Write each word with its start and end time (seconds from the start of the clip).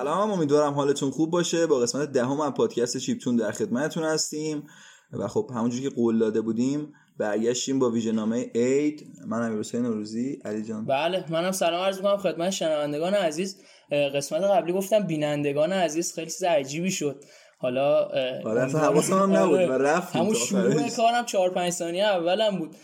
سلام 0.00 0.30
امیدوارم 0.30 0.74
حالتون 0.74 1.10
خوب 1.10 1.30
باشه. 1.30 1.66
با 1.66 1.78
قسمت 1.78 2.12
دهم 2.12 2.40
از 2.40 2.52
پادکست 2.52 2.96
چیپتون 2.96 3.36
در 3.36 3.52
خدمتتون 3.52 4.04
هستیم. 4.04 4.66
و 5.12 5.28
خب 5.28 5.50
همونجوری 5.54 5.82
که 5.82 5.90
قول 5.90 6.18
داده 6.18 6.40
بودیم 6.40 6.92
برگشتیم 7.18 7.78
با 7.78 7.90
ویژنامه 7.90 8.50
اید 8.54 9.06
من 9.26 9.42
امیر 9.42 9.58
حسین 9.58 9.82
نوروزی 9.82 10.40
علی 10.44 10.62
جان. 10.62 10.86
بله 10.86 11.24
منم 11.28 11.52
سلام 11.52 11.84
عرض 11.84 11.96
می‌کنم 11.96 12.16
خدمت 12.16 12.50
شنوندگان 12.50 13.14
عزیز. 13.14 13.56
قسمت 14.14 14.42
قبلی 14.42 14.72
گفتم 14.72 14.98
بینندگان 15.06 15.72
عزیز 15.72 16.14
خیلی 16.14 16.30
چیز 16.30 16.42
عجیبی 16.42 16.90
شد. 16.90 17.24
حالا 17.58 18.04
آره 18.44 18.60
اصلا 18.60 18.80
حواسم 18.80 19.18
هم 19.18 19.36
نبود 19.36 19.60
و 19.60 19.72
رفت 19.72 20.16
همون 20.16 20.34
شروع 20.34 20.88
کارم 20.96 21.24
4 21.24 21.50
5 21.50 21.72
ثانیه 21.72 22.04
اولم 22.04 22.58
بود. 22.58 22.76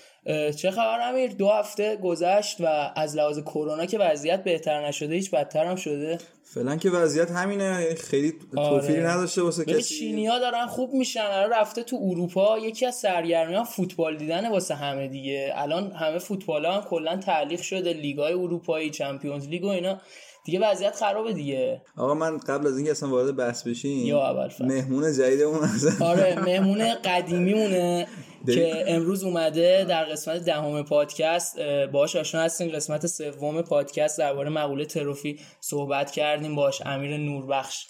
چه 0.57 0.71
خبر 0.71 1.09
امیر؟ 1.09 1.33
دو 1.33 1.49
هفته 1.49 1.97
گذشت 1.97 2.57
و 2.61 2.93
از 2.97 3.17
لحاظ 3.17 3.39
کرونا 3.39 3.87
که 3.87 3.99
وضعیت 3.99 4.45
بهتر 4.45 4.87
نشده 4.87 5.15
هیچ 5.15 5.31
بدتر 5.31 5.65
هم 5.65 5.77
شده؟ 5.77 6.19
فعلا 6.45 6.77
که 6.77 6.91
وضعیت 6.91 7.31
همینه. 7.31 7.95
خیلی 7.95 8.35
توفیری 8.55 9.01
آره. 9.01 9.11
نداشته 9.11 9.43
واسه 9.43 9.65
کسی. 9.65 9.83
چینیا 9.83 10.39
دارن 10.39 10.67
خوب 10.67 10.95
میشن. 10.95 11.21
الان 11.21 11.51
رفته 11.51 11.83
تو 11.83 11.99
اروپا 12.03 12.59
یکی 12.59 12.87
از 12.87 12.95
سرگرمیان 12.95 13.65
فوتبال 13.65 14.17
دیدن 14.17 14.49
واسه 14.51 14.75
همه 14.75 15.09
دیگه. 15.09 15.53
الان 15.55 15.93
همه 15.93 16.19
فوتبال 16.19 16.65
ها 16.65 16.73
هم 16.73 16.83
کلا 16.83 17.17
تعلیق 17.17 17.61
شده. 17.61 17.93
لیگای 17.93 18.33
اروپایی 18.33 18.91
چمپیونز 18.91 19.49
لیگ 19.49 19.65
و 19.65 19.69
اینا. 19.69 20.01
دیگه 20.47 20.71
وضعیت 20.71 20.97
خرابه 20.97 21.33
دیگه. 21.33 21.83
آقا 21.97 22.15
من 22.15 22.39
قبل 22.39 22.67
از 22.67 22.77
اینکه 22.77 22.91
اصلا 22.91 23.09
وارد 23.09 23.37
بحث 23.37 23.63
بشیم 23.63 24.07
یا 24.07 24.31
اول. 24.31 24.49
مهمون 24.61 25.13
جدیدمون 25.13 25.69
آره 26.01 26.41
مهمون 26.45 26.95
قدیمیمونه 26.95 28.07
که 28.47 28.85
امروز 28.87 29.25
اومده 29.25 29.87
در 29.89 30.05
قسمت 30.05 30.45
دهم 30.45 30.83
پادکست 30.83 31.61
باش 31.93 32.17
آشنا 32.17 32.41
هستیم. 32.41 32.69
قسمت 32.69 33.07
سوم 33.07 33.63
پادکست 33.63 34.19
درباره 34.19 34.51
مقوله 34.51 34.85
تروفی 34.85 35.41
صحبت 35.61 36.11
کردیم. 36.11 36.55
باش 36.55 36.83
امیر 36.87 37.17
نوربخش. 37.17 37.87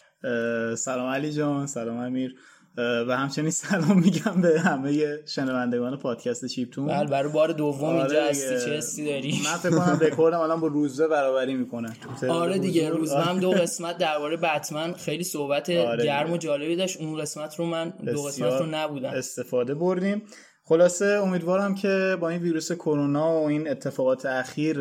سلام 0.76 1.08
علی 1.08 1.32
جان 1.32 1.66
سلام 1.66 1.96
امیر. 1.96 2.34
و 2.78 3.16
همچنین 3.16 3.50
سلام 3.50 3.98
میگم 4.00 4.40
به 4.42 4.60
همه 4.60 5.18
شنوندگان 5.26 5.96
پادکست 5.96 6.46
چیپتون. 6.46 6.86
بله 6.86 7.10
برای 7.10 7.32
بار 7.32 7.52
دوم 7.52 7.84
آره 7.84 8.00
اینجا. 8.00 8.22
هستی 8.22 8.66
چه 8.66 8.76
حسی 8.76 9.04
داری؟ 9.04 9.40
من 9.44 9.56
فکر 9.56 9.70
کنم 9.70 9.98
رکوردم 10.00 10.40
الان 10.40 10.60
با 10.60 10.66
روزبه 10.66 11.08
برابری 11.08 11.54
می‌کنه 11.54 11.96
آره 12.28 12.58
دیگه 12.58 12.90
روز 12.90 13.12
هم 13.12 13.40
دو 13.40 13.50
قسمت 13.50 13.98
درباره 13.98 14.36
بتمن 14.36 14.92
خیلی 14.92 15.24
صحبت 15.24 15.70
آره 15.70 16.04
گرم 16.04 16.32
و. 16.32 16.36
جالبی 16.36 16.76
داشت. 16.76 17.00
اون 17.00 17.20
قسمت 17.20 17.54
رو 17.54 17.66
من 17.66 17.92
دو 18.06 18.22
قسمت 18.22 18.52
رو 18.52 18.66
نبودم. 18.66 19.10
استفاده 19.10 19.74
بردیم. 19.74 20.22
خلاصه 20.68 21.04
امیدوارم 21.06 21.74
که 21.74 22.16
با 22.20 22.28
این 22.28 22.42
ویروس 22.42 22.72
کرونا 22.72 23.42
و 23.42 23.46
این 23.46 23.70
اتفاقات 23.70 24.26
اخیر 24.26 24.80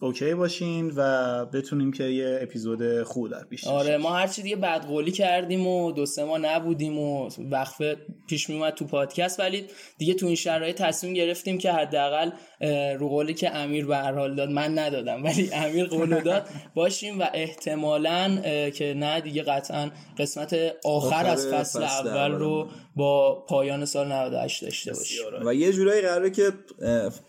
اوکی 0.00 0.34
باشین 0.34 0.92
و 0.96 1.44
بتونیم 1.46 1.92
که 1.92 2.04
یه 2.04 2.38
اپیزود 2.42 3.02
خوب 3.02 3.30
در 3.30 3.44
پیش 3.44 3.66
آره 3.66 3.96
ما 3.96 4.10
هرچی 4.10 4.42
دیگه 4.42 4.56
بدقولی 4.56 5.12
کردیم 5.12 5.66
و 5.66 5.92
دو 5.92 6.06
سه 6.06 6.24
ماه 6.24 6.38
نبودیم 6.38 6.98
و 6.98 7.28
وقفه 7.50 7.96
پیش 8.28 8.50
میومد 8.50 8.74
تو 8.74 8.84
پادکست 8.84 9.40
ولی 9.40 9.66
دیگه 9.98 10.14
تو 10.14 10.26
این 10.26 10.34
شرایط 10.34 10.82
تصمیم 10.82 11.14
گرفتیم 11.14 11.58
که 11.58 11.72
حداقل 11.72 12.30
رو 12.98 13.08
قولی 13.08 13.34
که 13.34 13.56
امیر 13.56 13.86
به 13.86 13.96
هر 13.96 14.12
حال 14.12 14.34
داد 14.34 14.50
من 14.50 14.78
ندادم 14.78 15.24
ولی 15.24 15.50
امیر 15.52 15.86
قول 15.86 16.20
داد 16.20 16.48
باشیم 16.74 17.20
و 17.20 17.26
احتمالا 17.34 18.40
که 18.70 18.94
نه 18.94 19.20
دیگه 19.20 19.42
قطعا 19.42 19.90
قسمت 20.18 20.54
آخر, 20.84 21.16
آخر 21.16 21.26
از 21.26 21.46
فصل, 21.46 21.54
فصل 21.54 21.82
اول 21.82 22.32
اول. 22.32 22.38
با 22.38 22.68
با 22.96 23.44
پایان 23.48 23.84
سال 23.84 24.12
98 24.12 24.62
داشته 24.62 24.92
باشیم 24.92 25.24
و 25.46 25.54
یه 25.54 25.72
جورایی 25.72 26.02
قراره 26.02 26.30
که 26.30 26.52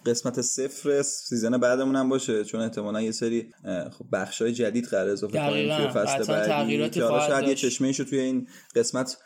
قسمت 0.06 0.42
صفر 0.42 1.02
season 1.02 1.58
بعدمون 1.58 1.96
هم 1.96 2.10
باشه 2.10 2.44
چون 2.44 2.62
احتمالا 2.62 3.02
یه 3.02 3.12
سری 3.12 3.50
خب 3.92 4.06
بخشای 4.14 4.54
جدید 4.54 4.86
قرار 4.86 5.10
اضافه 5.10 5.38
کنیم. 5.38 5.78
توی 5.78 5.88
فصل 5.88 6.24
بعدی 6.24 6.90
که 6.90 7.00
شاید 7.00 7.48
یه. 7.48 7.56
چشمه 7.56 7.92
رو 7.92 8.06
توی 8.06 8.20
این 8.20 8.48
قسمت 8.76 9.18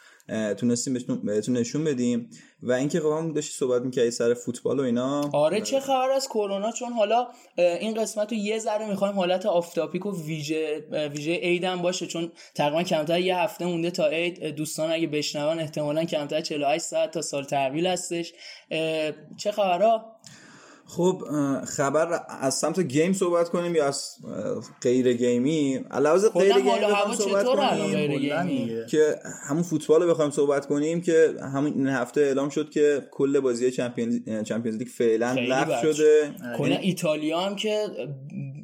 تونستیم 0.58 0.94
بهتون- 0.94 1.58
نشون 1.58 1.84
بدیم. 1.84 2.30
و 2.64 2.72
اینکه 2.72 3.00
خب 3.00 3.06
هم 3.06 3.34
داشتی 3.34 3.54
صحبت 3.54 3.82
می‌کردی 3.82 4.12
سر 4.12 4.34
فوتبال 4.34 4.80
و 4.80 4.84
اینا. 4.84 5.30
آره 5.34 5.62
چه 5.62 5.80
خبر 5.80 6.10
از 6.12 6.28
کرونا؟ 6.28 6.72
چون 6.72 6.94
حالا 6.94 7.28
این 7.58 7.94
قسمت 7.94 8.32
رو 8.32 8.38
یه 8.38 8.60
ذره 8.60 8.90
می‌خوایم 8.90 9.16
حالت 9.16 9.46
off-topic 9.46 10.06
و 10.06 10.26
ویژه 10.26 10.80
ویژه 11.16 11.36
عید 11.36 11.64
هم 11.64 11.82
باشه. 11.82 12.08
چون 12.08 12.32
تقریبا 12.56 12.84
کمتر 12.84 13.20
یه 13.20 13.38
هفته 13.38 13.66
مونده 13.66 13.92
تا 13.92 14.08
عید. 14.08 14.44
دوستان 14.56 14.92
اگه 14.92 15.08
بشنون 15.08 15.60
احتمالا 15.60 16.04
کمتر 16.04 16.42
48 16.42 16.84
ساعت 16.86 17.12
تا 17.12 17.22
سال 17.22 17.44
تحویل 17.44 17.88
هستش. 17.88 18.34
چه 19.38 19.52
خبرها؟ 19.52 20.16
خب 20.96 21.24
خبر 21.68 22.22
از 22.42 22.54
سمت 22.54 22.80
گیم 22.80 23.14
صحبت 23.14 23.50
کنیم 23.50 23.76
یا 23.76 23.86
از 23.86 24.16
غیر 24.82 25.14
گیمی؟ 25.14 25.80
علاوه 25.92 26.30
کلا 26.30 26.44
غیر 26.44 26.54
گیمی 26.54 26.70
هوا 26.70 27.16
صحبت 27.16 27.46
کنیم. 27.46 28.86
که 28.90 29.16
همون 29.48 29.64
فوتبال 29.64 30.04
رو 30.04 30.10
بخوایم 30.10 30.32
صحبت 30.32 30.66
کنیم 30.66 31.02
که 31.02 31.34
همین 31.56 31.74
این 31.74 31.88
هفته 31.88 32.22
اعلام 32.22 32.50
شد 32.50 32.70
که 32.70 33.08
کل 33.12 33.40
بازی 33.40 33.72
چمپیونز 33.72 34.44
چمپیونز 34.44 34.80
لیگ 34.80 34.88
فعلا 34.88 35.34
لغو 35.34 35.94
شده. 35.94 36.36
کلا 36.58 36.76
ایتالیا 36.76 37.40
هم 37.40 37.56
که 37.56 37.86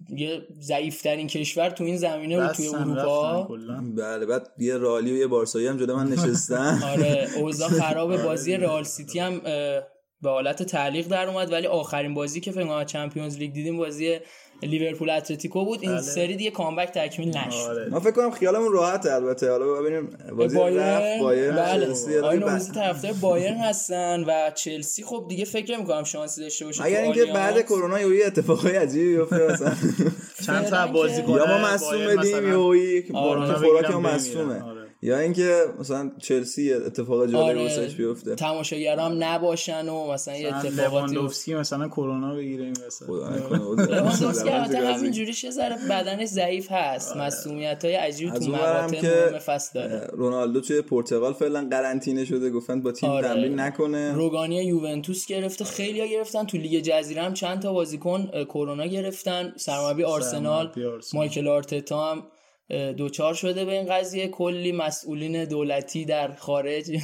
یه 0.10 0.42
ضعیفترین 0.62 1.28
کشور 1.28 1.70
تو 1.70 1.84
این 1.84 1.98
زمینه 1.98 2.42
بود 2.42 2.52
توی 2.52 2.68
اروپا. 2.68 3.48
بله 3.96 4.26
بعد 4.26 4.48
یه 4.58 4.78
رئالی 4.78 5.14
و 5.14 5.16
یه 5.16 5.28
بارسایی 5.28 5.68
هم 5.68 5.78
جلو 5.78 5.96
من 5.96 6.08
نشستن. 6.14 6.84
آره 6.84 7.28
اوضاع 7.38 7.70
خراب 7.70 8.24
بازی 8.24 8.58
رئال 8.58 8.84
سیتی 8.84 9.20
هم 9.20 9.42
به 10.22 10.30
حالت 10.30 10.64
تعلیق 10.64 11.08
در 11.08 11.30
اومد 11.30 11.52
ولی 11.52 11.68
آخرین 11.68 12.14
بازی 12.14 12.42
که 12.42 12.52
فکر 12.52 12.64
کنم 12.64 12.84
Champions 12.84 13.38
League 13.38 13.54
دیدیم 13.54 13.78
بازی 13.78 14.20
لیورپول 14.64 15.10
اتلتیکو 15.10 15.66
بود. 15.66 15.80
این 15.82 15.92
بله. 15.92 16.02
سری 16.02 16.36
دیگه 16.36 16.52
comeback 16.52 16.88
تکمیل 16.88 17.38
نشد. 17.38 17.70
آره 17.70 17.90
ما 17.90 18.00
فکر 18.00 18.12
کنم 18.12 18.32
خیالمون 18.32 18.72
راحته 18.72 19.14
البته. 19.14 19.52
حالا 19.52 19.74
ببینیم 19.74 20.18
بازی 20.38 20.58
بایرن؟ 20.58 20.84
رفت 20.84 21.22
بایرن 21.22 21.56
بله. 21.56 22.36
نوروزی 22.36 22.72
طرفدار 22.72 23.14
بایرن 23.14 23.58
هستن 23.58 24.24
و 24.24 24.52
چلسی 24.56 25.04
خب 25.04 25.26
دیگه 25.30 25.46
فکر 25.46 25.78
می‌کنم 25.78 26.04
شانسی 26.04 26.42
داشته 26.42 26.66
باشه 26.66 26.84
اگر 26.84 27.02
اینکه. 27.02 27.26
بعد 27.26 27.62
کرونا 27.62 28.02
یه 28.02 28.26
اتفاقای 28.26 28.76
عجیبی 28.76 29.18
بیفته 29.18 29.54
مثلا. 29.54 29.74
چند 30.46 30.66
تا 30.66 30.88
بازی 30.88 31.22
کنه 31.22 31.36
یا 31.36 31.46
ما 31.46 31.68
مصوم 31.68 32.06
بدیم 32.06 32.48
یا 32.48 33.20
آره. 33.20 33.54
خوراک 33.54 33.92
ما 33.92 34.00
مصومه. 34.00 34.64
یا 35.02 35.20
اینکه 35.20 35.66
مثلا 35.80 36.12
چلسی 36.22 36.74
اتفاق 36.74 37.26
جالبی 37.26 37.38
آره. 37.38 37.62
واسش 37.62 37.96
بیفته 37.96 38.36
تماشاگرام 38.36 39.24
نباشن 39.24 39.90
و 39.90 40.12
مثلا 40.12 40.38
یه 40.38 40.48
اتفاقاتی 40.48 40.82
لواندوفسکی 40.82 41.56
مثلا 41.56 41.88
کرونا 41.88 42.36
بگیره 42.36 42.64
این 42.64 42.76
وسط 42.88 43.06
خدا 43.06 43.30
نکنه. 43.30 43.86
لواندوفسکی 43.86 44.50
همین 44.50 45.12
جوری 45.12 45.34
یه 45.44 45.52
ذره 45.52 45.76
بدنش 45.90 46.28
ضعیف 46.28 46.72
هست 46.72 47.18
مسئولیت 47.18 47.86
های 47.86 47.96
عجیبی 47.96 48.32
از 48.32 48.46
تو 48.46 48.52
مقاطع 48.52 49.02
که 49.02 49.28
مهم 49.30 49.40
فصل 49.40 49.70
داره 49.74 50.08
رونالدو 50.14 50.62
توی 50.62 50.82
پرتغال 50.82 51.34
فعلا 51.34 51.68
قرنطینه 51.72 52.26
شده 52.26 52.50
گفتن 52.50 52.82
با 52.82 52.92
تیم 52.92 53.10
آره. 53.10 53.28
تمرین 53.28 53.60
نکنه 53.60 54.14
روگانی 54.14 54.64
یوونتوس 54.64 55.26
گرفته 55.26 55.66
خیلی 55.66 56.02
ها 56.02 56.08
گرفتن 56.08 56.46
تو 56.46 56.58
لیگ 56.58 56.84
جزیره 56.84 57.22
هم 57.22 57.34
چند 57.34 57.62
تا 57.62 57.74
بازیکن 57.74 58.30
کرونا 58.46 58.86
گرفتن 58.86 59.54
سرمربی 59.58 60.04
آرسنال. 60.04 60.72
مایکل 61.14 61.48
آرتتا 61.48 62.12
هم 62.12 62.24
دوچار 62.98 63.34
شده 63.34 63.66
به 63.66 63.72
این 63.72 63.86
قضیه. 63.94 64.28
کلی 64.28 64.72
مسئولین 64.72 65.46
دولتی 65.46 66.06
در 66.06 66.36
خارج. 66.36 66.98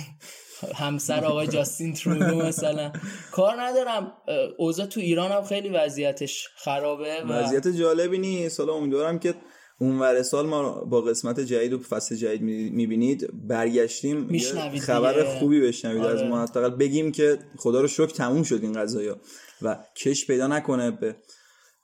همسر 0.76 1.26
آقای 1.26 1.48
جاستین 1.48 1.94
ترودو 1.94 2.36
مثلا. 2.36 2.92
کار 3.32 3.62
ندارم. 3.62 4.14
اوضاع 4.58 4.86
تو 4.86 5.00
ایران 5.00 5.32
هم 5.32 5.44
خیلی 5.44 5.70
وضعیتش 5.70 6.48
خرابه 6.56 7.24
و 7.24 7.34
وضعیت 7.34 7.68
جالبی 7.68 8.18
نیست. 8.18 8.60
حالا 8.60 8.74
امیدوارم 8.74 9.20
که 9.20 9.34
اونور 9.80 10.24
سال 10.24 10.46
ما 10.46 10.70
با 10.72 11.02
قسمت 11.02 11.40
جدید 11.40 11.74
و 11.74 11.80
فصل 11.80 12.16
جدید 12.16 12.42
می‌بینید 12.74 13.48
برگشتیم. 13.48 14.40
خبر 14.80 15.14
دیگه. 15.14 15.40
خوبی 15.40 15.62
بشنوید. 15.62 16.04
از 16.04 16.20
آره. 16.20 16.30
ما 16.30 16.44
حداقل 16.44 16.70
بگیم 16.70 17.12
که 17.12 17.40
خدا 17.58 17.82
رو 17.82 17.88
شکر 17.88 18.06
تموم 18.08 18.44
شد 18.44 18.60
این 18.62 18.74
قضايا 18.74 19.18
و 19.62 19.78
کش 19.96 20.28
پیدا 20.28 20.48
نکنه 20.48 20.92
به 20.92 21.16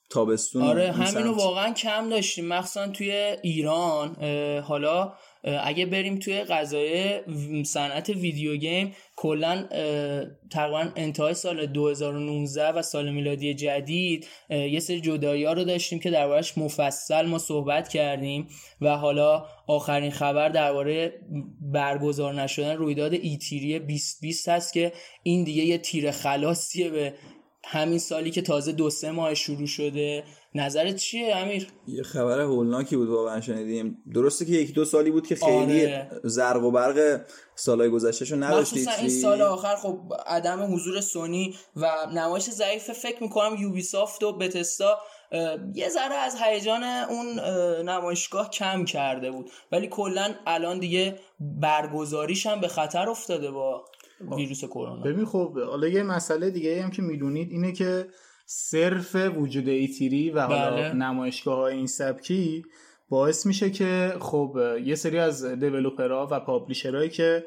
تابستون 0.09 0.61
آره 0.61 0.91
همینو. 0.91 1.33
واقعا 1.33 1.73
کم 1.73 2.09
داشتیم 2.09 2.45
مخصوصا 2.47 2.87
توی 2.87 3.11
ایران 3.41 4.15
حالا 4.61 5.13
اگه 5.43 5.85
بریم 5.85 6.19
توی 6.19 6.41
و- 6.41 7.63
صنعت 7.63 8.09
ویدیو 8.09 8.55
گیم 8.55 8.95
کلا 9.15 9.67
تقریبا 10.51 10.87
انتهای 10.95 11.33
سال 11.33 11.65
2019 11.65 12.67
و 12.67 12.81
سال 12.81 13.11
میلادی 13.11 13.53
جدید 13.53 14.27
یه 14.49 14.79
سری 14.79 15.01
جدایی 15.01 15.43
ها 15.43 15.53
رو 15.53 15.63
داشتیم 15.63 15.99
که 15.99 16.09
دربارهش 16.11 16.57
مفصل 16.57 17.25
ما 17.25 17.37
صحبت 17.37 17.89
کردیم 17.89 18.47
و 18.81 18.97
حالا 18.97 19.45
آخرین 19.67 20.11
خبر 20.11 20.49
درباره 20.49 21.13
برگزار 21.61 22.33
نشدن 22.33 22.75
رویداد 22.75 23.13
ایتیری 23.13 23.79
2020 23.79 24.49
هست 24.49 24.73
که 24.73 24.93
این 25.23 25.43
دیگه 25.43 25.63
یه 25.63 25.77
تیر 25.77 26.11
خلاصیه 26.11 26.89
به 26.89 27.13
همین 27.71 27.99
سالی 27.99 28.31
که 28.31 28.41
تازه 28.41 28.71
دو 28.71 28.89
سه 28.89 29.11
ماه 29.11 29.33
شروع 29.33 29.67
شده 29.67 30.23
نظرت 30.55 30.95
چیه 30.95 31.35
امیر؟ 31.35 31.67
یه 31.87 32.03
خبر 32.03 32.39
هولناکی 32.39 32.95
بود 32.95 33.09
واقعا 33.09 33.41
شنیدیم. 33.41 33.97
درسته 34.13 34.45
که 34.45 34.51
یک 34.51 34.73
دو 34.73 34.85
سالی 34.85 35.11
بود 35.11 35.27
که 35.27 35.35
خیلی 35.35 35.85
آره. 35.85 36.11
زرق 36.23 36.63
و 36.63 36.71
برق 36.71 37.21
سالهای 37.55 37.89
گذشتهشو 37.89 38.35
نداشتید 38.35 38.87
مخصوصا 38.87 39.01
این 39.01 39.09
سال 39.09 39.41
آخر 39.41 39.75
خب 39.75 39.99
عدم 40.25 40.73
حضور 40.73 41.01
سونی 41.01 41.55
و 41.75 41.91
نمایش 42.13 42.43
ضعیف 42.43 42.91
فکر 42.91 43.23
می‌کنم 43.23 43.55
یوبیسافت 43.59 44.23
و 44.23 44.37
بتستا 44.37 44.99
یه 45.75 45.89
ذره 45.89 46.15
از 46.15 46.35
هیجان 46.41 46.83
اون 46.83 47.39
نمایشگاه 47.89 48.49
کم 48.49 48.85
کرده 48.85 49.31
بود. 49.31 49.51
ولی 49.71 49.87
کلا 49.87 50.33
الان 50.47 50.79
دیگه 50.79 51.19
برگزاریش 51.39 52.45
هم 52.45 52.61
به 52.61 52.67
خطر 52.67 53.09
افتاده 53.09 53.51
با 53.51 53.85
ویروس 54.37 54.65
کرونا 54.65 55.01
ببین 55.01 55.25
خب 55.25 55.59
حالا 55.59 55.87
یه 55.87 56.03
مسئله 56.03 56.49
دیگه 56.49 56.83
هم 56.83 56.91
که 56.91 57.01
می‌دونید 57.01 57.51
اینه 57.51 57.71
که 57.71 58.07
صرف 58.45 59.15
وجود 59.15 59.67
ایتیری 59.67 60.29
و 60.29 60.41
حالا 60.41 60.71
بله. 60.71 60.93
نمایشگاه 60.93 61.57
های 61.57 61.75
این 61.75 61.87
سبکی 61.87 62.65
باعث 63.09 63.45
میشه 63.45 63.69
که 63.69 64.13
خب 64.19 64.57
یه 64.83 64.95
سری 64.95 65.19
از 65.19 65.45
دیولوپرها 65.45 66.27
و 66.31 66.39
پابلیشرهایی 66.39 67.09
که 67.09 67.45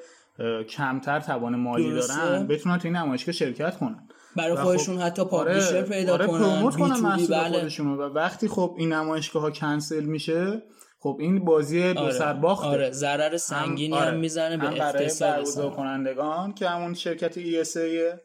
کمتر 0.69 1.21
توان 1.21 1.57
مالی 1.57 1.91
درسته. 1.91 2.17
دارن 2.17 2.47
بتونن 2.47 2.79
تو 2.79 2.89
این 2.89 2.97
نمایشگاه 2.97 3.33
شرکت 3.33 3.79
کنن 3.79 4.09
برای 4.37 4.57
خب- 4.57 4.63
خودشون 4.63 4.99
حتی 4.99 5.25
پابلیشر 5.25 5.77
آره، 5.77 5.83
پیدا 5.83 6.13
آره 6.13 6.27
کنن 6.27 6.39
پروموت 6.39 6.77
کنن 6.77 6.95
B2B 6.95 7.01
محصول 7.01 7.41
بله. 7.41 7.59
خودشونو 7.59 7.97
و 7.97 8.03
وقتی 8.03 8.49
خب 8.49 8.75
این 8.79 8.93
نمایشگاه 8.93 9.43
ها 9.43 9.51
کنسل 9.51 10.05
میشه 10.05 10.63
خب 11.03 11.17
این 11.21 11.45
بازی 11.45 11.93
دو 11.93 12.01
آره. 12.01 12.13
سر 12.13 12.33
باخته 12.33 12.67
آره 12.67 12.91
ضرر 12.91 13.37
سنگینی 13.37 13.97
هم, 13.97 14.03
آره. 14.03 14.17
می‌زنه 14.17 14.57
به 14.57 14.65
هم 14.65 14.75
برای 14.75 15.05
اقتصاد 15.05 15.37
برگزار. 15.37 15.71
کنندگان 15.71 16.55
که 16.55 16.69
همون 16.69 16.95
شرکت 16.95 17.35
ESA 17.65 18.19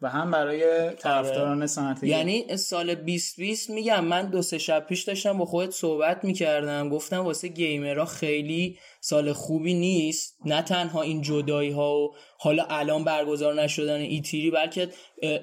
و 0.00 0.08
هم 0.08 0.30
برای 0.30 0.90
طرفداران 0.90 1.66
صنعت. 1.66 2.02
یعنی 2.02 2.56
سال 2.56 2.94
2020 2.94 3.70
میگم 3.70 4.04
من 4.04 4.30
دو 4.30 4.42
سه 4.42 4.58
شب 4.58 4.86
پیش 4.86 5.02
داشتم 5.02 5.38
با 5.38 5.44
خودت 5.44 5.70
صحبت 5.70 6.24
می‌کردم 6.24 6.88
گفتم 6.88 7.24
واسه 7.24 7.48
گیمرها 7.48 8.04
خیلی 8.04 8.78
سال 9.06 9.32
خوبی 9.32 9.74
نیست 9.74 10.36
نه 10.44 10.62
تنها 10.62 11.02
این 11.02 11.22
جدایی 11.22 11.70
ها 11.70 11.96
و 11.98 12.10
حالا 12.38 12.66
الان 12.70 13.04
برگزار 13.04 13.62
نشدن 13.62 14.00
ایتیری 14.00 14.50
بلکه 14.50 14.88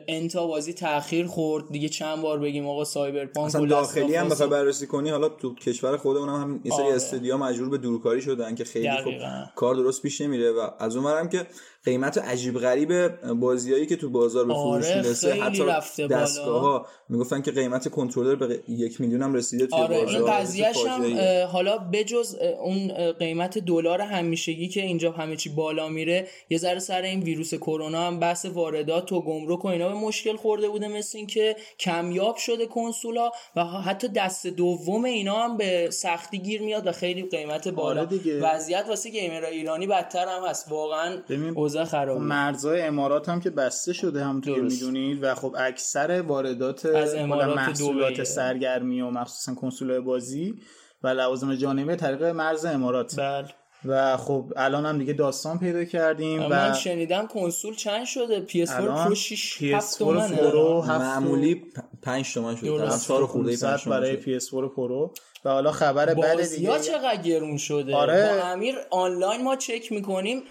انتا 0.07 0.47
بازی 0.47 0.73
تاخیر 0.73 1.27
خورد 1.27 1.71
دیگه 1.71 1.89
چند 1.89 2.21
بار 2.21 2.39
بگیم 2.39 2.67
آقا 2.67 2.83
سایبرپانک 2.83 3.47
اصلا 3.47 3.65
داخلی 3.65 4.15
هم 4.15 4.29
بخوای 4.29 4.49
بررسی 4.49 4.87
کنی 4.87 5.09
حالا 5.09 5.29
تو 5.29 5.55
کشور 5.55 5.97
خودمون 5.97 6.29
هم, 6.29 6.61
یه 6.63 6.71
سری 6.71 6.85
آره. 6.85 6.95
استودیوها 6.95 7.47
مجبور 7.47 7.69
به 7.69 7.77
دورکاری 7.77 8.21
شدن 8.21 8.55
که 8.55 8.63
خیلی 8.63 8.91
خب 8.91 9.01
دقیقاً. 9.01 9.45
کار 9.55 9.75
درست 9.75 10.01
پیش 10.01 10.21
نمیره 10.21 10.51
و 10.51 10.69
از 10.79 10.95
اونورم 10.95 11.29
که 11.29 11.47
قیمت 11.83 12.17
عجیب 12.17 12.59
غریب 12.59 13.07
بازیایی 13.33 13.85
که 13.85 13.95
تو 13.95 14.09
بازار 14.09 14.45
به 14.45 14.53
فروش 14.53 14.85
آره، 14.85 15.01
می‌رسه 15.01 15.33
حتی. 15.33 16.07
دستگاه 16.07 16.61
ها 16.61 16.85
می‌گفتن 17.09 17.41
که 17.41 17.51
قیمت 17.51 17.89
کنترلر 17.89 18.35
به 18.35 18.63
یک 18.67 19.01
میلیون 19.01 19.21
هم 19.21 19.33
رسیده 19.33 19.67
توی 19.67 19.79
آره 19.79 20.05
بازار 20.05 20.21
این 20.21 20.31
قضیهش 20.31 20.85
هم 20.85 21.17
حالا 21.47 21.77
بجز 21.77 22.35
اون 22.63 22.91
اه، 22.91 23.11
قیمت 23.51 23.65
دلار 23.65 24.01
همیشگی 24.01 24.67
که 24.67 24.81
اینجا 24.81 25.11
همه 25.11 25.35
چی 25.35 25.49
بالا 25.49 25.89
میره 25.89 26.27
یه 26.49 26.57
ذره 26.57 26.79
سر 26.79 27.01
این 27.01 27.19
ویروس 27.19 27.53
کرونا 27.53 28.07
هم 28.07 28.19
بحث 28.19 28.45
واردات 28.45 29.11
و 29.11 29.21
گمرک 29.21 29.65
و 29.65 29.67
اینا 29.67 29.89
به 29.89 29.95
مشکل 29.95 30.35
خورده 30.35 30.69
بوده 30.69 30.87
مثل 30.87 31.17
اینکه 31.17 31.55
کمیاب 31.79 32.35
شده 32.35 32.65
کنسولا 32.65 33.31
و 33.55 33.63
حتی 33.63 34.07
دست 34.07 34.47
دوم 34.47 35.05
اینا 35.05 35.43
هم 35.43 35.57
به 35.57 35.89
سختی 35.91 36.39
گیر 36.39 36.61
میاد 36.61 36.87
و 36.87 36.91
خیلی 36.91 37.23
قیمت 37.23 37.67
بالا 37.67 38.01
آره 38.01 38.09
دیگه. 38.09 38.39
وضعیت 38.39 38.85
واسه 38.87 39.09
گیمرهای 39.09 39.57
ایرانی 39.57 39.87
بدتر 39.87 40.27
هم 40.27 40.43
هست 40.49 40.71
واقعا 40.71 41.19
اوضاع 41.55 41.83
خرابه 41.83 42.21
مرزهای 42.21 42.81
امارات 42.81 43.29
هم 43.29 43.41
که 43.41 43.49
بسته 43.49 43.93
شده 43.93 44.23
همونطور 44.23 44.55
که 44.55 44.61
درست. 44.61 44.81
می‌دونید 44.81 45.23
و 45.23 45.35
خب 45.35 45.55
اکثر 45.57 46.21
واردات 46.21 46.85
از 46.85 47.15
امارات 47.15 47.57
محصولات. 47.57 48.23
سرگرمی 48.23 49.01
و 49.01 49.09
مخصوصا 49.09 49.55
کنسولهای 49.55 49.99
بازی 49.99 50.55
و 51.03 51.07
لوازم 51.07 51.55
جانبی 51.55 51.95
طریق 51.95 52.23
مرز 52.23 52.65
امارات. 52.65 53.19
بله. 53.19 53.47
و 53.85 54.17
خب 54.17 54.53
الان 54.55 54.85
هم 54.85 54.97
دیگه 54.97 55.13
داستان 55.13 55.59
پیدا 55.59 55.83
کردیم 55.83 56.47
من 56.47 56.71
و 56.71 56.73
شنیدم 56.73 57.27
کنسول 57.27 57.75
چند 57.75 58.05
شده؟ 58.05 58.45
PS4 58.47 58.69
الان 58.69 59.05
Pro 59.05 59.15
6 59.15 59.61
7 59.61 59.93
PS4 59.93 59.97
تومنه. 59.97 60.97
معمولی 60.97 61.65
5 62.01 62.33
تومن 62.33 62.55
شد 62.55 62.65
درست. 62.65 62.83
الان 62.83 62.99
4 62.99 63.25
خورده 63.25 63.49
5 63.49 63.61
500 63.61 63.83
تومن. 63.83 63.99
برای 63.99 64.39
شد. 64.39 64.39
PS4 64.39 64.75
Pro. 64.75 65.13
و 65.45 65.49
حالا 65.49 65.71
خبر 65.71 66.13
بعد 66.13 66.49
دیگه. 66.49 66.79
چقدر 66.79 67.21
گرون 67.21 67.57
شده؟ 67.57 67.95
آره. 67.95 68.33
با 68.33 68.47
امیر 68.47 68.75
آنلاین 68.89 69.43
ما 69.43 69.55
چک 69.55 69.91
می‌کنیم 69.91 70.43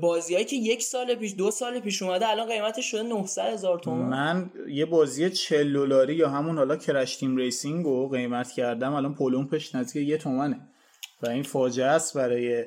بازیهایی 0.00 0.46
که 0.46 0.56
یک 0.56 0.82
سال 0.82 1.14
پیش 1.14 1.34
دو 1.38 1.50
سال 1.50 1.80
پیش 1.80 2.02
اومده 2.02 2.28
الان 2.28 2.48
قیمتش 2.48 2.90
شده 2.90 3.02
900 3.02 3.42
هزار 3.42 3.78
تومان. 3.78 4.08
من 4.08 4.50
یه 4.68 4.86
بازی 4.86 5.30
40 5.30 5.72
دلاری 5.72 6.14
یا 6.14 6.28
همون 6.28 6.58
حالا 6.58 6.76
Crash 6.76 7.16
Team 7.16 7.36
Racing 7.36 7.84
رو 7.84 8.08
قیمت 8.08 8.50
کردم 8.50 8.94
الان 8.94 9.14
پولومپش 9.14 9.74
نزدیک 9.74 10.08
یه 10.08 10.18
تومنه. 10.18 10.60
و 11.22 11.28
این 11.28 11.42
فاجعه 11.42 11.86
است 11.86 12.16
برای 12.16 12.64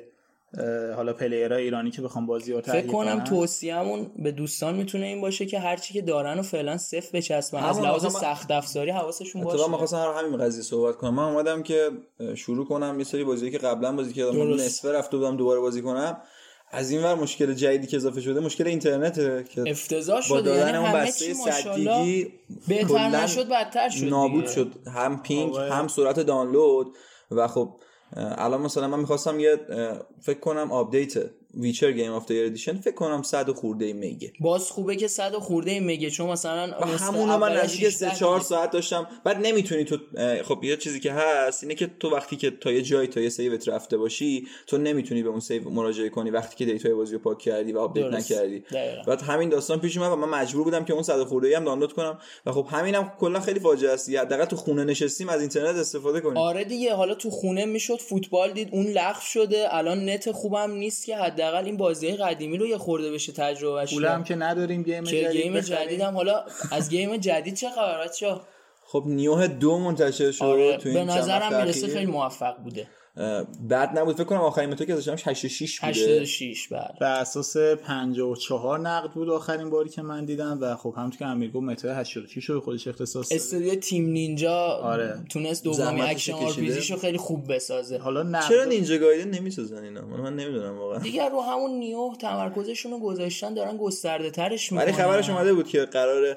حالا 0.96 1.12
پلیرهای 1.12 1.62
ایرانی 1.62 1.90
که 1.90 2.02
بخوام 2.02 2.26
بازی 2.26 2.52
رو 2.52 2.60
فکر 2.60 2.86
کنم. 2.86 3.24
توصیهمون 3.24 4.10
به 4.18 4.32
دوستان 4.32 4.76
می‌تونه 4.76 5.06
این 5.06 5.20
باشه 5.20 5.46
که 5.46 5.58
هرچی 5.58 5.94
که 5.94 6.02
دارن 6.02 6.38
و 6.38 6.42
فعلا 6.42 6.76
صفر 6.76 7.18
بچسبن 7.18 7.62
از 7.62 7.80
لحاظ 7.80 8.06
سخت 8.06 8.50
افزاری 8.50 8.90
حواسشون 8.90 9.42
اتفاقا 9.42 9.58
باشه 9.58 9.70
می‌خواستم 9.70 9.96
هر 9.96 10.24
همین 10.24 10.38
قضیه 10.40 10.62
صحبت 10.62 10.96
کنم 10.96 11.14
من 11.14 11.22
اومدم 11.22 11.62
که 11.62 11.90
شروع 12.34 12.66
کنم 12.66 12.98
یه 12.98 13.04
سری 13.04 13.24
بازی 13.24 13.50
که 13.50 13.58
قبلا 13.58 13.92
بازی 13.92 14.12
کردم. 14.12 14.54
نصفه 14.54 14.92
رفته 14.92 15.16
بودم 15.16 15.36
دوباره 15.36 15.60
بازی 15.60 15.82
کنم 15.82 16.16
از 16.70 16.90
این 16.90 17.02
ور 17.02 17.14
مشکل 17.14 17.54
جدیدی 17.54 17.86
که 17.86 17.96
اضافه 17.96 18.20
شده 18.20 18.40
مشکل 18.40 18.66
اینترنته 18.66 19.44
که 19.54 19.64
افتضاح 19.66 20.16
با 20.16 20.22
شده 20.22 20.42
دادن 20.42 20.66
یعنی 20.66 20.76
اون 20.78 20.86
همه 20.86 21.00
بسته 21.00 21.24
چی 21.24 21.34
100 21.34 21.46
ماشاءالله 21.46 22.04
گیگی 22.04 22.32
بهتر 22.68 23.08
نشد 23.08 23.48
بدتر 23.48 23.88
شد 23.88 24.04
نابود 24.04 24.40
دیگه. 24.40 24.54
شد 24.54 24.72
هم 24.94 25.22
پینگ 25.22 25.54
آره. 25.54 25.72
هم 25.72 25.88
سرعت 25.88 26.20
دانلود 26.20 26.96
و 27.30 27.48
خب 27.48 27.76
الان 28.16 28.60
مثلا 28.60 28.88
من 28.88 29.00
می‌خواستم 29.00 29.40
یه 29.40 29.60
فکر 30.20 30.40
کنم 30.40 30.72
update 30.72 31.30
Witcher 31.56 31.92
Game 31.92 32.12
of 32.12 32.26
Edition 32.30 32.76
فکر 32.76 32.94
کنم 32.94 33.22
100 33.22 33.50
خورده 33.50 33.92
گیگه. 33.92 34.32
باز 34.40 34.70
خوبه 34.70 34.96
که 34.96 35.08
صد 35.08 35.34
و 35.34 35.40
خورده 35.40 35.80
گیگه 35.80 36.10
چون 36.10 36.30
مثلا 36.30 36.66
همونو 36.98 37.38
من 37.38 37.52
نزدیک 37.52 37.88
16 37.88 38.10
3 38.14 38.18
4 38.18 38.34
گیگه. 38.34 38.48
ساعت 38.48 38.70
داشتم. 38.70 39.08
بعد 39.24 39.46
نمی‌تونی 39.46 39.84
تو 39.84 39.98
خب 40.44 40.64
یه 40.64 40.76
چیزی 40.76 41.00
که 41.00 41.12
هست 41.12 41.62
اینه 41.62 41.74
که 41.74 41.90
تو 42.00 42.10
وقتی 42.10 42.36
که 42.36 42.50
تا 42.50 42.72
یه 42.72 42.82
جایی 42.82 43.08
تا 43.08 43.20
یه 43.20 43.28
save 43.28 43.60
ت 43.60 43.68
رفته 43.68 43.96
باشی 43.96 44.46
تو 44.66 44.78
نمی‌تونی 44.78 45.22
به 45.22 45.28
اون 45.28 45.40
save 45.40 45.70
مراجعه 45.70 46.08
کنی 46.08 46.30
وقتی 46.30 46.56
که 46.56 46.64
data 46.72 46.90
ی 46.90 46.94
بازی 46.94 47.12
رو 47.12 47.18
پاک 47.18 47.38
کردی 47.38 47.72
و 47.72 47.78
update. 47.78 48.06
نکردی. 48.06 48.60
دقیقاً. 48.60 49.02
بعد 49.06 49.22
همین 49.22 49.48
داستان 49.48 49.80
پیش 49.80 49.96
اومد 49.96 50.12
و 50.12 50.16
من 50.16 50.28
مجبور 50.28 50.64
بودم 50.64 50.84
که 50.84 50.92
اون 50.92 51.02
صد 51.02 51.22
خورده 51.22 51.48
ای 51.48 51.54
هم 51.54 51.64
دانلود 51.64 51.92
کنم. 51.92 52.18
و 52.46 52.52
خب 52.52 52.66
همینم 52.70 53.12
کلا 53.18 53.40
خیلی 53.40 53.60
فاجعه 53.60 53.90
است. 53.90 54.10
حداقل 54.10 54.44
تو 54.44 54.56
خونه 54.56 54.84
نشستیم 54.84 55.28
از 55.28 55.40
اینترنت 55.40 55.76
استفاده 55.76 56.20
کنیم. 56.20 56.36
آره 56.36 56.64
دیگه 56.64 56.94
حالا 56.94 57.14
تو 57.14 57.30
خونه 57.30 57.64
می‌شد 57.64 58.00
فوتبال 58.00 58.52
دید 58.52 58.68
اون 58.72 58.86
لغو 58.86 59.20
شده. 59.20 59.66
الان 59.70 60.08
نت 60.08 60.32
خوبم 60.32 60.72
نیست 60.72 61.06
که 61.06 61.16
حداقل 61.46 61.64
این 61.64 61.76
بازی 61.76 62.16
قدیمی 62.16 62.58
رو 62.58 62.66
یه 62.66 62.78
خورده 62.78 63.10
بشه 63.10 63.32
تجربه‌ش 63.32 63.94
پول 63.94 64.04
هم 64.04 64.24
که 64.24 64.34
نداریم 64.34 64.82
game 64.82 65.04
که 65.04 65.22
جدید 65.22 65.42
game 65.42 65.52
بخریم. 65.54 65.86
جدیدم 65.86 66.14
حالا 66.14 66.44
از 66.70 66.90
game 66.90 67.16
جدید 67.16 67.54
چه 67.54 67.70
خبر 67.70 68.04
بچه‌ها 68.04 68.40
خب 68.86 69.02
Nioh 69.06 69.46
دو 69.46 69.78
منتشر 69.78 70.30
شد 70.30 70.44
آره 70.44 70.76
تو 70.76 70.92
به 70.92 70.98
این 70.98 71.08
چند 71.08 71.18
نظرم 71.18 71.56
می‌رسه. 71.62 71.86
خیلی 71.86 72.06
موفق 72.06 72.56
بوده 72.56 72.86
بد 73.70 73.98
نبود 73.98 74.16
فکر 74.16 74.24
کنم 74.24 74.38
آخرین 74.38 74.70
متا 74.70 74.77
رو 74.77 74.84
که 74.84 74.94
داشتم 74.94 75.30
86 75.30 75.80
بوده 75.80 75.90
86 75.90 76.68
بله 76.68 76.88
بر 77.00 77.06
اساس 77.06 77.56
54 77.56 78.80
نقد 78.80 79.10
بود 79.10 79.30
آخرین 79.30 79.70
باری 79.70 79.88
که 79.88 80.02
من 80.02 80.24
دیدم 80.24 80.58
و 80.60 80.76
خب 80.76 80.94
همونطور 80.96 81.18
که 81.18 81.26
امیر 81.26 81.50
گفت 81.50 81.64
متا 81.64 82.00
86 82.00 82.50
رو 82.50 82.60
خودش 82.60 82.88
اختصاص 82.88 83.28
داده. 83.28 83.34
استودیو 83.42 83.74
Team 83.74 84.06
Ninja 84.06 84.56
آره. 84.66 85.18
تونست 85.30 85.64
دومی 85.64 86.00
اکشن 86.00 86.32
RPG. 86.32 86.94
رو 86.94 87.00
خیلی 87.00 87.18
خوب 87.18 87.54
بسازه 87.54 87.98
حالا 87.98 88.22
نقد 88.22 88.48
چرا 88.48 88.64
نینجا 88.64 88.98
Gaiden 88.98 89.30
نمی‌سازن 89.30 89.84
اینا 89.84 90.00
من, 90.00 90.20
من 90.20 90.36
نمی‌دونم 90.36 90.78
واقعا 90.78 90.98
دیگر 90.98 91.28
رو 91.28 91.40
همون 91.40 91.70
Nioh 91.70 92.10
تمرکزشون 92.20 92.92
رو 92.92 92.98
گذاشتن 92.98 93.54
دارن 93.54 93.76
گسترده 93.76 94.30
ترش 94.30 94.72
می‌کنن 94.72 94.86
ولی 94.86 94.96
خبرش 94.96 95.30
اومده 95.30 95.54
بود 95.54 95.68
که 95.68 95.84
قرار 95.84 96.36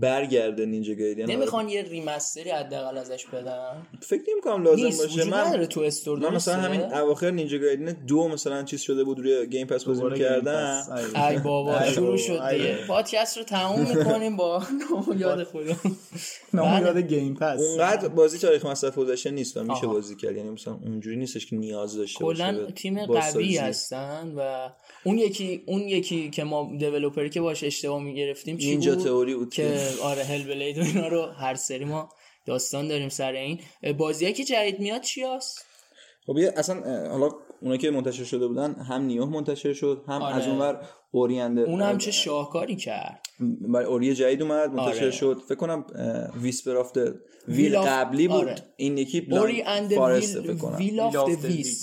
برگرده 0.00 0.66
Ninja 0.66 0.94
Gaiden 0.94 1.24
نمی‌خوان 1.30 1.68
یه 1.68 1.82
remaster 1.82 2.42
ی 2.42 2.50
حداقل 2.50 2.98
ازش 2.98 3.26
بدن 3.26 3.86
فکر 4.00 4.22
نمی 4.28 4.40
کنم 4.40 4.62
لازم 4.62 4.84
نیست 4.84 5.02
باشه 5.02 5.24
من 5.24 5.38
نداره 5.38 5.66
تو 5.66 5.80
store 5.80 6.18
من 6.18 6.34
مثلا؟ 6.34 6.54
همین 6.54 6.80
اواخر 6.80 7.30
Ninja 7.30 7.58
Gaiden 7.58 7.96
دو 8.06 8.28
مثلا 8.28 8.62
چیز 8.62 8.80
شده 8.80 9.04
بود 9.04 9.18
روی 9.18 9.46
Game 9.46 9.66
Pass 9.66 9.84
بازی 9.84 10.02
پس. 10.02 10.90
ای. 11.16 11.38
بابا 11.38 11.84
شروع 11.84 12.16
شد 12.16 12.50
دیگه. 12.50 12.78
پادکست 12.88 13.38
رو 13.38 13.44
تموم 13.44 13.80
می‌کنیم 13.80 14.36
با 14.36 14.62
یاد 15.18 15.44
خودم 15.44 15.76
نام 16.54 16.80
بله. 16.80 16.86
یاد 16.86 16.98
Game 16.98 17.34
Pass 17.34 17.60
اونقدر 17.60 18.08
بازی 18.08 18.38
تاریخ 18.38 18.66
مصرف 18.66 18.98
گذشته 18.98 19.30
نیست 19.30 19.56
و 19.56 19.64
میشه. 19.64 19.86
بازی 19.86 20.16
کرد 20.16 20.36
یعنی 20.36 20.50
مثلا 20.50 20.78
اونجوری 20.84 21.16
نیستش 21.16 21.46
که 21.46 21.56
نیاز 21.56 21.96
داشته 21.96 22.24
باشه 22.24 22.42
کلا 22.42 22.70
تیم. 22.70 23.06
قوی 23.06 23.56
هستن 23.56 24.32
و 24.36 24.68
اون 25.04 25.18
یکی 25.18 25.62
اون 25.66 25.80
یکی 25.80 26.30
که 26.30 26.44
ما 26.44 26.72
developer 26.78 27.25
ی 27.25 27.30
که 27.30 27.40
باش 27.40 27.64
اشتباه 27.64 28.02
می‌گرفتیم 28.02 28.56
چی 28.56 28.76
بود 28.76 29.33
بود 29.36 29.54
که 29.54 29.80
آره 30.02 30.24
Hellblade 30.24 30.78
و 30.78 30.82
اینا 30.82 31.08
رو 31.08 31.26
هر 31.26 31.54
سری 31.54 31.84
ما 31.84 32.08
داستان 32.46 32.88
داریم 32.88 33.08
سر 33.08 33.32
این. 33.32 33.60
بازی 33.98 34.32
که 34.32 34.44
جدید 34.44 34.80
میاد 34.80 35.00
چی 35.00 35.22
هست؟ 35.22 35.64
خب 36.26 36.38
یه 36.38 36.52
اصلا 36.56 37.08
حالا 37.10 37.30
اونا 37.62 37.76
که 37.76 37.90
منتشر 37.90 38.24
شده 38.24 38.46
بودن 38.46 38.74
هم 38.74 39.02
Nioh 39.02 39.23
ه 39.23 39.28
منتشر 39.28 39.72
شد 39.72 40.04
هم 40.08 40.22
آره. 40.22 40.36
از 40.36 40.46
اونور 40.46 40.80
Ori 41.10 41.27
and 41.27 41.43
the 41.43 41.60
اون 41.60 41.82
هم 41.82 41.98
چه 41.98 42.10
شاهکاری 42.10 42.76
کرد. 42.76 43.20
برای 43.60 43.86
Ori 43.86 44.14
جدید 44.14 44.42
اومد 44.42 44.70
منتشر 44.70 45.02
آره. 45.02 45.10
شد. 45.10 45.42
فکر 45.48 45.54
کنم 45.54 45.84
Whisper 46.42 46.76
of 46.76 46.96
Will 46.96 47.12
Will 47.48 47.76
of- 47.76 47.88
قبلی 47.88 48.28
بود. 48.28 48.36
آره. 48.36 48.54
این 48.76 48.98
یکی 48.98 49.18
Ori 49.18 49.62
Blind 49.62 49.66
and 49.66 49.94
Forest 49.94 50.36
Will 50.36 50.44
فکر 50.44 50.54
کنم. 50.54 50.76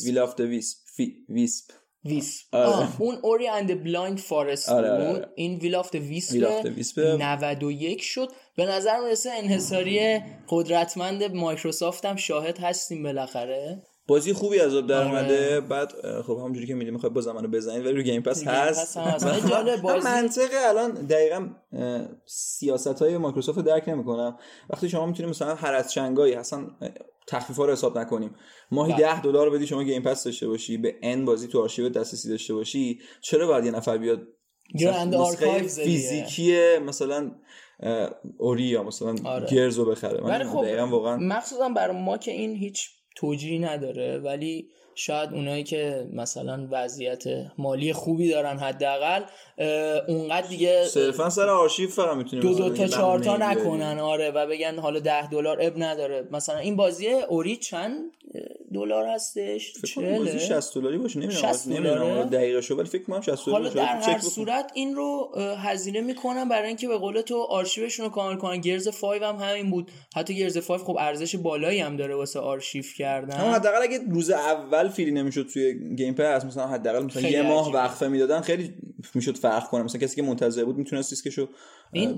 Will 0.05 0.19
of 0.19 0.35
the 0.35 1.80
Wisps 2.05 2.43
آره. 2.51 2.65
آه، 2.65 2.95
اون 3.01 3.15
Ori 3.21 3.47
and 3.47 3.83
Blind 3.83 4.19
Forest 4.19 4.69
آره، 4.69 4.89
آره، 4.89 5.07
بود 5.07 5.15
آره. 5.15 5.29
این 5.35 5.55
Will 5.55 5.75
of 5.75 5.93
Wisp 5.93 6.33
Will 6.33 6.45
of 6.45 6.65
Wisp. 6.65 6.99
91 6.99 8.01
شد 8.03 8.31
به 8.55 8.65
نظر 8.65 8.99
می‌رسه 8.99 9.31
انحصاری 9.31 10.21
قدرتمند 10.49 11.23
مایکروسافت 11.23 12.05
هم 12.05 12.15
شاهد 12.15 12.57
هستیم 12.57 13.03
بالاخره 13.03 13.81
بازی 14.07 14.33
خوبی 14.33 14.59
از 14.59 14.75
آب 14.75 14.87
در 14.87 14.97
آره. 14.97 15.07
اومده 15.07 15.61
بعد 15.61 15.91
خب 16.21 16.33
همونجوری 16.33 16.67
که 16.67 16.73
می‌دونی 16.73 16.91
می‌خوای 16.91 17.13
با 17.13 17.21
زمانو 17.21 17.47
بزنید 17.47 17.85
ولی 17.85 17.95
رو 17.95 18.01
Game 18.01 18.21
Pass 18.21 18.47
هست 18.47 18.97
منطق 20.03 20.49
الان 20.53 20.91
دقیقا 20.91 21.49
سیاست 22.25 23.01
های 23.01 23.17
مایکروسافت 23.17 23.57
رو 23.57 23.63
درک 23.63 23.89
نمی‌کنم 23.89 24.37
وقتی 24.69 24.89
شما 24.89 25.05
می‌تونید 25.05 25.29
مثلا 25.29 25.55
هر 25.55 25.73
از 25.73 25.91
چنگایی 25.91 26.33
اصلا 26.33 26.67
تخفیف 27.27 27.57
ها 27.57 27.65
رو 27.65 27.71
حساب 27.71 27.97
نکنیم 27.97 28.35
ماهی 28.71 28.93
بله. 28.93 29.01
10 29.01 29.21
دلار 29.21 29.49
بدی 29.49 29.67
شما 29.67 29.83
Game 29.83 30.01
Pass 30.01 30.23
داشته 30.23 30.47
باشی 30.47 30.77
به 30.77 30.95
n 31.01 31.25
بازی 31.25 31.47
تو 31.47 31.61
آرشیو 31.61 31.89
دسترسی 31.89 32.29
داشته 32.29 32.53
باشی 32.53 32.99
چرا 33.21 33.47
باید 33.47 33.65
یه 33.65 33.71
نفر 33.71 33.97
بیاد 33.97 34.27
نسخه 34.75 35.17
archives. 35.17 35.79
فیزیکی 35.79 36.77
مثلا 36.77 37.31
اه، 37.79 38.09
Ori 38.37 38.63
یا 38.63 38.83
مثلا 38.83 39.15
آره. 39.25 39.47
Gears 39.47 39.77
رو 39.77 39.85
بخره 39.85 40.21
من 40.21 40.43
خب 40.43 40.91
واقعا 40.91 41.17
مخصوصا 41.17 41.69
برای 41.69 42.01
ما 42.01 42.17
که 42.17 42.31
این 42.31 42.55
هیچ 42.55 42.89
توجیهی 43.15 43.59
نداره 43.59 44.17
ولی 44.17 44.67
شاید 44.95 45.33
اونایی 45.33 45.63
که 45.63 46.07
مثلا 46.13 46.67
وضعیت 46.71 47.23
مالی 47.57 47.93
خوبی 47.93 48.29
دارن 48.29 48.57
حداقل 48.59 49.23
اونقدر 50.07 50.47
دیگه 50.47 50.85
صرفا 50.85 51.29
سر 51.29 51.49
آرشیو 51.49 51.89
فقط 51.89 52.17
می‌تونیم 52.17 52.41
دو 52.41 52.53
دو 52.53 52.75
تا 52.75 52.87
چهار 52.87 53.19
تا 53.19 53.37
نکنن 53.37 53.99
آره 53.99 54.31
و 54.31 54.47
بگن 54.47 54.79
حالا 54.79 54.99
ده 54.99 55.29
دلار 55.29 55.57
اب 55.61 55.73
نداره 55.77 56.27
مثلا 56.31 56.57
این 56.57 56.75
بازی 56.75 57.07
اوری 57.07 57.55
چند 57.55 58.11
دلار 58.73 59.05
هستش 59.05 59.73
فکر 59.73 59.95
کنم 59.95 60.17
بازی 60.17 60.39
چهله 60.39 60.61
60 60.61 60.75
دلاری 60.75 60.97
باشه 60.97 61.29
60 61.29 61.67
نمی‌دونم؟ 61.67 62.03
نمی‌دونم 62.03 62.29
دقیقه 62.29 62.61
شو 62.61 62.75
ولی 62.75 62.89
فکر 62.89 63.03
کنم 63.03 63.21
60 63.21 63.45
دلار. 63.45 63.69
در 63.69 63.85
هر. 63.85 64.19
صورت 64.19 64.71
این 64.73 64.95
رو 64.95 65.35
هزینه 65.57 66.01
می‌کنن 66.01 66.49
برای 66.49 66.67
اینکه 66.67 66.87
به 66.87 66.97
قول 66.97 67.21
تو 67.21 67.41
آرشیوشون 67.41 68.05
رو 68.05 68.11
کامل 68.11 68.37
کنن 68.37 68.61
گرز 68.61 68.87
5 68.87 69.21
هم 69.21 69.35
همین 69.35 69.71
بود 69.71 69.91
حتی 70.15 70.35
گرز 70.35 70.57
5 70.57 70.81
خب 70.81 70.97
ارزش 70.99 71.35
بالایی 71.35 71.79
هم 71.79 71.97
داره 71.97 72.15
واسه 72.15 72.39
آرشیو 72.39 72.83
کردن 72.97 73.37
حداقل 73.37 73.81
اگه 73.81 73.99
روز 74.09 74.29
اول 74.29 74.87
فری 74.87 75.11
نمی‌شد 75.11 75.49
توی 75.53 75.95
گیم 75.95 76.13
پس 76.13 76.45
مثلا 76.45 76.67
حداقل 76.67 77.03
مثلا 77.03 77.29
یه 77.29 77.41
ماه. 77.41 77.73
وقفه 77.73 78.07
می‌دادن 78.07 78.41
خیلی 78.41 78.73
می‌شد 79.15 79.37
فرق 79.51 79.69
کنه 79.69 79.83
مثلا 79.83 80.01
کسی 80.01 80.15
که 80.15 80.21
منتظر 80.21 80.65
بود 80.65 80.77
می‌تونست 80.77 81.09
دیسکشو 81.09 81.47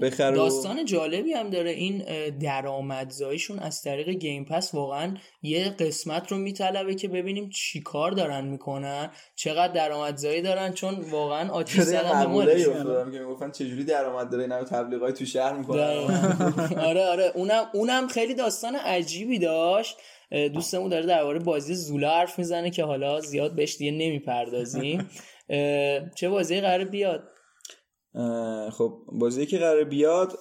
بخره 0.02 0.32
و- 0.32 0.36
داستان 0.36 0.86
جالبی 0.86 1.34
هم 1.34 1.50
داره. 1.50 1.72
این 1.72 2.04
درآمدزاییشون 2.40 3.60
از 3.60 3.82
طریق 3.82 4.10
گیم 4.10 4.46
پس 4.46 4.74
واقعا 4.74 5.14
یه 5.44 5.70
قسمت 5.70 6.32
رو 6.32 6.38
میطلبه 6.38 6.96
که 6.96 7.08
ببینیم 7.08 7.50
چی 7.50 7.82
کار 7.82 8.12
دارن 8.12 8.46
می‌کنن 8.46 9.10
چقدر 9.36 9.74
درآمدزایی 9.74 10.42
دارن 10.42 10.74
چون 10.74 10.96
واقعا 11.12 11.52
آتیش 11.52 11.82
زدن 11.82 12.46
به 12.46 13.12
که 13.12 13.20
می‌گفتن 13.20 13.52
چجوری 13.52 13.84
درآمد 13.84 14.30
داره 14.30 14.44
اینا 14.44 14.64
تبلیغات 14.64 15.14
تو 15.20 15.26
شهر 15.26 15.54
می‌کنن. 15.54 15.80
آره 16.90 17.06
آره. 17.06 17.32
اونم 17.36 17.64
اونم 17.74 18.08
خیلی 18.08 18.34
داستان 18.34 18.76
عجیبی 18.76 19.40
داشت. 19.40 19.98
دوستمون 20.54 20.90
داره 20.90 21.06
درباره 21.06 21.40
بازی 21.40 21.76
زولا 21.76 22.10
حرف 22.10 22.40
می‌زنه 22.40 22.70
که 22.70 22.84
حالا 22.84 23.20
زیاد 23.20 23.56
بهش 23.56 23.76
دیگه 23.78 23.92
نمی‌پردازیم. 23.92 25.10
چه 26.16 26.30
بازی 26.30 26.62
قرار 26.62 26.86
بیاد؟ 26.86 27.30
خب 28.72 29.04
بازی 29.08 29.46
که 29.46 29.58
قرار 29.58 29.84
بیاد 29.84 30.34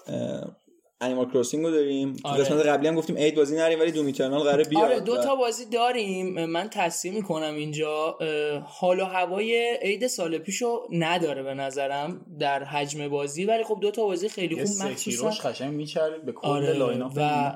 Animal 1.03 1.31
Crossing 1.31 1.65
رو 1.65 1.71
داریم. 1.71 2.13
تو 2.13 2.29
آره. 2.29 2.45
قسمت 2.45 2.67
قبلی 2.67 2.89
هم 2.89 2.95
گفتیم 2.95 3.17
اید 3.17 3.35
بازی 3.35 3.57
نریم 3.57 3.81
ولی 3.81 3.93
Doom 3.93 4.07
Eternal 4.07 4.43
قرار 4.43 4.65
بیاد. 4.65 4.85
آره 4.85 5.01
دو 5.01 5.17
تا 5.17 5.37
بازی 5.37 5.65
داریم. 5.65 6.45
من 6.45 6.69
تصمیم 6.69 7.15
می‌کنم 7.15 7.55
اینجا. 7.55 8.19
حال 8.65 9.01
و 9.01 9.05
هوای 9.05 9.79
عید 9.83 10.07
سال 10.07 10.39
پیشو 10.39 10.83
نداره 10.93 11.43
به 11.43 11.55
نظرم 11.55 12.27
در 12.39 12.65
حجم 12.65 13.09
بازی 13.09 13.45
ولی 13.45 13.65
خب 13.65 13.79
دو 13.81 13.91
تا 13.91 14.05
بازی 14.05 14.29
خیلی 14.29 14.55
خوب 14.55 14.83
مخصوصا 14.83 15.31
قشنگ 15.31 15.75
میچرید 15.75 16.25
به 16.25 16.33
کل 16.33 16.49
آره 16.49 16.73
line 16.73 17.03
و 17.03 17.53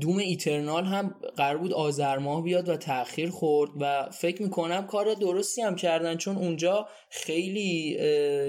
Doom 0.00 0.18
Eternal 0.18 0.84
هم 0.84 1.14
قرار 1.36 1.56
بود 1.56 1.72
آذر 1.72 2.18
ماه 2.18 2.42
بیاد 2.42 2.68
و 2.68 2.76
تاخیر 2.76 3.30
خورد 3.30 3.70
و 3.80 4.08
فکر 4.12 4.42
می‌کنم 4.42 4.86
کار 4.86 5.14
درستی 5.14 5.62
هم 5.62 5.76
کردن 5.76 6.16
چون 6.16 6.36
اونجا 6.36 6.88
خیلی 7.10 7.98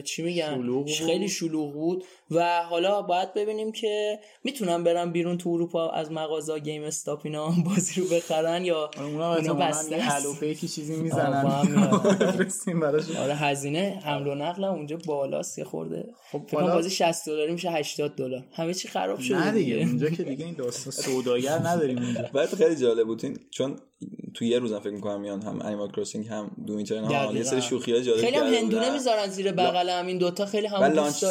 چی 0.01 0.23
میگن؟ 0.23 0.55
شلوغ. 0.55 0.89
خیلی 0.89 1.27
شلوغ 1.27 1.73
بود. 1.73 2.03
و 2.31 2.63
حالا 2.63 3.01
باید 3.01 3.33
ببینیم 3.33 3.71
که 3.71 4.19
می‌تونم 4.43 4.83
برم 4.83 5.11
بیرون 5.11 5.37
تو 5.37 5.49
اروپا 5.49 5.89
از 5.89 6.11
مغازه 6.11 6.59
گیم 6.59 6.83
استاپ 6.83 7.21
اینا 7.23 7.53
بازی 7.65 8.01
رو 8.01 8.07
بخرن 8.07 8.65
یا 8.65 8.89
اونا 8.97 9.07
اونا 9.07 9.33
احتمالاً 9.33 9.67
بسته 9.67 9.95
است. 9.95 10.25
الوپیکی 10.25 10.67
چیزی 10.67 10.95
می‌زنن. 10.95 11.45
آره 13.19 13.35
هزینه 13.35 13.99
حمل 14.03 14.27
و 14.27 14.35
نقل 14.35 14.63
اونجا 14.63 14.97
بالاست 15.05 15.57
یه 15.57 15.63
خورده. 15.65 16.13
خب 16.31 16.41
فکر 16.47 16.61
بازی 16.61 16.89
60 16.89 17.25
دلاری 17.25 17.51
میشه 17.51 17.71
80 17.71 18.15
دلار. 18.15 18.43
همه 18.53 18.73
چی 18.73 18.87
خراب 18.87 19.19
شده 19.19 19.45
نه 19.45 19.51
دیگه. 19.51 19.75
اونجا 19.75 20.09
که 20.09 20.23
دیگه 20.33 20.45
این 20.45 20.53
داستان 20.55 20.93
سوداگر 20.93 21.59
نداریم 21.59 21.97
اونجا 21.97 22.29
بعد 22.33 22.55
خیلی 22.55 22.75
جالب 22.75 23.07
بود 23.07 23.25
این 23.25 23.39
چون 23.51 23.75
تو 24.35 24.45
یه 24.45 24.59
روزم 24.59 24.79
فکر 24.79 24.93
می‌کنم 24.93 25.21
میان 25.21 25.41
هم 25.41 25.61
انیمال 25.61 25.91
کروسینگ 25.91 26.27
هم 26.27 26.51
دوم 26.67 26.77
ایترنال 26.77 27.13
دقیقاً. 27.13 27.33
یه 27.33 27.43
سری 27.43 27.61
شوخی 27.61 27.93
ها 27.93 27.99
جالب 27.99 28.21
خیلی 28.21 28.37
هم 28.37 28.45
هندونه. 28.45 28.93
می‌ذارن 28.93 29.27
زیر 29.27 29.51
بغل 29.51 29.89
هم 29.89 30.07
این 30.07 30.17
دوتا 30.17 30.45
خیلی 30.45 30.67
هم 30.67 30.83
launch 30.83 31.23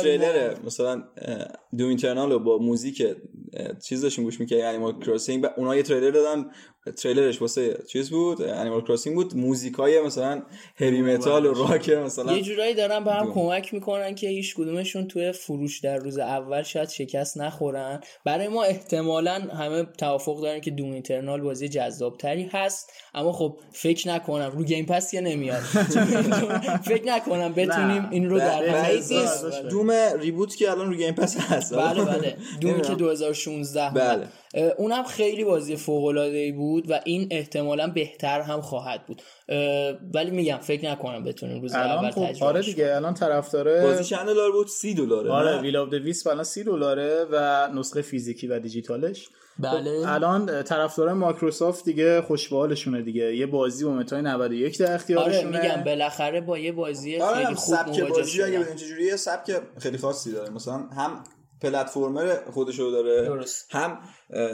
مثلا 0.66 1.02
Doom 1.78 1.88
Eternal 1.88 2.32
رو 2.32 2.38
با 2.38 2.58
موزیک 2.58 3.02
اه، 3.52 3.78
چیز 3.78 4.02
داشتیم 4.02 4.24
گوش 4.24 4.40
می‌کردیم 4.40 4.66
Animal 4.66 5.00
Crossing 5.00 5.44
و 5.44 5.48
اونا 5.56 5.76
یه 5.76 5.82
تریلر 5.82 6.10
دادن 6.10 6.50
تریلرش 6.96 7.40
واسه 7.40 7.78
چیز 7.86 8.10
بود؟ 8.10 8.42
Animal 8.42 8.80
Crossing 8.80 9.16
بود. 9.16 9.36
موزیکای 9.36 10.00
مثلا 10.00 10.42
heavy 10.76 11.02
metal 11.02 11.46
و 11.46 11.54
راک 11.54 11.90
مثلا. 11.90 12.32
یه 12.32 12.42
جورایی 12.42 12.74
دارن 12.74 13.04
به 13.04 13.12
هم 13.12 13.24
Doom. 13.24 13.34
کمک 13.34 13.74
می‌کنن 13.74 14.14
که 14.14 14.28
هیچ 14.28 14.54
کدومشون 14.54 15.08
توی 15.08 15.32
فروش 15.32 15.80
در 15.80 15.98
روز 15.98 16.18
اول 16.18 16.62
شاید 16.62 16.88
شکست 16.88 17.38
نخورن. 17.38 18.00
برای 18.24 18.48
ما 18.48 18.62
احتمالا 18.62 19.32
همه 19.32 19.84
توافق 19.98 20.42
دارن 20.42 20.60
که 20.60 20.70
Doom 20.70 20.92
Eternal 20.92 21.40
بازی 21.40 21.68
جذابتری 21.68 22.48
هست. 22.52 22.92
اما 23.14 23.32
خب 23.32 23.58
فکر 23.72 24.08
نکنم. 24.08 24.52
رو 24.56 24.64
Game 24.64 24.86
Pass 24.86 25.10
که 25.10 25.20
نمیاد. 25.20 25.62
فکر 26.90 27.04
نکنم 27.06 27.52
بتونیم. 27.52 28.08
این 28.10 28.30
رو 28.30 28.38
در. 28.38 28.96
Doom 29.70 29.90
reboot 30.20 30.56
که 30.56 30.70
الان 30.70 30.90
رو 30.90 30.96
Game 30.96 31.14
Pass 31.14 31.36
هست. 31.36 31.74
بله 31.74 32.04
بله. 32.04 32.36
Doom 32.60 32.78
ی 32.78 32.82
که 32.82 32.88
نمی‌دونم. 32.88 32.98
2016 32.98 33.90
بله. 33.90 34.28
اونم 34.78 35.04
خیلی 35.04 35.44
بازی 35.44 35.76
فوق 35.76 36.04
العاده 36.04 36.36
ای 36.36 36.52
بود. 36.52 36.73
و 36.88 37.00
این 37.04 37.28
احتمالا 37.30 37.86
بهتر 37.86 38.40
هم 38.40 38.60
خواهد 38.60 39.06
بود. 39.06 39.22
ولی 40.14 40.30
میگم 40.30 40.56
فکر 40.56 40.90
نکنم 40.90 41.24
بتونیم 41.24 41.62
روز 41.62 41.74
اول 41.74 41.98
الان 41.98 42.10
خب 42.10 42.26
تجربه 42.26 42.46
آره 42.46 42.62
دیگه 42.62 42.96
الان 42.96 43.14
طرفدار 43.14 43.82
بازی 43.82 44.04
چند 44.04 44.26
دلار 44.26 44.52
بود؟ 44.52 44.66
سی 44.66 44.94
دلاره 44.94 45.30
آره؟ 45.30 45.60
Will 45.60 45.76
of 45.76 45.88
the 45.88 46.02
Wisps 46.02 46.26
الان 46.26 46.44
30 46.44 46.64
دلاره 46.64 47.26
و 47.30 47.68
نسخه 47.74 48.02
فیزیکی 48.02 48.46
و 48.46 48.58
دیجیتالش. 48.58 49.28
بله. 49.58 50.00
خب، 50.04 50.12
الان 50.12 50.62
طرفدار 50.62 51.12
مایکروسافت 51.12 51.84
دیگه 51.84 52.22
خوشبالشونه 52.22 53.02
دیگه. 53.02 53.36
یه 53.36 53.46
بازی 53.46 53.84
با 53.84 53.90
meta 53.90 54.16
ی 54.16 54.22
91 54.22 54.78
در 54.78 54.86
آره 54.86 54.94
اختیارشونه 54.94 55.62
میگم 55.62 55.84
بالاخره 55.84 56.40
با 56.40 56.58
یه 56.58 56.72
بازی 56.72 57.16
آره 57.16 57.44
خیلی 57.44 57.54
خوب 57.54 57.76
سبک 57.76 58.00
بازی 58.00 58.42
اگه 58.42 58.52
شدن. 58.52 58.62
بدین 58.62 58.76
چجوری 58.76 59.04
یه 59.04 59.16
سبک 59.16 59.60
خیلی 59.78 59.98
خاصی 59.98 60.32
داره. 60.32 60.50
مثلا 60.50 60.74
هم 60.74 61.24
platformer 61.64 62.36
خودشو 62.52 62.90
داره. 62.90 63.22
درست. 63.22 63.66
هم 63.70 63.98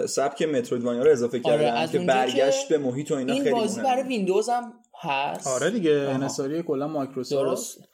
سبک 0.06 0.42
Metroidvania 0.42 1.02
رو 1.02 1.10
اضافه 1.10 1.40
کردن 1.40 1.54
آره، 1.54 1.78
از 1.78 1.92
که 1.92 1.98
برگشت 1.98 2.68
به 2.68 2.78
محیط 2.78 3.10
و 3.10 3.14
اینا 3.14 3.32
این 3.32 3.42
خیلی 3.42 3.54
بازی. 3.54 3.80
برای 3.80 4.02
ویندوز 4.02 4.48
هم 4.48 4.72
هست. 5.02 5.46
آره 5.46 5.70
دیگه 5.70 5.92
انحصاری 5.92 6.62
کلا 6.62 6.88
مایکروسافت. 6.88 7.89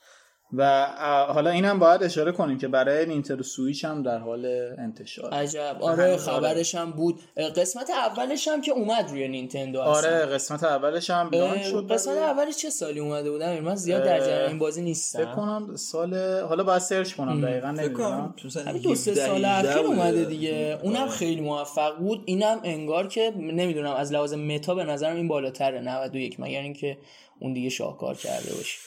و 0.57 0.87
حالا 1.29 1.51
اینم 1.51 1.79
باید 1.79 2.03
اشاره 2.03 2.33
کنیم 2.33 2.59
که 2.59 2.69
برای 2.69 3.07
Nintendo 3.07 3.43
Switch 3.43 3.85
هم 3.85 4.03
در 4.03 4.19
حال 4.19 4.47
انتشار. 4.79 5.31
عجب. 5.31 5.77
آره 5.81 6.05
آره. 6.05 6.17
خبرش 6.17 6.75
هم 6.75 6.91
بود. 6.91 7.21
قسمت 7.57 7.91
اولش 7.91 8.49
هم 8.49 8.61
که 8.61 8.73
اومد 8.73 9.11
روی 9.11 9.29
نینتندو 9.29 9.81
اصلا. 9.81 10.11
آره 10.11 10.27
قسمت 10.27 10.65
اولش 10.65 11.11
هم 11.11 11.31
اه، 11.33 11.63
شد 11.63 11.93
قسمت 11.93 12.17
اولش 12.17 12.57
چه 12.57 12.71
سالی 12.71 13.01
اومده 13.01 13.31
بودم؟ 13.31 13.59
من 13.61 13.75
زیاد 13.75 14.05
در 14.05 14.21
جریان 14.21 14.49
این 14.49 14.59
بازی 14.59 14.81
فکر 14.81 14.89
نیستم 14.89 15.35
کنم 15.37 15.77
سال 15.77 16.41
حالا 16.41 16.65
باید 16.65 16.79
سرچ 16.79 17.13
کنم 17.15 17.41
دقیقا 17.41 17.73
فکر 17.73 17.83
نمی‌دونم. 17.83 18.35
دو 18.83 18.95
سه 18.95 19.11
17 19.11 19.27
سال 19.27 19.45
18 19.45 19.71
اخیر. 19.71 19.87
اومده 19.87 20.25
دیگه. 20.25 20.79
اونم 20.83 21.01
آره. 21.01 21.11
خیلی 21.11 21.41
موفق 21.41 21.99
بود. 21.99 22.23
اینم 22.27 22.61
انگار 22.65 23.07
که 23.07 23.33
نمی‌دونم 23.37 23.95
از 23.95 24.13
لحاظ 24.13 24.35
meta 24.35 24.75
به 24.75 24.85
نظرم 24.85 25.17
این 25.17 25.29
بالاتره 25.29 25.81
91 25.81 26.37
مگر 26.41 26.61
اینکه 26.61 26.99
اون 27.41 27.53
دیگه 27.53 27.69
شاهکار 27.69 28.15
کرده 28.15 28.55
باشه. 28.55 28.79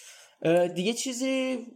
دیگه 0.76 0.94
چیزی 0.94 1.68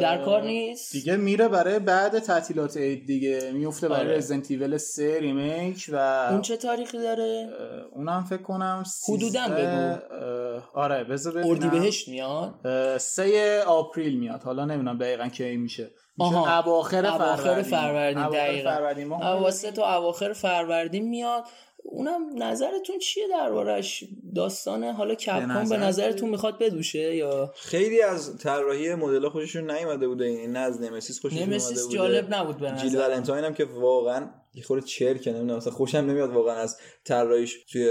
در 0.00 0.24
کار 0.24 0.42
نیست. 0.42 0.92
دیگه 0.92 1.16
میره 1.16 1.48
برای 1.48 1.78
بعد 1.78 2.18
تعطیلات 2.18 2.76
عید 2.76 3.06
دیگه. 3.06 3.50
میفته 3.54 3.88
برای 3.88 4.06
آره. 4.06 4.16
Resident 4.16 4.50
Evil 4.50 4.76
3 4.76 5.20
remake 5.20 5.90
و 5.92 5.96
اون 6.30 6.42
چه 6.42 6.56
تاریخی 6.56 6.98
داره؟ 6.98 7.48
اونم 7.92 8.24
فکر 8.24 8.42
کنم 8.42 8.84
حدوداً 9.08 9.46
13 9.48 9.54
بگو. 9.54 10.60
آره 10.74 11.04
بذار 11.04 11.32
ببینم. 11.32 11.50
اردی 11.50 11.68
بهشت 11.68 12.08
میاد؟ 12.08 12.54
3 12.98 13.62
آپریل 13.66 14.18
میاد. 14.18 14.42
حالا 14.42 14.64
نمی‌دونم 14.64 14.98
دقیقا 14.98 15.28
کی 15.28 15.56
میشه. 15.56 15.90
میشه 16.18 16.36
آها. 16.36 16.58
اواخر 16.58 17.02
فروردین. 17.02 18.18
اواخر 18.18 18.38
دقیقاً. 18.38 18.70
فروردین 18.70 19.06
ماه 19.06 19.26
اواسط 19.26 19.78
و 19.78 19.82
اواخر 19.82 20.32
فروردین 20.32 21.08
میاد. 21.08 21.44
اونم 21.84 22.42
نظرتون 22.42 22.98
چیه 22.98 23.28
دربارش 23.28 24.04
داستان 24.34 24.84
حالا 24.84 25.14
کپکام 25.14 25.48
به 25.48 25.54
نظر 25.54 25.76
نظرتون 25.76 26.30
می‌خواد 26.30 26.58
بدوشه 26.58 27.16
یا؟ 27.16 27.52
خیلی 27.56 28.02
از 28.02 28.38
طراحی 28.38 28.94
مدل 28.94 29.28
خوششون 29.28 29.70
نیومده 29.70 30.08
بوده. 30.08 30.24
این 30.24 30.52
نه 30.52 30.58
از 30.58 30.80
نمسیس 30.80 31.20
خوششون 31.20 31.42
نمسیس 31.42 31.82
بوده. 31.82 31.96
جالب 31.96 32.34
نبود 32.34 32.56
به 32.56 32.72
جیل 32.80 32.96
نظر 32.96 33.08
ولنتاین 33.08 33.44
هم 33.44 33.54
که 33.54 33.64
واقعا 33.64 34.30
یه 34.54 34.62
خورده 34.62 34.86
چرکه 34.86 35.30
نمی‌دونم 35.30 35.56
مثلا 35.56 35.72
خوشم 35.72 35.98
نمیاد 35.98 36.30
واقعا 36.30 36.54
از 36.54 36.76
طراحیش 37.04 37.64
توی 37.72 37.90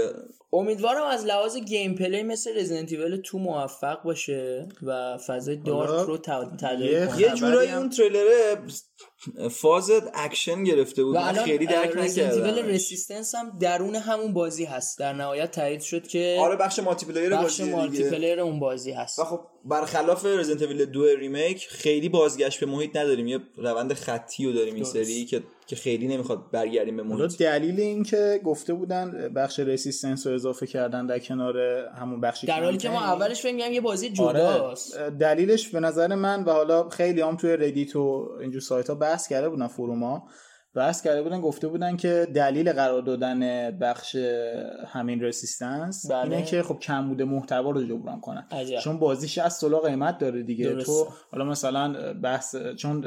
امیدوارم 0.52 1.06
از 1.06 1.26
لحاظ 1.26 1.56
gameplay 1.56 2.22
مثل 2.22 2.56
Resident 2.56 2.92
Evil 2.92 3.16
two 3.16 3.38
موفق 3.38 4.02
باشه 4.02 4.68
و 4.82 5.18
فضای 5.18 5.56
dark 5.56 6.06
رو 6.06 6.16
تداعی 6.16 6.84
یه 6.84 7.06
کنه. 7.06 7.20
یه 7.20 7.28
خبری 7.28 7.40
جورایی 7.40 7.72
اون 7.72 7.90
تریلره 7.90 8.56
فاز 9.50 9.90
اکشن 10.14 10.64
گرفته 10.64 11.04
بود 11.04 11.16
و 11.16 11.18
من 11.18 11.28
الان 11.28 11.44
خیلی 11.44 11.66
درک 11.66 11.96
نکردم. 11.96 12.66
Resistance 12.66 13.34
هم 13.34 13.58
درون 13.60 13.94
همون 13.94 14.32
بازی 14.32 14.64
هست. 14.64 14.98
در 14.98 15.12
نهایت 15.12 15.50
تایید 15.50 15.80
شد 15.80 16.06
که 16.06 16.36
آره 16.40 16.56
بخش 16.56 16.78
multiplayer 16.78 17.30
بخش 17.30 17.42
بازی 17.42 17.72
multi 17.72 17.96
دیگه. 17.96 18.10
player 18.10 18.40
اون 18.40 18.60
بازی 18.60 18.92
هست. 18.92 19.18
و 19.18 19.24
خب 19.24 19.40
برخلاف 19.64 20.26
Resident 20.26 20.62
Evil 20.62 20.84
2 20.84 21.16
remake 21.16 21.66
خیلی 21.68 22.08
بازگشت 22.08 22.60
به 22.60 22.66
محیط 22.66 22.96
نداریم. 22.96 23.26
یه 23.26 23.38
روند 23.56 23.92
خطی 23.92 24.46
رو 24.46 24.52
داریم 24.52 24.74
این. 24.74 24.84
سری 24.84 25.24
که 25.24 25.42
که 25.66 25.76
خیلی 25.76 26.08
نمی‌خواد 26.08 26.50
برگردیم 26.52 26.96
به 26.96 27.02
محیط. 27.02 27.38
دلیل 27.38 27.80
این 27.80 28.02
که 28.02 28.40
گفته 28.44 28.74
بودن 28.74 29.32
بخش 29.36 29.58
رسیستنس 29.58 30.26
رو 30.26 30.34
اضافه 30.34 30.66
کردن 30.66 31.06
در 31.06 31.18
کنار 31.18 31.58
همون 31.88 32.20
بخشی 32.20 32.46
در 32.46 32.64
حالی 32.64 32.78
که 32.78 32.90
ما. 32.90 33.04
اولش 33.04 33.42
فکر 33.42 33.52
می‌کردیم 33.52 33.74
یه 33.74 33.80
بازی 33.80 34.12
آره. 34.18 34.40
جداست. 34.40 34.98
دلیلش 34.98 35.68
به 35.68 35.80
نظر 35.80 36.14
من 36.14 36.44
و 36.44 36.50
حالا 36.50 36.88
خیلی 36.88 37.20
هم 37.20 37.36
توی 37.36 37.56
ردیت 37.56 37.96
و 37.96 38.28
اینجور 38.40 38.60
سایت 38.60 38.89
ها 38.90 38.94
بحث 38.94 39.28
کرده 39.28 39.48
بودن 39.48 39.66
فروما 39.66 40.28
بحث 40.74 41.02
کرده 41.02 41.22
بودن 41.22 41.40
گفته 41.40 41.68
بودن 41.68 41.96
که 41.96 42.28
دلیل 42.34 42.72
قرار 42.72 43.02
دادن 43.02 43.70
بخش 43.78 44.16
همین 44.86 45.20
رسیستنس 45.20 46.10
بله. 46.10 46.22
اینه 46.22 46.44
که 46.46 46.62
خب 46.62 46.78
کم 46.78 47.08
بوده 47.08 47.24
محتوا 47.24 47.70
رو 47.70 47.82
جبران 47.82 48.20
کنن 48.20 48.46
عجب. 48.50 48.78
چون 48.78 48.98
بازی 48.98 49.28
60 49.28 49.62
دلار 49.62 49.80
قیمت 49.80 50.18
داره 50.18 50.42
دیگه 50.42 50.64
درسته. 50.64 50.86
تو 50.86 51.08
حالا 51.32 51.44
مثلا 51.44 52.14
بحث 52.22 52.56
چون 52.56 53.04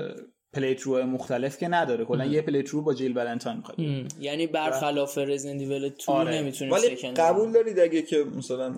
playthrough 0.53 1.03
مختلف 1.03 1.57
که 1.57 1.67
نداره 1.67 2.05
کلا 2.05 2.25
یه 2.25 2.41
playthrough 2.41 2.81
با 2.81 2.93
Jill 2.93 3.17
Valentine 3.17 3.57
می‌خواد. 3.57 3.79
یعنی 4.19 4.47
برخلاف 4.47 5.17
Resident 5.17 5.61
Evil 5.61 5.89
2 5.89 6.11
آره. 6.11 6.31
نمی‌تونیم 6.31 6.73
ولی 6.73 6.95
قبول 6.95 7.51
دارید 7.51 7.79
اگه 7.79 8.01
که 8.01 8.23
مثلا 8.37 8.75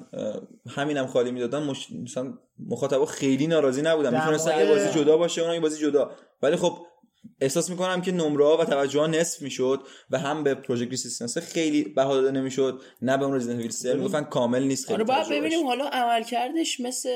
همینم 0.70 1.08
خالی 1.08 1.32
می‌دادن 1.32 1.64
مش... 1.64 1.92
مثلا 2.04 2.34
مخاطبا 2.70 3.06
خیلی 3.06 3.48
ناراضی 3.48 3.82
نبودن 3.82 4.14
می‌تونستن 4.14 4.60
یه 4.60 4.66
بازی 4.66 5.00
جدا 5.00 5.18
باشه 5.18 5.42
اونم 5.42 5.54
یه 5.54 5.60
بازی 5.60 5.82
جدا 5.82 6.12
ولی 6.42 6.56
خب 6.56 6.78
احساس 7.42 7.70
می‌کنم 7.70 8.02
که 8.02 8.12
نمره 8.12 8.46
ها 8.46 8.58
و 8.58 8.66
توجه 8.66 9.00
ها 9.00 9.08
نصف 9.08 9.42
می‌شد 9.42 9.80
و 10.10 10.20
هم 10.20 10.44
به 10.44 10.56
Project 10.56 10.92
Resistance 10.92 11.38
خیلی 11.38 11.84
بها 11.84 12.16
داده 12.16 12.32
نمی‌شد 12.32 12.82
نه 13.02 13.18
به 13.18 13.26
اون 13.26 13.36
Resident 13.36 13.58
Evil 13.58 13.72
3 13.72 13.94
می‌گفتن 13.94 14.24
کامل 14.24 14.64
نیست 14.64 14.86
خیلی 14.86 14.96
آره 14.96 15.04
باید. 15.04 15.30
ببینیم 15.30 15.68
حالا 15.68 15.86
عملکردش 15.86 16.80
مثل 16.80 17.10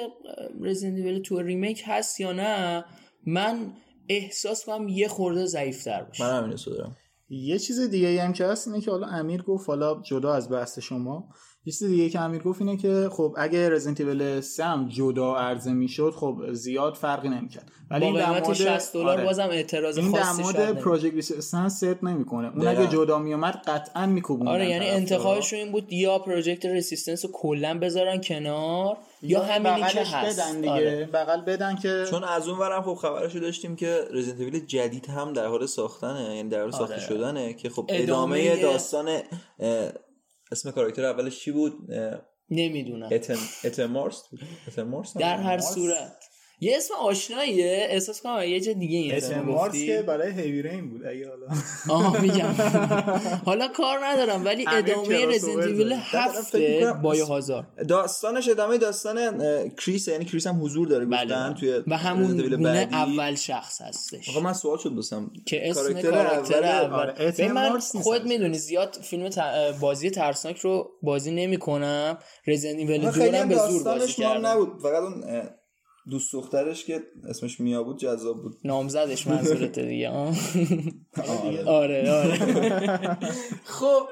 Resident 0.62 0.98
Evil 0.98 1.22
2 1.22 1.42
Remake 1.42 1.84
هست 1.86 2.20
یا 2.20 2.32
نه. 2.32 2.86
من 3.26 3.74
احساس 4.10 4.66
کنم 4.66 4.88
یه 4.88 5.08
خورده 5.08 5.46
ضعیف‌تر 5.46 6.04
باشه. 6.04 6.24
من 6.24 6.44
همین 6.44 6.58
دارم. 6.68 6.98
یه 7.30 7.60
چیز 7.60 7.80
دیگه 7.80 8.22
هم 8.22 8.34
که 8.34 8.46
هست 8.46 8.68
اینه 8.68 8.82
که 8.82 8.92
حالا 8.92 9.08
امیر 9.08 9.42
گفت 9.42 9.70
حالا 9.70 10.02
جدا 10.02 10.34
از 10.34 10.52
بحث 10.52 10.80
شما 10.80 11.30
چیز 11.72 11.84
دیگه 11.84 12.10
که 12.10 12.20
امیر 12.20 12.42
گفت 12.42 12.62
اینه 12.62 12.78
که 12.78 13.10
خب 13.12 13.36
اگه 13.38 13.70
Resident 13.70 14.02
Evil 14.02 14.42
3 14.42 14.64
هم 14.64 14.90
جدا 14.90 15.36
عرضه 15.36 15.74
می‌شد 15.74 16.14
خب 16.16 16.54
زیاد 16.54 16.94
فرقی 16.94 17.30
نمی‌کرد 17.30 17.72
ولی 17.92 18.06
این 18.06 18.16
در 18.16 18.30
مورد 18.30 18.54
60 18.54 18.94
دلار 18.94 19.10
آره. 19.10 19.24
بازم 19.24 19.50
اعتراض 19.50 19.98
این 19.98 20.12
در 20.12 20.24
خاصی 20.24 20.42
مورد 20.42 20.74
Project 20.74 21.14
Resistance 21.14 21.78
ست 21.78 22.04
نمی‌کنه 22.04 22.52
اون. 22.56 22.68
اگه 22.68 22.88
جدا 22.88 23.20
میومد 23.20 23.62
قطعا 23.68 24.06
میکوبوندن 24.06 24.52
آره 24.52 24.70
یعنی 24.70 24.86
طرفدارا. 24.86 24.98
انتخابش 24.98 25.54
این 25.54 25.72
بود 25.72 25.94
یا 25.94 26.20
Project 26.20 26.66
Resistance 26.66 27.26
رو 27.26 27.32
کلا 27.34 27.80
بذارن 27.80 28.22
کنار 28.22 28.98
یا 29.22 29.44
همینی 29.44 29.82
که 29.92 30.02
هست 30.02 30.40
بدن 30.40 30.56
دیگه 30.62 30.72
آره. 30.72 31.10
بغل 31.14 31.42
بدن 31.42 31.76
که 31.76 32.06
چون 32.10 32.24
از 32.24 32.48
اون 32.48 32.60
ورم 32.60 32.82
خب 32.82 32.94
خبرشو 32.94 33.40
داشتیم 33.40 33.76
که 33.76 34.00
رزیدنت 34.14 34.40
ایول 34.40 34.60
جدید 34.60 35.06
هم 35.06 35.34
در 35.34 35.46
حال 35.46 35.66
ساختنه 35.66 36.36
یعنی 36.36 36.50
در 36.50 36.62
حال 36.62 36.72
ساخته 36.72 36.94
آره. 36.94 37.04
شدنه 37.04 37.54
که 37.54 37.70
خب 37.70 37.86
ادامه 37.90 38.38
ادامه 38.40 38.62
داستان 38.62 39.22
اسم 40.52 40.72
کاراکتر 40.72 41.06
اولش 41.06 41.40
چی 41.40 41.52
بود؟ 41.52 41.94
نمی‌دونم. 42.50 43.10
بود 43.12 44.24
اتمارس 44.68 45.18
در 45.18 45.38
هر 45.38 45.58
صورت. 45.58 46.19
یه 46.62 46.78
اسم 46.78 46.94
آشناییه؟ 47.02 47.88
احساس 47.90 48.22
کنم 48.22 48.44
یه 48.44 48.60
جا 48.60 48.74
دیگه 48.74 48.98
این 48.98 49.16
اسم 49.16 49.42
مارس 49.42 49.74
که 49.74 50.02
برای 50.08 50.32
هیوی 50.32 50.62
رین 50.62 50.90
بود 50.90 51.06
اگه 51.06 51.30
حالا. 51.30 51.48
آها 51.90 52.20
میگم. 52.22 52.54
حالا 53.46 53.68
کار 53.68 54.00
ندارم 54.06 54.46
ولی 54.46 54.66
ادامه 54.68 55.26
رزیدنت. 55.26 56.00
هفته 56.12 56.94
بایو 57.02 57.26
هازار 57.26 57.68
داستانش 57.88 58.50
ادامه 58.50 58.78
داستان 58.78 59.44
کریس 59.86 60.08
یعنی 60.08 60.26
کریس 60.26 60.48
هم 60.48 60.64
حضور 60.64 60.88
داره 60.88 61.06
گفتن 61.06 61.54
توی 61.60 61.72
بله. 61.72 61.84
و 61.88 61.98
همون 61.98 62.38
گونه. 62.38 62.88
اول 62.92 63.36
شخص 63.36 63.82
هستش. 63.82 64.30
آقا 64.30 64.40
من 64.40 64.54
سوال 64.54 64.78
شد 64.78 64.96
بسم. 64.96 65.32
که 65.46 65.70
اسم 65.70 66.02
کاراکتر 66.02 66.64
اول. 66.64 66.94
آره، 66.94 67.52
من 67.54 67.80
خود. 67.80 68.26
می‌دونی 68.26 68.58
زیاد 68.58 68.98
فیلم 69.04 69.30
بازی 69.80 70.10
ترسناک 70.10 70.58
رو 70.60 70.92
بازی 71.04 71.32
نمی 71.32 71.58
کنم 71.58 72.18
رزیدنت 72.48 72.80
ایول 72.80 72.98
2 73.02 73.12
خیلی 73.12 73.30
رو 73.30 73.38
هم 73.38 73.50
به 73.50 73.56
زور 73.56 73.84
بازی 73.84 74.14
کردم. 74.14 74.46
نبود. 74.46 74.80
فقط 74.82 75.04
اون 75.04 75.24
دوست 76.10 76.34
دخترش 76.34 76.86
که 76.86 77.02
اسمش 77.30 77.60
میا 77.60 77.84
بود 77.84 78.00
جذاب 78.00 78.42
بود. 78.44 78.58
نامزدش 78.64 79.28
منظورته 79.28 79.86
دیگه 79.86 80.10
آه. 80.10 80.36
دیگه. 81.50 81.64
آره 81.64 82.12
آره. 82.12 82.38
خب 83.80 84.08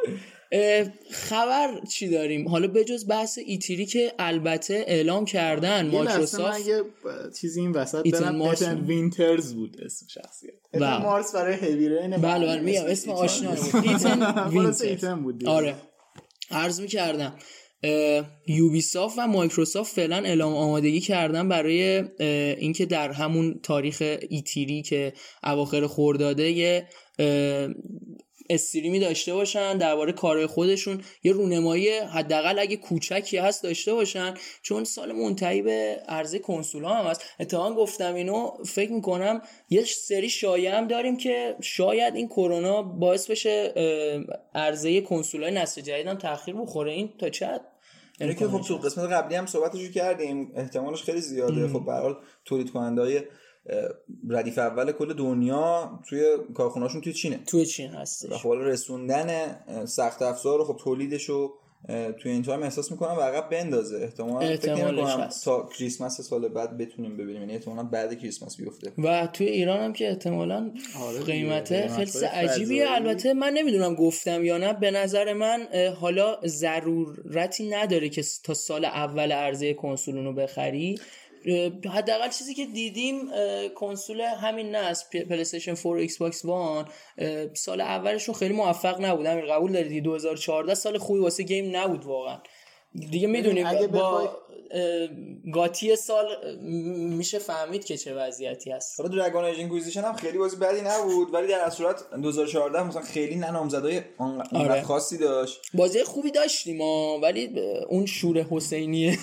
اه، 0.51 0.85
خبر 1.11 1.81
چی 1.91 2.07
داریم؟ 2.09 2.47
حالا 2.47 2.67
بجز 2.67 3.07
بحث 3.07 3.39
E3 3.45 3.85
که 3.85 4.13
البته 4.19 4.83
اعلام 4.87 5.25
کردن 5.25 5.85
یه 5.85 5.91
مایکروسافت 5.91 6.55
اگه 6.59 6.83
چیزی 7.41 7.61
این 7.61 7.71
وسط 7.71 8.01
Ethan 8.05 8.19
برم 8.19 8.35
Mars 8.35 8.61
Ethan 8.61 8.75
بود. 8.75 8.87
Winters 8.89 9.53
بود 9.53 9.77
اسم 9.85 10.05
شخصیت. 10.09 10.53
Ethan 10.73 10.79
بله. 10.85 11.01
Mars 11.03 11.35
برای 11.35 11.55
Heavy 11.55 11.89
Rain 11.89 12.17
بله 12.17 12.45
بله. 12.47 12.61
میگم 12.61 12.83
اسم 12.87 13.11
آشنا 13.11 13.49
بود. 13.55 13.75
Ethan 13.89 14.31
خلاص 14.33 14.51
Winter 14.53 14.85
Ethan 14.85 15.23
بود. 15.23 15.45
آره. 15.45 15.75
عرض 16.51 16.81
می‌کردم. 16.81 17.33
Ubisoft 18.47 19.19
و 19.19 19.27
مایکروسافت 19.27 19.95
فعلا 19.95 20.15
اعلام 20.15 20.53
آمادگی 20.53 20.99
کردن 20.99 21.49
برای 21.49 22.03
اینکه 22.59 22.85
در 22.85 23.11
همون 23.11 23.59
تاریخ 23.63 24.17
E3 24.29 24.81
که 24.81 25.13
اواخر 25.43 25.87
خورداده 25.87 26.51
یه 26.51 26.87
استریمی 28.49 28.99
داشته 28.99 29.33
باشن 29.33 29.77
درباره 29.77 30.11
کارهای 30.11 30.47
خودشون. 30.47 31.01
یه 31.23 31.31
رونمایی 31.31 31.89
حداقل 31.89 32.59
اگه 32.59 32.77
کوچکی 32.77 33.37
هست 33.37 33.63
داشته 33.63 33.93
باشن 33.93 34.33
چون 34.61 34.83
سال 34.83 35.11
منتهی 35.11 35.61
به 35.61 36.01
عرضه 36.07 36.39
کنسول 36.39 36.83
ها 36.83 36.95
هم 36.95 37.05
هست. 37.05 37.21
اتفاقا 37.39 37.75
گفتم 37.75 38.15
اینو 38.15 38.51
فکر 38.65 38.91
می‌کنم 38.91 39.41
یه 39.69 39.83
سری 39.83 40.29
شایعه 40.29 40.77
هم 40.77 40.87
داریم 40.87 41.17
که 41.17 41.55
شاید 41.61 42.15
این 42.15 42.27
کرونا 42.27 42.81
باعث 42.81 43.31
بشه 43.31 43.73
عرضه 44.55 45.01
کنسول 45.01 45.43
های 45.43 45.51
نسل 45.51 45.81
جدید 45.81 46.07
هم 46.07 46.17
تاخیر 46.17 46.55
بخوره. 46.55 46.91
این 46.91 47.13
تا 47.19 47.29
چند 47.29 47.61
اینه 48.19 48.35
که 48.35 48.47
خب 48.47 48.61
تو 48.61 48.77
قسمت 48.77 49.09
قبلی 49.09 49.35
هم 49.35 49.45
صحبتشو 49.45 49.91
کردیم 49.91 50.51
احتمالش 50.55 51.03
خیلی 51.03 51.21
زیاده. 51.21 51.67
خب 51.67 51.85
به 51.85 51.91
هر 51.91 52.01
حال 52.01 52.17
تولید 52.45 52.71
کننده 52.71 53.01
های 53.01 53.21
ردیف 54.29 54.57
اول 54.57 54.91
کل 54.91 55.13
دنیا 55.13 55.99
توی 56.09 56.37
کارخونهاشون 56.53 57.01
توی 57.01 57.13
چینه. 57.13 57.39
توی 57.47 57.65
چین 57.65 57.89
هستش. 57.89 58.31
و 58.31 58.37
خب 58.37 58.49
حالا 58.49 58.63
رسوندن 58.63 59.55
سخت 59.85 60.21
افزار 60.21 60.57
رو 60.57 60.65
خب 60.65 60.77
تولیدشو 60.83 61.53
اه، 61.89 62.11
توی 62.11 62.31
این 62.31 62.43
time 62.43 62.63
احساس 62.63 62.91
می‌کنم 62.91 63.17
عقب 63.17 63.49
بندازه. 63.49 63.97
احتمال 63.97 64.39
فکر 64.39 64.51
احتمالش 64.51 64.97
نمی‌کنم 64.97 65.19
هست. 65.19 65.45
تا 65.45 65.69
کریسمس 65.77 66.21
سال 66.21 66.47
بعد 66.47 66.77
بتونیم 66.77 67.17
ببینیم. 67.17 67.41
یعنی 67.41 67.53
احتمالاً 67.53 67.83
بعد 67.83 68.19
کریسمس 68.19 68.57
بیفته. 68.57 68.91
و 68.97 69.27
توی 69.33 69.47
ایران 69.47 69.79
هم 69.79 69.93
که 69.93 70.09
احتمالا 70.09 70.71
آره 71.01 71.19
قیمته 71.19 71.81
قیمت‌های 71.81 72.05
خیلی 72.05 72.25
عجیبیه. 72.25 72.85
فضایی. 72.85 73.05
البته 73.05 73.33
من 73.33 73.53
نمی‌دونم 73.53 73.95
گفتم 73.95 74.45
یا 74.45 74.57
نه. 74.57 74.73
به 74.73 74.91
نظر 74.91 75.33
من 75.33 75.67
حالا 75.99 76.37
ضرورتی 76.45 77.69
نداره 77.69 78.09
که 78.09 78.23
تا 78.43 78.53
سال 78.53 78.85
اول 78.85 79.31
عرضه 79.31 79.73
کنسول 79.73 80.25
رو 80.25 80.33
بخری. 80.33 80.99
حداقل 81.93 82.29
چیزی 82.29 82.53
که 82.53 82.65
دیدیم 82.65 83.29
کنسول 83.75 84.21
همین 84.21 84.71
نه 84.71 84.77
از 84.77 85.09
PlayStation 85.09 85.75
4 85.75 85.95
و 85.95 85.99
Xbox 85.99 86.45
One 86.45 86.87
سال 87.53 87.81
اولشون 87.81 88.35
خیلی 88.35 88.53
موفق 88.53 89.01
نبود. 89.01 89.25
همین 89.25 89.45
قبول 89.45 89.71
دارید؟ 89.71 89.89
دیگه 89.89 90.01
2014 90.01 90.73
سال 90.73 90.97
خوبی 90.97 91.19
واسه 91.19 91.43
game 91.43 91.77
نبود 91.77 92.05
واقعا. 92.05 92.37
دیگه 93.11 93.27
می‌دونیم 93.27 93.67
اگه 93.67 93.87
با 93.87 94.37
GOTY 95.53 95.95
سال 95.95 96.57
میشه 97.17 97.39
فهمید 97.39 97.85
که 97.85 97.97
چه 97.97 98.13
وضعیتی 98.13 98.71
هست. 98.71 98.99
حالا 98.99 99.15
Dragon 99.15 99.43
Age 99.43 99.57
Inquisition 99.57 100.01
هم 100.01 100.13
خیلی 100.13 100.37
بازی 100.37 100.57
بدی 100.57 100.81
نبود 100.81 101.33
ولی 101.33 101.47
در 101.47 101.69
صورت 101.69 102.03
2014 102.21 102.83
مثلا 102.83 103.01
خیلی 103.01 103.35
نه 103.35 103.51
نامزدای 103.51 104.01
آره. 104.53 104.81
خاصی 104.81 105.17
داشت. 105.17 105.61
بازی 105.73 106.03
خوبی 106.03 106.31
داشتیم 106.31 106.81
ولی 107.21 107.59
اون 107.89 108.05
شور 108.05 108.37
حسینی 108.37 109.17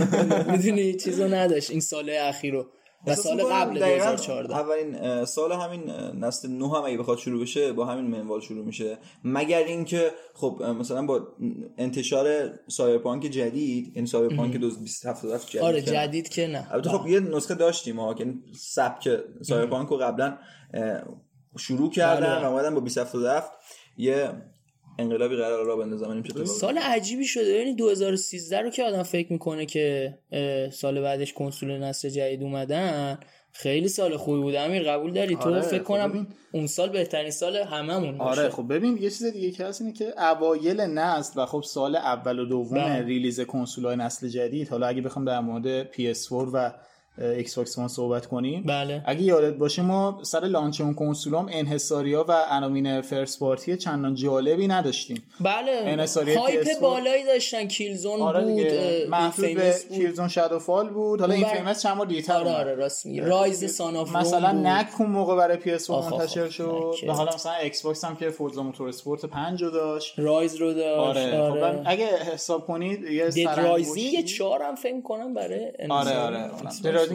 می‌دونی 0.52 0.94
چیزو 0.94 1.28
نداشت. 1.28 1.70
این 1.70 1.80
ساله 1.80 2.18
اخیر 2.22 2.52
رو. 2.54 2.66
و 3.06 3.14
سال 3.14 3.42
قبل 3.42 3.78
2014 3.78 4.56
اولین 4.56 5.24
سال 5.24 5.52
همین 5.52 5.90
نسل 6.24 6.48
9 6.48 6.68
هم 6.68 6.84
اگه 6.84 6.98
بخواد 6.98 7.18
شروع 7.18 7.42
بشه 7.42 7.72
با 7.72 7.84
همین 7.84 8.06
منوال 8.06 8.40
شروع 8.40 8.64
میشه. 8.64 8.98
مگر 9.24 9.58
اینکه 9.58 10.10
خب 10.34 10.62
مثلا 10.62 11.06
با 11.06 11.28
انتشار 11.78 12.50
Cyberpunk 12.68 13.22
جدید 13.22 13.92
این 13.94 14.06
Cyberpunk 14.06 14.56
2077 14.56 15.48
جدید 15.48 15.62
آره 15.62 15.82
جدید 15.82 16.28
که 16.28 16.46
نه. 16.46 16.68
البته 16.70 16.90
خب 16.90 17.06
یه 17.06 17.20
نسخه 17.20 17.54
داشتیم 17.54 18.00
ها 18.00 18.14
که 18.14 18.34
سبک 18.56 19.08
cyberpunk 19.42 19.88
رو 19.88 19.96
قبلا 19.96 20.38
شروع 21.58 21.90
کردن 21.90 22.42
و 22.42 22.46
اومدن 22.46 22.74
با 22.74 22.80
2077 22.80 23.50
یه 23.96 24.32
انقلابی 25.00 25.36
قرار 25.36 25.66
راه 25.66 25.76
بندازن. 25.76 26.44
سال 26.44 26.78
عجیبی 26.78 27.24
شده. 27.24 27.50
یعنی 27.50 27.74
2013 27.74 28.60
رو 28.60 28.70
که 28.70 28.84
آدم 28.84 29.02
فکر 29.02 29.32
می‌کنه 29.32 29.66
که 29.66 30.14
سال 30.72 31.00
بعدش 31.00 31.32
کنسول 31.32 31.78
نسل 31.78 32.08
جدید 32.08 32.42
اومدن 32.42 33.18
خیلی 33.52 33.88
سال 33.88 34.16
خوبی 34.16 34.40
بود. 34.40 34.54
امیر 34.54 34.82
قبول 34.82 35.12
داری؟ 35.12 35.34
آره 35.34 35.60
تو 35.60 35.68
فکر 35.68 35.82
کنم 35.82 36.12
خب 36.12 36.26
اون 36.52 36.66
سال 36.66 36.88
بهترین 36.88 37.30
سال 37.30 37.56
هممون 37.56 38.20
آره 38.20 38.48
خب 38.48 38.72
ببین 38.74 38.96
یه 38.96 39.10
چیز 39.10 39.24
دیگه 39.24 39.50
که 39.50 39.64
هست 39.64 39.80
اینه 39.80 39.92
که 39.92 40.22
اوایل 40.22 40.80
نسل 40.80 41.42
و 41.42 41.46
خب 41.46 41.62
سال 41.62 41.96
اول 41.96 42.38
و 42.38 42.44
دوم 42.44 42.78
بله. 42.78 43.06
release 43.06 43.40
کنسول 43.40 43.84
های 43.84 43.96
نسل 43.96 44.28
جدید 44.28 44.68
حالا 44.68 44.86
اگه 44.86 45.02
بخوام 45.02 45.24
در 45.24 45.40
مورد 45.40 45.92
PS4 45.92 46.32
و 46.52 46.72
Xbox 47.18 47.78
One 47.78 47.88
صحبت 47.88 48.26
کنیم. 48.26 48.62
بله. 48.62 49.02
اگه 49.06 49.22
یادت 49.22 49.54
باشه 49.54 49.82
ما 49.82 50.18
سر 50.22 50.40
launch 50.40 50.80
اون 50.80 50.94
کنسولام 50.94 51.48
انحصاریا 51.52 52.24
و 52.28 52.32
عناوین 52.32 53.00
first 53.00 53.38
party 53.40 53.76
چندان 53.76 54.14
جالبی 54.14 54.68
نداشتیم. 54.68 55.22
بله. 55.40 55.72
انحصاری 55.84 56.34
hype 56.34 56.80
بالایی 56.80 57.24
داشتن. 57.24 57.68
Killzone 57.68 58.20
آره 58.20 58.40
بود 58.40 58.66
محدود 59.10 59.54
به 59.54 59.74
Killzone 59.94 60.28
Shadow 60.28 60.58
Fall 60.58 60.88
بود. 60.88 61.20
حالا 61.20 61.34
این 61.34 61.48
Infamous 61.48 61.82
چند 61.82 61.96
بار 61.96 62.06
دیگه 62.06 62.32
آره 62.32 62.50
آره 62.50 62.74
راست 62.74 63.06
میگه 63.06 63.24
Ryse 63.24 63.74
Son 63.74 63.96
of 63.96 64.16
مثلا 64.16 64.52
Knack 64.52 64.86
اون 64.98 65.10
موقع 65.10 65.36
برای 65.36 65.56
PS 65.56 65.90
منتشر 65.90 66.48
شد. 66.48 66.94
و 67.08 67.12
حالا 67.12 67.34
مثلا 67.34 67.52
Xbox 67.52 68.04
هم 68.04 68.16
که 68.16 68.30
Forza 68.30 68.62
Motorsport 68.62 69.26
5 69.26 69.62
رو 69.62 69.70
داشت. 69.70 70.18
Ryse 70.18 70.56
رو 70.56 70.74
داشت. 70.74 71.18
آره, 71.18 71.40
آره. 71.40 71.72
خب 71.72 71.82
اگه 71.86 72.06
حساب 72.32 72.66
کنید 72.66 73.02
یه 73.04 73.28
Dead 73.28 73.48
Rising 73.48 74.24
4 74.24 74.62
هم 74.62 74.74
فکر 74.74 75.00
کنم 75.00 75.34
برای 75.34 75.72
آره 75.88 76.18
آره 76.18 76.50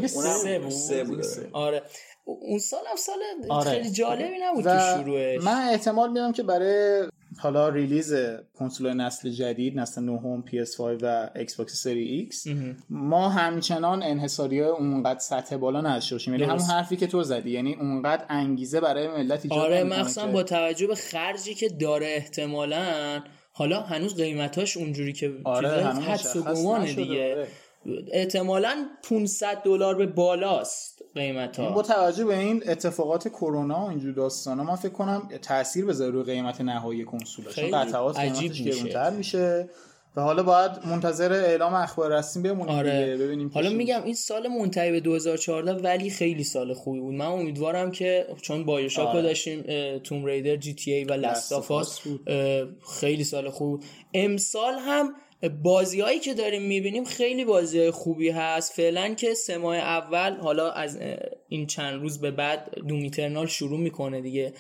سه 0.08 0.60
بود. 0.60 0.72
سه 0.72 1.04
بود. 1.04 1.26
آره. 1.54 1.82
اون 2.26 2.60
سال 2.60 2.80
هم 2.90 2.96
سال 2.96 3.16
آره. 3.50 3.72
خیلی 3.72 3.92
جالبی 3.92 4.38
نبود 4.42 4.64
تو 4.64 5.04
شروعش. 5.04 5.44
من 5.44 5.68
احتمال 5.72 6.10
میدم 6.10 6.32
که 6.32 6.44
برای 6.44 7.08
حالا 7.38 7.70
release 7.70 8.14
کنسول 8.60 8.94
نسل 8.94 9.30
جدید 9.30 9.80
نسل 9.80 10.02
نهم 10.02 10.44
PS5 10.48 10.80
و 10.80 11.30
Xbox 11.58 11.84
Series 11.84 12.04
X 12.04 12.48
ما 12.90 13.30
همچنان 13.30 14.04
انحصاری 14.04 14.60
های 14.60 14.70
اونقدر 14.70 15.20
سطح 15.20 15.58
بالا 15.58 15.82
نداشته 15.82 16.16
باشیم. 16.16 16.34
یعنی 16.34 16.46
همون 16.46 16.66
حرفی 16.66 16.96
که 16.98 17.08
تو 17.08 17.24
زدی. 17.24 17.52
یعنی 17.52 17.74
اونقدر 17.74 18.26
انگیزه 18.30 18.80
برای 18.80 19.08
ملت 19.08 19.44
ایجاد 19.44 19.60
آره 19.60 19.84
مخصوصا 19.84 20.28
با 20.28 20.44
توجه 20.44 20.88
به 20.88 20.96
خرجی 20.96 21.54
که 21.54 21.70
داره 21.70 22.08
احتمالا 22.08 23.22
حالا 23.52 23.82
هنوز 23.82 24.16
قیمتاش 24.16 24.78
اونجوری 24.78 25.14
که 25.14 25.34
آره 25.44 25.84
حدس 25.84 26.36
و 26.36 26.42
گمانه 26.42 26.94
دیگه. 26.94 27.32
آره. 27.32 27.48
احتمالا 28.12 28.86
500 29.04 29.62
دلار 29.64 29.96
به 29.96 30.06
بالاست 30.06 31.02
قیمت 31.16 31.60
ها 31.60 31.70
با 31.70 31.82
توجه 31.82 32.26
به 32.26 32.40
این 32.40 32.64
اتفاقات 32.68 33.28
کرونا 33.28 33.86
و 33.86 33.90
اینجور 33.90 34.14
داستانا 34.14 34.64
من 34.64 34.76
فکر 34.76 34.92
کنم 34.92 35.30
تاثیر 35.42 35.86
بذاره 35.86 36.12
روی 36.12 36.24
قیمت 36.24 36.62
نهایی 36.62 37.06
کنسول 37.06 37.46
چون 37.46 37.72
قطعات 37.72 38.20
قیمتش 38.20 38.62
گرونتر 38.62 39.10
میشه 39.10 39.70
و 40.16 40.22
حالا 40.22 40.44
باید 40.44 40.72
منتظر 40.86 41.34
اعلام 41.34 41.74
اخبار 41.74 42.18
رسمی 42.18 42.44
بمونیم 42.44 42.76
آره. 42.76 43.18
ببینیم 43.18 43.52
حالا 43.54 43.70
میگم 43.70 44.04
این 44.04 44.14
سال 44.14 44.48
منتهی 44.48 44.92
به 44.92 45.00
2014 45.00 45.74
ولی 45.74 46.10
خیلی 46.10 46.44
سال 46.44 46.74
خوبی 46.74 47.00
بود. 47.00 47.14
من 47.14 47.26
امیدوارم 47.26 47.92
که 47.92 48.28
چون 48.42 48.66
بایوشاک 48.66 49.08
آره. 49.08 49.22
داشتیم 49.22 49.64
توم 49.98 50.26
ریدر 50.26 50.56
جی 50.56 50.74
تی 50.74 50.94
ای 50.94 51.04
و 51.04 51.14
لستافاس 51.14 52.00
خیلی 53.00 53.24
سال 53.24 53.50
خوب 53.50 53.84
امسال 54.14 54.74
هم 54.74 55.14
بازی 55.64 56.02
هایی 56.02 56.20
که 56.20 56.34
داریم 56.34 56.62
می‌بینیم 56.62 57.04
خیلی 57.04 57.46
بازی 57.46 57.80
های 57.80 57.92
خوبی 57.92 58.30
هست. 58.30 58.74
فعلا 58.74 59.14
که 59.14 59.34
سه 59.34 59.58
ماه 59.58 59.76
اول 59.76 60.36
حالا 60.38 60.72
از 60.72 61.00
این 61.50 61.68
چند 61.68 62.02
روز 62.02 62.20
به 62.22 62.32
بعد 62.32 62.76
دومیترنال 62.88 63.46
شروع 63.46 63.80
می‌کنه 63.80 64.22
دیگه. 64.22 64.54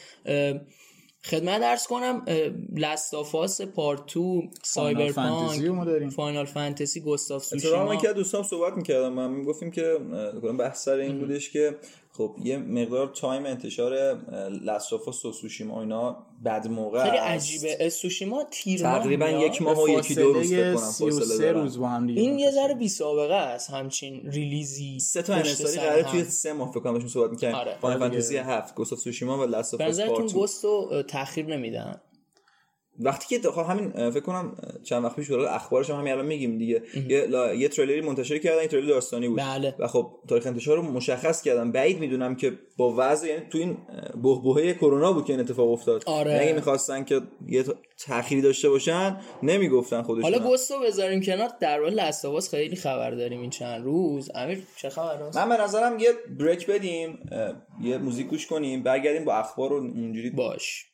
خدمتت 1.23 1.61
عرض 1.61 1.87
کنم 1.87 2.25
Last 2.75 3.18
of 3.18 3.40
Us 3.40 3.61
Part 3.61 4.13
2 4.13 4.41
Cyberpunk 4.63 6.09
Final 6.09 6.45
Fantasy 6.45 7.01
Ghost 7.01 7.31
of 7.31 7.43
Tsushima 7.45 7.85
من 7.85 7.97
که 7.97 8.13
دوستان 8.13 8.43
صحبت 8.43 8.73
می‌کردم 8.73 9.13
من 9.13 9.31
می‌گفتیم 9.31 9.71
که 9.71 9.97
بحث 10.59 10.83
سر 10.83 10.97
این 10.97 11.19
بودش 11.19 11.49
که 11.49 11.75
خب 12.17 12.35
یه 12.43 12.57
مقدار 12.57 13.07
time 13.07 13.45
انتشار 13.45 14.17
Last 14.49 14.87
of 14.87 15.06
Us 15.06 15.25
و 15.25 15.31
Tsushima 15.31 15.81
اینا 15.81 16.25
بد 16.45 16.67
موقع 16.67 17.03
خیلی 17.03 17.17
عجیبه. 17.17 17.89
Tsushima 17.89 18.43
تیر 18.51 18.79
تقریبا 18.79 19.29
یک 19.29 19.61
ماه 19.61 19.83
و 19.83 19.89
یکی 19.89 20.15
دو 20.15 20.33
روز 20.33 20.53
فکر 20.53 20.73
کنم 20.73 20.91
فاصله 20.91 21.51
روز 21.51 21.79
با 21.79 21.87
هم 21.87 22.07
این 22.07 22.39
یه 22.39 22.51
ذره 22.51 22.73
بی 22.73 22.89
سابقه 22.89 23.33
است 23.33 23.69
همچین 23.69 24.21
release 24.31 24.91
ی 24.91 24.99
سه 24.99 25.21
تا 25.21 25.33
انحصاری 25.33 25.79
قراره 25.79 26.03
توی 26.03 26.23
سه 26.23 26.53
ماه 26.53 26.71
فکر 26.71 26.79
کنم 26.79 27.07
صحبت 27.07 27.31
می‌کردیم. 27.31 27.59
آره. 27.59 27.77
فانتزی 27.81 28.37
7 28.37 28.75
گوست 28.75 28.95
سوشیما 28.95 29.37
و 29.37 29.43
لاستافاس 29.43 29.99
پارت 29.99 30.07
2 30.07 30.13
نظرتون 30.13 30.39
گوستو 30.39 31.03
تاخیر 31.03 31.45
نمیدن؟ 31.45 32.01
وقتی 32.99 33.39
که 33.39 33.49
خب 33.49 33.65
همین 33.69 34.09
فکر 34.09 34.19
کنم 34.19 34.57
چند 34.83 35.03
وقت 35.03 35.15
پیش 35.15 35.31
اخبارش 35.31 35.89
هم 35.89 35.95
همین 35.95 36.13
الان 36.13 36.25
میگیم 36.25 36.57
دیگه. 36.57 36.83
یه, 37.09 37.29
یه 37.57 37.67
تریلری 37.67 38.01
منتشر 38.01 38.37
کردن 38.37 38.59
این 38.59 38.67
تریلر 38.67 38.87
داستانی 38.87 39.27
بود. 39.27 39.39
بله. 39.39 39.75
و 39.79 39.87
خب 39.87 40.11
تاریخ 40.27 40.47
انتشار 40.47 40.77
رو 40.77 40.83
مشخص 40.83 41.41
کردم 41.41 41.71
بعید 41.71 41.99
می‌دونم 41.99 42.35
که 42.35 42.53
با 42.77 42.93
وضع 42.97 43.27
یعنی 43.27 43.41
تو 43.49 43.57
این 43.57 43.77
بحبوحه 44.23 44.73
کرونا 44.73 45.13
بود 45.13 45.25
که 45.25 45.33
این 45.33 45.39
اتفاق 45.39 45.71
افتاد. 45.71 46.03
آره. 46.05 46.39
اگه 46.41 46.53
می‌خواستن 46.53 47.03
که 47.03 47.21
یه 47.47 47.63
تأخیری 48.05 48.41
داشته 48.41 48.69
باشن 48.69 49.17
نمی‌گفتن 49.43 50.01
خودشون. 50.01 50.33
حالا 50.33 50.49
گوستو 50.49 50.79
بذاریم 50.79 51.21
کنار. 51.21 51.49
در 51.61 51.79
مورد 51.79 51.93
لستاواس 51.93 52.49
خیلی 52.49 52.75
خبر 52.75 53.11
داریم 53.11 53.41
این 53.41 53.49
چند 53.49 53.83
روز. 53.83 54.31
امیر 54.35 54.63
چه 54.77 54.89
خبر 54.89 55.21
هست؟ 55.27 55.37
من 55.37 55.49
به 55.49 55.63
نظرم 55.63 55.99
یه 55.99 56.09
بریک 56.39 56.67
بدیم 56.67 57.19
یه 57.81 57.97
موزیک 57.97 58.27
گوش 58.27 58.47
کنیم 58.47 58.83
برگردیم 58.83 59.25
با 59.25 59.33
اخبار 59.33 59.69
رو 59.69 59.75
اونجوری. 59.75 60.29
باش. 60.29 60.85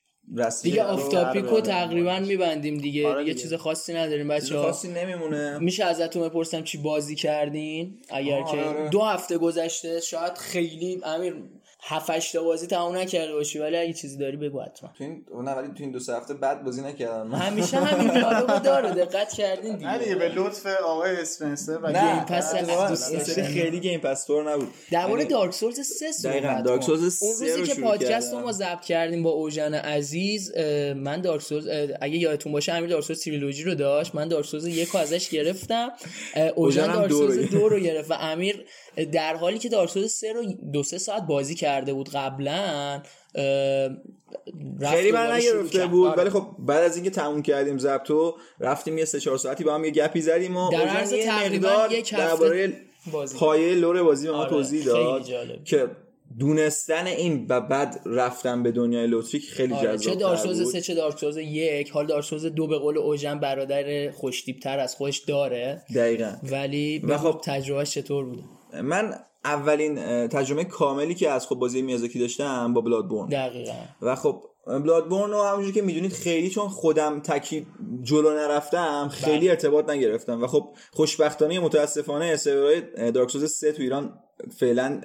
دیگه 0.63 0.84
آفتاپیکو 0.84 1.62
تقریبا 1.62 2.19
میبندیم 2.19 2.77
دیگه. 2.77 3.07
آره 3.07 3.23
دیگه 3.23 3.34
چیز 3.34 3.53
خاصی 3.53 3.93
نداریم 3.93 4.27
بچه 4.27 4.57
ها 4.57 4.63
خاصی 4.63 4.88
نمیمونه. 4.88 5.57
میشه 5.60 5.86
ازتون 5.86 6.29
بپرسم 6.29 6.63
چی 6.63 6.77
بازی 6.77 7.15
کردین؟ 7.15 7.97
اگر 8.10 8.43
که 8.43 8.62
آره. 8.62 8.89
دو 8.89 9.01
هفته 9.01 9.38
گذشته 9.38 9.99
شاید 9.99 10.34
خیلی 10.38 11.01
امیر 11.03 11.36
هفت 11.84 12.34
تا 12.34 12.44
بازی 12.44 12.67
تموم 12.67 12.98
نکرده 12.98 13.34
باشی 13.34 13.60
ولی 13.60 13.78
اگه 13.78 13.94
چیزی 13.94 14.17
داری 14.17 14.38
بگو 14.38 14.62
حتما. 14.62 14.89
تو 14.98 15.04
این 15.04 15.26
نه 15.44 15.52
ولی 15.52 15.67
تو 15.67 15.74
این 15.80 15.91
دو 15.91 16.00
سه 16.00 16.15
هفته 16.15 16.34
بعد 16.34 16.63
بازی 16.63 16.82
نکردم 16.82 17.36
همیشه 17.46 17.78
همین 17.78 18.22
جالبو 18.22 18.60
داره 18.60 18.91
دقت 18.91 19.34
کردین 19.34 19.76
دیگه. 19.76 19.91
نه 19.91 20.00
دیگه 20.00 20.15
به 20.15 20.30
لطف 20.30 20.65
آقای 20.65 21.15
Spencer 21.15 21.80
و 21.84 21.88
Game 21.91 22.26
Pass 22.26 22.52
سری 23.26 23.44
خیلی 23.44 23.80
Game 23.80 24.00
Pass 24.00 24.24
تور 24.26 24.52
نبود. 24.54 24.67
در 24.91 25.06
مورد 25.06 25.30
دارک 25.30 25.54
سولز 25.54 25.80
3 25.80 26.12
صحبت 26.12 26.63
Dark 26.63 26.84
Souls 26.84 27.13
3 27.13 27.26
اون 27.26 27.58
روزی 27.58 27.74
که 27.74 27.82
پادکست 27.82 28.34
رو 28.34 28.39
ما 28.39 28.52
ضبط 28.52 28.82
کردیم 28.82 29.24
با 29.24 29.30
اوژن 29.30 29.74
عزیز 29.74 30.58
من 30.96 31.22
Dark 31.21 31.41
Souls 31.41 31.67
اگه 32.02 32.17
یادتون 32.17 32.52
باشه 32.52 32.74
امیر 32.74 32.89
Dark 32.89 33.04
Souls 33.04 33.24
Trilogy 33.24 33.63
رو 33.63 33.76
داشت. 33.76 34.15
من 34.15 34.28
Dark 34.28 34.45
Souls 34.45 34.67
1 34.67 34.96
ازش 34.96 35.30
گرفتم. 35.30 35.89
اوژن 36.56 36.94
Dark 36.93 37.12
Souls 37.12 37.50
2 37.50 37.70
رو 37.70 37.80
گرفت 37.80 38.12
و 38.12 38.13
امیر 38.13 38.65
در 39.12 39.36
حالی 39.36 39.60
که 39.60 39.69
Dark 39.69 39.89
Souls 39.89 40.12
3 40.12 40.34
رو 40.34 40.43
دو 40.73 40.84
سه 40.84 40.97
ساعت 40.97 41.23
بازی 41.27 41.56
کرده 41.56 41.93
بود 41.93 42.10
قبلا 42.10 43.01
خیلی 44.89 45.12
من 45.12 45.32
نگرفته 45.32 45.88
بود. 45.88 46.17
ولی 46.17 46.30
خب 46.30 46.47
بعد 46.60 46.84
از 46.84 46.95
اینکه 46.95 47.10
تموم 47.10 47.41
کردیم 47.41 47.77
ضبطو 47.77 48.38
رفتیم 48.60 48.97
یه 48.97 49.06
سه 49.06 49.19
چهار 49.19 49.38
ساعتی 49.38 49.63
با 49.63 49.75
هم 49.75 49.86
یه 49.86 49.91
گپی 49.91 50.21
زدیم 50.21 50.58
و 50.58 50.69
در 50.71 50.88
عرض 50.88 51.13
تقریبا 51.13 51.88
یک 51.91 52.13
هفته 52.13 52.73
پایه 53.38 53.75
lore 53.76 54.04
بازی 54.04 54.30
ما 54.30 54.36
آره، 54.36 54.49
توضیح 54.49 54.86
داد 54.86 55.25
که 55.63 55.88
دونستن 56.39 57.08
این 57.08 57.45
و 57.49 57.62
بعد 57.62 58.01
رفتن 58.06 58.63
به 58.63 58.71
دنیای 58.71 59.08
Lothric 59.08 59.50
خیلی 59.49 59.73
آره. 59.73 59.84
جذاب 59.84 60.13
چه 60.13 60.15
Dark 60.15 60.40
Souls 60.40 60.71
سه 60.71 60.82
چه 60.82 60.95
Dark 60.95 61.14
Souls 61.14 61.38
یک 61.38 61.89
حالا 61.89 62.08
Dark 62.08 62.24
Souls 62.24 62.45
دو 62.45 62.67
به 62.67 62.77
قول 62.77 62.97
اوژن 62.97 63.39
برادر 63.39 64.12
خوشتیپ‌تر 64.12 64.80
از 64.80 64.95
خودش 64.95 65.17
داره. 65.17 65.82
دقیقا. 65.95 66.36
ولی 66.43 66.99
و 66.99 67.17
خب 67.17 67.41
تجربه 67.43 67.86
چطور 67.86 68.25
بوده؟ 68.25 68.43
من 68.84 69.15
اولین 69.45 70.27
تجربه 70.28 70.63
کاملی 70.63 71.15
که 71.15 71.29
از 71.29 71.47
خب 71.47 71.55
بازی 71.55 71.81
Miyazaki 71.82 72.19
داشتم 72.19 72.73
با 72.73 72.81
Bloodborne. 72.82 73.30
دقیقا. 73.29 73.73
و 74.01 74.15
خب 74.15 74.43
Bloodborne 74.65 75.32
رو 75.31 75.43
همونجوری 75.43 75.73
که 75.73 75.81
می‌دونید 75.81 76.13
خیلی 76.13 76.49
چون 76.49 76.67
خودم 76.67 77.19
تکی 77.19 77.67
جلو 78.01 78.34
نرفتم 78.34 79.10
خیلی 79.12 79.39
بله. 79.39 79.49
ارتباط 79.49 79.89
نگرفتم. 79.89 80.43
و 80.43 80.47
خب 80.47 80.75
خوشبختانه 80.91 81.60
متاسفانه 81.60 82.36
سرورهای 82.36 83.12
Dark 83.12 83.30
Souls 83.30 83.52
3 83.51 83.71
تو 83.71 83.81
ایران 83.81 84.19
فعلا 84.58 85.01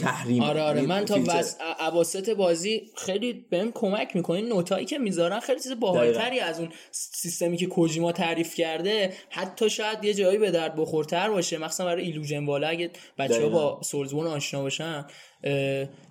تحریم. 0.00 0.42
آره 0.42 0.62
آره. 0.62 0.76
یعنی 0.76 0.86
من 0.88 1.04
تا. 1.04 1.20
وس... 1.26 1.56
اواسط 1.80 2.30
بازی 2.30 2.82
خیلی 2.96 3.32
بهم 3.50 3.72
کمک 3.72 4.16
می‌کنه. 4.16 4.40
note 4.40 4.71
ایی 4.71 4.86
که 4.86 4.98
می‌ذارن 4.98 5.40
خیلی 5.40 5.60
چیز 5.60 5.80
باحالتری 5.80 6.40
از 6.40 6.60
اون 6.60 6.68
سیستمی 6.90 7.56
که 7.56 7.66
کوجیما 7.66 8.12
تعریف 8.12 8.54
کرده. 8.54 9.12
حتی 9.30 9.70
شاید 9.70 10.04
یه 10.04 10.14
جایی 10.14 10.38
به 10.38 10.50
درد 10.50 10.76
بخورتر 10.76 11.30
باشه. 11.30 11.58
مخصوصا 11.58 11.84
برای 11.84 12.04
illusion 12.04 12.46
wall 12.46 12.64
ا 12.64 12.68
اگه 12.68 12.90
بچه 13.18 13.34
ها 13.34 13.40
دقیقاً. 13.40 13.58
با 13.74 13.82
Soulsborne 13.82 14.26
آشنا 14.26 14.62
باشن 14.62 15.04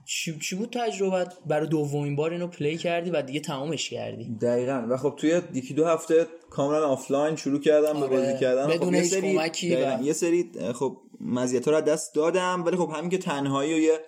چی, 0.05 0.39
چی 0.39 0.55
بود 0.55 0.69
تجربت؟ 0.69 1.33
برای 1.47 1.67
دومین 1.67 2.15
بار 2.15 2.31
اینو 2.31 2.47
play 2.47 2.77
کردی 2.77 3.09
و 3.09 3.21
دیگه 3.21 3.39
تمامش 3.39 3.89
کردی. 3.89 4.37
دقیقا. 4.41 4.85
و 4.89 4.97
خب 4.97 5.13
توی 5.17 5.41
یکی 5.53 5.73
دو 5.73 5.85
هفته 5.85 6.27
کاملا 6.49 6.87
آفلاین 6.87 7.35
شروع 7.35 7.59
کردم 7.61 7.93
به 7.93 7.99
آره. 7.99 8.07
بازی 8.07 8.39
کردن. 8.39 8.67
بدون 8.67 8.87
خب 8.87 8.93
یه 8.93 9.03
سری 9.03 9.33
کمکی 9.33 9.69
دقیقاً. 9.75 9.97
و- 9.99 10.03
یه 10.03 10.13
سری 10.13 10.51
خب 10.75 10.97
مزیت 11.21 11.67
رو 11.67 11.81
دست 11.81 12.15
دادم 12.15 12.63
ولی 12.65 12.77
خب 12.77 12.89
همین 12.95 13.09
که 13.09 13.17
تنهایی 13.17 13.73
و 13.73 13.77
یه 13.77 13.99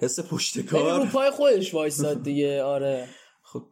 حس 0.00 0.18
ولی 0.18 0.18
رو 0.18 0.24
پشتکار 0.24 1.06
پای 1.06 1.30
خودش 1.30 1.74
وایساد 1.74 2.22
دیگه 2.22 2.62
آره. 2.62 3.08
خب 3.42 3.62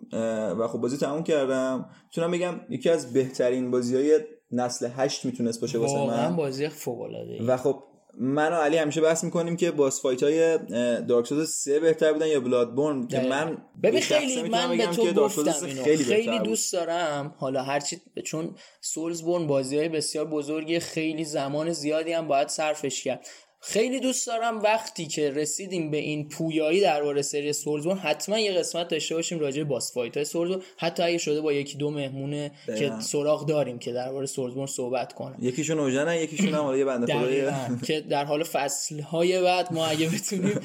و 0.58 0.68
خب 0.68 0.78
بازی 0.78 0.96
تموم 0.96 1.22
کردم. 1.22 1.90
می‌تونم 2.04 2.30
بگم 2.30 2.60
یکی 2.70 2.90
از 2.90 3.12
بهترین 3.12 3.70
بازی 3.70 3.96
های 3.96 4.20
نسل 4.52 4.88
هشت 4.96 5.24
می‌تونست 5.24 5.60
باشه 5.60 5.78
واسه 5.78 6.06
من. 6.06 6.36
بازی 6.36 6.68
فوق 6.68 7.00
العاده 7.00 7.42
و 7.42 7.56
خب 7.56 7.82
من 8.18 8.52
و 8.52 8.56
علی 8.56 8.76
همیشه 8.76 9.00
بحث 9.00 9.24
می‌کنیم 9.24 9.56
که 9.56 9.70
boss 9.70 10.02
fight 10.02 10.22
های 10.22 10.58
Dark 11.02 11.26
Souls 11.26 11.50
3 11.50 11.80
بهتر 11.80 12.12
بودن 12.12 12.26
یا 12.26 12.40
Bloodborne؟ 12.40 13.08
که 13.08 13.20
من 13.20 13.58
ببین 13.82 14.00
خیلی 14.00 14.48
من 14.48 14.76
به 14.76 14.86
تو 14.86 15.12
گفتم 15.12 15.52
3 15.52 15.66
اینو. 15.66 15.82
خیلی, 15.82 16.04
خیلی. 16.04 16.38
دوست 16.38 16.72
دارم. 16.72 17.34
حالا 17.38 17.62
هرچی 17.62 18.00
چون 18.24 18.54
Soulsborne 18.80 19.46
بازی 19.46 19.78
های 19.78 19.88
بسیار 19.88 20.24
بزرگی 20.24 20.78
خیلی 20.78 21.24
زمان 21.24 21.72
زیادی 21.72 22.12
هم 22.12 22.28
باید 22.28 22.48
صرفش 22.48 23.04
کرد. 23.04 23.26
خیلی 23.66 24.00
دوست 24.00 24.26
دارم 24.26 24.62
وقتی 24.62 25.06
که 25.06 25.30
رسیدیم 25.30 25.90
به 25.90 25.96
این 25.96 26.28
پویایی 26.28 26.80
درباره 26.80 27.22
سری 27.22 27.52
Soulsborne 27.52 27.98
حتما 27.98 28.38
یه 28.38 28.52
قسمت 28.52 28.88
داشته 28.88 29.14
باشیم 29.14 29.38
راجع 29.38 29.62
به 29.62 29.68
boss 29.68 29.94
fight 29.94 30.16
های 30.16 30.24
Soulsborne 30.24 30.62
حتی 30.76 31.02
اگه 31.02 31.18
شده 31.18 31.40
با 31.40 31.52
یکی 31.52 31.78
دو 31.78 31.90
مهمونه 31.90 32.50
دقیقاً. 32.68 32.96
که 32.96 33.02
سراغ 33.02 33.46
داریم 33.46 33.78
که 33.78 33.92
درباره 33.92 34.26
Soulsborne 34.26 34.66
صحبت 34.66 35.12
کنن 35.12 35.36
یکیشون 35.40 35.78
اوژنه 35.78 36.22
یکیشون 36.22 36.48
هم 36.48 36.60
حالا 36.60 36.76
یه 36.76 36.84
بنده 36.84 37.14
خدای 37.14 37.50
که 37.86 38.00
در 38.00 38.24
حال 38.24 38.42
فصل 38.42 39.00
های 39.00 39.42
بعد 39.42 39.72
ما 39.72 39.86
اگه 39.86 40.08
بتونیم 40.08 40.60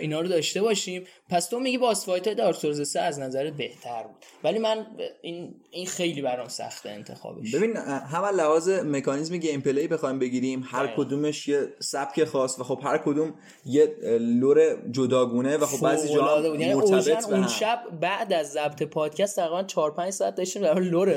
اینا 0.00 0.20
رو 0.20 0.28
داشته 0.28 0.62
باشیم. 0.62 1.04
پس 1.30 1.46
تو 1.46 1.60
میگی 1.60 1.78
boss 1.78 2.06
fight 2.06 2.26
های 2.26 2.36
Dark 2.36 2.56
Souls 2.56 2.90
3 2.90 3.00
از 3.00 3.18
نظر 3.18 3.50
بهتر 3.50 4.02
بود. 4.02 4.16
ولی 4.44 4.58
من 4.58 4.86
این 5.22 5.54
این 5.70 5.86
خیلی 5.86 6.22
برام 6.22 6.48
سخته 6.48 6.90
انتخابش 6.90 7.54
ببین 7.54 7.76
هم 7.76 8.24
لحاظ 8.24 8.68
مکانیزم 8.68 9.36
gameplay 9.36 9.88
بخوایم 9.88 10.18
بگیریم 10.18 10.64
هر 10.66 10.86
دقیقاً. 10.86 11.04
کدومش 11.04 11.48
یه 11.48 11.68
سبک 11.80 12.24
خاص 12.24 12.58
و 12.58 12.64
خب 12.64 12.80
هر 12.84 12.98
کدوم 12.98 13.34
یه 13.64 13.96
lore 14.20 14.90
جداگونه 14.90 15.56
و 15.56 15.66
خب 15.66 15.84
بعضی 15.84 16.14
جا. 16.14 16.46
یعنی 16.46 16.74
مرتبط 16.74 17.28
اون. 17.28 17.46
شب 17.46 17.82
بعد 18.00 18.32
از 18.32 18.52
ضبط 18.52 18.82
پادکست 18.82 19.36
تقریبا 19.36 19.62
4 19.62 19.90
5 19.94 20.10
ساعت 20.12 20.34
داشتیم 20.34 20.62
در 20.62 20.80
lore 20.80 21.14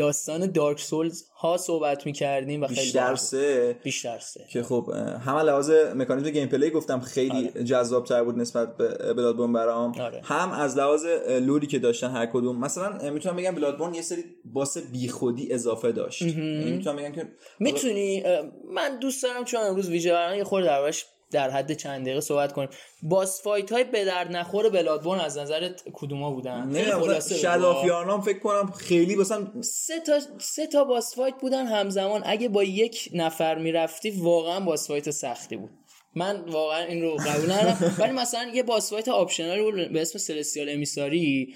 داستان 0.00 0.52
Dark 0.52 0.80
Souls 0.80 1.22
ها 1.40 1.56
صحبت 1.56 2.06
می‌کردیم 2.06 2.62
و 2.62 2.66
خیلی 2.66 2.80
بیشتر. 2.80 3.14
سه؟ 3.14 3.76
بیشتر 3.82 4.18
سه. 4.18 4.44
که 4.52 4.62
خب 4.62 4.92
هم 5.24 5.36
لحاظ 5.36 5.70
مکانیزم 5.70 6.30
gameplay 6.30 6.70
گفتم 6.70 7.00
خیلی 7.00 7.64
جذاب 7.64 8.04
تر 8.04 8.24
بود 8.24 8.38
نسبت 8.38 8.76
به 8.76 9.14
Bloodborne 9.14 9.52
برام. 9.52 10.00
آره. 10.00 10.20
هم 10.24 10.52
از 10.52 10.78
لحاظ 10.78 11.06
lore 11.28 11.58
ی 11.58 11.66
که 11.66 11.78
داشتن 11.78 12.10
هر 12.10 12.26
کدوم 12.26 12.58
مثلا 12.58 13.10
می‌تونم 13.10 13.36
بگم 13.36 13.54
Bloodborne 13.54 13.94
یه 13.94 14.02
سری 14.02 14.24
boss 14.44 14.78
بیخودی 14.78 15.52
اضافه 15.52 15.92
داشت. 15.92 16.22
یعنی 16.22 16.70
می‌تونم 16.70 16.96
بگم 16.96 17.12
که 17.12 17.28
می‌تونی 17.58 18.22
من 18.74 18.98
دوست 18.98 19.22
دارم 19.22 19.44
چون 19.44 19.60
امروز 19.60 19.88
ویژه 19.88 20.12
برنامه 20.12 20.38
یه 20.38 20.44
خورده 20.44 20.66
دربارش 20.66 21.04
در 21.30 21.50
حد 21.50 21.72
چند 21.72 22.02
دقیقه 22.02 22.20
صحبت 22.20 22.52
کنیم. 22.52 22.68
boss 23.02 23.42
fight 23.42 23.72
های 23.72 23.84
به 23.84 24.04
درد 24.04 24.36
نخور 24.36 24.68
Bloodborne 24.68 25.20
از 25.20 25.38
نظرت 25.38 25.82
کدوما 25.92 26.30
بودن؟ 26.30 26.68
نه. 26.68 27.20
Shadow 27.20 27.60
of 27.60 27.73
Yharnam 27.73 28.20
فکر 28.20 28.38
کنم 28.38 28.72
خیلی 28.72 29.16
مثلا 29.16 29.46
سه 29.60 30.00
تا 30.00 30.20
سه 30.38 30.66
تا 30.66 30.84
boss 30.84 31.16
fight 31.16 31.34
بودن 31.40 31.66
همزمان. 31.66 32.22
اگه 32.26 32.48
با 32.48 32.64
یک 32.64 33.10
نفر 33.14 33.58
می‌رفتی 33.58 34.10
واقعا 34.10 34.60
boss 34.60 34.88
fight 34.88 35.10
سختی 35.10 35.56
بود. 35.56 35.70
من 36.14 36.40
واقعا 36.46 36.84
این 36.84 37.02
رو 37.02 37.16
قبول 37.16 37.52
ندارم 37.52 37.94
ولی 37.98 38.12
مثلا 38.12 38.50
یه 38.54 38.62
boss 38.62 38.90
fight 38.90 39.08
optional 39.08 39.62
بود 39.62 39.92
به 39.92 40.02
اسم 40.02 40.18
Celestial 40.18 40.68
Emissary 40.68 41.54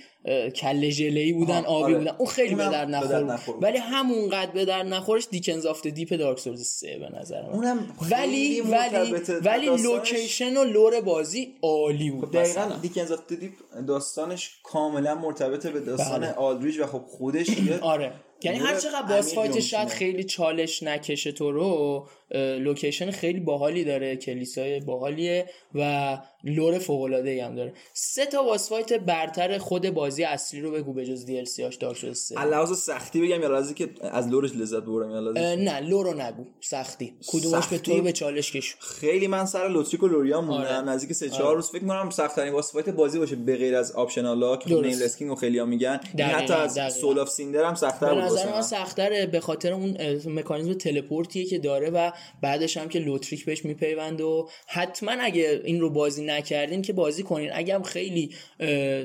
کله 0.57 0.91
ژله‌ای 0.91 1.33
بودن 1.33 1.65
آبی 1.65 1.85
آره. 1.85 1.99
بودن 1.99 2.15
اون 2.19 2.29
خیلی 2.29 2.55
به 2.55 2.65
درد 2.65 2.89
نخور. 2.89 3.57
ولی 3.61 3.79
همونقدر 3.79 4.51
به 4.51 4.65
درد 4.65 4.87
نخورش 4.87 5.29
Deacons 5.31 5.67
of 5.67 5.87
Deep 5.87 6.15
Dark 6.15 6.39
Souls 6.39 6.67
3 6.67 6.99
به 6.99 7.19
نظر 7.21 7.43
من 7.43 7.49
اونم 7.49 7.97
ولی 8.11 8.61
ولی. 8.61 9.15
ولی 9.45 9.83
location 9.83 10.57
و 10.57 10.65
lore 10.65 11.01
بازی 11.01 11.55
عالی 11.63 12.11
بود 12.11 12.31
دقیقا 12.31 12.65
مثلا. 12.65 12.79
Deacons 12.79 13.13
of 13.13 13.21
Deep 13.29 13.53
داستانش 13.89 14.51
کاملا 14.63 15.15
مرتبطه 15.15 15.71
به 15.71 15.81
داستان 15.81 16.21
بله. 16.21 16.33
Aldrich 16.33 16.79
و 16.79 16.87
خب 16.87 17.05
خودش 17.07 17.47
آره 17.81 18.13
یعنی 18.43 18.59
هر 18.59 18.77
چقدر 18.77 19.03
boss 19.03 19.35
fight 19.35 19.61
شاید. 19.61 19.89
خیلی 19.89 20.25
چالش 20.25 20.83
نکشه 20.83 21.33
تو 21.33 21.53
رو 21.53 22.07
location 22.35 23.11
خیلی 23.11 23.41
باحالی 23.41 23.85
داره 23.85 24.17
کلیسای 24.17 24.81
باحالیه 24.81 25.47
و 25.75 26.19
lore 26.45 26.79
فوق 26.79 27.03
العاده 27.03 27.45
هم 27.45 27.55
داره. 27.55 27.73
سه 27.93 28.27
تا 28.27 28.43
boss 28.43 28.69
fight 28.69 28.93
برتر 28.93 29.59
خود 29.59 29.91
بازی 29.91 30.25
اصلی 30.25 30.61
رو 30.61 30.71
بگو 30.71 30.93
به 30.93 31.07
جز 31.07 31.25
DLC 31.27 31.63
هاش 31.63 31.77
Dark 31.77 31.97
Souls 31.97 32.15
سه. 32.15 32.35
سختی 32.75 33.21
بگم 33.21 33.43
یا 33.43 33.49
لحاظی 33.49 33.75
که 33.75 33.91
از 34.01 34.29
lore 34.29 34.43
ش 34.43 34.51
لذت 34.57 34.83
بردم 34.83 35.11
یا 35.11 35.21
نه 35.55 35.81
lore 35.81 36.08
و 36.08 36.15
نگو. 36.15 36.45
سختی. 36.61 37.15
کدومش 37.27 37.67
به؟ 37.67 37.79
توی 37.79 38.01
به 38.01 38.13
چالش 38.13 38.53
کشون 38.53 38.81
خیلی 38.81 39.27
من 39.27 39.47
سر 39.47 39.69
Lothric 39.69 40.03
و 40.03 40.07
Lorian 40.07 40.45
موندم. 40.45 40.69
آره. 40.69 40.81
نزدیک 40.81 41.13
سه 41.13 41.31
چهار 41.31 41.57
روز 41.57 41.71
فکر 41.71 41.87
کنم 41.87 42.11
سخت 42.11 42.37
ترین 42.37 42.61
fight 42.61 42.89
بازی 42.89 43.19
باشه 43.19 43.37
به 43.37 43.57
غیر 43.57 43.77
از 43.77 43.93
optional 43.93 44.50
ا 44.50 44.57
که 44.57 44.71
درست. 44.71 44.87
Nameless 44.87 45.05
King 45.05 45.31
و 45.31 45.35
خیلی 45.35 45.59
ها 45.59 45.65
میگن. 45.65 45.97
دقیقاً، 46.19 46.39
حتی 46.39 46.53
از. 46.53 46.95
Soul 46.95 47.19
of 47.19 47.29
Cinder 47.29 47.65
هم 47.65 47.75
سخت‌تر 47.75 48.07
به 48.07 48.15
بود 48.15 48.25
نظر 48.25 48.35
واسه 48.35 48.53
من 48.53 48.63
سختره 48.63 49.27
به 49.27 49.41
خاطر 49.41 49.73
اون 49.73 49.97
مکانیزم 50.27 50.75
teleport 50.75 51.31
یه 51.31 51.45
که 51.45 51.59
داره 51.59 51.91
و 51.91 52.11
بعدش 52.43 52.77
هم 52.77 52.89
که 52.89 52.99
Lothric 52.99 53.45
بهش 53.45 53.65
میپیوند 53.65 54.21
و 54.21 54.49
حتما 54.67 55.13
اگه 55.21 55.61
این 55.65 55.81
رو 55.81 55.91
بازی 55.91 56.25
نکردین 56.25 56.83
که 56.83 56.93
بازی 56.93 57.23
کنین. 57.23 57.51
اگه 57.55 57.75
هم 57.75 57.83
خیلی 57.83 58.35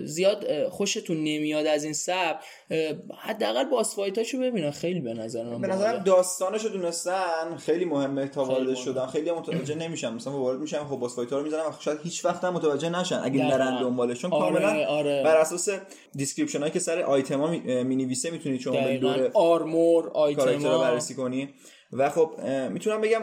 زیاد 0.03 0.67
خوشتون 0.67 1.17
نمیاد 1.17 1.65
از 1.65 1.83
این 1.83 1.93
سبک 1.93 2.39
حداقل 3.17 3.63
boss 3.63 3.95
fight 3.95 4.23
اشو 4.23 4.39
ببینن. 4.39 4.71
خیلی 4.71 4.99
به 4.99 5.13
نظر 5.13 5.43
من 5.43 5.61
به. 5.61 5.67
نظرم 5.67 6.03
داستانش 6.03 6.63
رو 6.63 6.69
دونستن. 6.69 7.57
خیلی 7.57 7.85
مهمه 7.85 8.27
تا 8.27 8.45
وارد. 8.45 8.75
شدن. 8.75 9.05
خیلی 9.05 9.31
متوجه 9.31 9.75
نمیشن. 9.75 10.13
مثلا 10.13 10.33
وارد 10.33 10.59
میشن 10.59 10.83
خب 10.83 10.95
boss 10.95 11.15
fight 11.15 11.35
رو 11.35 11.43
می‌زنن 11.43 11.61
و 11.61 11.71
شاید 11.79 11.99
هیچ 12.03 12.25
وقت 12.25 12.43
هم 12.43 12.53
متوجه 12.53 12.89
نشن 12.89 13.19
اگه. 13.23 13.45
نرن 13.45 13.81
دنبالشون. 13.81 14.33
آره، 14.33 14.59
کاملا 14.59 14.85
آره. 14.85 15.23
بر 15.23 15.37
اساس 15.37 15.69
description 16.15 16.59
هایی 16.59 16.71
که 16.71 16.79
سر 16.79 17.01
آیتما 17.01 17.47
می, 17.47 17.83
می 17.83 17.95
نویسه 17.95 18.31
می‌تونید 18.31 18.61
شما 18.61 18.97
دور 18.97 19.31
armor 19.33 20.09
کاراکتر 20.09 20.43
رو 20.43 20.49
آیتما 20.49 20.77
بررسی 20.77 21.15
کنی. 21.15 21.49
و 21.91 22.09
خب 22.09 22.39
می‌تونم 22.71 23.01
بگم 23.01 23.21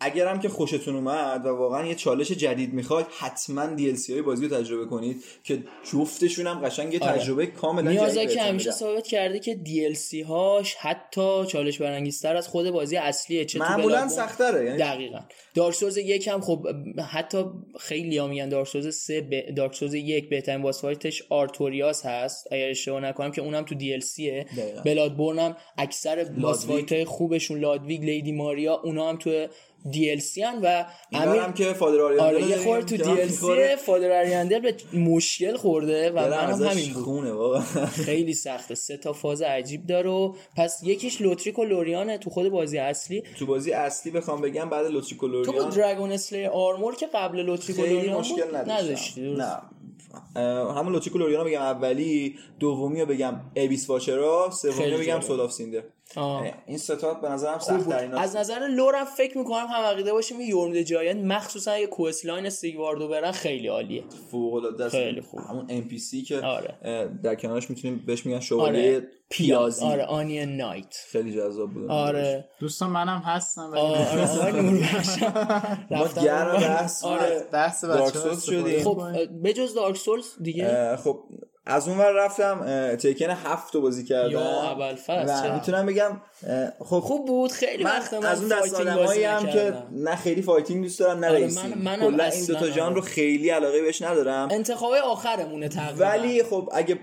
اگرم 0.00 0.40
که 0.40 0.48
خوشتون 0.48 0.96
اومد 0.96 1.46
و 1.46 1.48
واقعا 1.48 1.86
یه 1.86 1.94
چالش 1.94 2.32
جدید 2.32 2.72
می‌خواد 2.72 3.06
حتما 3.18 3.66
DLC 3.66 4.12
های 4.12 4.22
بازی 4.22 4.48
رو 4.48 4.56
تجربه 4.56 4.86
کنید 4.86 5.24
که 5.44 5.64
جفتشون 5.92 6.46
هم 6.46 6.60
قشنگ 6.60 6.94
یه 6.94 7.00
آره. 7.00 7.18
تجربه 7.18 7.46
کاملا 7.46 7.90
جدید 7.90 8.00
میازاکی 8.00 8.26
بهتون 8.26 8.42
همیشه. 8.42 8.70
ثابت 8.70 9.06
کرده 9.06 9.38
که 9.38 9.60
DLC 9.66 10.26
هاش 10.26 10.74
حتی 10.74 11.46
چالش 11.46 11.80
برانگیزتر 11.80 12.36
از 12.36 12.48
خود 12.48 12.70
بازی 12.70 12.96
اصلیه 12.96 13.44
چه 13.44 13.58
معمولا 13.58 14.08
سختره 14.08 14.64
یعنی 14.64 14.78
دقیقا 14.78 15.18
Dark 15.54 15.74
Souls 15.74 15.96
یک 15.96 16.28
هم 16.28 16.40
خب 16.40 16.66
حتی 17.10 17.44
خیلی 17.80 18.18
ها 18.18 18.26
میگن 18.26 18.48
Dark 18.48 18.68
Souls 18.68 18.94
3 18.94 19.20
ب... 19.20 19.54
Dark 19.54 19.74
Souls 19.74 19.94
یک 19.94 20.28
بهترین 20.28 20.62
boss 20.62 20.82
fight 20.82 21.11
ش 21.11 21.22
Artorias 21.30 22.06
هست 22.06 22.52
اگر 22.52 22.68
اشتباه 22.68 23.00
نکنم 23.00 23.30
که 23.32 23.42
اونم 23.42 23.62
تو 23.62 23.74
DLC 23.74 24.00
یه 24.00 24.46
دقیقاً. 24.56 24.82
Bloodborne 24.82 25.38
هم 25.38 25.56
اکثر 25.78 26.24
boss 26.24 26.68
Ludwig. 26.68 26.88
fight 26.88 27.04
خوبشون 27.04 27.60
Ludwig 27.60 28.04
Lady 28.04 28.32
Maria 28.32 28.74
اونا 28.84 29.08
هم 29.08 29.16
تو 29.16 29.46
DLC 30.20 30.42
هن 30.42 30.58
و 30.62 30.84
اینور 31.10 31.38
هم 31.38 31.52
که 31.52 31.72
فادر 31.72 32.00
آریاندل 32.00 32.36
آره 32.36 32.46
یه 32.50 32.56
خورده 32.56 32.98
تو 32.98 33.10
هم. 33.10 33.28
سی 33.28 33.76
فادر 33.76 34.18
اریاندل 34.20 34.58
به 34.60 34.74
مشکل 34.98 35.56
خورده 35.56 36.10
و 36.10 36.14
منم 36.14 36.32
ازش 36.32 36.66
همین 36.70 36.92
بود. 36.92 37.02
خونه 37.02 37.32
واقعا 37.32 37.62
خیلی 38.06 38.34
سخته. 38.34 38.74
سه 38.74 38.96
تا 38.96 39.12
فاز 39.12 39.42
عجیب 39.42 39.86
داره 39.86 40.10
و 40.10 40.34
پس 40.56 40.80
یکیش 40.82 41.20
لوتریک 41.20 41.58
و 41.58 41.64
لوریانه 41.64 42.18
تو 42.18 42.30
خود 42.30 42.48
بازی 42.48 42.78
اصلی. 42.78 43.22
تو 43.38 43.46
بازی 43.46 43.72
اصلی 43.72 44.12
بخوام 44.12 44.40
بگم 44.40 44.70
بعد 44.70 44.86
لوتریک 44.86 45.22
و 45.22 45.26
تو 45.26 45.32
لوریان 45.32 45.70
دراگون 45.70 46.12
اسلیر 46.12 46.48
آرمور 46.48 46.94
که 46.96 47.06
قبل 47.14 47.40
لوتریک 47.40 47.78
و 47.78 47.82
لوریان 47.82 48.18
مشکل 48.18 48.56
نداشتی. 48.56 49.20
نه. 49.34 49.56
همون 50.76 50.92
لوتریک 50.92 51.14
و 51.14 51.18
لوریان 51.18 51.46
بگم 51.46 51.62
اولی 51.62 52.38
دومی 52.60 53.00
رو 53.00 53.06
بگم 53.06 53.40
ایبیس 53.54 53.90
واچرا 53.90 54.50
سومی 54.50 54.90
رو 54.90 54.98
بگم 54.98 55.06
جالب. 55.06 55.22
سول 55.22 55.40
آف 55.40 55.52
سیندر 55.52 55.82
آه. 56.16 56.44
این 56.66 56.78
ستا 56.78 57.14
به 57.14 57.28
نظرم 57.28 57.58
سخت 57.58 57.92
از 58.12 58.36
نظر 58.36 58.68
lore 58.68 58.97
م 58.97 59.04
فکر 59.04 59.38
می‌کنم 59.38 59.66
هم 59.66 59.84
عقیده 59.84 60.12
باشیم 60.12 60.38
این 60.38 60.48
Yhorm 60.48 60.82
Giant 60.82 61.24
مخصوصا 61.24 61.78
یه 61.78 61.86
quest 61.86 62.22
line 62.22 62.50
Siegward 62.50 63.02
و 63.02 63.08
برن 63.08 63.32
خیلی 63.32 63.68
عالیه 63.68 64.04
فوق 64.30 64.54
العاده 64.54 64.84
است 64.84 64.94
خیلی 64.94 65.20
خوب. 65.20 65.40
همون 65.40 65.66
NPC 65.68 66.22
که 66.22 66.40
آره. 66.40 67.08
در 67.22 67.34
کنارش 67.34 67.70
می‌تونیم 67.70 68.02
بهش 68.06 68.26
میگن 68.26 68.40
شوالیه 68.40 68.96
آره 68.96 69.08
پیازی 69.30 69.84
آره 69.84 70.04
Onion 70.04 70.56
Knight 70.56 70.96
خیلی 71.12 71.32
جذاب 71.32 71.70
بود 71.72 71.90
آره 71.90 72.48
دوستان 72.60 72.90
منم 72.90 73.18
هستم 73.18 73.70
ولی 73.70 73.80
آره 73.80 74.40
آره 74.40 74.62
نور. 74.62 75.04
ما 75.90 76.08
گرم. 76.22 76.56
بحث 76.60 77.04
آره. 77.04 77.46
بحث 77.52 77.84
بچه‌ها 77.84 78.40
شدیم. 78.40 78.84
خب 78.84 79.02
بجز 79.44 79.74
Dark 79.74 79.96
Souls 79.96 80.26
دیگه 80.42 80.96
خب 80.96 81.20
از 81.66 81.88
اون 81.88 81.98
ور 81.98 82.12
رفتم 82.12 82.96
Tekken 82.96 83.30
هفت 83.30 83.74
رو 83.74 83.80
بازی 83.80 84.04
کردم 84.04 84.30
یا 84.30 84.76
و 84.78 84.94
چرا؟ 85.42 85.54
می‌تونم 85.54 85.86
بگم 85.86 86.20
خب 86.78 87.00
خوب 87.00 87.26
بود 87.26 87.52
خیلی 87.52 87.84
وقت 87.84 88.14
من 88.14 88.26
از 88.26 88.40
اون 88.40 88.58
دست 88.58 88.74
آدمایی 88.74 89.24
هم 89.24 89.46
که. 89.46 89.74
نه 89.92 90.16
خیلی 90.16 90.42
fighting 90.42 90.82
دوست 90.82 91.00
دارم 91.00 91.18
نه 91.18 91.28
آره، 91.28 91.38
racing 91.38 91.74
من- 91.84 92.00
کلا 92.00 92.24
این 92.24 92.44
دوتا 92.44 92.70
ژانر 92.70 92.94
رو 92.94 93.00
آره. 93.00 93.10
خیلی 93.10 93.50
علاقه 93.50 93.82
بهش 93.82 94.02
ندارم 94.02 94.48
انتخاب 94.50 94.92
آخرمونه 95.04 95.68
تقریبا 95.68 96.04
ولی 96.04 96.42
خب 96.42 96.68
اگه 96.72 96.98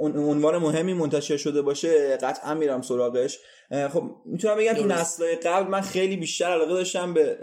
عنوان 0.00 0.58
مهمی 0.58 0.94
منتشر 0.94 1.36
شده 1.36 1.62
باشه 1.62 2.16
قطعا 2.16 2.54
میرم 2.54 2.82
سراغش 2.82 3.38
خب 3.92 4.02
می‌تونم 4.24 4.56
بگم 4.56 4.72
تو. 4.72 4.86
نسل‌های 4.86 5.36
قبل 5.36 5.70
من 5.70 5.80
خیلی 5.80 6.16
بیشتر 6.16 6.44
علاقه 6.44 6.72
داشتم 6.72 7.14
به 7.14 7.38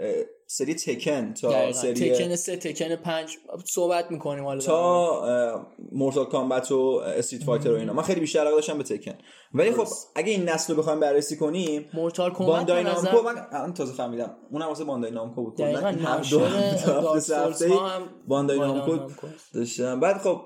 سری 0.52 0.74
Tekken 0.74 1.34
تا 1.34 1.50
دقیقاً. 1.52 1.72
سری 1.72 2.10
Tekken 2.10 2.36
سه 2.36 2.56
Tekken 2.56 2.96
پنج. 2.96 3.36
صحبت 3.64 4.10
می‌کنیم 4.10 4.44
حالا 4.44 4.60
تا 4.60 5.66
Mortal 5.92 6.24
Kombat 6.24 6.72
و 6.72 7.02
Street 7.16 7.44
Fighter 7.44 7.72
و 7.72 7.76
اینا. 7.76 7.92
من 7.92 8.02
خیلی 8.02 8.20
بیشتر 8.20 8.40
علاقه 8.40 8.56
داشتم 8.56 8.78
به 8.78 8.84
Tekken. 8.84 9.14
ولی 9.54 9.72
خب. 9.72 9.86
اگه 10.14 10.32
این 10.32 10.48
نسل 10.48 10.74
رو 10.74 10.78
بخوایم 10.78 11.00
بررسی 11.00 11.36
کنیم 11.36 11.88
Mortal 11.94 12.30
Kombat 12.30 12.50
Bandai 12.50 12.82
Namco 12.82 13.22
من 13.22 13.46
الان 13.52 13.74
تازه 13.74 13.92
فهمیدم. 13.92 14.36
اونم 14.50 14.66
واسه 14.66 14.84
Bandai 14.84 15.10
Namco 15.10 15.42
بود 15.42 15.56
دقیقاً 15.56 15.88
هم 15.88 16.20
دو 16.30 16.40
هفته 17.34 17.70
Bandai 18.28 18.58
Namco. 18.58 18.98
داشتم 19.54 20.00
بعد 20.00 20.18
خب 20.18 20.40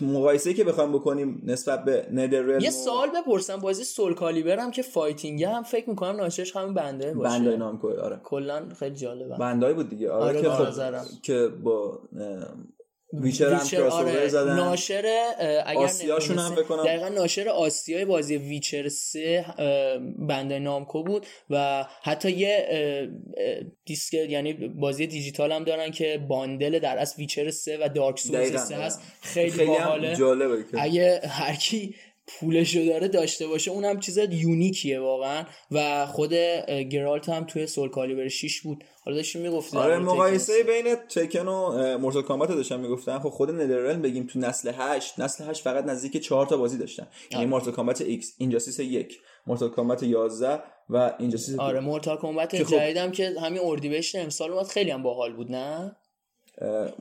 مقایسه 0.00 0.54
که 0.54 0.64
بخوایم 0.64 0.92
بکنیم 0.92 1.42
نسبت 1.44 1.84
به 1.84 2.08
NetherRealm 2.12 2.62
یه 2.62 2.70
سال 2.70 3.08
بپرسم 3.10 3.56
بازی 3.56 3.84
Soulcalibur 3.84 4.58
هم 4.58 4.70
که 4.70 4.82
fighting 4.82 5.44
هم 5.44 5.62
فکر 5.62 5.90
می‌کنم 5.90 6.16
ناشرش 6.16 6.56
همین 6.56 6.74
Bandai 6.74 7.14
باشه. 7.14 7.38
Bandai 7.38 7.56
Namco 7.56 7.88
آره. 7.88 8.20
کلا 8.24 8.62
خیلی 8.78 8.94
جالبه. 8.96 9.36
بندای 9.36 9.74
بود 9.74 9.88
دیگه. 9.88 10.10
آره, 10.10 10.24
آره، 10.24 10.42
که 10.42 10.50
خب. 10.50 11.22
که 11.22 11.48
با 11.48 12.00
ویچر 13.22 13.52
هم 13.52 13.60
ویچر، 13.62 13.76
کراس 13.76 13.92
آره، 13.92 14.28
زدن 14.28 14.56
ناشر 14.56 15.04
اگر 15.66 15.78
آسیاشون 15.80 16.38
هم 16.38 16.44
نمی‌دونسته- 16.44 16.62
فکر 16.62 16.76
کنم. 16.76 16.84
دقیقا 16.84 17.08
ناشر 17.08 17.48
آسیای 17.48 18.04
بازی 18.04 18.36
ویچر 18.36 18.88
3 18.88 19.44
بنده 20.18 20.58
نامکو 20.58 21.02
بود 21.02 21.26
و 21.50 21.84
حتی 22.02 22.30
یه 22.30 22.68
دیسک 23.84 24.14
یعنی 24.14 24.52
بازی 24.52 25.06
دیجیتال 25.06 25.52
هم 25.52 25.64
دارن 25.64 25.90
که 25.90 26.24
باندل 26.28 26.78
در 26.78 26.98
اصل 26.98 27.14
ویچر 27.18 27.50
3 27.50 27.78
و 27.82 27.88
دارک 27.88 28.18
سولز 28.18 28.48
دقیقاً، 28.48 28.58
3 28.64 28.76
هست. 28.76 29.00
خیلی, 29.22 29.50
خیلی 29.50 29.70
هم 29.70 29.84
باحاله 29.84 30.16
جالبه 30.16 30.64
اگه 30.78 31.20
هر 31.28 31.54
کی 31.54 31.94
پولشو 32.26 32.84
داره 32.86 33.08
داشته 33.08 33.46
باشه 33.46 33.70
اونم 33.70 34.00
چیز 34.00 34.18
یونیکیه 34.30 35.00
واقعا. 35.00 35.44
و 35.70 36.06
خود 36.06 36.34
Geralt 36.90 37.28
هم 37.28 37.44
توی 37.44 37.66
Soulcalibur 37.66 38.28
6 38.28 38.60
بود. 38.60 38.84
حالا 39.04 39.16
داشتیم 39.16 39.42
می‌گفتیم 39.42 39.80
آره 39.80 39.98
مقایسه 39.98 40.52
بین 40.62 40.94
Tekken 40.94 41.48
و 41.48 41.98
Mortal 41.98 42.22
Kombat 42.22 42.50
رو 42.50 42.56
داشتم 42.56 42.80
می‌گفتم. 42.80 43.18
خب 43.18 43.28
خود 43.28 43.50
NetherRealm 43.50 43.96
بگیم 43.96 44.26
تو 44.26 44.38
نسل 44.38 44.72
8 44.74 45.20
نسل 45.20 45.44
8 45.44 45.62
فقط 45.62 45.84
نزدیک 45.84 46.16
4 46.16 46.46
تا 46.46 46.56
بازی 46.56 46.78
داشتن. 46.78 47.06
یعنی 47.30 47.46
Mortal 47.46 47.72
Kombat 47.74 48.20
X 48.20 48.24
Injustice 48.38 48.80
1 48.80 49.18
Mortal 49.46 49.68
Kombat 49.68 50.02
11 50.02 50.60
و 50.90 51.12
Injustice 51.18 51.58
آره 51.58 51.80
Mortal 51.80 52.46
که 52.46 52.64
خب- 52.64 52.76
جدیدم 52.76 53.10
که 53.10 53.34
همین 53.42 53.60
اردیبهشت 53.64 54.16
امسال 54.16 54.52
اومد. 54.52 54.66
خیلی 54.66 54.90
هم 54.90 55.02
باحال 55.02 55.32
بود 55.32 55.50
نه؟ 55.50 55.96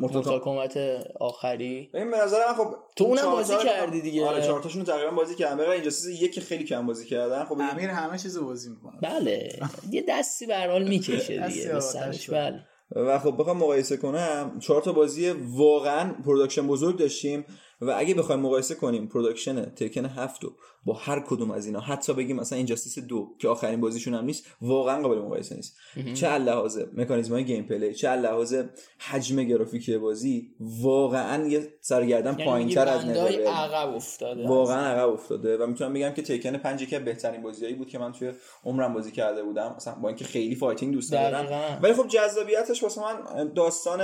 Kombat 0.01 0.39
Kombat 0.43 0.77
آخری. 1.19 1.89
ببین 1.93 2.11
به 2.11 2.17
نظر 2.17 2.37
من 2.47 2.53
خب 2.53 2.75
تو 2.95 3.03
اونم 3.03 3.21
چهار 3.21 3.35
بازی 3.35 3.53
کردی 3.65 4.01
دیگه. 4.01 4.25
آره 4.25 4.41
4 4.41 4.61
تاشون 4.61 4.85
رو 4.85 4.93
تقریبا 4.93 5.11
بازی 5.11 5.35
کردم 5.35 5.57
بغیر 5.57 5.69
Injustice 5.69 6.21
1 6.21 6.33
که 6.33 6.41
خیلی 6.41 6.63
کم 6.63 6.85
بازی 6.85 7.05
کردن. 7.05 7.45
خب 7.45 7.57
امیر 7.71 7.89
همه 7.89 8.17
چیز 8.17 8.37
رو 8.37 8.45
بازی 8.45 8.69
می‌کنه. 8.69 8.99
بله. 9.01 9.49
یه 9.91 10.05
دستی 10.09 10.45
به 10.45 10.55
هر 10.55 10.69
حال 10.69 10.83
می‌کشه 10.83 11.37
دیگه 11.47 11.79
سرش. 11.79 12.29
بله. 12.29 12.65
و 12.95 13.19
خب 13.19 13.35
بخوام 13.39 13.57
مقایسه 13.57 13.97
کنم. 13.97 14.59
چهار 14.59 14.81
تا 14.81 14.91
بازی 14.91 15.29
واقعا 15.29 16.13
production 16.25 16.67
بزرگ 16.67 16.97
داشتیم. 16.97 17.45
و 17.81 17.93
اگه 17.97 18.13
بخوایم 18.13 18.41
مقایسه 18.41 18.75
کنیم 18.75 19.07
production 19.07 19.65
Tekken 19.65 20.05
هفت 20.05 20.43
رو 20.43 20.53
با 20.85 20.93
هر 20.93 21.19
کدوم 21.19 21.51
از 21.51 21.65
اینا 21.65 21.79
حتی 21.79 22.13
بگیم 22.13 22.35
مثلا 22.35 22.57
Injustice 22.57 22.99
دو 22.99 23.35
که 23.39 23.47
آخرین 23.47 23.81
بازیشون 23.81 24.13
هم 24.13 24.25
نیست 24.25 24.45
واقعا 24.61 25.01
قابل 25.01 25.17
مقایسه 25.17 25.55
نیست. 25.55 25.77
چه 26.13 26.37
لحاظ 26.37 26.79
مکانیزم 26.93 27.33
های 27.33 27.45
gameplay 27.45 27.93
چه 27.93 28.15
لحاظ 28.15 28.55
حجم 28.97 29.43
گرافیکی 29.43 29.97
بازی 29.97 30.55
واقعا 30.59 31.47
یه 31.47 31.73
سر 31.81 31.95
و 31.95 32.03
گردن 32.03 32.31
یعنی 32.31 32.45
پایین 32.45 32.69
تر 32.69 32.87
از 32.87 33.05
NetherRealm 33.05 33.47
عقب 33.47 33.95
افتاده. 33.95 34.47
واقعا 34.47 34.85
عقب 34.85 35.09
افتاده 35.09 35.57
و 35.57 35.67
می‌تونم 35.67 35.93
بگم 35.93 36.11
که 36.11 36.51
پنج 36.51 36.81
یکی 36.81 36.95
از 36.95 37.05
بهترین 37.05 37.41
بازیایی 37.41 37.75
بود 37.75 37.87
که 37.87 37.99
من 37.99 38.11
توی 38.11 38.31
عمرم 38.63 38.93
بازی 38.93 39.11
کرده 39.11 39.43
بودم 39.43 39.73
مثلا 39.77 39.95
با 39.95 40.07
اینکه 40.07 40.25
خیلی 40.25 40.55
fighting 40.55 40.93
دوست 40.93 41.13
دقیقاً. 41.13 41.77
ولی 41.81 41.93
خب 41.93 42.07
جذابیتش 42.07 42.83
واسه 42.83 43.01
من 43.01 43.53
داستان 43.53 44.01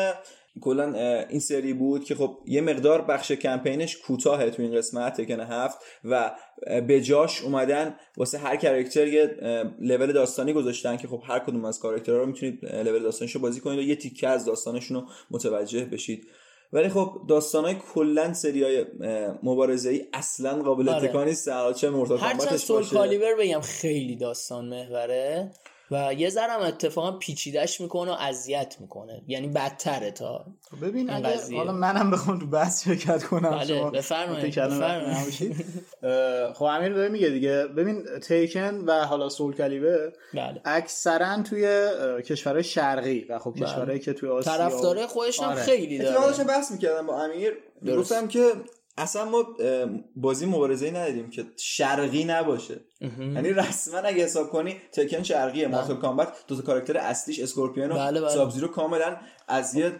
کلا 0.59 0.93
این 1.29 1.39
سری 1.39 1.73
بود 1.73 2.03
که 2.03 2.15
خب 2.15 2.37
یه 2.45 2.61
مقدار 2.61 3.01
بخش 3.01 3.31
کمپینش 3.31 3.97
کوتاهه 3.97 4.49
تو 4.49 4.61
این 4.61 4.75
قسمت 4.75 5.21
Tekken 5.21 5.39
هفت 5.39 5.77
و 6.03 6.35
به 6.87 7.01
جاش 7.01 7.41
اومدن 7.41 7.95
واسه 8.17 8.37
هر 8.37 8.55
character 8.55 9.07
یه 9.07 9.37
level 9.81 10.11
داستانی 10.11 10.53
گذاشتن 10.53 10.97
که 10.97 11.07
خب 11.07 11.21
هر 11.25 11.39
کدوم 11.39 11.65
از 11.65 11.79
character 11.79 12.13
ها 12.13 12.17
رو 12.17 12.25
می‌تونید 12.25 12.65
لول 12.65 13.03
داستانش 13.03 13.35
رو 13.35 13.41
بازی 13.41 13.59
کنید 13.59 13.79
و 13.79 13.81
یه 13.81 13.95
تیکه 13.95 14.27
از 14.27 14.45
داستانشون 14.45 14.97
رو 14.97 15.07
متوجه 15.31 15.85
بشید. 15.85 16.27
ولی 16.73 16.89
خب 16.89 17.21
داستانای 17.29 17.75
کلا 17.93 18.33
سریای 18.33 18.85
مبارزه 19.43 19.89
ای 19.89 20.05
اصلا 20.13 20.63
قابل 20.63 20.89
آره. 20.89 21.03
اتکا 21.03 21.23
نیست. 21.23 21.73
چه 21.73 21.89
Mortal 21.89 22.17
هرچند 22.17 22.39
Kombat 22.39 22.61
ش 22.61 22.85
Soulcalibur 22.85 23.35
بگم 23.39 23.61
خیلی 23.61 24.15
داستان 24.15 24.69
محوره. 24.69 25.51
و 25.91 26.13
یه 26.13 26.29
ذرم 26.29 26.61
اتفاقا 26.61 27.11
پیچیدش 27.11 27.81
می‌کنه 27.81 28.11
و 28.11 28.15
اذیت 28.19 28.75
می‌کنه 28.79 29.21
یعنی 29.27 29.47
بدتره 29.47 30.11
تا 30.11 30.45
ببین 30.81 31.09
این 31.09 31.25
اگه 31.25 31.37
قضیه. 31.37 31.57
حالا 31.57 31.71
منم 31.71 32.11
بخوام 32.11 32.39
تو 32.39 32.47
بحث 32.47 32.83
شرکت 32.83 33.23
کنم 33.23 33.49
بله، 33.49 33.65
شما 33.65 33.89
بفرمایید، 33.89 34.55
بفرمایید. 34.55 35.65
خب 36.57 36.63
امیر 36.63 36.93
داره 36.93 37.09
میگه 37.09 37.29
دیگه 37.29 37.67
ببین 37.67 38.03
تیکن 38.27 38.75
و 38.75 39.05
حالا 39.05 39.29
سول 39.29 39.55
کالیبر 39.55 40.13
بله 40.33 40.61
اکثرا 40.65 41.41
توی 41.41 41.89
کشورهای 42.25 42.63
شرقی 42.63 43.25
و 43.29 43.39
خب 43.39 43.53
بله. 43.53 43.65
کشورهایی 43.65 43.99
که 43.99 44.13
توی 44.13 44.29
آسیا 44.29 44.57
طرفدار 44.57 45.05
خودش 45.05 45.39
هم 45.39 45.49
آره. 45.49 45.61
خیلی 45.61 45.97
داره 45.97 46.43
بحث 46.43 46.71
می‌کردم 46.71 47.07
با 47.07 47.23
امیر 47.23 47.53
درست. 47.85 48.13
گفتم 48.13 48.27
که 48.27 48.51
اصلا 48.97 49.25
ما 49.25 49.43
بازی 50.15 50.45
مبارزه 50.45 50.85
ای 50.85 50.91
ندیدیم 50.91 51.29
که 51.29 51.45
شرقی 51.57 52.23
نباشه 52.23 52.79
یعنی 53.01 53.49
رسما 53.49 53.99
اگه 53.99 54.23
حساب 54.23 54.49
کنی 54.49 54.75
Tekken 54.91 55.23
شرقیه 55.23 55.67
Mortal 55.67 55.95
Kombat 55.95 56.33
دو 56.47 56.55
تا 56.55 56.61
character 56.61 56.97
اصلیش 56.97 57.39
Scorpion 57.39 57.91
و 57.91 57.95
بله، 57.95 58.21
بله. 58.21 58.29
Sub-Zero 58.29 58.67
کاملا 58.67 59.17
از 59.47 59.75
یه 59.75 59.91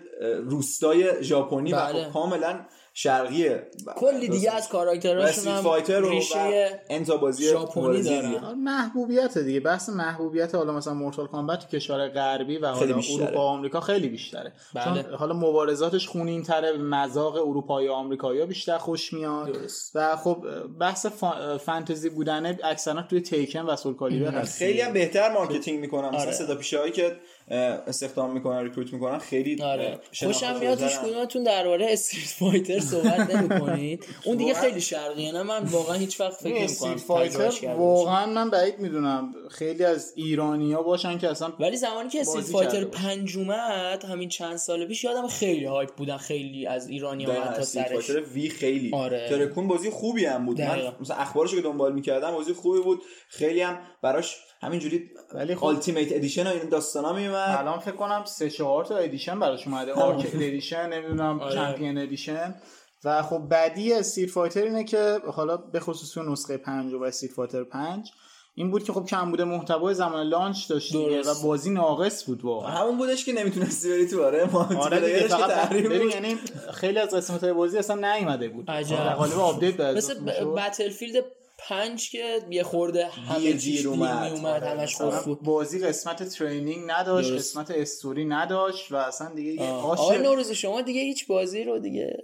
روستای 0.44 1.24
ژاپنی 1.24 1.74
و 1.74 1.76
بله. 1.76 2.04
خب 2.04 2.14
کاملا 2.14 2.60
شرقیه 3.02 3.68
کلی 3.96 4.30
دیگه 4.30 4.56
از 4.56 4.70
character 4.70 5.28
اشون 5.28 5.54
هم 5.54 5.62
fighter 5.62 6.04
و 6.04 6.10
ریشه 6.10 6.82
انتا 6.90 7.18
بازی 7.18 7.50
ژاپنی 7.50 8.04
دارن. 8.04 8.36
آره، 8.36 8.56
محبوبیت 8.56 9.38
دیگه 9.38 9.60
بحث 9.60 9.90
محبوبیت 9.90 10.56
حالا 10.56 10.74
مثلا 10.74 10.94
Mortal 10.94 11.28
Kombat 11.28 11.60
تو 11.60 11.68
کشور 11.68 12.08
غربی 12.08 12.58
و 12.58 12.68
حالا. 12.68 12.96
اروپا 12.96 13.32
و 13.34 13.38
آمریکا 13.38 13.80
خیلی 13.80 14.10
بیشتره 14.10 14.54
بله. 14.74 15.04
چون 15.04 15.14
حالا 15.14 15.34
مبارزاتش 15.34 16.08
خونین 16.08 16.44
تره 16.44 16.78
مذاق 16.78 17.36
اروپایی 17.36 17.88
و 17.88 17.92
آمریکایی 17.92 18.46
بیشتر 18.46 18.78
خوش 18.78 19.14
میاد 19.14 19.52
درست. 19.52 19.92
و 19.96 20.16
خب 20.16 20.46
بحث 20.80 21.06
فا- 21.06 21.58
فانتزی 21.60 22.10
بودن 22.10 22.58
اکثرا 22.64 23.02
توی 23.02 23.22
تیکن 23.22 23.62
و 23.62 23.76
سول 23.76 23.96
کالیبر 23.96 24.32
هست 24.32 24.58
خیلی 24.58 24.82
هم 24.82 24.94
بهتر 24.94 25.34
مارکتینگ 25.34 25.80
می‌کنن 25.80 26.10
مثلا 26.10 26.22
آره. 26.22 26.32
صدا 26.32 26.90
که 26.90 27.16
استخدام 27.52 28.34
می‌کنن 28.34 28.64
ریکروت 28.64 28.94
می‌کنن 28.94 29.18
خیلی 29.18 29.62
آره 29.62 30.00
خوشم 30.20 30.60
میاد 30.60 30.82
هیچ 30.82 30.90
شده‌ترن. 30.90 31.12
کدومتون 31.12 31.44
درباره 31.44 31.88
استریت 31.90 32.28
فایتر 32.28 32.80
صحبت 32.80 33.36
نمی‌کنید 33.36 34.06
اون 34.26 34.38
دیگه 34.38 34.54
خیلی 34.54 34.82
شرقیه 34.82 35.32
نه 35.32 35.44
من 35.44 35.64
واقعا 35.64 35.96
هیچ 35.96 36.22
وقت 36.22 36.34
فکر 36.34 36.64
استریت 36.64 36.92
نمی‌کنم 36.92 37.18
فایتر. 37.18 37.74
واقعا 37.74 38.26
من 38.26 38.50
بعید 38.50 38.80
می‌دونم 38.80 39.34
خیلی 39.52 39.86
از 39.86 40.14
ایرانیا 40.16 40.84
باشن 40.84 41.18
که 41.18 41.30
اصلا 41.30 41.54
ولی 41.60 41.78
زمانی 41.78 42.10
که 42.10 42.22
استریت 42.22 42.46
فایتر. 42.46 42.84
پنج 42.84 43.38
اومد 43.38 44.06
همین 44.06 44.30
چند 44.30 44.58
سال 44.58 44.86
پیش 44.86 45.04
یادم 45.04 45.28
خیلی 45.28 45.66
هایپ 45.66 45.96
بودن 45.96 46.18
خیلی 46.18 46.68
از 46.68 46.90
ایرانی 46.90 47.26
ها 47.26 47.54
تا 47.54 47.62
سرش 47.62 48.10
وی 48.10 48.50
خیلی 48.50 48.92
آره. 48.94 49.30
ترکون 49.30 49.68
بازی 49.68 49.90
خوبی 49.90 50.26
هم 50.26 50.46
بود 50.46 50.62
من. 50.62 50.94
مثلا 51.02 51.18
اخبارش 51.18 51.56
که 51.56 51.62
دنبال 51.62 51.94
می‌کردم 51.94 52.32
بازی 52.32 52.54
خوبی 52.54 52.80
بود 52.80 53.02
خیلی 53.28 53.62
هم 53.62 53.80
براش 54.02 54.38
همینجوری 54.62 55.10
ولی 55.34 55.56
خب 55.56 55.66
Ultimate 55.66 56.12
Edition 56.12 56.48
و 56.48 56.50
این 56.50 56.70
داستانا 56.70 57.14
میومد 57.14 57.56
الان 57.60 57.80
فکر 57.80 57.96
کنم 57.96 58.24
سه 58.26 58.50
چهار 58.50 58.86
تا 58.86 58.98
edition 58.98 59.40
براش 59.40 59.68
اومده 59.68 59.94
Arcade 59.94 60.36
Edition 60.36 60.90
نمی‌دونم. 60.90 61.50
Champion 61.54 61.98
Edition 61.98 62.56
و 63.04 63.22
خب 63.22 63.38
بعدی 63.38 63.94
Street 63.94 64.30
Fighter 64.30 64.64
اینه 64.64 64.84
که 64.84 65.20
حالا 65.34 65.58
به 65.58 65.80
خصوص 65.80 66.18
اون 66.18 66.32
نسخه 66.32 66.58
5 66.58 66.94
و 66.94 67.04
Street 67.04 67.32
Fighter 67.32 67.64
5 67.64 68.12
این 68.56 68.72
بود 68.72 68.84
که 68.84 68.94
خب 68.94 69.06
کم 69.06 69.32
بوده 69.32 69.44
محتوای 69.44 69.94
زمان 69.94 70.28
launch 70.28 70.68
داشت 70.68 70.96
و. 70.96 71.10
بازی 71.44 71.70
ناقص 71.70 72.26
بود 72.26 72.46
واقعا 72.46 72.72
همون 72.72 72.98
بودش 72.98 73.26
که 73.26 73.34
نمی‌تونستی 73.34 73.90
بری 73.90 74.08
تو 74.08 74.26
آره 74.26 74.50
ما 74.52 74.70
آره 74.80 75.28
فقط 75.28 75.70
ببین 75.70 76.02
بود. 76.02 76.12
یعنی 76.12 76.36
خیلی 76.74 77.00
از 77.00 77.16
قسمت 77.16 77.44
های 77.44 77.54
بازی 77.54 77.78
اصلا 77.78 78.14
نیومده 78.14 78.50
بود 78.50 78.72
عجب. 78.72 78.98
در 78.98 79.14
قالب 79.14 79.40
update 79.40 79.80
مثل 79.80 80.46
Battlefield 80.46 81.24
پنج 81.68 82.10
که 82.12 82.40
یه 82.50 82.64
خورده 82.64 83.08
همه 83.08 83.40
دیر 83.40 83.58
دیر 83.58 83.88
اومد. 83.88 84.32
میومد 84.32 84.64
همش 84.64 84.96
بازی 85.42 85.80
قسمت 85.80 86.24
training 86.24 86.92
نداشت 86.92 87.30
درست. 87.30 87.58
قسمت 87.58 87.72
استوری 87.72 88.26
نداشت 88.26 88.92
و 88.92 88.96
اصلا 88.96 89.34
دیگه 89.36 89.52
یه 89.52 89.70
آش 89.70 90.00
آقای 90.00 90.18
نوروز 90.18 90.52
شما 90.52 90.82
دیگه 90.82 91.02
هیچ 91.02 91.28
بازی 91.28 91.64
رو 91.64 91.80
دیگه 91.80 92.18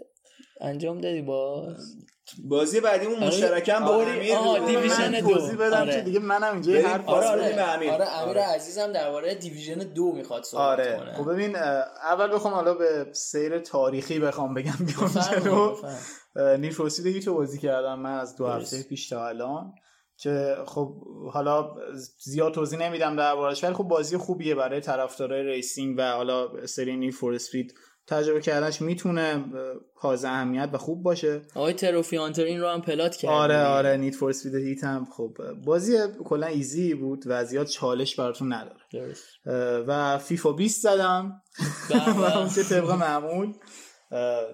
انجام 0.61 1.01
دادی 1.01 1.21
باز 1.21 1.95
بازی 2.43 2.79
بعدیمون 2.79 3.23
مشترکم 3.23 3.85
با 3.85 3.95
آره. 3.95 4.11
امیر 4.11 4.35
آه،. 4.35 4.65
Division 4.65 5.11
دو. 5.11 5.29
توضیح 5.29 5.55
بدم 5.55 5.81
آره. 5.81 5.93
که 5.95 6.01
دیگه 6.01 6.19
منم 6.19 6.53
اینجا 6.53 6.73
بریم. 6.73 6.85
حرف 6.85 7.09
آره، 7.09 7.27
آره 7.27 7.55
به 7.55 7.73
امیر. 7.73 7.91
آره 7.91 8.21
امیر 8.21 8.37
عزیزم 8.39 8.91
درباره 8.91 9.35
Division 9.35 9.73
دو 9.73 10.11
می‌خواد 10.11 10.43
صحبت 10.43 10.63
آره 10.63 10.97
کنه 10.97 11.13
خب 11.13 11.31
ببین 11.33 11.55
اول 11.55 12.27
بخوام 12.33 12.53
حالا 12.53 12.73
به 12.73 13.07
سیر 13.13 13.59
تاریخی 13.59 14.19
بخوام 14.19 14.53
بگم 14.53 14.85
بیام 14.85 15.11
جلو 15.41 15.75
for 16.71 16.85
Speed 16.85 17.15
Heat 17.15 17.29
بازی 17.29 17.59
کردم 17.59 17.99
من 17.99 18.19
از 18.19 18.35
دو. 18.35 18.47
هفته 18.47 18.83
پیش 18.83 19.09
تا 19.09 19.27
الان 19.27 19.73
که 20.17 20.55
خب 20.65 21.03
حالا 21.33 21.75
زیاد 22.19 22.53
توضیح 22.53 22.79
نمیدم 22.79 23.15
دربارش 23.15 23.63
ولی 23.63 23.73
خب 23.73 23.83
بازی 23.83 24.17
خوبیه 24.17 24.55
برای 24.55 24.81
طرفدارای 24.81 25.43
racing 25.43 25.95
و 25.97 26.11
حالا 26.11 26.65
سری 26.65 26.97
Need 26.97 27.11
for 27.11 27.33
Speed 27.33 27.73
تجربه 28.07 28.41
کردنش 28.41 28.81
می‌تونه 28.81 29.45
حائز 29.95 30.25
اهمیت 30.25 30.69
و 30.73 30.77
خوب 30.77 31.03
باشه. 31.03 31.41
آقای 31.55 31.73
trophy 31.73 32.17
hunter 32.17 32.43
این 32.43 32.61
رو 32.61 32.67
هم 32.67 32.81
plat 32.81 33.15
کرد 33.15 33.31
آره 33.31 33.63
آره 33.65 33.97
Need 33.97 34.15
for 34.15 34.29
Speed 34.29 34.55
Heat 34.55 34.83
هم 34.83 35.07
خب 35.17 35.37
بازی 35.65 35.97
کلا 36.25 36.47
easy 36.47 36.93
بود 36.93 37.23
و 37.25 37.45
زیاد 37.45 37.67
چالش 37.67 38.15
براتون 38.15 38.53
نداره. 38.53 38.79
درست. 38.91 39.23
و 39.87 40.17
فیفا 40.17 40.51
20 40.51 40.81
زدم. 40.83 41.41
بله. 41.89 42.45
و 42.45 42.47
طبق 42.47 42.91
معمول. 42.91 43.53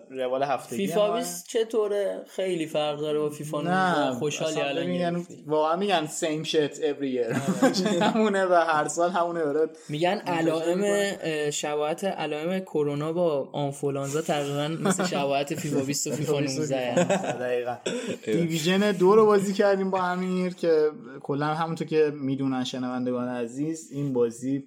روال 0.10 0.44
هفتگی 0.44 0.88
فیفا 0.88 1.08
ما. 1.08 1.18
20 1.18 1.48
چطوره 1.48 2.22
خیلی 2.28 2.66
فرق 2.66 3.00
داره 3.00 3.20
با 3.20 3.30
فیفا. 3.30 3.62
19 3.62 4.00
نه 4.00 4.12
خوشحالی 4.14 4.62
الان. 4.62 4.90
یعنی 4.92 5.26
واقعا 5.48 5.76
میگن 5.76 6.08
same 6.08 6.48
shit 6.48 6.76
every 6.76 7.16
year. 7.16 7.40
آره. 7.64 8.00
همونه 8.06 8.46
و 8.46 8.54
هر 8.54 8.88
سال 8.88 9.10
همونه 9.12 9.40
داره 9.40 9.70
میگن 9.90 10.18
علائم 10.28 10.82
اه، 10.84 11.52
شباهت 11.52 12.04
علائم 12.04 12.60
کرونا 12.60 13.14
با 13.14 13.50
آنفولانزا 13.54 14.22
تقریبا 14.22 14.68
مثل 14.68 15.06
شباهت 15.06 15.56
فیفا 15.56 15.80
20 15.80 16.08
و 16.08 16.12
فیفا 16.12 16.40
19 16.40 17.04
دقیقا. 17.34 17.78
دیویژن 18.26 18.92
دو 18.92 19.16
رو 19.16 19.26
بازی 19.26 19.54
کردیم 19.54 19.92
با 19.92 20.02
امیر 20.04 20.54
که 20.54 20.90
کلا 21.22 21.46
همونطور 21.46 21.88
که 21.88 22.12
می‌دونن 22.16 22.64
شنوندگان 22.64 23.28
عزیز 23.28 23.90
این 23.92 24.14
بازی 24.14 24.64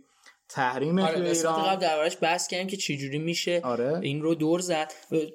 تحریم 0.55 0.99
آره 0.99 1.15
توی 1.15 1.29
ایران 1.29 1.63
قبل 1.63 1.81
دربارش 1.81 2.17
بحث 2.21 2.47
کردیم 2.47 2.67
که 2.67 2.77
چجوری 2.77 3.19
میشه 3.19 3.61
آره. 3.65 3.99
این 4.03 4.23
رو 4.23 4.35
دور 4.35 4.61
زد 4.61 4.93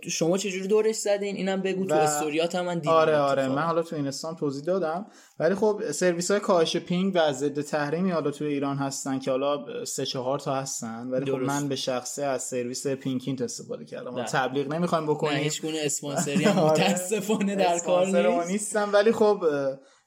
شما 0.09 0.38
چجوری 0.38 0.67
دورش 0.67 0.95
زدین 0.95 1.36
اینم 1.36 1.61
بگو 1.61 1.86
تو 1.86 1.95
و- 1.95 1.97
استوریات 1.97 2.55
هم 2.55 2.65
من 2.65 2.80
دیدم 2.80 2.91
آره 2.91 3.17
آره. 3.17 3.47
من 3.47 3.61
حالا 3.61 3.82
تو 3.82 3.95
اینستام 3.95 4.36
توضیح 4.36 4.63
دادم 4.63 5.05
ولی 5.39 5.55
خب 5.55 5.91
سرویس 5.91 6.32
های 6.32 6.39
کاهش 6.39 6.78
ping 6.78 7.12
و 7.15 7.34
ضد 7.34 7.61
تحریمی 7.61 8.11
حالا 8.11 8.32
توی 8.32 8.47
ایران 8.47 8.78
هستن 8.78 9.20
که 9.20 9.32
حالا 9.32 9.86
سه 9.86 10.05
چهار 10.05 10.39
تا 10.39 10.55
هستن 10.55 11.07
ولی 11.07 11.32
خب. 11.32 11.38
من 11.38 11.67
به 11.67 11.76
شخصه 11.76 12.24
از 12.24 12.43
سرویس 12.43 12.88
پینکینت 12.88 13.41
استفاده 13.41 13.86
کردم 13.86 14.15
نه. 14.15 14.26
تبلیغ 14.26 14.67
نمی‌خوایم 14.67 15.05
بکنیم 15.05 15.38
هیچ 15.38 15.61
گونه 15.61 15.80
اسپانسری 15.84 16.43
هم 16.43 16.59
آره. 16.70 16.89
متاسفانه 16.89 17.55
در 17.55 17.80
کار 17.80 18.05
ما 18.05 18.38
نیست 18.38 18.51
نیستم 18.51 18.89
ولی 18.93 19.11
خب 19.11 19.43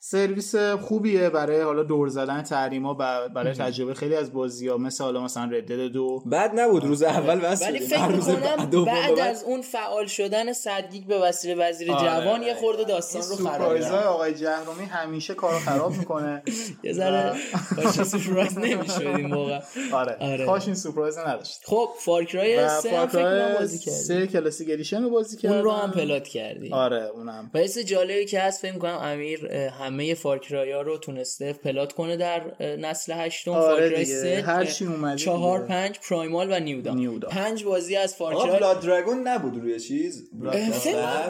سرویس 0.05 0.57
خوبیه 0.57 1.30
برای 1.30 1.61
حالا 1.61 1.82
دور 1.82 2.09
زدن 2.09 2.42
تحریما 2.42 2.96
و 2.98 3.28
برای 3.28 3.53
تجربه 3.53 3.94
خیلی 3.94 4.16
از 4.16 4.32
بازی 4.32 4.68
ها 4.68 4.76
مثل 4.76 5.05
حالا 5.05 5.24
مثلا 5.24 5.44
Red 5.44 5.60
Dead 5.60 5.80
دو. 5.86 6.22
بعد 6.26 6.61
نبود 6.61 6.84
روز 6.84 7.03
اول 7.03 7.40
بس 7.40 7.62
ولی. 7.62 7.78
فکر 7.78 8.07
می‌کنم 8.07 8.64
دوم 8.70 8.84
بعد 8.84 9.18
از 9.18 9.44
اون 9.44 9.62
فعال 9.62 10.07
شدن 10.07 10.53
صدگیگ 10.53 11.07
به 11.07 11.18
وسیله 11.18 11.68
وزیر 11.68 11.92
آره. 11.92 12.09
جوان 12.09 12.42
یه 12.42 12.55
خورده 12.55 12.84
داستان 12.84 13.22
رو 13.22 13.48
خراب 13.48 13.80
کرد. 13.80 13.92
آقای 13.92 14.34
جهرمی 14.34 14.84
همیشه 14.84 15.34
کارو 15.34 15.59
خراب 15.59 15.96
می‌کنه. 15.96 16.42
یه 16.84 16.92
ذره 16.92 17.32
باشه 17.76 18.05
سورپرایز 18.05 18.59
نمی‌شدیم 18.59 19.32
واقعا. 19.32 19.61
آره. 19.92 20.16
آره. 20.20 20.46
کاش 20.46 20.66
این 20.66 20.74
سورپرایز 20.74 21.18
نداشت. 21.18 21.61
خب 21.64 21.88
Far 21.98 22.28
Cry 22.28 22.57
و 22.57 22.68
سه 22.68 22.98
هم 22.98 23.07
فکر 23.07 23.22
کنم 23.22 23.22
فارکرای 23.22 23.55
بازی 23.59 23.78
کردی 23.78 23.96
سه 23.96 24.26
Classic 24.26 24.68
Edition 24.70 25.03
رو 25.03 25.11
بازی 25.11 25.36
کردم 25.36 25.55
اون 25.55 25.64
رو 25.64 25.70
هم 25.70 25.90
plat 25.90 26.28
کردی 26.28 26.72
آره 26.72 27.11
اونم. 27.14 27.50
چیز 27.55 27.78
جالبی 27.78 28.24
که 28.24 28.40
هست 28.40 28.61
فکر 28.62 28.78
کنم 28.78 28.98
امیر 29.03 29.48
اه، 29.50 29.82
همه 29.93 30.14
Far 30.14 30.43
Cry 30.43 30.72
ها 30.72 30.80
رو 30.80 30.99
تونسته 30.99 31.53
plat 31.53 31.92
کنه 31.93 32.16
در 32.16 32.43
نسل 32.61 33.12
هشتم 33.12 33.51
آره 33.51 33.76
Far 33.76 33.88
Cry. 33.88 34.05
سه 34.05 34.43
هر 34.47 34.64
چی 34.64 34.86
اومده 34.86 35.16
چهار 35.16 35.59
دیگه. 35.59 35.68
پنج 35.68 35.99
Primal 36.09 36.46
و 36.51 36.61
نیودان 36.61 36.97
نیودان. 36.97 37.30
پنج 37.30 37.64
بازی 37.64 37.97
از 37.97 38.14
Far 38.14 38.36
Cry 38.36 38.59
Blood 38.59 38.80
Dragon 38.80 39.28
نبود 39.28 39.57
روی 39.57 39.80
چیز 39.80 40.30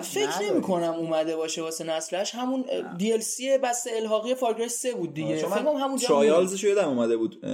فکر. 0.03 0.29
نمی 0.51 0.63
کنم 0.63 0.95
اومده 0.95 1.37
باشه 1.37 1.63
واسه 1.63 1.85
نسلش 1.85 2.35
همون 2.35 2.65
DLC 2.99 3.59
بسته 3.59 3.91
الحاقی 3.97 4.35
Far 4.35 4.52
Cry 4.52 4.69
3 4.69 4.93
بود 4.93 5.15
دیگه 5.15 5.41
چون 5.41 5.51
فکر 5.51 5.63
کنم 5.63 5.75
من 5.75 5.81
همونجا 5.81 6.09
Trials 6.09 6.65
یادم 6.65 6.89
اومده 6.89 7.17
بود 7.17 7.47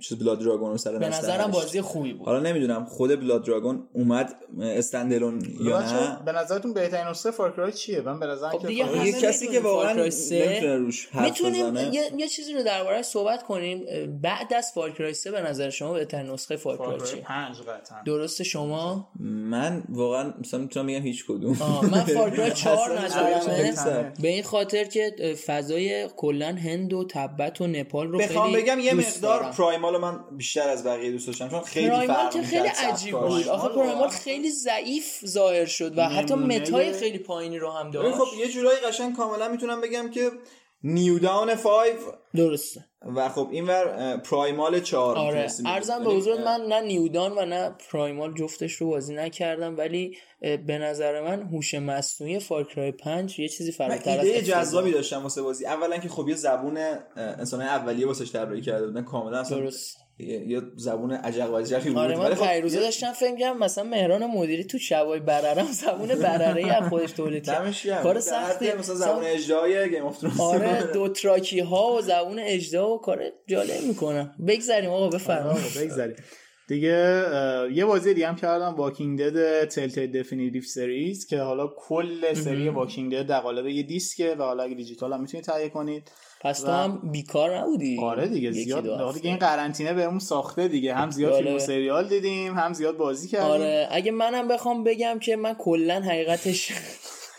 چیز 0.00 0.18
Blood 0.18 0.38
Dragon 0.38 0.76
سر 0.76 0.98
به 0.98 1.08
نسل 1.08 1.18
نظرم. 1.18 1.50
بازی 1.50 1.80
خوبی 1.80 2.12
بود 2.12 2.26
حالا 2.26 2.40
نمی‌دونم 2.40 2.84
خود 2.84 3.20
Blood 3.20 3.44
Dragon 3.44 3.88
اومد 3.92 4.34
standalone 4.60 5.42
یا 5.60 5.80
نه 5.80 6.18
به 6.24 6.32
نظرتون 6.32 6.72
بهترین 6.72 7.06
نسخه 7.06 7.30
Far 7.30 7.51
Cry 7.51 7.72
چیه 7.72 8.00
من 8.00 8.20
به 8.20 8.26
نظرم 8.26 8.50
خب 8.50 8.68
که 8.68 8.72
یه 8.74 9.12
کسی 9.12 9.48
که 9.48 9.60
واقعا 9.60 10.02
روش 10.50 11.08
حرف 11.12 11.24
می‌تونیم 11.24 11.76
یه, 11.76 12.10
یه 12.16 12.28
چیزی 12.28 12.52
رو 12.52 12.62
دربارهش 12.62 13.04
صحبت 13.04 13.42
کنیم. 13.42 13.86
بعد 14.22 14.54
از 14.54 14.72
Far 14.72 14.93
Cry 14.93 15.14
3 15.14 15.30
به 15.30 15.40
نظر 15.40 15.70
شما 15.70 15.92
بهترین 15.92 16.30
نسخه 16.30 16.56
Far 16.56 16.83
Cry 16.83 17.10
چیه 17.10 17.20
پنج 17.20 17.56
قطعا. 17.56 17.98
درست 18.06 18.42
شما؟ 18.42 19.08
من 19.20 19.82
واقعا 19.88 20.34
مثلا 20.40 20.60
می‌تونم 20.60 20.86
بگم 20.86 21.02
هیچ 21.02 21.26
کدوم. 21.26 21.58
من 21.92 22.04
Far 22.04 22.27
Cry 22.27 22.50
4 22.50 22.92
اصلا 22.92 23.68
نظرمه. 23.68 24.12
به 24.22 24.28
این 24.28 24.42
خاطر 24.42 24.84
که 24.84 25.34
فضای 25.46 26.08
کلا 26.16 26.46
هند 26.46 26.92
و 26.92 27.04
تبت 27.04 27.60
و 27.60 27.66
نپال 27.66 28.08
رو 28.08 28.18
بخوام 28.18 28.50
خیلی 28.50 28.62
بگم 28.62 28.78
یه 28.80 28.94
مقدار. 28.94 29.42
Primal 29.42 29.98
من 29.98 30.20
بیشتر 30.36 30.68
از 30.68 30.84
بقیه 30.84 31.10
دوست 31.10 31.26
داشتم 31.26 31.48
چون 31.48 31.60
خیلی 31.60 31.88
Primal 31.88 32.30
که 32.30 32.42
خیلی. 32.42 32.68
عجیب 32.68 33.18
بود. 33.20 33.48
آخه 33.48 33.68
Primal 33.68 34.08
خیلی 34.08 34.50
ضعیف 34.50 35.26
ظاهر 35.26 35.64
شد 35.64 35.98
و 35.98 36.02
حتی 36.02 36.34
متای 36.34 36.92
خیلی 36.92 37.18
پایینی 37.18 37.58
رو 37.58 37.70
هم 37.70 37.90
ببین 37.90 38.02
داشت. 38.02 38.18
خب 38.18 38.38
یه 38.38 38.48
جورایی 38.48 38.78
قشنگ 38.78 39.16
کاملا 39.16 39.48
می‌تونم 39.48 39.80
بگم 39.80 40.10
که 40.10 40.30
نیو 40.82 41.18
داون 41.18 41.54
5 41.54 41.64
درسته. 42.34 42.84
و 43.16 43.28
خب 43.28 43.48
اینور 43.52 44.16
پرایمال 44.16 44.80
4 44.80 45.16
آره 45.16 45.48
ارزم 45.66 46.04
به 46.04 46.10
حضور 46.10 46.44
من 46.44 46.60
نه 46.68 46.80
نیودان 46.80 47.32
و 47.38 47.44
نه 47.44 47.70
پرایمال 47.90 48.34
جفتش 48.34 48.72
رو 48.72 48.88
بازی 48.88 49.14
نکردم 49.14 49.76
ولی 49.76 50.16
به 50.40 50.78
نظر 50.78 51.20
من 51.20 51.42
هوش 51.42 51.74
مصنوعی 51.74 52.40
فارکرای 52.40 52.92
5 52.92 53.38
یه 53.38 53.48
چیزی 53.48 53.72
فراتر 53.72 54.18
از 54.18 54.26
ایده. 54.26 54.42
جذابی 54.42 54.92
داشتم 54.92 55.22
واسه 55.22 55.42
بازی. 55.42 55.66
اولا 55.66 55.98
که 55.98 56.08
خب 56.08 56.28
یه 56.28 56.34
زبون 56.34 56.78
انسان 57.16 57.60
اولیه 57.60 58.06
واسش 58.06 58.32
طراحی 58.32 58.60
کرده 58.60 58.86
بودن. 58.86 59.02
کاملا 59.02 59.40
اصلا 59.40 59.58
درست. 59.58 59.96
یه 60.18 60.62
زبون 60.76 61.12
عجق 61.12 61.50
و 61.52 61.56
عجقی 61.56 61.88
بود. 61.90 61.98
آره 61.98 62.16
من 62.18 62.34
خب 62.34 62.46
پیروزه 62.46 62.76
یه- 62.76 62.82
داشتم 62.82 63.12
فکر 63.12 63.52
مثلا 63.52 63.84
مهران 63.84 64.26
مدیری 64.26 64.64
تو 64.64 64.78
شبای 64.78 65.20
برره 65.20 65.66
زبون 65.66 66.08
برره 66.08 66.74
از 66.76 66.88
خودش 66.88 67.12
تولید 67.12 67.46
کرد. 67.46 68.02
کار 68.02 68.20
سختی. 68.20 68.72
مثلا 68.72 68.94
زبون 68.94 69.24
اجرای 69.24 69.90
Game 69.90 70.06
of 70.06 70.40
آره 70.40 70.82
Dothraki 70.94 71.60
ها 71.60 71.92
و 71.92 72.00
زبون 72.00 72.38
اجدا 72.38 72.90
و 72.90 72.98
کار 73.00 73.22
جالب 73.46 73.82
می‌کنم. 73.88 74.34
بگذریم 74.48 74.90
آقا 74.90 75.08
بفرمایید. 75.08 75.58
آقا 75.66 75.80
بگذاریم 75.84 76.16
دیگه 76.68 77.22
یه 77.72 77.84
بازی 77.84 78.14
دیگه 78.14 78.28
هم 78.28 78.36
کردم 78.36 78.74
Walking 78.74 79.22
Dead 79.22 79.64
Telltale 79.64 80.06
Definitive 80.06 80.62
Series 80.62 81.26
که 81.26 81.38
حالا 81.40 81.70
کل 81.78 82.34
سری 82.34 82.68
Walking 82.68 83.14
Dead 83.14 83.26
در 83.26 83.40
قالب 83.40 83.66
یه 83.66 83.82
دیسکه 83.82 84.34
و 84.38 84.42
حالا 84.42 84.62
اگه 84.62 84.74
دیجیتال 84.74 85.12
هم 85.12 85.20
می‌تونید 85.20 85.44
تهیه 85.46 85.68
کنید. 85.68 86.10
پس 86.40 86.60
تو 86.60 86.70
هم 86.70 87.10
بیکار 87.12 87.58
نبودی 87.58 87.98
آره 88.02 88.28
دیگه 88.28 88.50
زیاد 88.50 88.88
آره. 88.88 89.14
دیگه 89.14 89.28
این 89.28 89.38
قرنطینه 89.38 89.94
بهمون 89.94 90.18
ساخته 90.18 90.68
دیگه 90.68 90.94
هم 90.94 91.10
زیاد 91.10 91.30
جالبه. 91.32 91.44
فیلم 91.44 91.56
و 91.56 91.58
سریال 91.58 92.08
دیدیم 92.08 92.54
هم 92.54 92.72
زیاد 92.72 92.96
بازی 92.96 93.28
کردیم 93.28 93.50
آره 93.50 93.88
اگه 93.90 94.10
منم 94.10 94.48
بخوام 94.48 94.84
بگم 94.84 95.18
که 95.18 95.36
من 95.36 95.54
کلا 95.54 96.00
حقیقتش 96.00 96.72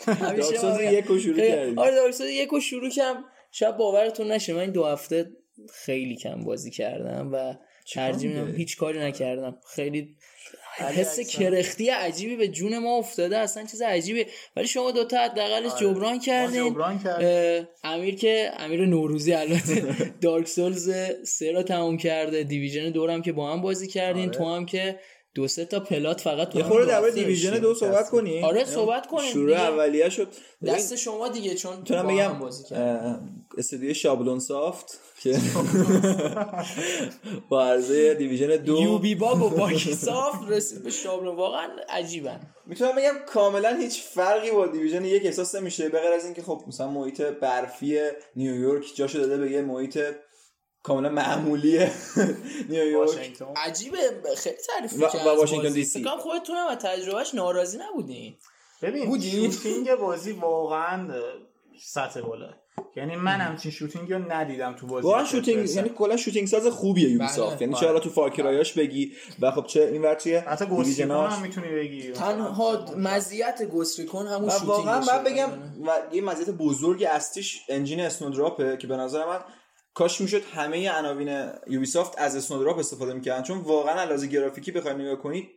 همیشه 0.06 0.42
دارک 0.42 0.56
سولز 0.56 0.76
من 0.76 0.92
یک 0.92 1.04
رو 1.04 1.18
شروع. 1.18 1.74
آره 1.76 1.94
دارک 1.94 2.14
سولز 2.14 2.30
یک 2.30 2.48
رو 2.48 2.60
شروع 2.60 2.90
کردم 2.90 3.24
شاید 3.50 3.76
باورتون 3.76 4.32
نشه 4.32 4.52
من 4.52 4.70
دو 4.70 4.84
هفته 4.84 5.30
خیلی 5.72 6.16
کم 6.16 6.44
بازی 6.44 6.70
کردم 6.70 7.32
و 7.32 7.54
ترجیح؟ 7.92 8.44
هیچ 8.56 8.76
کاری 8.76 8.98
نکردم 8.98 9.58
خیلی 9.74 10.16
حس. 10.84 11.20
کرختی 11.20 11.88
عجیبی 11.90 12.36
به 12.36 12.48
جون 12.48 12.78
ما 12.78 12.96
افتاده 12.96 13.38
اصلا 13.38 13.66
چیز 13.66 13.82
عجیبی. 13.82 14.26
ولی 14.56 14.66
شما 14.66 14.90
دوتا 14.90 15.16
حداقلش 15.18 15.72
جبران 15.80 16.04
آره. 16.04 16.12
ما 16.12 16.18
کردین. 16.18 16.70
جبران. 16.70 17.00
اه، 17.06 17.68
امیر 17.94 18.14
که 18.16 18.50
امیر 18.58 18.86
نوروزی 18.86 19.32
البته. 19.32 19.94
دارک 20.22 20.48
سولز 20.48 20.90
سه 21.24 21.52
رو 21.52 21.62
تموم 21.62 21.96
کرده 21.96 22.42
دیویژن 22.42 22.90
دورم 22.90 23.22
که 23.22 23.32
با 23.32 23.52
هم 23.52 23.62
بازی 23.62 23.88
کردین. 23.88 24.28
آره. 24.28 24.38
تو 24.38 24.54
هم 24.54 24.66
که 24.66 24.98
دو 25.34 25.48
سه 25.48 25.64
تا 25.64 25.80
plat 25.80 26.20
فقط 26.20 26.56
یه 26.56 26.62
خورده 26.62 26.86
درباره 26.88 27.12
Division 27.12 27.58
دو 27.58 27.74
صحبت 27.74 28.10
کنی 28.10 28.42
آره 28.42 28.64
صحبت 28.64 29.06
کنیم 29.06 29.30
شروع 29.32 29.56
اولیه 29.56 30.08
شد. 30.08 30.28
دست 30.66 30.96
شما 30.96 31.28
دیگه 31.28 31.54
چون 31.54 31.84
تو 31.84 31.94
بگم 31.94 32.32
استودیو 33.58 33.94
شابلون 33.94 34.38
سافت. 34.38 35.00
که 35.20 35.38
با 37.48 37.66
عرضه 37.66 38.14
Division 38.14 38.56
دو. 38.56 38.82
Ubi 38.82 39.14
bug 39.14 39.42
و 39.42 39.48
Buggy 39.48 39.94
Soft 39.94 40.48
رسید 40.48 40.82
به 40.82 40.90
شابلون 40.90 41.36
واقعا 41.36 41.68
عجیبن. 41.88 42.40
می‌تونم 42.66 42.96
بگم 42.96 43.14
کاملا 43.26 43.76
هیچ 43.76 44.02
فرقی 44.02 44.50
با 44.50 44.66
Division 44.66 45.04
یک 45.04 45.26
احساس 45.26 45.54
نمیشه 45.54 45.88
به 45.88 46.00
غیر 46.00 46.12
از 46.12 46.24
اینکه 46.24 46.42
خب 46.42 46.64
مثلا 46.68 46.90
محیط 46.90 47.20
برفی 47.20 48.00
نیویورک 48.36 48.84
جاشو 48.94 49.18
داده 49.18 49.36
به 49.36 49.50
یه 49.50 49.62
محیط 49.62 49.98
کاملا 50.82 51.08
معمولی 51.08 51.78
نیویورک 52.68 53.42
عجیبه 53.56 53.98
خیلی 54.36 54.56
تعریف 54.56 54.92
و, 54.92 55.28
و 55.28 55.36
واشنگتن 55.36 55.72
دی 55.72 55.84
سی. 55.84 56.00
فکر 56.00 56.16
خودتون 56.16 56.56
از 56.56 56.78
تجربهش 56.78 57.34
ناراضی 57.34 57.78
نبودین 57.78 58.36
ببین 58.82 59.06
بودی؟ 59.06 59.52
shooting 59.52 59.94
بازی 59.94 60.32
واقعا 60.32 61.08
سطح 61.82 62.20
بالا. 62.20 62.54
یعنی 62.96 63.16
من 63.16 63.40
همچین 63.40 63.70
shooting 63.70 64.12
رو 64.12 64.32
ندیدم 64.32 64.76
تو 64.76 64.86
بازی. 64.86 65.06
واقعا 65.06 65.24
shooting 65.24 65.70
یعنی 65.70 65.88
کلا 65.88 66.16
shooting 66.16 66.48
ساز 66.48 66.66
خوبیه 66.66 67.10
Ubisoft. 67.10 67.62
یعنی 67.62 67.74
چه 67.74 67.86
حالا 67.86 68.00
تو 68.00 68.10
Far 68.10 68.33
Cry 68.33 68.57
اش 68.57 68.72
بگی 68.72 69.12
و 69.40 69.50
خب 69.50 69.66
چه 69.66 69.82
این 69.82 70.02
ورچیه 70.02 70.40
حتی 70.40 70.66
Ghost 70.66 70.96
Recon 70.96 71.26
هم 71.26 71.42
می‌تونی 71.42 71.68
بگی. 71.68 72.12
تنها 72.12 72.94
مزیت 72.96 73.62
Ghost 73.62 73.94
Recon 73.94 74.26
همون 74.26 74.50
shooting 74.50 74.68
واقعا 74.68 75.00
باید 75.00 75.24
بگم 75.24 75.48
و 75.86 76.14
یه 76.14 76.22
مزیت 76.22 76.50
بزرگ 76.50 77.06
اصلیش 77.10 77.60
انجین 77.68 78.00
اسنودراپه 78.00 78.76
که 78.76 78.86
به 78.86 78.96
نظر 78.96 79.26
من 79.26 79.40
کاش 79.94 80.20
می‌شد 80.20 80.42
همه 80.54 80.90
عناوین 80.90 81.50
یوبیسافت 81.66 82.18
از 82.18 82.36
اسنودراپ 82.36 82.78
استفاده 82.78 83.12
می‌کردن. 83.12 83.42
چون 83.42 83.58
واقعا 83.58 84.00
علاوه 84.00 84.26
گرافیکی 84.26 84.72
بخوای 84.72 84.94
نگاه 84.94 85.16
کنید 85.16 85.48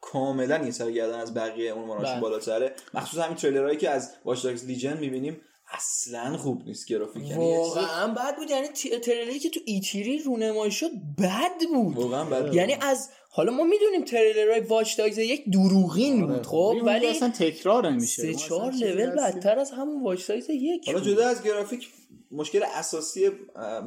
کاملا 0.00 0.64
یه 0.64 0.70
سرگردن 0.70 1.18
از 1.18 1.34
بقیه 1.34 1.70
اون 1.70 2.20
بالاتره. 2.20 2.72
مخصوصا 2.94 3.22
همین 3.22 3.36
تریلرهایی 3.36 3.76
که 3.76 3.90
از 3.90 4.14
واچ 4.24 4.44
داگز 4.44 4.64
لیجن 4.64 4.96
می‌بینیم. 4.98 5.40
اصلا 5.72 6.36
خوب 6.36 6.62
نیست 6.66 6.86
گرافیک. 6.86 7.22
یعنی 7.22 7.56
واقعا 7.56 8.08
بد 8.14 8.36
بود. 8.36 8.50
یعنی 8.50 8.68
تریلری 9.02 9.38
که 9.38 9.50
تو 9.50 9.60
ایتیری 9.64 10.18
رونمایی 10.18 10.72
شد 10.72 10.90
بد 11.18 11.58
بود. 11.74 11.96
واقعا 11.96 12.24
بد 12.24 12.54
یعنی 12.54 12.76
از 12.80 13.08
حالا 13.34 13.52
ما 13.52 13.64
می‌دونیم 13.64 14.04
تریلرهای 14.04 14.60
واچ 14.60 14.98
داگز 14.98 15.18
یک 15.18 15.50
دروغین 15.50 16.26
بود 16.26 16.46
خب؟ 16.46 16.76
ولی 16.82 17.06
اصلا 17.06 17.28
تکرار 17.28 17.90
نمیشه 17.90 18.22
سه 18.22 18.34
چهار 18.34 18.72
لول 18.72 19.10
بدتر 19.10 19.58
از 19.58 19.70
همون 19.70 20.02
واچ 20.02 20.26
داگز 20.28 20.50
یک 20.50 20.86
حالا 20.86 21.00
جدا 21.00 21.28
از 21.28 21.42
گرافیک 21.42 21.88
مشکل 22.32 22.60
اساسی 22.74 23.30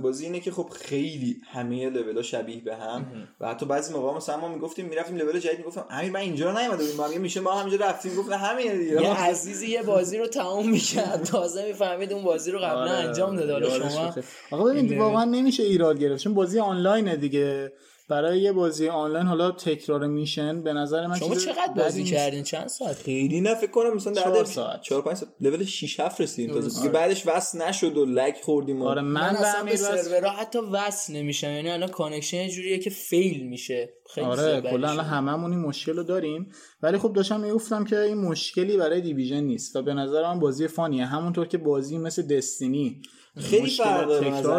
بازی 0.01 0.25
اینه 0.25 0.39
که 0.39 0.51
خب 0.51 0.69
خیلی 0.69 1.37
همه 1.51 1.89
لول 1.89 2.15
ها 2.15 2.21
شبیه 2.21 2.61
به 2.61 2.75
هم. 2.75 3.05
و 3.39 3.47
حتی 3.49 3.65
بعضی 3.65 3.93
موقع 3.93 4.17
مثلا 4.17 4.37
ما 4.37 4.47
می‌گفتیم 4.47 4.85
می‌رفتیم 4.85 5.17
لول 5.17 5.39
جدید 5.39 5.57
می‌گفتم 5.57 5.85
امیر 5.89 6.11
من 6.11 6.19
اینجا 6.19 6.61
نیومده 6.61 6.83
بودم 6.83 7.07
میگه 7.07 7.19
میشه 7.19 7.39
ما 7.39 7.51
همینجا 7.51 7.85
رفتیم 7.85 8.15
گفت 8.15 8.31
همینه 8.31 8.77
دیگه. 8.77 9.01
یه 9.01 9.23
عزیزی 9.23 9.67
یه 9.67 9.83
بازی 9.83 10.17
رو 10.17 10.27
تموم 10.27 10.69
می‌کرد. 10.69 11.23
تازه 11.31 11.65
می‌فهمید 11.65 12.13
اون 12.13 12.23
بازی 12.23 12.51
رو 12.51 12.59
قبلا 12.59 12.91
انجام 12.91 13.35
داده. 13.35 13.53
حالا 13.53 13.89
شما 13.89 14.13
آقا 14.51 14.63
ببین 14.63 14.99
واقعا 14.99 15.23
نمیشه 15.23 15.63
ایراد 15.63 15.99
گرفت. 15.99 16.23
چون 16.23 16.33
بازی 16.33 16.59
آنلاینه 16.59 17.15
دیگه. 17.15 17.71
برای 18.09 18.41
یه 18.41 18.51
بازی 18.51 18.87
آنلاین 18.87 19.25
حالا 19.25 19.51
تکرار 19.51 20.07
میشن 20.07 20.63
به 20.63 20.73
نظر 20.73 21.07
من 21.07 21.19
شما 21.19 21.35
چقدر 21.35 21.73
بازی 21.75 22.03
کردین؟ 22.03 22.43
چند 22.43 22.67
ساعت؟ 22.67 22.95
خیلی 22.95 23.41
نه 23.41 23.55
فکر 23.55 23.71
کنم 23.71 23.93
مثلا 23.93 24.13
چهار 24.13 24.45
ساعت. 24.45 24.81
4 24.81 25.01
5 25.01 25.17
ساعت. 25.17 25.31
لول 25.41 25.63
6 25.63 25.99
7 25.99 26.21
رسیدیم 26.21 26.53
تازه. 26.53 26.79
دیگه 26.81 26.93
بعدش 26.93 27.27
وصل 27.27 27.61
نشد 27.61 27.97
و 27.97 28.05
lag 28.05 28.33
خوردیم 28.43 28.81
آره 28.81 29.01
من, 29.01 29.21
من 29.21 29.35
اصلا 29.35 29.63
به 29.63 29.75
سرورها 29.75 30.31
حتی 30.31 30.59
وصل 30.59 31.13
نمیشم. 31.13 31.49
یعنی 31.49 31.69
الان 31.69 31.89
connection 31.89 32.37
یه 32.37 32.49
جوریه 32.49 32.79
که 32.79 32.89
fail 32.89 33.47
میشه. 33.47 33.93
خیلی 34.13 34.27
آره 34.27 34.61
کلا. 34.61 34.89
الان 34.89 35.05
هممون 35.05 35.51
این 35.51 35.59
مشکل 35.59 35.95
رو 35.97 36.03
داریم. 36.03 36.51
ولی 36.83 36.97
خب 36.97 37.13
داشتم 37.13 37.39
می‌گفتم 37.39 37.83
که 37.83 37.99
این 37.99 38.17
مشکلی 38.17 38.77
برای 38.77 39.01
Division 39.01 39.39
نیست 39.39 39.75
و 39.75 39.81
به 39.81 39.93
نظر 39.93 40.21
من 40.21 40.39
بازی 40.39 40.67
fun 40.67 40.86
یه. 40.86 41.05
همونطور 41.05 41.47
که 41.47 41.57
بازی 41.57 41.97
مثل 41.97 42.21
Destiny 42.21 43.01
خیلی 43.37 43.69
فرق 43.69 44.07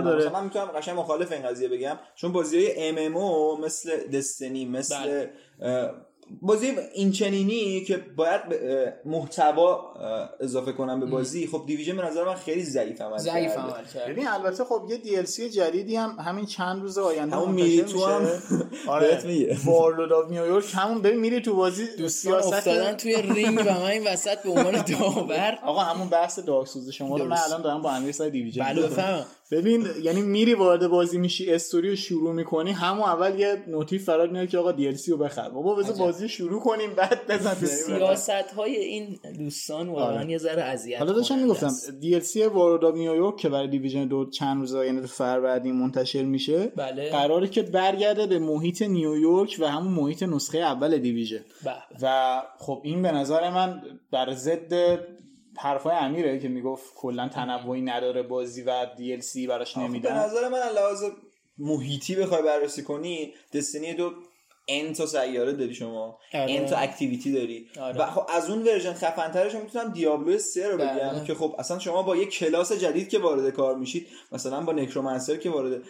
داره 0.05 0.29
من 0.29 0.45
می‌تونم 0.45 0.64
قشنگ 0.66 0.99
مخالف 0.99 1.33
این 1.33 1.43
قضیه 1.43 1.68
بگم 1.68 1.99
چون 2.14 2.33
بازی 2.33 2.57
های 2.59 2.89
MMO 2.89 3.61
مثل 3.61 4.07
Destiny 4.07 4.64
مثل 4.64 5.27
بله. 5.59 5.91
بازی 6.43 6.72
این 6.95 7.12
چنینی 7.12 7.85
که 7.85 7.97
باید 8.16 8.41
محتوا 9.05 9.95
اضافه 10.41 10.72
کنم 10.72 11.01
به 11.01 11.07
بازی 11.07 11.47
خب 11.47 11.62
Division 11.66 11.97
به 11.97 12.03
نظر 12.03 12.24
من 12.24 12.35
خیلی 12.35 12.64
ضعیف 12.64 13.01
عمل 13.01 13.18
ضعیف. 13.18 13.53
عمل 13.53 13.70
کرد 13.95 14.09
ببین 14.09 14.29
البته 14.29 14.64
خب 14.64 14.83
یه 14.91 15.24
DLC 15.24 15.41
جدیدی 15.41 15.97
هم 15.97 16.16
همین 16.24 16.47
چند 16.47 16.83
روز 16.83 16.99
آینده 16.99 17.37
همون 17.37 17.51
میری 17.51 17.83
تو. 17.83 18.05
هم 18.07 18.27
آره 18.89 19.09
بهت 19.09 19.24
میگه. 19.24 19.57
Warlords 19.64 20.12
of 20.12 20.30
New 20.30 20.45
York 20.45 20.64
همون 20.74 21.03
ببین 21.03 21.20
میری 21.20 21.41
تو 21.41 21.57
بازی 21.57 21.87
دوستان 21.99 22.09
سیاست 22.41 22.53
افتادن 22.53 22.97
توی 22.97 23.22
رینگ 23.22 23.59
و 23.59 23.62
من 23.64 23.83
این 23.83 24.07
وسط 24.07 24.43
به 24.43 24.51
عنوان 24.51 24.83
داور 24.99 25.59
آقا 25.64 25.81
همون 25.81 26.09
بحث 26.09 26.39
Dark 26.39 26.66
Souls 26.68 26.91
شما 26.91 27.16
رو 27.16 27.24
من. 27.24 27.37
الان 27.47 27.62
دارم 27.62 27.83
با 27.83 27.91
امیر 27.93 28.12
سر 28.12 28.29
Division 28.28 28.64
بله 28.64 28.89
می‌کنم. 28.89 29.24
ببین 29.51 29.86
یعنی 30.03 30.22
میری 30.22 30.55
وارد 30.55 30.88
بازی 30.88 31.18
میشی 31.18 31.53
استوری 31.53 31.90
رو 31.90 31.97
شروع 31.97 32.32
می‌کنی 32.32 32.72
همون 32.72 33.03
اول 33.03 33.38
یه 33.38 33.64
notif 33.68 34.05
فراد 34.05 34.32
میاد 34.32 34.49
که 34.49 34.59
آقا 34.59 34.92
سی 34.97 35.11
رو 35.11 35.16
بخر 35.16 35.51
بابا 35.51 35.74
بذار. 35.74 35.97
بازی 35.97 36.28
شروع 36.28 36.61
کنیم 36.61 36.94
بعد 36.94 37.26
بزن 37.28 37.55
سیاست 37.55 38.30
های 38.30 38.76
این 38.76 39.18
دوستان 39.38 39.88
واقعا 39.88 40.20
آره. 40.20 40.30
یه 40.30 40.38
ذره 40.38 40.62
اذیت 40.62 40.99
حالا 40.99 41.12
داشتم 41.12 41.38
می‌گفتم 41.38 41.68
سی 42.20 42.44
Warlords 42.45 42.84
of 42.84 42.95
New 42.95 43.12
York 43.12 43.37
که 43.36 43.49
برای 43.49 43.68
Division 43.68 44.09
دو 44.09 44.30
چند 44.30 44.61
روز 44.61 44.74
آینده 44.74 45.01
تو 45.01 45.07
فروردین 45.07 45.74
منتشر 45.74 46.22
میشه 46.22 46.72
بله 46.76 47.11
قراره 47.11 47.49
که 47.49 47.62
برگرده 47.62 48.26
به 48.26 48.38
محیط 48.38 48.82
نیویورک 48.82 49.57
و 49.61 49.70
همون 49.70 49.92
محیط 49.92 50.22
نسخه 50.22 50.59
اول 50.59 50.99
Division. 50.99 51.45
و 52.03 52.42
خب 52.59 52.80
این 52.84 53.03
به 53.03 53.12
نظر 53.12 53.51
من 53.51 53.82
بر 54.11 54.32
ضد 54.32 54.99
حرفای 55.59 55.96
امیره 55.96 56.38
که 56.38 56.48
می‌گفت 56.48 56.94
کلا 56.94 57.28
تنوعی 57.28 57.82
نداره 57.82 58.22
بازی 58.22 58.62
و 58.62 58.86
DLC 58.97 59.47
براش 59.46 59.74
به 59.74 59.80
نمیدن 59.80 60.18
نظر 60.18 60.48
من 60.48 60.59
لحاظ 60.59 61.04
محیطی 61.59 62.14
بخوای 62.16 62.42
بررسی 62.42 62.82
کنی 62.82 63.34
Destiny 63.53 63.95
دو 63.94 64.12
ان 64.68 64.92
تا 64.92 65.07
سیاره 65.07 65.52
داری 65.52 65.74
شما 65.74 66.18
آره. 66.34 66.46
ان 66.48 66.66
تا 66.66 66.76
activity 66.76 67.32
داری 67.32 67.68
آره. 67.80 67.98
و 67.98 68.07
خب 68.07 68.26
از 68.34 68.50
اون 68.50 68.62
version 68.62 68.93
خفن 68.92 69.32
ترش 69.32 69.54
می‌تونم 69.54 69.92
Diablo 69.93 70.39
3 70.38 70.68
رو 70.68 70.78
بگم 70.78 70.86
بله. 70.86 71.24
که 71.24 71.34
خب 71.34 71.54
اصلا 71.59 71.78
شما 71.78 72.02
با 72.02 72.16
یه 72.16 72.26
کلاس 72.26 72.72
جدید 72.72 73.09
که 73.09 73.18
وارد 73.18 73.50
کار 73.50 73.76
میشید 73.76 74.09
مثلا 74.32 74.61
با 74.61 74.72
Necromancer 74.72 75.37
که 75.36 75.50
وارد 75.50 75.82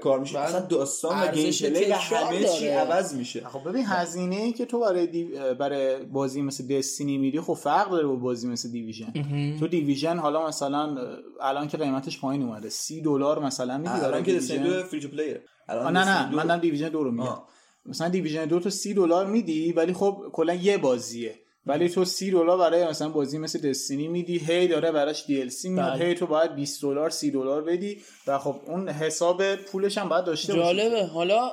کار 0.00 0.20
میشید 0.20 0.36
بله. 0.36 0.44
اصلا 0.44 0.60
داستان 0.60 1.22
و 1.22 1.32
gameplay 1.32 1.90
همه 1.92 2.44
چی. 2.44 2.68
عوض 2.68 3.14
میشه. 3.14 3.48
خب 3.48 3.68
ببین 3.68 3.84
هزینه 3.86 4.36
ای 4.36 4.52
که 4.52 4.66
تو 4.66 4.80
برای 4.80 5.06
دی... 5.06 5.24
برای 5.58 6.04
بازی 6.04 6.42
مثل 6.42 6.66
Destiny 6.66 7.18
میدی 7.18 7.40
خب 7.40 7.54
فرق 7.54 7.90
داره 7.90 8.06
با 8.06 8.16
بازی 8.16 8.48
مثل 8.48 8.70
Division 8.70 9.12
تو 9.60 9.68
Division 9.68 10.18
حالا 10.18 10.46
مثلا 10.46 10.96
الان 11.40 11.68
که 11.68 11.76
قیمتش 11.76 12.20
پایین 12.20 12.42
اومده. 12.42 12.68
سی 12.68 13.00
دلار 13.00 13.38
مثلا 13.38 13.78
میدی 13.78 13.90
برای 13.90 14.04
الان 14.04 14.22
که 14.22 14.34
Destiny 14.36 14.58
Division 14.58 14.80
دو 14.80 14.86
free 14.86 15.00
to 15.00 15.08
play 15.08 15.35
ه 15.35 15.42
الان 15.68 15.96
نه 15.96 16.04
نه. 16.04 16.34
من 16.34 16.46
دارم 16.46 16.60
Division 16.60 16.88
دو 16.88 17.04
رو 17.04 17.10
میگم. 17.10 17.38
مثلا 17.86 18.08
Division 18.08 18.44
دو 18.44 18.60
تو 18.60 18.70
سی 18.70 18.94
دلار 18.94 19.26
میدی 19.26 19.72
ولی 19.72 19.92
خب 19.92 20.24
کلا 20.32 20.54
یه 20.54 20.78
بازیه. 20.78 21.34
ولی 21.66 21.88
تو 21.88 22.04
سی 22.04 22.30
دلار 22.30 22.58
برای 22.58 22.86
مثلا 22.88 23.08
بازی 23.08 23.38
مثل 23.38 23.70
Destiny 23.70 24.08
میدی 24.08 24.38
هی 24.38 24.68
داره 24.68 24.92
براش 24.92 25.26
DLC 25.26 25.68
میاد 25.68 25.92
بله. 25.92 26.04
هی 26.04 26.14
تو 26.14 26.26
باید 26.26 26.54
20 26.54 26.82
دلار 26.82 27.10
30 27.10 27.30
دلار 27.30 27.62
بدی 27.62 27.98
و 28.26 28.38
خب 28.38 28.56
اون 28.66 28.88
حساب 28.88 29.56
پولش 29.56 29.98
هم 29.98 30.08
باید 30.08 30.24
داشته 30.24 30.52
جالبه. 30.52 31.04
حالا 31.04 31.50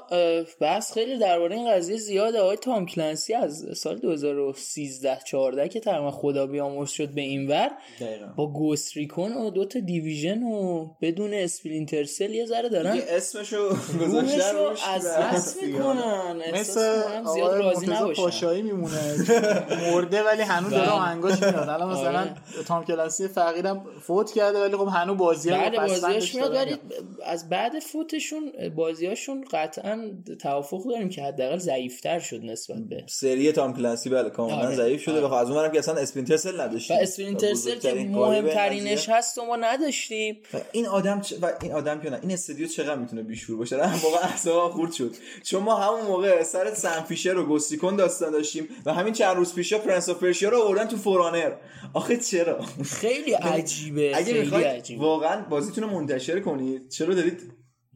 بحث 0.61 0.93
خیلی 0.93 1.17
درباره 1.17 1.55
این 1.55 1.71
قضیه 1.71 1.97
زیاده. 1.97 2.39
آقای 2.39 2.57
تام 2.57 2.85
کلنسی 2.85 3.33
از 3.33 3.65
سال 3.75 3.97
2013 3.97 5.19
14 5.27 5.69
که 5.69 5.79
تقریبا 5.79 6.11
خدا 6.11 6.47
بیامرز 6.47 6.89
شد 6.89 7.09
به 7.09 7.21
این 7.21 7.47
ور 7.47 7.71
دقیقاً. 7.99 8.25
با 8.37 8.53
Ghost 8.53 8.97
Recon 8.97 9.33
و 9.33 9.49
دوتا 9.49 9.79
Division 9.79 10.43
و 10.43 10.87
بدون 11.01 11.33
Splinter 11.33 12.03
Cell 12.03 12.33
یه 12.33 12.45
ذره 12.45 12.69
دارن 12.69 12.99
اسمشو 13.09 13.69
گذاشتن 14.01 14.55
روش 14.55 14.79
از 14.87 15.07
دست 15.07 15.63
می‌کنن. 15.63 16.41
مثل 16.53 16.95
زیاد 17.33 17.57
راضی 17.57 17.87
نباشن 17.87 18.21
پاشایی 18.21 18.61
میمونه. 18.61 19.15
مرده 19.97 20.23
ولی 20.23 20.41
هنوز 20.41 20.71
داره 20.71 20.83
بله. 20.83 20.91
آهنگاش 20.91 21.43
میاد 21.43 21.69
الان 21.69 21.89
مثلا 21.89 22.19
آره. 22.19 22.35
تام 22.67 22.85
کلنسی 22.85 23.27
فقیرم 23.27 23.85
فوت 24.01 24.31
کرده 24.31 24.59
ولی 24.59 24.77
خب 24.77 24.87
هنوز 24.87 25.17
بازی 25.17 25.49
بعد 25.49 25.75
بازیاش 25.75 26.35
میاد 26.35 26.55
ولی 26.55 26.77
از 27.25 27.49
بعد 27.49 27.79
فوتشون 27.79 28.51
بازیاشون 28.75 29.45
قطعا 29.51 30.11
توافق 30.41 30.89
داریم 30.89 31.09
که 31.09 31.23
حداقل 31.23 31.57
ضعیفتر 31.57 32.19
شد 32.19 32.41
نسبت 32.43 32.77
به 32.77 33.03
سری 33.07 33.51
تام 33.51 33.73
کلنسی 33.73 34.09
بله 34.09 34.29
کاملا 34.29 34.57
آره. 34.57 34.75
ضعیف 34.75 35.01
شده 35.01 35.13
آره. 35.13 35.25
و 35.25 35.27
خب 35.27 35.33
از 35.33 35.49
اونورم 35.49 35.71
که 35.71 35.79
اصلا 35.79 35.95
Splinter 35.95 36.37
Cell 36.37 36.59
و 36.59 36.61
نداشتیم 36.61 36.97
Splinter 37.01 37.53
Cell 37.53 37.75
که 37.75 37.93
مهمترینش. 37.93 39.09
هست 39.09 39.37
و 39.37 39.45
ما 39.45 39.55
نداشتیم 39.55 40.37
این 40.71 40.87
آدم. 40.87 41.21
و 41.41 41.51
این 41.61 41.73
آدم 41.73 41.99
که 41.99 42.09
نه 42.09 42.19
این 42.21 42.31
استودیو 42.31 42.67
چقدر 42.67 42.95
می‌تونه 42.95 43.23
بیشور 43.23 43.57
باشه 43.57 43.75
واقعا 43.75 44.21
اعصابم 44.21 44.73
خورد 44.73 44.91
شد 44.91 45.15
چون 45.43 45.63
ما 45.63 45.75
همون 45.75 46.01
موقع 46.01 46.43
سر 46.43 46.73
سن 46.73 47.01
فیشر 47.01 47.37
و 47.37 47.45
Ghost 47.45 47.70
Recon 47.70 47.95
داستان 47.95 48.31
داشتیم 48.31 48.67
و 48.85 48.93
همین 48.93 49.13
چند 49.13 49.37
روز 49.37 49.53
پیشا 49.53 49.77
Prince 49.87 50.09
of 50.09 50.19
Persia 50.19 50.49
رو 50.49 50.61
آوردن 50.61 50.87
تو 50.87 50.97
For 50.97 51.18
Honor 51.18 51.51
آخه 51.93 52.17
چرا؟ 52.17 52.61
خیلی 52.85 53.33
عجیبه 53.33 54.11
اگه 54.17 54.33
می‌خواید 54.33 54.67
عجیبه. 54.67 55.01
واقعا 55.01 55.41
بازیتون 55.41 55.83
رو 55.83 55.89
منتشر 55.89 56.39
کنید 56.39 56.89
چرا 56.89 57.13
دارید 57.13 57.51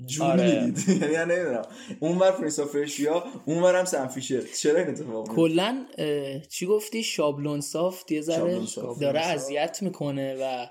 جون 0.05 0.27
آره. 0.27 0.65
می‌دید؟ 0.65 0.89
یعنی 1.13 1.33
نمی‌دونم. 1.33 1.65
اون 1.99 2.17
ور 2.17 2.31
Prince 2.31 2.59
of 2.59 2.75
Persia 2.75 3.23
اون 3.45 3.63
ورم 3.63 3.85
سم 3.85 4.07
فیشر 4.07 4.41
چرا 4.61 4.79
این 4.79 4.87
اتفاق؟ 4.89 5.35
کلا 5.35 5.85
چی 6.49 6.65
گفتی؟ 6.65 7.03
Ubisoft 7.03 8.11
یه 8.11 8.21
ذره. 8.21 8.59
داره 9.01 9.19
اذیت 9.19 9.81
می‌کنه 9.81 10.35
و 10.41 10.65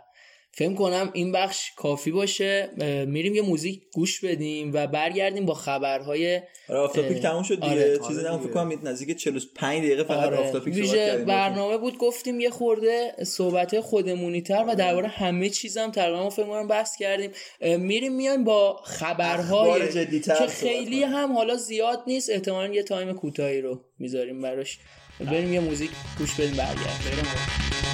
فکر 0.52 0.74
کنم 0.74 1.10
این 1.12 1.32
بخش 1.32 1.70
کافی 1.76 2.10
باشه 2.10 2.70
میریم 3.08 3.34
یه 3.34 3.42
موزیک 3.42 3.82
گوش 3.94 4.24
بدیم 4.24 4.70
و 4.74 4.86
برگردیم 4.86 5.46
با 5.46 5.54
خبرهای 5.54 6.40
آره 6.68 6.78
off 6.78 6.92
topic 6.92 7.16
اه، 7.16 7.22
تموم 7.22 7.42
شد 7.42 7.54
دیگه. 7.54 7.66
آره. 7.66 7.98
چیزی 8.08 8.20
آره 8.20 8.28
نمون 8.28 8.42
فکر. 8.42 8.52
کنم 8.52 8.88
نزدیک 8.88 9.16
45 9.18 9.84
دقیقه 9.84 10.04
فقط 10.04 10.26
آره. 10.26 10.52
topic 10.52 10.74
صحبت 10.74 10.96
کردیم. 10.96 11.24
برنامه 11.24 11.76
بود 11.78 11.98
گفتیم 11.98 12.40
یه 12.40 12.50
خورده 12.50 13.14
صحبت 13.24 13.80
خودمونی 13.80 14.42
تر 14.42 14.64
و 14.68 14.74
درباره 14.74 15.08
همه 15.08 15.48
چیزم 15.48 15.90
تقریبا 15.90 16.22
ما 16.22 16.30
فکر 16.30 16.46
کنم 16.46 16.68
بحث 16.68 16.96
کردیم. 16.96 17.30
میریم 17.60 18.12
میایم 18.12 18.44
با 18.44 18.80
خبرهای 18.84 19.92
که 20.20 20.46
خیلی. 20.48 21.02
هم 21.02 21.32
حالا 21.32 21.56
زیاد 21.56 22.02
نیست. 22.06 22.30
احتمالا 22.30 22.74
یه 22.74 22.82
تایم 22.82 23.12
کوتاهی 23.12 23.60
رو 23.60 23.80
می‌ذاریم 23.98 24.42
براش. 24.42 24.78
بریم 25.20 25.52
یه 25.52 25.60
موزیک 25.60 25.90
گوش 26.18 26.34
بدیم 26.34 26.56
برگردیم. 26.56 27.89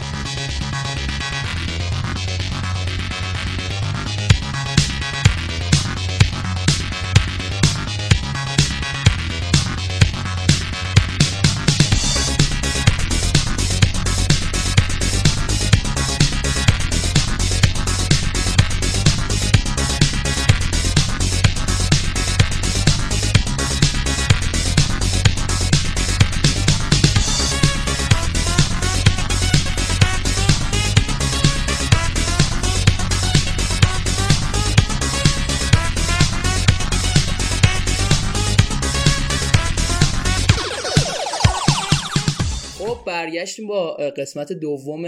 برگشتیم 43.37 43.67
با 43.67 43.93
قسمت 44.17 44.53
دوم 44.53 45.03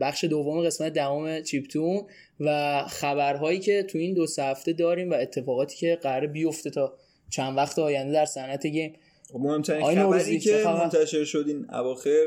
بخش 0.00 0.24
دوم 0.24 0.60
قسمت 0.60 0.92
دهم 0.92 1.42
چیپتون 1.42 2.02
و 2.40 2.82
خبرهایی 2.88 3.58
که 3.58 3.82
تو 3.82 3.98
این 3.98 4.14
دو 4.14 4.26
سه 4.26 4.42
هفته 4.42 4.72
داریم 4.72 5.10
و 5.10 5.14
اتفاقاتی 5.14 5.76
که 5.76 5.98
قرار 6.02 6.26
بیفته 6.26 6.70
تا 6.70 6.94
چند 7.30 7.56
وقت 7.56 7.78
آینده 7.78 8.12
در 8.12 8.24
صنعت 8.24 8.66
گیم 8.66 8.92
خب 9.32 9.38
مهمترین 9.38 9.84
خبری 9.84 10.38
که 10.38 10.56
خبر؟ 10.64 10.84
منتشر 10.84 11.24
شد 11.24 11.44
این 11.48 11.66
اواخر 11.70 12.24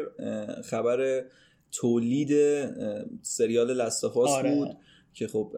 خبر 0.64 1.24
تولید 1.72 2.32
سریال 3.22 3.74
لستافاس 3.74 4.30
آره. 4.30 4.56
بود 4.56 4.78
که 5.14 5.28
خب 5.28 5.52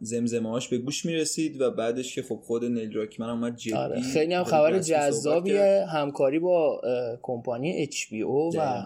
زمزمه 0.00 0.50
هاش 0.50 0.68
به 0.68 0.78
گوش 0.78 1.06
می‌رسید 1.06 1.60
و 1.60 1.70
بعدش 1.70 2.14
که 2.14 2.22
خب 2.22 2.40
خود 2.42 2.64
نیل 2.64 2.92
راکمن 2.92 3.30
اومد 3.30 3.56
جدی 3.56 3.74
آره 3.74 4.00
خیلی 4.00 4.34
هم 4.34 4.44
خبر. 4.44 4.78
جذابیه 4.78 5.86
همکاری 5.88 6.38
با 6.38 6.80
کمپانی 7.22 7.86
HBO 7.86 8.56
و. 8.56 8.82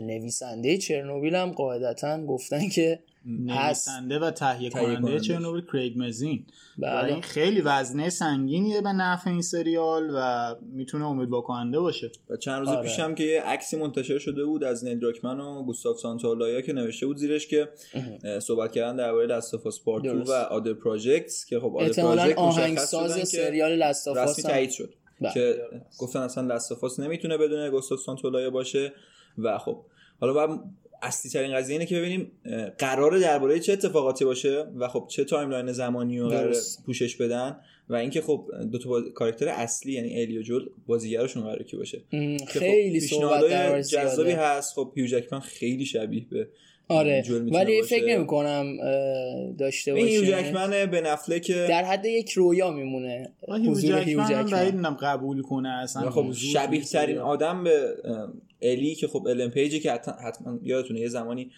نویسنده 0.00 0.78
چرنوبیل 0.78 1.34
هم 1.34 1.52
قاعدتا 1.52 2.26
گفتن 2.26 2.68
که 2.68 2.98
نویسنده 3.26 4.18
و 4.18 4.30
تهیه 4.30 4.70
کننده. 4.70 5.20
چرنوبیل 5.20 5.64
کریگ 5.72 5.92
مزین 5.96 6.46
و 6.78 7.02
بله 7.02 7.12
این 7.12 7.22
خیلی 7.22 7.60
وزنه 7.60 8.10
سنگینیه 8.10 8.80
به 8.80 8.92
نفع 8.92 9.30
این 9.30 9.42
سریال 9.42 10.10
و 10.14 10.54
می‌تونه 10.72 11.06
امیدوار 11.06 11.42
کننده 11.42 11.80
باشه 11.80 12.10
و 12.30 12.36
چند 12.36 12.58
روز 12.58 12.68
آره. 12.68 12.82
پیش 12.82 13.00
هم 13.00 13.14
که 13.14 13.24
یه 13.24 13.42
عکسی 13.42 13.76
منتشر 13.76 14.18
شده 14.18 14.44
بود 14.44 14.64
از 14.64 14.84
نیل 14.84 14.98
دراکمن 14.98 15.40
و 15.40 15.62
گوستاف 15.62 15.98
سانتاولایا 15.98 16.60
که 16.60 16.72
نوشته 16.72 17.06
بود 17.06 17.16
زیرش 17.16 17.46
که 17.46 17.68
اه، 18.24 18.40
صحبت 18.40 18.72
کردن 18.72 18.96
درباره 18.96 19.26
لاستافاس 19.26 19.84
پارت 19.84 20.02
2 20.02 20.12
درست. 20.12 20.30
و 20.30 20.32
آدر 20.32 20.72
پراجکتس 20.72 21.46
که 21.46 21.60
خب 21.60 21.76
آدر 21.76 22.02
پراجکت 22.02 22.38
مشخص 22.38 22.58
آهنگساز 22.58 23.28
سریال 23.28 23.72
لستافاس 23.72 24.38
رسمی 24.38 24.50
تایید 24.50 24.70
شد 24.70 24.94
بله. 25.20 25.32
که 25.34 25.56
گفتن 25.98 26.20
اصلا 26.20 26.46
Last 26.46 26.73
of 26.73 26.86
Us 26.86 27.00
نمی‌تونه 27.00 27.38
بدون 27.38 27.70
گوستاف 27.70 28.00
سانتولایا 28.00 28.50
باشه 28.50 28.92
و 29.38 29.58
خب 29.58 29.84
حالا 30.20 30.32
باید 30.32 30.60
اصلی 31.02 31.30
ترین 31.30 31.56
قضیه 31.56 31.74
اینه 31.74 31.86
که 31.86 31.98
ببینیم 31.98 32.32
قرار 32.78 33.18
درباره 33.18 33.60
چه 33.60 33.72
اتفاقاتی 33.72 34.24
باشه 34.24 34.64
و 34.76 34.88
خب 34.88 35.06
چه 35.08 35.24
timeline 35.24 35.72
زمانی 35.72 36.18
رو 36.18 36.28
قرار. 36.28 36.54
پوشش 36.86 37.16
بدن 37.16 37.56
و 37.88 37.94
اینکه 37.94 38.20
خب 38.20 38.50
دو 38.72 38.78
تا 38.78 38.88
باز... 38.88 39.04
کاراکتر 39.14 39.48
اصلی 39.48 39.92
یعنی 39.92 40.20
الی 40.20 40.38
و 40.38 40.42
جول 40.42 40.70
بازیگرشون 40.86 41.42
قراره 41.42 41.64
کی 41.64 41.76
باشه 41.76 42.02
خب 42.10 42.46
خیلی 42.46 43.00
صحبت 43.00 43.10
پیشنهادهای 43.10 43.50
درباره 43.50 43.82
جذابی. 43.82 44.30
هست 44.30 44.74
خب 44.74 44.92
هیو 44.96 45.06
جکمن 45.06 45.40
خیلی 45.40 45.84
شبیه 45.84 46.26
به 46.30 46.48
آره 46.88 47.24
ولی 47.28 47.50
باشه. 47.50 47.82
فکر 47.82 48.16
نمی 48.16 48.26
کنم 48.26 48.76
داشته 49.58 49.92
این 49.92 50.06
هیو 50.06 50.20
باشه 50.20 50.42
جکمن 50.42 50.86
به 50.86 51.00
نفله 51.00 51.40
که 51.40 51.66
در 51.68 51.84
حد 51.84 52.04
یک 52.04 52.32
رویا 52.32 52.70
میمونه 52.70 53.32
هیو 53.48 53.70
حضور 53.70 53.98
هیو 53.98 54.24
جکمن 54.24 54.50
بعید 54.50 54.84
قبول 55.00 55.42
کنه 55.42 55.68
اصلا 55.68 56.10
خب 56.10 56.32
شبیه 56.32 56.84
ترین. 56.84 57.18
آدم 57.18 57.64
به 57.64 57.96
الی 58.72 58.94
که 58.94 59.08
خب 59.08 59.26
الن 59.26 59.50
پیجی 59.50 59.80
که 59.80 59.92
حتما, 59.92 60.58
یادتونه 60.62 61.00
یه 61.00 61.08
زمانی 61.08 61.50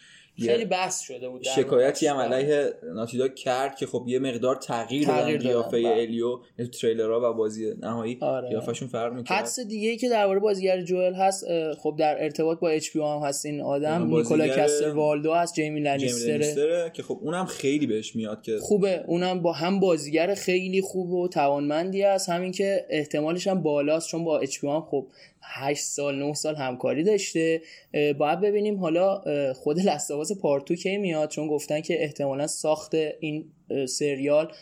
خیلی 0.46 0.64
بحث 0.64 1.00
شده 1.00 1.28
بود 1.28 1.42
شکایتی 1.42 2.06
هم. 2.06 2.16
علیه 2.16 2.74
ناتیدا 2.94 3.28
کرد 3.28 3.76
که 3.76 3.86
خب 3.86 4.04
یه 4.06 4.18
مقدار 4.18 4.56
تغییر, 4.56 5.04
تغییر 5.04 5.38
دادن 5.38 5.48
قیافه 5.48 5.82
بله. 5.82 5.88
الیو 5.88 6.38
تریلرها 6.80 7.30
و 7.30 7.34
بازی 7.34 7.74
نهایی 7.80 8.18
آره. 8.20 8.48
قیافشون 8.48 8.88
فرق 8.88 9.12
می‌کرد 9.12 9.38
حدس 9.38 9.60
دیگه 9.60 9.96
که 9.96 10.08
درباره 10.08 10.40
بازیگر 10.40 10.82
جوئل 10.82 11.14
هست 11.14 11.44
خب 11.78 11.96
در 11.98 12.22
ارتباط 12.22 12.58
با 12.58 12.68
اچ 12.68 12.96
هم 12.96 13.20
هست 13.24 13.46
این 13.46 13.60
آدم 13.60 14.16
نیکولا 14.16 14.48
کستر 14.48 14.90
والدو 14.90 15.32
هست 15.32 15.54
جیمی 15.54 15.80
لنیستره 15.80 16.90
که 16.94 17.02
خب 17.02 17.18
اونم 17.22 17.44
خیلی 17.44 17.86
بهش 17.86 18.16
میاد 18.16 18.42
که 18.42 18.58
خوبه 18.58 19.04
اونم 19.06 19.42
با 19.42 19.52
هم 19.52 19.80
بازیگر 19.80 20.34
خیلی 20.34 20.80
خوب 20.80 21.12
و 21.12 21.28
توانمندی 21.28 22.02
است 22.02 22.28
همین 22.28 22.52
که 22.52 22.86
احتمالش 22.90 23.46
هم 23.46 23.62
بالاست 23.62 24.08
چون 24.08 24.24
با 24.24 24.38
اچ 24.38 24.64
هم 24.64 24.80
خب 24.90 25.06
8 25.50 25.82
سال 25.82 26.18
9 26.18 26.34
سال 26.34 26.56
همکاری 26.56 27.04
داشته 27.04 27.62
باید 27.92 28.40
ببینیم 28.40 28.76
حالا 28.76 29.22
خود 29.54 29.80
لستاواز 29.80 30.40
پارتو 30.40 30.74
کی 30.74 30.96
میاد 30.96 31.28
چون 31.28 31.48
گفتن 31.48 31.80
که 31.80 32.02
احتمالا 32.02 32.46
ساخت 32.46 32.94
این 33.20 33.50
سریال 33.88 34.52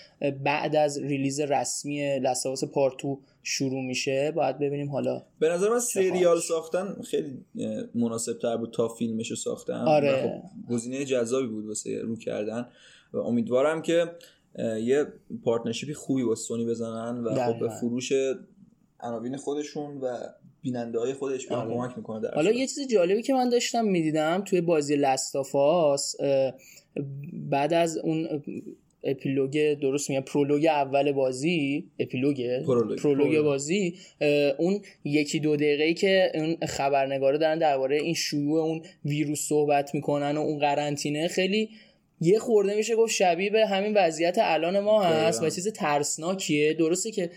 بعد 0.45 0.76
از 0.76 0.99
ریلیز 0.99 1.41
رسمی 1.41 2.18
لستاواز 2.18 2.64
پارتو 2.64 3.20
شروع 3.43 3.82
میشه 3.82 4.30
باید 4.30 4.59
ببینیم 4.59 4.91
حالا 4.91 5.22
به 5.39 5.49
نظر 5.49 5.68
من 5.68 5.78
سریال. 5.78 6.41
ساختن 6.41 6.97
خیلی 7.03 7.45
مناسب 7.95 8.39
تر 8.39 8.57
بود 8.57 8.72
تا 8.72 8.89
فیلمش 8.89 9.30
رو 9.30 9.37
ساختن 9.37 9.74
آره. 9.89 10.22
خب 10.22 10.72
گزینه 10.74 11.05
جذابی 11.05 11.47
بود 11.47 11.66
واسه 11.66 12.01
رو 12.03 12.16
کردن 12.16 12.68
و 13.12 13.18
امیدوارم 13.18 13.82
که 13.82 14.05
یه 14.82 15.07
partnership 15.44 15.90
ی 15.90 15.94
خوبی 15.95 16.24
با 16.24 16.34
سونی 16.34 16.64
بزنن 16.64 17.24
و 17.24 17.34
خب 17.34 17.59
به. 17.61 17.68
فروش 17.68 18.12
عناوین 19.01 19.37
خودشون 19.37 19.99
و 20.01 20.16
بیننده 20.66 20.98
های 20.98 21.12
خودش 21.12 21.52
آره. 21.52 21.74
کمک 21.74 21.96
می‌کنه 21.96 22.20
در 22.20 22.34
حالا. 22.34 22.50
یه 22.50 22.66
چیز 22.66 22.88
جالبی 22.88 23.22
که 23.22 23.34
من 23.34 23.48
داشتم 23.48 23.84
می‌دیدم 23.84 24.42
توی 24.46 24.60
بازی 24.60 24.96
Last 24.96 25.57
of 25.57 25.86
Us 25.86 26.16
بعد 27.32 27.72
از 27.72 27.98
اون 27.98 28.42
epilogue 29.04 29.80
درست 29.80 30.10
میگم 30.10 30.22
prologue 30.22 30.66
اول 30.66 31.12
بازی 31.12 31.84
epilogue 31.98 32.36
prologue. 32.36 32.98
prologue 32.98 33.28
prologue. 33.28 33.44
بازی 33.44 33.94
اون 34.58 34.80
یکی 35.04 35.40
دو 35.40 35.56
دقیقه 35.56 35.84
ای 35.84 35.94
که 35.94 36.32
اون 36.34 36.56
خبرنگارا 36.66 37.36
دارن 37.36 37.58
درباره 37.58 37.96
این 37.96 38.14
شیوع 38.14 38.60
اون 38.62 38.82
ویروس 39.04 39.48
صحبت 39.48 39.94
می‌کنن 39.94 40.36
و 40.36 40.40
اون 40.40 40.58
قرنطینه 40.58 41.28
خیلی 41.28 41.70
یه 42.20 42.38
خورده 42.38 42.74
میشه 42.74 42.96
گفت 42.96 43.12
شبیه 43.12 43.50
به 43.50 43.66
همین 43.66 43.92
وضعیت 43.96 44.36
الان 44.40 44.80
ما 44.80 45.02
هست. 45.02 45.42
و 45.42 45.50
چیز 45.50 45.68
ترسناکیه 45.68 46.74
درسته 46.74 47.10
که 47.10 47.30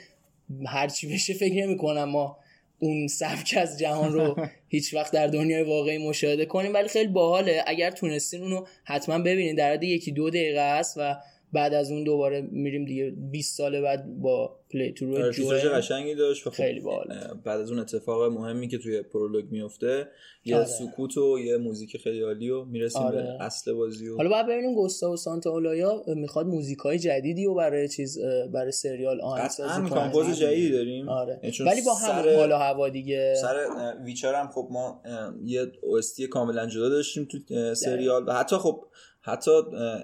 هرچی 0.66 1.14
بشه 1.14 1.34
فکر 1.34 1.54
نمی 1.54 1.78
کنم 1.78 2.04
ما 2.04 2.38
اون 2.80 3.08
سبک 3.08 3.56
از 3.58 3.80
جهان 3.80 4.14
رو 4.14 4.36
هیچ 4.68 4.94
وقت 4.94 5.14
در 5.14 5.28
دنیای 5.28 5.64
واقعی 5.64 6.08
مشاهده 6.08 6.46
کنیم 6.46 6.74
ولی 6.74 6.88
خیلی 6.88 7.08
باحاله. 7.08 7.64
اگر 7.68 7.92
تونستین 7.92 8.42
اونو 8.42 8.66
حتما 8.84 9.20
ببینید 9.20 9.58
در 9.58 9.74
حد 9.74 9.84
یکی 9.84 10.12
دو 10.12 10.30
دقیقه 10.30 10.62
است 10.62 10.98
و 10.98 11.16
بعد 11.54 11.74
از 11.74 11.92
اون 11.92 12.04
دوباره 12.04 12.42
میریم 12.52 12.86
دیگه 12.86 13.14
20 13.32 13.58
سال 13.58 13.82
بعد 13.82 14.06
با 14.22 14.60
پلی 14.72 14.92
تو 14.94 15.06
آره، 15.14 15.24
روی 15.24 15.34
تیتراژ 15.34 15.66
قشنگی 15.66 16.16
داشت 16.16 16.48
و 16.48 16.50
خب 16.50 16.56
خیلی 16.56 16.80
باحال. 16.80 17.08
بعد 17.44 17.62
از 17.62 17.72
اون 17.72 17.80
اتفاق 17.80 18.32
مهمی 18.32 18.68
که 18.68 18.78
توی 18.78 19.02
prologue 19.02 19.46
میفته 19.52 20.08
یه 20.46 20.56
آره. 20.56 20.66
سکوت 20.66 21.18
و 21.18 21.40
یه 21.40 21.58
موزیک 21.58 21.98
خیلی 21.98 22.22
عالی 22.22 22.50
و 22.50 22.66
می‌رسیم 22.66 23.02
آره. 23.02 23.22
به 23.22 23.44
اصل 23.44 23.74
بازی 23.74 24.08
و 24.08 24.18
حالا 24.18 24.30
باید 24.30 24.46
ببینیم 24.48 24.76
گوستاو 24.76 25.16
سانتا 25.18 25.50
اولایا 25.50 26.04
می‌خواد 26.08 26.46
موزیک 26.46 26.78
های 26.78 27.00
جدیدی 27.00 27.46
و 27.46 27.54
برای 27.54 27.88
چیز 27.88 28.20
برای 28.54 28.72
سریال 28.72 29.22
آهنگسازی 29.22 29.70
قطعا 29.70 29.82
کنه. 29.82 29.90
compose 29.90 30.40
جدیدی 30.40 30.72
داریم 30.72 31.10
آره 31.10 31.40
یعنی 31.44 31.52
چون 31.52 31.68
ولی 31.68 31.82
با 31.82 31.94
هم 31.94 32.24
سر- 32.24 32.36
حالا 32.36 32.58
هوا 32.58 32.90
دیگه 32.90 33.36
سر 33.42 33.56
Witcher 34.06 34.34
هم 34.36 34.48
خب 34.48 34.68
ما 34.72 35.02
یه 35.46 35.72
OST 35.82 36.16
ی 36.16 36.28
کاملا 36.28 36.66
جدا 36.66 36.90
داشتیم 36.90 37.28
تو 37.32 37.38
سریال 37.76 38.24
و 38.28 38.34
حتی 38.34 38.56
خب 38.58 38.86
حتی 39.22 39.52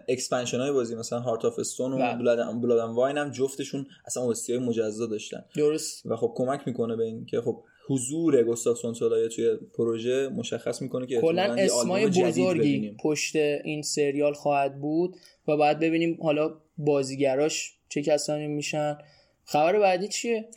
expansion 0.09 0.59
های 0.59 0.71
بازی 0.71 0.95
مثلا 0.95 1.19
Heart 1.19 1.45
of 1.45 1.59
Stone 1.59 1.93
و. 1.93 1.97
Blood 2.17 2.61
Blood 2.61 2.95
and 2.95 3.05
Wine 3.05 3.17
هم 3.17 3.31
جفتشون 3.31 3.85
اصلا 4.05 4.23
OST 4.23 4.53
های 4.53 4.65
مجزا 4.65 5.05
داشتن 5.05 5.45
درست 5.55 6.05
و 6.05 6.15
خب 6.15 6.33
کمک 6.35 6.61
می‌کنه 6.67 6.95
به 6.95 7.03
این 7.03 7.25
که 7.25 7.41
خب 7.41 7.63
حضور 7.89 8.43
گوستاف 8.43 8.77
سونسولای 8.77 9.29
توی 9.29 9.57
پروژه 9.77 10.29
مشخص 10.29 10.81
می‌کنه 10.81 11.07
که 11.07 11.21
کلا 11.21 11.53
اسمای 11.53 12.07
بزرگی. 12.07 12.95
پشت 13.03 13.35
این 13.35 13.81
سریال 13.81 14.33
خواهد 14.33 14.79
بود 14.81 15.15
و 15.47 15.57
بعد 15.57 15.79
ببینیم 15.79 16.17
حالا 16.21 16.57
بازیگراش 16.77 17.73
چه 17.89 18.01
کسانی 18.01 18.47
میشن 18.47 18.97
خبر 19.43 19.79
بعدی 19.79 20.07
چیه 20.07 20.49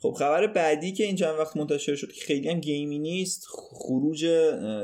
خب 0.00 0.12
خبر 0.18 0.46
بعدی 0.46 0.92
که 0.92 1.04
این 1.04 1.16
چند 1.16 1.38
وقت 1.38 1.56
منتشر 1.56 1.94
شد 1.94 2.12
که 2.12 2.20
خیلی 2.20 2.48
هم 2.48 2.60
گیمی 2.60 2.98
نیست 2.98 3.46
خروج 3.72 4.26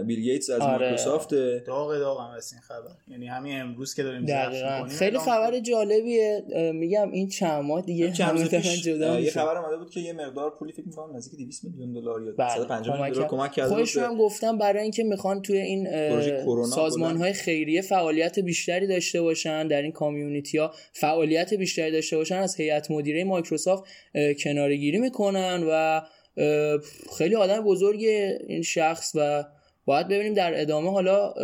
بیل 0.06 0.20
گیتس 0.20 0.50
از 0.50 0.60
آره. 0.60 0.78
مایکروسافت. 0.78 1.34
داغ 1.66 1.98
داغ 1.98 2.20
هم 2.20 2.30
این 2.30 2.60
خبر. 2.68 2.90
یعنی 3.08 3.26
همین 3.26 3.60
امروز 3.60 3.94
که 3.94 4.02
داریم 4.02 4.24
دقیقا. 4.24 4.86
خیلی 4.88 5.18
خبر. 5.18 5.60
جالبیه. 5.60 6.42
میگم 6.74 7.12
این 7.12 7.28
چند 7.28 7.64
ماه 7.64 7.82
دیگه 7.82 8.12
چند 8.12 8.30
روز 8.30 8.50
پیش. 8.50 8.82
جدا 8.82 9.20
یه. 9.20 9.30
خبر 9.30 9.56
اومده 9.56 9.76
بود 9.76 9.90
که 9.90 10.00
یه 10.00 10.12
مقدار 10.12 10.50
پولی 10.50 10.72
فکر 10.72 10.86
می‌کنم 10.86 11.16
نزدیک 11.16 11.38
200 11.38 11.64
میلیون 11.64 11.92
دلار 11.92 12.22
یا 12.22 12.32
بله، 12.38 12.54
150 12.54 12.96
میلیون 12.96 13.12
دلار 13.12 13.28
کمک 13.28 13.52
کرده 13.52 13.68
بود 13.68 13.78
خودشون 13.78 14.04
هم 14.04 14.18
گفتن 14.18 14.58
برای 14.58 14.82
اینکه 14.82 15.04
می‌خوان 15.04 15.42
توی 15.42 15.58
این 15.58 15.84
پروژه 15.84 16.42
کرونا 16.42 16.66
سازمان 16.66 17.16
های 17.16 17.32
خیریه 17.32 17.82
فعالیت 17.82 18.38
بیشتری 18.38 18.86
داشته 18.86 19.22
باشن 19.22 19.68
در 19.68 19.82
این 19.82 19.92
کامیونیتی 19.92 20.58
ها 20.58 20.74
فعالیت 20.92 21.54
بیشتری 21.54 21.90
داشته 21.90 22.16
باشن 22.16 22.36
از 22.36 22.56
هیئت 22.56 22.90
مدیره 22.90 23.24
مایکروسافت 23.24 23.84
کنارگیری 24.44 24.98
می‌کنن 25.04 25.64
و 25.70 26.00
خیلی 27.18 27.34
آدم 27.36 27.60
بزرگ 27.60 28.00
این 28.48 28.62
شخص 28.62 29.12
و 29.14 29.44
باید 29.84 30.08
ببینیم 30.08 30.34
در 30.34 30.60
ادامه 30.60 30.90
حالا 30.90 31.34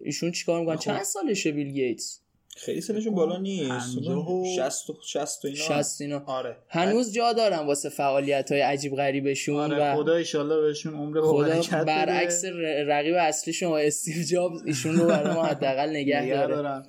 ایشون 0.00 0.32
چیکار 0.32 0.60
می‌کنن. 0.60 0.76
چند 0.76 1.02
سالشه 1.02 1.52
بیل 1.52 1.72
گیتس؟ 1.72 2.20
خیلی 2.56 2.80
سنشون 2.80 3.14
بالا 3.14 3.38
نیست. 3.38 3.96
پنجاه 3.96 4.32
و- 4.32 4.56
60 4.56 4.90
و 4.90 4.94
60 5.06 5.44
و 5.44 5.48
اینا. 5.48 5.60
60 5.64 6.00
اینا. 6.00 6.22
آره. 6.26 6.56
هنوز 6.68 7.12
جا 7.12 7.32
دارن 7.32 7.58
واسه 7.66 7.88
فعالیت 7.88 8.52
های 8.52 8.60
عجیب 8.60 8.96
غریبشون 8.96 9.72
آره 9.72 9.92
و 9.92 9.96
خدا 9.96 10.14
ایشالله 10.14 10.60
بهشون 10.60 10.94
عمر 10.94 11.20
با 11.20 11.32
خدا. 11.32 11.84
برعکس 11.84 12.44
رقیب 12.86 13.14
اصلیشون 13.14 13.68
و 13.68 13.72
استیو 13.72 14.22
جابز 14.24 14.62
ایشون 14.66 14.96
رو 14.96 15.06
برای 15.06 15.34
ما 15.34 15.44
حداقل 15.44 15.90
نگه 15.90 16.22
نگه 16.22 16.34
داره. 16.34 16.54
دارن. 16.54 16.86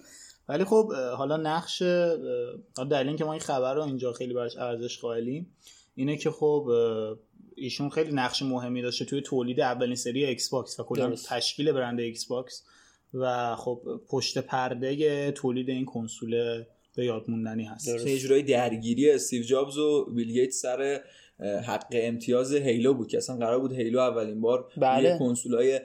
ولی 0.50 0.64
خب 0.64 0.94
حالا 0.94 1.38
نقش 1.38 1.82
دلیل 2.92 3.08
اینکه 3.08 3.24
ما 3.26 3.32
این 3.34 3.42
خبر 3.42 3.74
رو 3.74 3.82
اینجا 3.84 4.14
خیلی 4.14 4.34
براش 4.34 4.58
ارزش 4.58 5.00
قائلیم. 5.00 5.56
اینه 5.96 6.18
که 6.18 6.32
خب 6.32 6.70
ایشون 7.56 7.90
خیلی 7.90 8.12
نقش 8.12 8.42
مهمی 8.42 8.82
داشته 8.82 9.06
توی 9.06 9.22
تولید 9.22 9.60
اولین 9.62 9.96
سری 9.96 10.26
Xbox 10.26 10.80
و 10.80 10.84
کلا. 10.84 11.16
تشکیل 11.30 11.72
برند 11.72 12.00
Xbox 12.00 12.64
و 13.14 13.56
خب 13.56 13.82
پشت 14.08 14.38
پرده 14.38 15.32
تولید 15.32 15.70
این 15.70 15.86
کنسول 15.86 16.64
به 16.96 17.06
یاد 17.06 17.30
موندنی 17.30 17.64
هست. 17.64 17.88
یه 17.88 18.18
جورایی 18.18 18.44
درگیری 18.44 19.12
استیو 19.12 19.44
جابز 19.44 19.78
و 19.78 20.06
بیل 20.06 20.32
گیتس 20.32 20.62
سر 20.62 21.02
حق 21.40 21.86
امتیاز 21.92 22.54
Halo 22.54 22.94
بود 22.94 23.08
که 23.08 23.18
اصلا 23.18 23.38
قرار 23.38 23.60
بود 23.60 23.72
Halo 23.74 24.00
اولین 24.00 24.42
بار 24.42 24.72
بله. 24.78 25.10
روی 25.10 25.20
کنسولای 25.20 25.80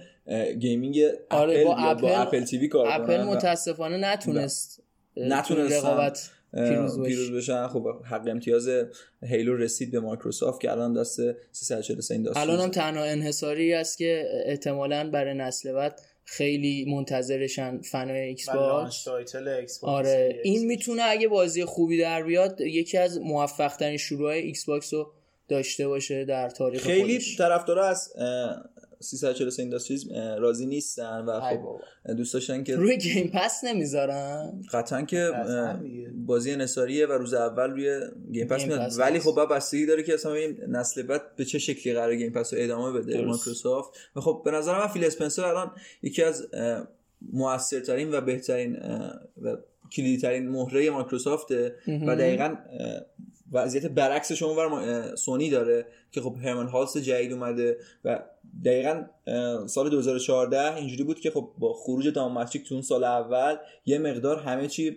gaming 0.59 1.03
آره، 1.31 1.53
اپل 1.61 1.65
با 1.65 1.81
یا 1.81 1.95
با 1.95 2.09
Apple- 2.09 2.27
Apple 2.27 2.45
TV 2.45 2.69
کار 2.69 2.87
اپل 2.91 3.23
متاسفانه 3.23 3.97
نتونست 3.97 4.83
رقابت 5.73 6.31
پیروز 6.55 6.99
بشه. 7.01 7.09
پیروز 7.09 7.33
بشن 7.33 7.67
خب 7.67 7.87
حق 8.05 8.29
امتیاز 8.29 8.69
Halo 9.23 9.57
رسید 9.57 9.91
به 9.91 10.01
مایکروسافت 10.01 10.61
که 10.61 10.71
الان 10.71 10.93
دست 10.93 11.21
343 11.53 12.15
Industries 12.15 12.49
الان 12.49 12.61
هم 12.61 12.71
تنها 12.71 13.05
انحصاری 13.05 13.75
است 13.75 13.99
که 13.99 14.27
احتمالا 14.45 15.11
برای 15.11 15.35
نسل 15.35 15.73
بعد 15.73 16.01
خیلی 16.25 16.95
منتظرشن 16.95 17.81
fan 17.81 18.21
ای 18.21 18.49
Xbox 18.49 19.05
title 19.05 19.49
Xbox 19.49 20.09
آره 20.09 20.41
این. 20.45 20.67
می‌تونه 20.67 21.03
اگه 21.03 21.29
بازی 21.29 21.65
خوبی 21.65 21.99
در 21.99 22.23
بیاد 22.23 22.61
یکی 22.61 22.99
از 22.99 23.21
موفق 23.21 23.77
ترین 23.77 23.97
شروع 23.97 24.29
Xbox 24.31 24.95
رو 24.95 25.13
داشته 25.49 25.89
باشه 25.89 26.25
در 26.25 26.49
تاریخ 26.49 26.83
خیلی. 26.83 27.21
طرفدارا 27.39 27.87
از 27.87 28.13
343 29.03 29.63
Industries 29.63 30.13
راضی 30.39 30.67
نیستن 30.67 31.21
و 31.21 31.41
خب. 31.41 31.81
دوست 32.15 32.35
داشتن 32.35 32.65
که 32.65 32.77
روی 32.77 32.99
Game 32.99 33.31
Pass 33.35 33.65
نمی‌ذارن 33.65 34.63
قطعا 34.73 35.03
که. 35.03 35.31
بازی 36.27 36.51
انحصاریه 36.51 37.07
و 37.07 37.13
روز 37.13 37.35
اول 37.35 37.71
روی 37.71 38.01
Game 38.33 38.47
Pass 38.47 38.67
میاد 38.67 38.93
ولی. 38.99 39.19
خب 39.19 39.55
بستگی 39.55 39.87
داره 39.87 40.03
که 40.03 40.15
اصلا 40.15 40.35
این 40.35 40.57
نسل 40.69 41.03
بعد 41.03 41.37
به 41.37 41.45
چه 41.45 41.59
شکلی 41.59 41.95
قرار 41.95 42.17
Game 42.17 42.33
Pass 42.33 42.55
رو 42.55 42.61
ادامه 42.63 43.01
بده. 43.01 43.23
مایکروسافت 43.23 43.93
و 44.17 44.21
خب 44.21 44.43
به 44.45 44.51
نظر 44.51 44.79
من 44.79 44.87
فیل 44.87 45.05
اسپنسر 45.05 45.45
الان 45.45 45.71
یکی 46.03 46.23
از 46.23 46.47
موثرترین 47.33 48.15
و 48.15 48.21
بهترین 48.21 48.77
و 49.43 49.57
کلیدی 49.93 50.19
ترین 50.19 50.49
مهره 50.49 50.91
مایکروسافته 50.91 51.75
و 52.07 52.17
دقیقا 52.17 52.57
وضعیت 53.53 53.87
برعکسش 53.87 54.43
اونور 54.43 55.17
سونی 55.17 55.51
داره 55.51 55.87
که 56.13 56.21
خب 56.21 56.37
هرمن 56.43 56.67
هالس 56.67 56.97
جدید 56.97 57.33
اومده 57.33 57.79
و 58.05 58.23
دقیقا 58.65 59.05
سال 59.67 59.91
2014 59.91 60.77
اینجوری 60.77 61.03
بود 61.03 61.21
که 61.21 61.31
خب 61.31 61.51
با 61.59 61.73
خروج 61.73 62.09
دام 62.09 62.33
ماتریک 62.33 62.69
تو 62.69 62.75
اون 62.75 62.83
سال 62.83 63.05
اول 63.05 63.57
یه 63.87 63.99
مقدار 63.99 64.39
همه 64.39 64.69
چی 64.69 64.97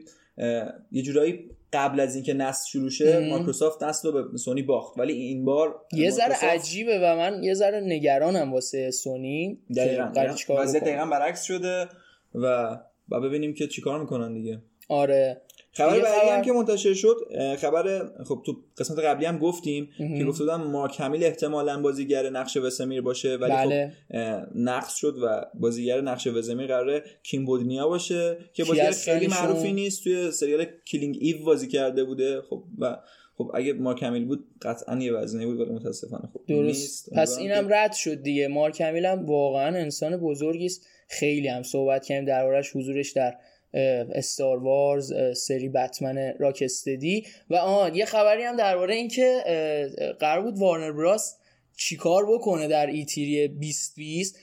یه 0.91 1.01
جورایی 1.03 1.49
قبل 1.73 1.99
از 1.99 2.15
اینکه 2.15 2.33
نسل 2.33 2.69
شروع 2.69 2.89
شه. 2.89 3.29
مایکروسافت 3.29 3.83
نسل 3.83 4.11
رو 4.11 4.23
به 4.31 4.37
سونی 4.37 4.61
باخت. 4.61 4.99
ولی 4.99 5.13
این 5.13 5.45
بار 5.45 5.81
یه 5.93 6.09
ذره 6.09 6.35
عجیبه 6.43 6.99
و 6.99 7.15
من 7.15 7.43
یه 7.43 7.53
ذره 7.53 7.79
نگرانم 7.79 8.53
واسه 8.53 8.91
سونی. 8.91 9.59
دقیقاً. 9.77 10.11
دقیقا. 10.15 11.05
برعکس 11.05 11.43
شده 11.43 11.87
و 12.35 12.77
با 13.07 13.19
ببینیم 13.19 13.53
که 13.53 13.67
چیکار 13.67 13.99
می‌کنن 13.99 14.33
دیگه. 14.33 14.61
آره. 14.89 15.41
خبر 15.73 15.99
بعدی 15.99 16.29
هم 16.29 16.41
که 16.41 16.51
منتشر 16.51 16.93
شد 16.93 17.15
خبر 17.55 18.11
خب 18.25 18.41
تو 18.45 18.55
قسمت 18.77 18.99
قبلی 18.99 19.25
هم 19.25 19.37
گفتیم 19.37 19.89
که 20.17 20.25
گفته 20.25 20.43
بودم 20.43 20.61
مارک 20.61 20.99
همیل 20.99 21.23
احتمالا 21.23 21.81
بازیگر 21.81 22.29
نقش 22.29 22.57
وسمیر 22.57 23.01
باشه 23.01 23.35
ولی 23.35 23.51
بله. 23.51 23.93
خب 24.11 24.15
نقض 24.55 24.95
شد 24.95 25.15
و 25.23 25.45
بازیگر 25.53 26.01
نقش 26.01 26.27
وسمیر 26.27 26.67
قراره 26.67 27.03
کیم 27.23 27.45
بودنیا 27.45 27.87
باشه 27.87 28.37
که 28.53 28.63
بازیگر 28.63 28.91
خیلی؟ 28.91 29.27
معروفی 29.27 29.73
نیست 29.73 30.03
توی 30.03 30.31
سریال 30.31 30.65
Killing 30.87 31.17
Eve 31.19 31.45
بازی 31.45 31.67
کرده 31.67 32.03
بوده 32.03 32.41
خب 32.41 32.63
و 32.79 32.97
خب 33.37 33.51
اگه 33.53 33.73
مارک 33.73 34.03
همیل 34.03 34.25
بود 34.25 34.45
قطعا 34.61 34.99
یه 34.99 35.13
وزنه 35.13 35.45
بود 35.45 35.59
ولی 35.59 35.71
متاسفانه 35.71 36.29
خب 36.33 36.41
درست 36.47 36.67
نیست 36.67 37.13
پس 37.13 37.37
اینم 37.37 37.73
رد 37.73 37.93
شد 37.93 38.23
دیگه 38.23 38.47
مارک 38.47 38.81
همیل 38.81 39.05
هم 39.05 39.25
واقعا 39.25 39.77
انسان 39.77 40.17
بزرگی 40.17 40.65
است 40.65 40.87
خیلی 41.07 41.47
هم 41.47 41.63
صحبت 41.63 42.05
کردیم 42.05 42.25
دربارش 42.25 42.75
حضورش 42.75 43.11
در 43.11 43.35
استار 43.73 44.63
وارز 44.63 45.13
سری 45.35 45.69
بتمن 45.69 46.33
راکستدی 46.39 47.25
و 47.49 47.55
آه 47.55 47.97
یه 47.97 48.05
خبری 48.05 48.43
هم 48.43 48.55
درباره 48.55 48.95
اینکه 48.95 49.43
اه، 49.45 50.13
قرار 50.13 50.41
بود 50.41 50.57
وارنر 50.57 50.91
براس 50.91 51.35
چیکار 51.77 52.25
بکنه 52.33 52.67
در 52.67 52.87
ایتیری 52.87 53.47
2020 53.47 54.39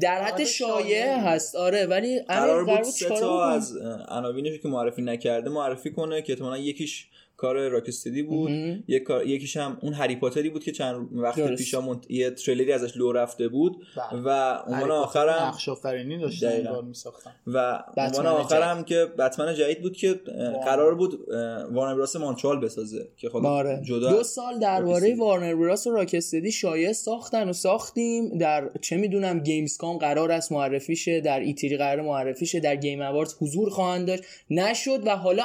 در 0.00 0.22
حد 0.22 0.32
حد 0.32 0.44
شایعه. 0.44 1.16
هست 1.16 1.56
آره 1.56 1.86
ولی 1.86 2.20
قرار 2.20 2.64
بود 2.64 2.82
سه 2.82 3.08
تا؟ 3.08 3.50
از 3.50 3.76
عناوینش 4.08 4.58
که 4.58 4.68
معرفی 4.68 5.02
نکرده 5.02 5.50
معرفی 5.50 5.90
کنه 5.90 6.22
که 6.22 6.32
احتمالاً 6.32 6.58
یکیش 6.58 7.06
کار 7.36 7.68
Rocksteady 7.68 8.22
بود. 8.22 8.50
یک 8.88 9.02
کار 9.02 9.26
یکیش 9.26 9.56
هم 9.56 9.78
اون 9.82 9.92
هری 9.92 10.16
پاتری 10.16 10.50
بود 10.50 10.64
که 10.64 10.72
چند 10.72 11.08
وقت. 11.12 11.40
پیشا 11.40 11.80
منت... 11.80 12.10
یه 12.10 12.30
تریلری 12.30 12.72
ازش 12.72 12.96
لو 12.96 13.12
رفته 13.12 13.48
بود 13.48 13.76
بله. 13.96 14.22
و 14.24 14.54
عنوان 14.66 14.90
آخر 14.90 15.28
هم 15.28 15.48
نقش 15.48 15.68
آفرینی 15.68 16.18
داشتن 16.18 16.84
میساختن 16.84 17.30
و 17.46 17.84
عنوان. 17.96 18.62
هم 18.62 18.84
که 18.84 19.06
بتمن 19.18 19.54
جدید 19.54 19.82
بود 19.82 19.96
که 19.96 20.20
قرار 20.64 20.94
بود 20.94 21.28
Warner 21.72 21.94
Bros 21.94 22.16
Montreal 22.16 22.60
بسازه 22.60 23.08
که 23.16 23.28
خب 23.28 23.46
آره 23.46 23.80
جدا 23.84 24.10
دو 24.10 24.22
سال 24.22 24.58
درباره. 24.58 25.16
Warner 25.16 25.54
Bros 25.54 25.86
و 25.86 25.90
Rocksteady 25.90 26.52
شایعه 26.52 26.92
ساختن 26.92 27.48
و 27.48 27.52
ساختیم 27.52 28.38
در 28.38 28.70
چه 28.80 28.96
می‌دونم 28.96 29.40
Gamescom 29.40 29.98
قرار 29.98 30.32
است 30.32 30.52
معرفی 30.52 30.96
شه 30.96 31.20
در 31.20 31.40
E3 31.40 31.76
قرار 31.76 32.00
معرفی 32.00 32.46
شه 32.46 32.60
در 32.60 32.76
Game 32.76 33.02
Awards 33.02 33.34
حضور 33.40 33.70
خواهند 33.70 34.06
داشت 34.06 34.22
نشد 34.50 35.06
و 35.06 35.16
حالا 35.16 35.44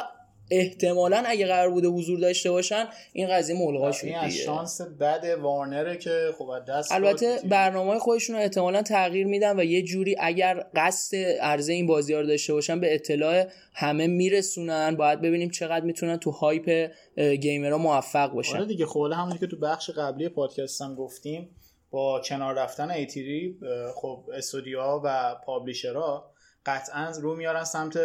احتمالا 0.52 1.24
اگه 1.26 1.47
قرار 1.47 1.70
بوده 1.70 1.88
حضور 1.88 2.20
داشته 2.20 2.52
باشن 2.52 2.86
این 3.14 3.28
قضیه 3.28 3.56
ملغا 3.56 3.91
شد 3.91 4.06
این 4.06 4.16
از 4.16 4.34
شانس 4.34 4.82
بد 4.82 5.26
وارنره 5.41 5.97
که 5.97 6.30
خب 6.38 6.49
دست 6.68 6.91
البته. 6.91 7.39
برنامه 7.49 7.99
خودشون 7.99 8.36
رو 8.36 8.41
احتمالا 8.41 8.82
تغییر 8.82 9.28
میدن 9.28 9.60
و 9.60 9.64
یه 9.64 9.82
جوری 9.82 10.16
اگر 10.20 10.66
قصد 10.76 11.18
عرضه 11.41 11.74
این 11.74 11.88
بازی 11.88 12.14
رو 12.14 12.26
داشته 12.26 12.54
باشن 12.54 12.80
به 12.80 12.95
اطلاع 12.95 13.45
همه 13.74 14.08
میرسونن. 14.08 14.95
باید 14.95 15.22
ببینیم 15.22 15.49
چقدر 15.49 15.86
می‌تونن 15.86 16.18
تو 16.18 16.32
هایپ 16.32 16.91
گیمرها 17.41 17.78
موفق 17.78 18.32
باشن. 18.32 18.58
آره 18.58 18.66
دیگه 18.66 18.86
خب 18.86 19.10
همونی 19.14 19.39
که 19.39 19.47
تو 19.47 19.58
بخش 19.58 19.89
قبلی 19.89 20.30
پادکست 20.30 20.82
هم 20.82 20.95
گفتیم 20.95 21.49
با 21.91 22.22
کنار 22.26 22.56
رفتن 22.56 22.91
ایتیری 22.91 23.60
خب 23.95 24.24
استودیوها 24.34 25.02
و 25.06 25.36
پابلیشرها 25.45 26.30
قطعا 26.66 27.12
رو 27.22 27.36
میارن 27.36 27.64
سمت 27.64 27.97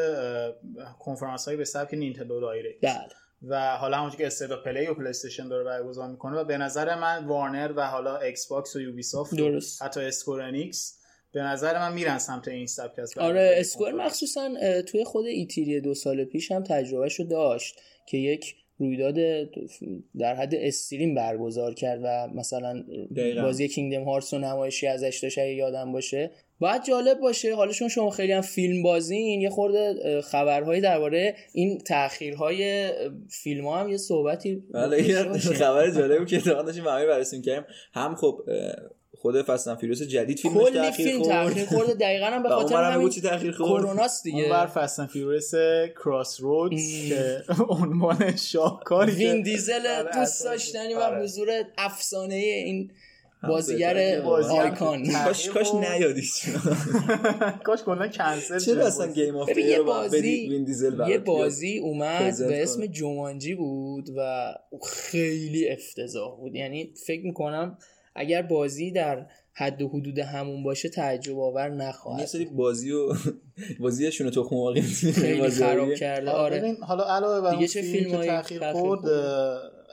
کنفرانس 0.98 1.44
هایی 1.44 1.58
به 1.58 1.64
سبک 1.64 1.94
Nintendo 1.94 2.40
Direct 2.40 2.82
بله 2.82 3.08
و 3.42 3.76
حالا 3.76 3.96
همونجوری 3.96 4.18
که 4.18 4.26
State 4.26 4.56
of 4.56 4.66
Play 4.66 4.86
و 4.86 4.94
PlayStation 4.94 5.48
داره 5.48 5.64
برگزار 5.64 6.08
می‌کنه 6.10 6.36
و 6.36 6.44
به 6.44 6.58
نظر 6.58 6.94
من 6.94 7.26
Warner 7.26 7.72
و 7.76 7.86
حالا 7.86 8.18
Xbox 8.18 8.76
و 8.76 8.80
Ubisoft 8.80 9.34
درست. 9.34 9.82
حتی 9.82 10.00
Square 10.00 10.59
Enix 10.59 10.98
به 11.32 11.42
نظر 11.42 11.78
من 11.78 11.92
میرن 11.92 12.18
سمت 12.18 12.48
این 12.48 12.66
سبک 12.66 12.98
از 12.98 13.18
آره 13.18 13.54
Square 13.56 13.92
مخصوصا 13.92 14.50
توی 14.88 15.04
خود 15.04 15.26
E3 15.26 15.80
دو 15.80 15.94
سال 15.94 16.24
پیش 16.24 16.52
هم 16.52 16.62
تجربهشو 16.62 17.22
داشت 17.24 17.80
که 18.06 18.16
یک 18.18 18.56
رویداد 18.78 19.14
در 20.18 20.34
حد 20.34 20.54
stream 20.54 21.14
برگزار 21.14 21.74
کرد 21.74 22.00
و 22.04 22.28
مثلا 22.34 22.84
دقیقاً. 23.16 23.42
بازی 23.42 23.68
Kingdom 23.68 24.04
Hearts 24.04 24.34
و 24.34 24.38
نمایشی 24.38 24.86
ازش 24.86 25.20
داشت 25.22 25.38
اگه 25.38 25.54
یادم 25.54 25.92
باشه 25.92 26.30
باید 26.58 26.84
جالب 26.84 27.20
باشه 27.20 27.54
حالا 27.54 27.72
چون 27.72 27.88
شما 27.88 28.10
خیلی 28.10 28.32
هم 28.32 28.40
فیلم 28.40 28.82
بازین 28.82 29.40
یه 29.40 29.50
خورده 29.50 30.20
خبرهایی 30.20 30.80
درباره 30.80 31.36
این 31.52 31.78
تاخیرهای 31.78 32.90
فیلم 33.30 33.66
ها 33.66 33.80
هم 33.80 33.88
یه 33.88 33.96
صحبتی 33.96 34.62
بله 34.74 35.08
یه. 35.08 35.22
خبر 35.38 35.90
جالبی 35.90 36.26
که 36.30 36.36
اتفاقا 36.36 36.62
داشتیم 36.62 36.88
همه 36.88 37.06
بررسی 37.06 37.40
کردیم 37.40 37.64
هم 37.94 38.14
خب 38.14 38.40
خود 39.18 39.42
Fast 39.42 39.61
and 39.61 39.74
Furious 39.74 40.02
جدید 40.02 40.42
کلی 40.42 40.92
فیلم 40.92 41.22
خورد 41.22 41.44
تاخیر 41.44 41.66
خورده 41.66 41.94
دقیقا 41.94 42.26
هم 42.26 42.42
به 42.42 42.48
خاطر 42.48 42.92
همین 42.92 43.10
تاخیر 43.10 43.52
خورد 43.52 43.84
کروناست 43.84 44.26
اون 44.26 44.36
دیگه 44.36 44.48
بر 44.48 44.66
Fast 44.66 44.89
and 44.89 45.06
Furious 45.06 45.54
Crossroads 46.04 47.08
که 47.08 47.42
عنوان 47.80 48.36
شاهکاری 48.36 49.12
وین 49.12 49.42
دیزل 49.42 49.86
آره، 49.86 50.10
دوست. 50.20 50.44
داشتنی 50.44 50.94
و 50.94 50.98
آره. 50.98 51.22
حضور 51.22 51.48
افسانه 51.78 52.34
این 52.34 52.90
بازیگر 53.42 54.20
آیکان 54.22 55.06
کاش 55.24 55.48
کاش. 55.48 55.74
نیادید 55.74 56.24
کاش 57.66 57.82
کلا 57.82 58.08
کنسل 58.08 58.58
چرا 58.58 58.86
اصلا 58.86 59.06
بازی. 59.06 59.24
گیم 59.24 59.44
ببین 59.46 59.66
یه 59.66 59.78
رو 59.78 59.84
باید 59.84 60.12
بدی 60.12 60.18
بازی 60.20 60.48
وین 60.50 60.64
دیزل 60.64 60.94
برات 60.96 61.10
یه؟ 61.10 61.18
بازی 61.18 61.78
اومد 61.78 62.38
به 62.48 62.62
اسم. 62.62 62.86
جومانجی 62.86 63.54
بود 63.54 64.08
و 64.16 64.54
خیلی 64.90 65.68
افتضاح 65.68 66.36
بود 66.36 66.54
یعنی 66.54 66.92
فکر 67.06 67.24
می‌کنم 67.26 67.78
اگر 68.14 68.42
بازی 68.42 68.90
در 68.90 69.26
حد 69.58 69.82
و 69.82 69.88
حدود 69.88 70.18
همون 70.18 70.62
باشه 70.62 70.88
تعجب 70.88 71.38
آور 71.38 71.68
یه 71.68 71.74
نخواهد 71.74 72.26
سری 72.26 72.44
بازی 72.44 72.92
و 72.92 73.08
بازیشون 73.80 74.30
تخم 74.30 74.56
مرغی 74.56 74.80
خیلی 74.80 75.50
خراب. 75.50 75.94
کرده 75.94 76.30
آره 76.30 76.40
آره 76.40 76.58
ببین 76.58 76.76
حالا 76.76 77.04
علاوه 77.04 77.40
بر 77.40 77.54
دیگه 77.54 77.68
چه 77.68 77.82
فیلم 77.82 77.94
که 77.94 78.00
فیلمایی 78.00 78.30
تاخیر 78.30 78.72
خورد؟ 78.72 79.00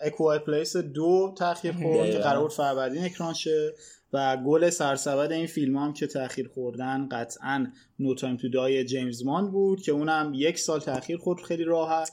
A 0.03 0.09
Quiet 0.09 0.39
Place 0.39 0.78
دو 0.78 1.36
تاخیر 1.38 1.72
خورد 1.72 2.11
که. 2.11 2.18
قرار 2.18 2.41
بود 2.41 2.51
فروردین 2.51 3.03
اکران 3.03 3.34
شه 3.34 3.74
و 4.14 4.38
گل 4.45 4.70
سرسبد 4.70 5.32
این 5.32 5.47
فیلم 5.47 5.78
هم 5.78 5.93
که 5.93 6.07
تاخیر 6.07 6.47
خوردن 6.53 7.07
قطعا 7.11 7.68
No 7.99 8.16
Time 8.16 8.38
to 8.38 8.49
Die 8.49 8.86
جیمز 8.86 9.26
باند 9.26 9.51
بود 9.51 9.82
که 9.82 9.91
اونم 9.91 10.32
یک 10.36 10.59
سال 10.59 10.80
تاخیر 10.80 11.18
خورد 11.18 11.41
خیلی 11.41 11.64
راحت 11.64 12.11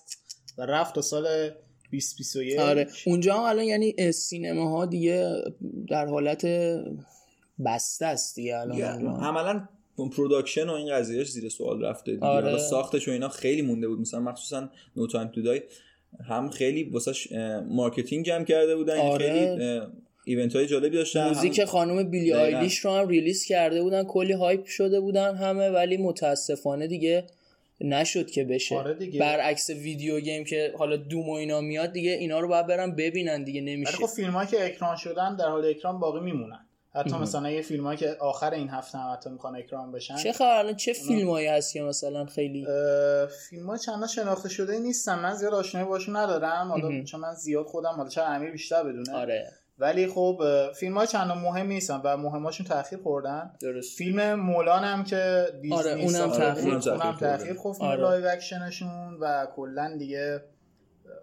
و 0.58 0.62
رفت 0.62 0.94
تا 0.94 1.02
سال 1.02 1.50
2021 1.90 2.58
آره 2.58 2.86
اونجا 3.06 3.34
هم 3.34 3.42
الان 3.42 3.64
یعنی 3.64 4.12
سینما 4.12 4.70
ها 4.70 4.86
دیگه 4.86 5.32
در 5.88 6.06
حالت 6.06 6.44
بسته 7.66 8.06
است 8.06 8.36
دیگه 8.36 8.58
الان. 8.58 9.06
عملا 9.06 9.68
production 10.16 10.68
و 10.68 10.72
این 10.72 10.92
قضیهش 10.94 11.30
زیر 11.30 11.48
سوال 11.48 11.84
رفته 11.84 12.12
دیگه 12.12 12.26
آره. 12.26 12.44
حالا 12.44 12.58
ساختش 12.58 13.08
و 13.08 13.10
اینا 13.10 13.28
خیلی 13.28 13.62
مونده 13.62 13.88
بود 13.88 14.00
مثلا 14.00 14.20
مخصوصا 14.20 14.70
No 14.96 15.06
Time 15.06 15.28
to 15.28 15.42
Die 15.42 15.62
هم 16.28 16.50
خیلی 16.50 16.84
واسش 16.84 17.32
اه، 17.32 17.60
marketing 17.60 18.24
جمع 18.24 18.44
کرده 18.44 18.76
بودن 18.76 18.98
آره. 18.98 19.32
خیلی 19.32 19.80
event 20.24 20.56
های 20.56 20.66
جالبی 20.66 20.96
داشتن 20.96 21.28
موزیک 21.28 21.58
هم- 21.58 21.66
خانم 21.66 22.10
بیلی. 22.10 22.32
آیلیش 22.32 22.78
رو 22.78 22.90
هم 22.90 23.08
release 23.08 23.44
کرده 23.44 23.82
بودن 23.82 24.04
کلی 24.04 24.32
hype 24.32 24.64
شده 24.66 25.00
بودن 25.00 25.34
همه 25.34 25.68
ولی 25.70 25.96
متاسفانه 25.96 26.86
دیگه 26.86 27.26
نشد 27.80 28.30
که 28.30 28.44
بشه 28.44 28.76
آره 28.76 28.94
دیگه. 28.94 29.20
برعکس 29.20 29.70
video 29.70 30.20
game 30.20 30.44
که 30.44 30.74
حالا 30.78 30.96
دوم 30.96 31.28
و 31.28 31.32
اینا 31.32 31.60
میاد 31.60 31.92
دیگه 31.92 32.10
اینا 32.10 32.40
رو 32.40 32.48
باید 32.48 32.66
برن 32.66 32.94
ببینن 32.94 33.44
دیگه 33.44 33.60
ولی 33.62 33.76
نمیشه 33.76 33.92
خب 33.92 34.06
فیلم 34.06 34.46
که 34.46 34.64
اکران 34.66 34.96
شدن 34.96 35.36
در 35.36 35.48
حال 35.48 35.64
اکران 35.64 36.00
باقی 36.00 36.20
میمونن 36.20 36.66
حتی 36.94 37.16
مثلا 37.16 37.50
یه 37.50 37.62
فیلم 37.62 37.96
که 37.96 38.16
آخر 38.20 38.50
این 38.50 38.68
هفته 38.68 38.98
هم 38.98 39.12
حتی 39.12 39.30
می‌خوان 39.30 39.56
اکران 39.56 39.92
بشن 39.92 40.16
چه 40.16 40.32
خبر؟ 40.32 40.58
الان 40.58 40.76
چه 40.76 40.92
فیلمایی 40.92 41.46
هست 41.46 41.72
که 41.72 41.82
مثلا 41.82 42.24
خیلی؟ 42.24 42.66
فیلم 43.50 43.66
ها 43.70 43.76
چندان 43.76 44.06
شناخته 44.06 44.48
شده 44.48 44.78
نیستم 44.78 45.18
من 45.18 45.34
زیاد 45.34 45.54
آشنایی 45.54 45.86
باشون 45.86 46.16
ندارم. 46.16 46.68
حالا. 46.68 47.04
چون 47.04 47.20
من 47.20 47.34
زیاد 47.34 47.66
خودم 47.66 47.92
حالا 47.96 48.08
چرا 48.08 48.26
امیر 48.26 48.50
بیشتر 48.50 48.82
بدونه. 48.82 49.14
آره. 49.14 49.52
ولی 49.78 50.06
خب 50.06 50.42
فیلم 50.74 50.98
ها 50.98 51.06
چندان 51.06 51.38
مهم 51.38 51.66
نیستن 51.66 52.00
و 52.04 52.16
مهماشون 52.16 52.66
تاخیر 52.66 52.98
خوردن. 52.98 53.50
درست. 53.60 53.96
فیلم 53.96 54.34
مولان 54.34 54.84
هم 54.84 55.04
که 55.04 55.46
دیزنی 55.62 55.78
آره، 55.78 55.92
اونم 55.92 56.30
تأخیر. 56.30 56.74
اونم 56.74 57.16
تاخیر 57.16 57.54
خورد 57.54 57.76
فیلم 57.76 57.88
آره. 57.88 58.00
live 58.00 58.26
action 58.26 58.82
شون 58.82 59.18
و 59.20 59.46
کلا 59.56 59.96
دیگه 59.98 60.42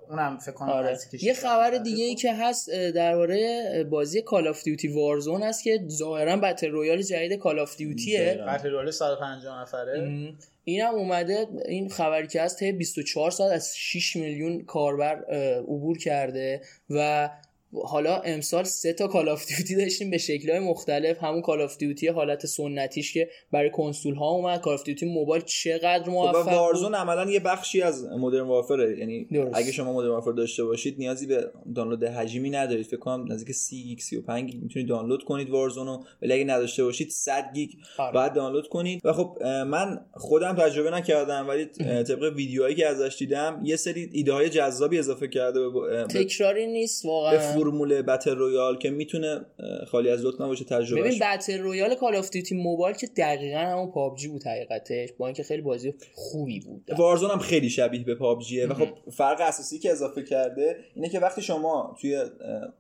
اونم 0.10 0.38
فکر 0.38 0.52
کنم 0.52 0.70
آره. 0.70 0.98
یه 1.22 1.34
خبر 1.34 1.70
تاخیر 1.70 1.84
دیگه 1.84 2.04
ای. 2.04 2.16
که 2.16 2.34
هست 2.34 2.70
درباره 2.72 3.84
بازی 3.90 4.22
Call 4.22 4.48
of 4.48 4.64
Duty 4.64 4.88
Warzone 4.88 5.44
هست 5.44 5.64
که 5.64 5.80
ظاهرا 5.88 6.38
battle 6.38 6.70
royale 6.70 7.02
جدید 7.02 7.40
Call 7.40 7.60
of 7.60 7.78
Duty 7.78 8.23
ه. 8.23 8.46
battle 8.48 8.70
royale 8.70 8.92
150 8.92 9.62
نفره. 9.62 10.34
اینم 10.64 10.94
اومده 10.96 11.48
این 11.66 11.90
خبری 11.90 12.28
که 12.28 12.42
هست 12.42 12.60
طی 12.60 12.72
24 12.72 13.32
ساعت 13.32 13.52
از 13.52 13.78
6 13.78 14.16
میلیون 14.16 14.66
کاربر 14.66 15.24
عبور 15.60 15.98
کرده 15.98 16.62
و 16.90 17.30
حالا 17.74 18.18
امسال 18.18 18.64
سه 18.64 18.94
تا 18.94 19.08
Call 19.08 19.30
of 19.30 19.48
Duty 19.48 19.76
داشتیم 19.76 20.10
به 20.10 20.18
شکل‌های 20.18 20.60
مختلف. 20.60 21.24
همون 21.24 21.42
Call 21.42 21.62
of 21.62 21.78
Duty 21.78 22.08
حالت 22.08 22.46
سنتیش 22.46 23.14
که 23.14 23.30
برای 23.52 23.70
کنسول 23.70 24.16
ها 24.16 24.30
اومد. 24.30 24.62
Call 24.62 24.74
of 24.74 24.84
Duty 24.84 25.06
Mobile 25.06 25.44
چقدر 25.44 26.04
خب 26.04 26.10
موفق 26.10 26.44
بود. 26.44 26.54
Warzone 26.54 26.96
عملا 26.96 27.32
یه 27.32 27.40
بخشی 27.40 27.82
از 27.82 28.06
Modern 28.06 28.48
Warfare 28.48 28.93
ه 28.93 29.00
یعنی 29.00 29.28
درست. 29.34 29.58
اگه 29.58 29.72
شما 29.72 29.94
Modern 29.94 30.12
Warfare 30.12 30.32
داشته 30.32 30.64
باشید 30.64 30.96
نیازی 30.98 31.28
به 31.28 31.52
دانلود 31.76 32.04
حجمی 32.04 32.50
ندارید. 32.50 32.86
فکر 32.86 32.98
کنم 32.98 33.32
نزدیک 33.32 33.56
30 33.56 33.84
گیگ 33.84 34.00
35 34.00 34.52
گیگ 34.52 34.64
می‌تونید 34.64 34.90
دانلود 34.90 35.24
کنید 35.24 35.50
Warzone 35.50 35.97
و 35.97 36.04
ولی 36.22 36.34
اگه 36.34 36.44
نداشته 36.44 36.84
باشید 36.84 37.10
100 37.10 37.52
گیگ 37.54 37.70
آره. 37.98 38.14
بعد 38.14 38.34
دانلود 38.34 38.68
کنید. 38.68 39.02
و 39.04 39.14
خب 39.14 39.38
من 39.44 40.06
خودم 40.14 40.56
تجربه 40.56 40.92
نکردم 40.92 41.48
ولی 41.48 41.66
طبق 42.04 42.34
ویدیوهایی 42.36 42.76
که 42.76 42.88
ازش 42.88 43.16
دیدم 43.20 43.62
یه 43.64 43.76
سری 43.76 44.10
ایده 44.14 44.34
های 44.34 44.50
جذابی 44.50 45.00
اضافه 45.00 45.28
کرده 45.28 45.70
به, 45.70 46.06
تکراری 46.10 46.68
نیست 46.68 47.06
واقعا. 47.06 47.67
فرمول 47.72 48.02
battle 48.02 48.36
royale 48.36 48.78
که 48.78 48.90
می‌تونه 48.90 49.46
خالی 49.88 50.10
از 50.10 50.26
لطف 50.26 50.42
نباشه 50.42 50.66
تجربه 50.66 51.02
ببین 51.02 51.20
battle 51.20 51.60
royale 51.60 51.96
Call 51.96 52.16
of 52.16 52.30
Duty 52.30 52.56
Mobile 52.56 52.96
که 52.96 53.08
دقیقا 53.08 53.60
همون 53.60 53.92
PUBG 53.92 54.28
بود 54.28 54.44
حقیقتش 54.44 55.10
با 55.18 55.28
اینکه 55.28 55.44
خیلی 55.44 55.62
بازی 55.62 55.94
خوبی 56.14 56.60
بود. 56.60 56.90
Warzone 56.98 57.32
هم 57.32 57.40
خیلی 57.40 57.70
شبیه 57.70 58.04
به 58.04 58.16
PUBG 58.16 58.57
ه 58.57 58.68
و 58.68 58.74
خب 58.74 58.88
فرق 59.12 59.42
اساسی 59.42 59.80
که 59.80 59.92
اضافه 59.92 60.24
کرده 60.24 60.78
اینه 60.96 61.10
که 61.10 61.20
وقتی 61.20 61.42
شما 61.42 61.96
توی 62.02 62.22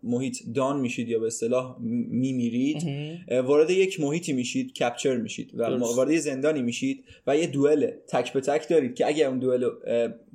محیط 0.03 0.37
down 0.55 0.79
میشید 0.79 1.09
یا 1.09 1.19
به 1.19 1.27
اصطلاح 1.27 1.77
میمیرید 2.09 2.83
وارد 3.45 3.69
یک 3.69 3.99
محیطی 3.99 4.33
میشید 4.33 4.73
کپچر 4.73 5.17
میشید 5.17 5.51
و. 5.55 5.77
وارد 5.77 6.17
زندانی 6.17 6.61
میشید 6.61 7.03
و 7.27 7.37
یه 7.37 7.47
دوئل 7.47 7.91
تک 8.07 8.33
به 8.33 8.41
تک 8.41 8.69
دارید 8.69 8.95
که 8.95 9.07
اگر 9.07 9.27
اون 9.27 9.39
دوئل 9.39 9.69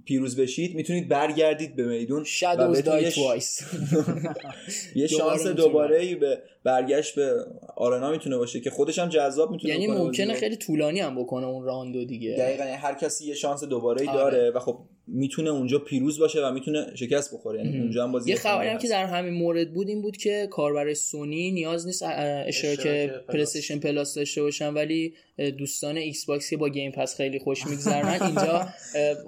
پیروز 0.04 0.40
بشید 0.40 0.74
می‌تونید 0.74 1.08
برگردید 1.08 1.76
به 1.76 1.86
میدون 1.86 2.24
شادوز 2.24 2.82
دای 2.82 3.10
توایس 3.10 3.62
یه 4.94 5.06
شانس 5.06 5.46
دوباره 5.46 6.14
به 6.14 6.42
برگشت 6.64 7.14
به 7.14 7.46
آرنا 7.76 8.10
می‌تونه 8.10 8.36
باشه 8.36 8.60
که 8.60 8.70
خودش 8.70 8.98
هم 8.98 9.08
جذاب 9.08 9.50
می‌تونه 9.50 9.74
یعنی 9.74 9.86
ممکنه. 9.86 10.34
خیلی 10.34 10.56
طولانی 10.56 11.00
هم 11.00 11.22
بکنه 11.22 11.46
اون 11.46 11.64
راندو 11.64 12.04
دیگه 12.04 12.36
دقیقا 12.38 12.64
یعنی 12.64 12.76
هر 12.76 12.94
کسی 12.94 13.26
یه 13.26 13.34
شانس 13.34 13.64
دوباره 13.64 14.02
ای 14.02 14.08
آره. 14.08 14.18
داره 14.18 14.50
و 14.50 14.58
خب 14.58 14.78
می‌تونه 15.06 15.50
اونجا 15.50 15.78
پیروز 15.78 16.18
باشه 16.18 16.46
و 16.46 16.52
می‌تونه 16.52 16.86
شکست 16.94 17.34
بخوره 17.34 17.64
یعنی 17.64 17.80
اونجا 17.80 18.04
هم 18.04 18.12
بازی 18.12 18.30
یه 18.30 18.36
خبری 18.36 18.68
هم. 18.68 18.78
که 18.78 18.88
در 18.88 19.04
همین 19.04 19.34
مورد 19.34 19.74
بود 19.74 19.88
این 19.88 20.02
بود 20.02 20.16
که 20.16 20.48
کاربر 20.50 20.94
سونی 20.94 21.50
نیاز 21.50 21.86
نیست 21.86 22.02
اشتراک 22.06 22.86
Plus. 22.86 23.26
PlayStation 23.28 23.78
Plus 23.78 24.14
داشته 24.14 24.42
باشن 24.42 24.74
ولی 24.74 25.14
دوستان 25.58 25.96
Xbox 25.96 26.50
که 26.50 26.56
با 26.56 26.68
Game 26.68 26.92
Pass 26.92 27.16
خیلی 27.16 27.38
خوش 27.38 27.66
میگذرنن 27.66 28.22
اینجا 28.26 28.68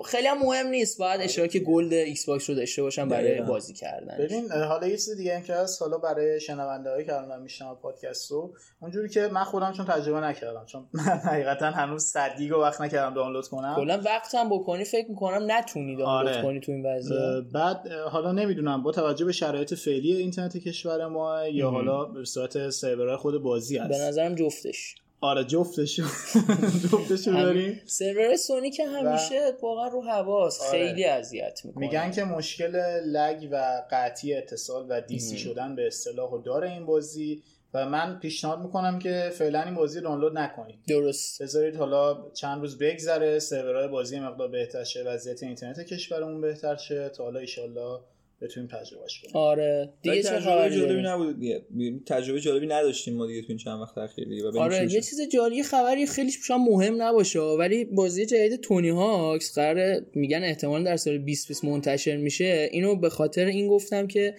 خیلی 0.05 0.26
هم 0.26 0.38
مهم 0.38 0.66
نیست 0.66 0.98
باید 0.98 1.20
اشتراک 1.20 1.57
Gold 1.57 1.93
Xbox 1.93 2.51
رو 2.50 2.57
داشته 2.57 2.82
باشن 2.82 3.09
برای. 3.09 3.40
بازی 3.40 3.74
کردن 3.74 4.16
ببین 4.18 4.52
حالا 4.52 4.86
یه 4.86 4.96
چیز 4.96 5.11
دیگه 5.16 5.36
هم 5.36 5.42
که 5.42 5.55
هست 5.55 5.82
حالا 5.82 5.98
برای 5.98 6.40
شنونده 6.40 6.90
هایی 6.90 7.05
که 7.05 7.14
الان 7.14 7.42
میشنون 7.43 7.76
پادکست 7.82 8.30
رو 8.30 8.55
اونجوری 8.80 9.09
که 9.09 9.28
من 9.32 9.44
خودم 9.44 9.72
چون 9.72 9.86
تجربه 9.86 10.20
نکردم 10.20 10.64
چون 10.66 10.86
من 10.92 11.02
حقیقتا 11.02 11.70
هنوز 11.70 12.05
100 12.05 12.30
گیگ 12.38 12.50
رو 12.50 12.62
وقت 12.62 12.80
نکردم 12.80 13.14
دانلود 13.14 13.48
کنم 13.48 13.74
کلا 13.76 14.00
وقت 14.05 14.34
هم 14.34 14.48
بکنی 14.48 14.84
فکر 14.84 15.09
می‌کنم 15.09 15.52
نتونی 15.52 15.96
دانلود 15.96 16.32
آره. 16.32 16.42
کنی 16.42 16.61
تو 16.61 16.72
این 16.72 16.86
وضعیت 16.86 17.44
بعد 17.52 17.88
حالا 17.88 18.32
نمی‌دونم 18.32 18.82
با 18.82 18.92
توجه 18.92 19.24
به 19.24 19.32
شرایط 19.32 19.74
فعلی 19.74 20.12
اینترنت 20.12 20.57
کشور 20.57 21.07
ما 21.07 21.46
یا. 21.46 21.70
حالا 21.70 22.05
به 22.05 22.24
صورت 22.24 22.70
سرورهای 22.70 23.16
خود 23.16 23.42
بازی 23.42 23.78
به 23.78 23.84
هست 23.84 24.00
نظرم 24.00 24.34
جفتش 24.34 24.94
آره 25.25 25.45
جفتشو. 25.45 26.03
جفتشو 26.93 27.33
داریم. 27.33 27.81
سرور 27.87 28.37
سونی 28.37 28.70
که 28.70 28.87
همیشه 28.87 29.53
واقعا 29.62 29.89
رو 29.89 30.03
حواس 30.03 30.61
آره. 30.61 30.70
خیلی 30.70 31.05
اذیت 31.05 31.61
می‌کنه 31.64 31.87
میگن 31.87 32.11
که 32.11 32.25
مشکل 32.25 32.77
لگ 33.07 33.49
و 33.53 33.83
قطعی 33.91 34.35
اتصال 34.35 34.87
و 34.89 35.01
دیسی. 35.01 35.39
شدن 35.39 35.77
به 35.77 35.87
اصطلاح 35.87 36.31
رو 36.31 36.43
داره 36.43 36.70
این 36.70 36.87
بازی 36.87 37.43
و 37.75 37.89
من 37.89 38.18
پیشنهاد 38.18 38.61
می‌کنم 38.61 38.99
که 38.99 39.31
فعلا 39.35 39.62
این 39.62 39.75
بازی 39.75 40.01
رو 40.01 40.05
دانلود 40.05 40.39
نکنید. 40.39 40.79
درست. 40.89 41.43
بذارید 41.43 41.77
حالا 41.77 42.31
چند 42.31 42.61
روز 42.61 42.79
بگذره 42.79 43.39
سرورهای 43.39 43.89
بازی 43.89 44.20
مقدار 44.20 44.49
بهتر 44.49 44.85
شه 44.85 45.03
وضعیت 45.03 45.43
اینترنت 45.43 45.81
کشورمون 45.81 46.41
بهتر 46.41 46.77
شه. 46.77 47.09
تا 47.09 47.25
حالا 47.25 47.41
ایشالله 47.41 48.01
بتونیم 48.41 48.68
تجربهش 48.68 49.20
کنیم 49.20 49.37
آره 49.37 49.93
دیگه 50.03 50.22
چه 50.22 50.28
تجربه 50.28 50.41
خبری 50.41 50.76
جالبی؟ 50.76 51.03
نبود 51.03 51.41
دیگه 51.41 51.62
تجربه 52.07 52.41
جالبی 52.41 52.66
نداشتیم 52.66 53.16
ما 53.16 53.26
دیگه 53.26 53.41
تو 53.41 53.47
این 53.49 53.59
چند 53.59 53.80
وقت 53.80 53.99
اخیر 53.99 54.28
دیگه 54.28 54.59
آره 54.59 54.93
یه. 54.93 55.01
چیز 55.01 55.20
جالب 55.32 55.53
یه 55.53 55.62
خبری 55.62 56.07
خیلی 56.07 56.30
شاید 56.30 56.61
مهم 56.61 57.03
نباشه 57.03 57.41
ولی 57.41 57.85
بازی 57.85 58.26
جدید 58.26 58.61
Tony 58.61 58.89
Hawk's 58.89 59.55
قرار 59.55 60.01
میگن 60.14 60.45
احتمال 60.45 60.85
در 60.85 60.97
سال 60.97 61.18
2020 61.18 61.64
منتشر 61.64 62.16
میشه 62.16 62.68
اینو 62.72 62.97
به 62.97 63.09
خاطر 63.09 63.47
این 63.47 63.68
گفتم 63.68 64.07
که 64.07 64.35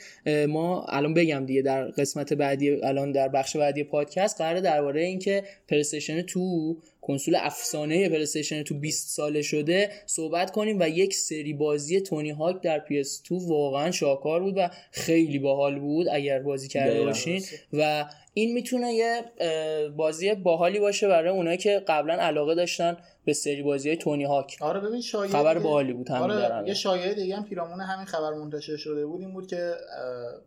ما 0.47 0.85
الان 0.89 1.13
بگم 1.13 1.45
دیگه 1.45 1.61
در 1.61 1.85
قسمت 1.85 2.33
بعدی 2.33 2.71
الان 2.71 3.11
در 3.11 3.27
بخش 3.27 3.55
بعدی 3.57 3.83
پادکست 3.83 4.37
قرار 4.37 4.59
درباره 4.59 5.01
اینکه 5.01 5.43
PlayStation 5.67 6.21
2 6.21 6.77
کنسول 7.07 7.35
افسانه 7.35 8.09
PlayStation 8.09 8.63
Two 8.63 8.79
20 8.79 9.15
ساله 9.15 9.41
شده 9.41 9.91
صحبت 10.05 10.51
کنیم 10.51 10.77
و 10.79 10.89
یک 10.89 11.15
سری 11.15 11.53
بازی 11.53 12.01
Tony 12.01 12.31
Hawk 12.31 12.61
در 12.61 12.79
PS2 12.79 13.31
واقعا 13.31 13.91
شاهکار 13.91 14.41
بود 14.41 14.53
و 14.57 14.69
خیلی 14.91 15.39
باحال 15.39 15.79
بود 15.79 16.07
اگر 16.11 16.39
بازی 16.39 16.67
کرده. 16.67 17.05
باشین. 17.05 17.41
و 17.73 18.05
این 18.33 18.53
می‌تونه 18.53 18.93
یه 18.93 19.21
بازی 19.97 20.33
باحالی 20.33 20.79
باشه 20.79 21.07
برای 21.07 21.29
اونایی 21.29 21.57
که 21.57 21.83
قبلا 21.87 22.13
علاقه 22.13 22.55
داشتن 22.55 22.97
به 23.25 23.33
سری 23.33 23.63
بازی 23.63 23.89
های 23.89 23.97
Tony 23.97 24.23
Hawk. 24.23 24.57
آره 24.61 24.79
ببین 24.79 25.01
شایعه 25.01 25.31
خبر 25.31 25.59
باحالی 25.59 25.93
بود 25.93 26.09
همین 26.09 26.21
آره 26.21 26.35
دارم 26.35 26.67
یه 26.67 26.73
شایعه 26.73 27.13
دیگه 27.13 27.35
هم 27.35 27.45
پیرامون 27.45 27.79
همین 27.79 28.05
خبر 28.05 28.33
منتشر 28.33 28.77
شده 28.77 29.05
بود 29.05 29.21
این 29.21 29.33
بود 29.33 29.47
که 29.47 29.71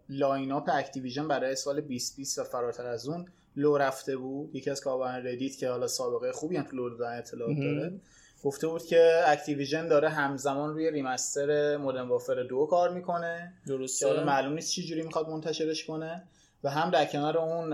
lineup 0.08 0.68
Activision 0.72 1.28
برای 1.28 1.56
سال 1.56 1.80
2020 1.80 2.38
و 2.38 2.44
فراتر 2.44 2.86
از 2.86 3.08
اون 3.08 3.26
لو 3.58 3.76
رفته 3.76 4.16
بود 4.16 4.54
یکی 4.54 4.70
از 4.70 4.80
کاربران 4.80 5.26
Reddit 5.26 5.56
که 5.56 5.68
حالا 5.68 5.86
سابقه 5.86 6.32
خوبی 6.32 6.56
هم 6.56 6.64
تو 6.64 6.76
لو 6.76 6.90
دادن 6.90 7.18
اطلاعات. 7.18 7.56
داره 7.56 7.92
گفته 8.44 8.66
بود 8.66 8.86
که 8.86 9.22
Activision 9.26 9.88
داره 9.88 10.08
همزمان 10.08 10.74
روی 10.74 10.90
remaster 10.90 11.76
Modern 11.76 12.08
Warfare 12.08 12.42
دو 12.42 12.66
کار 12.66 12.90
می‌کنه 12.90 13.52
که 13.66 13.72
حالا 13.72 13.78
درسته 13.78 14.24
معلوم 14.24 14.52
نیست 14.52 14.70
چی 14.72 14.82
جوری 14.82 15.02
می‌خواد 15.02 15.28
منتشرش 15.28 15.84
کنه 15.84 16.22
و 16.64 16.70
هم 16.70 16.90
در 16.90 17.04
کنار 17.04 17.38
اون 17.38 17.70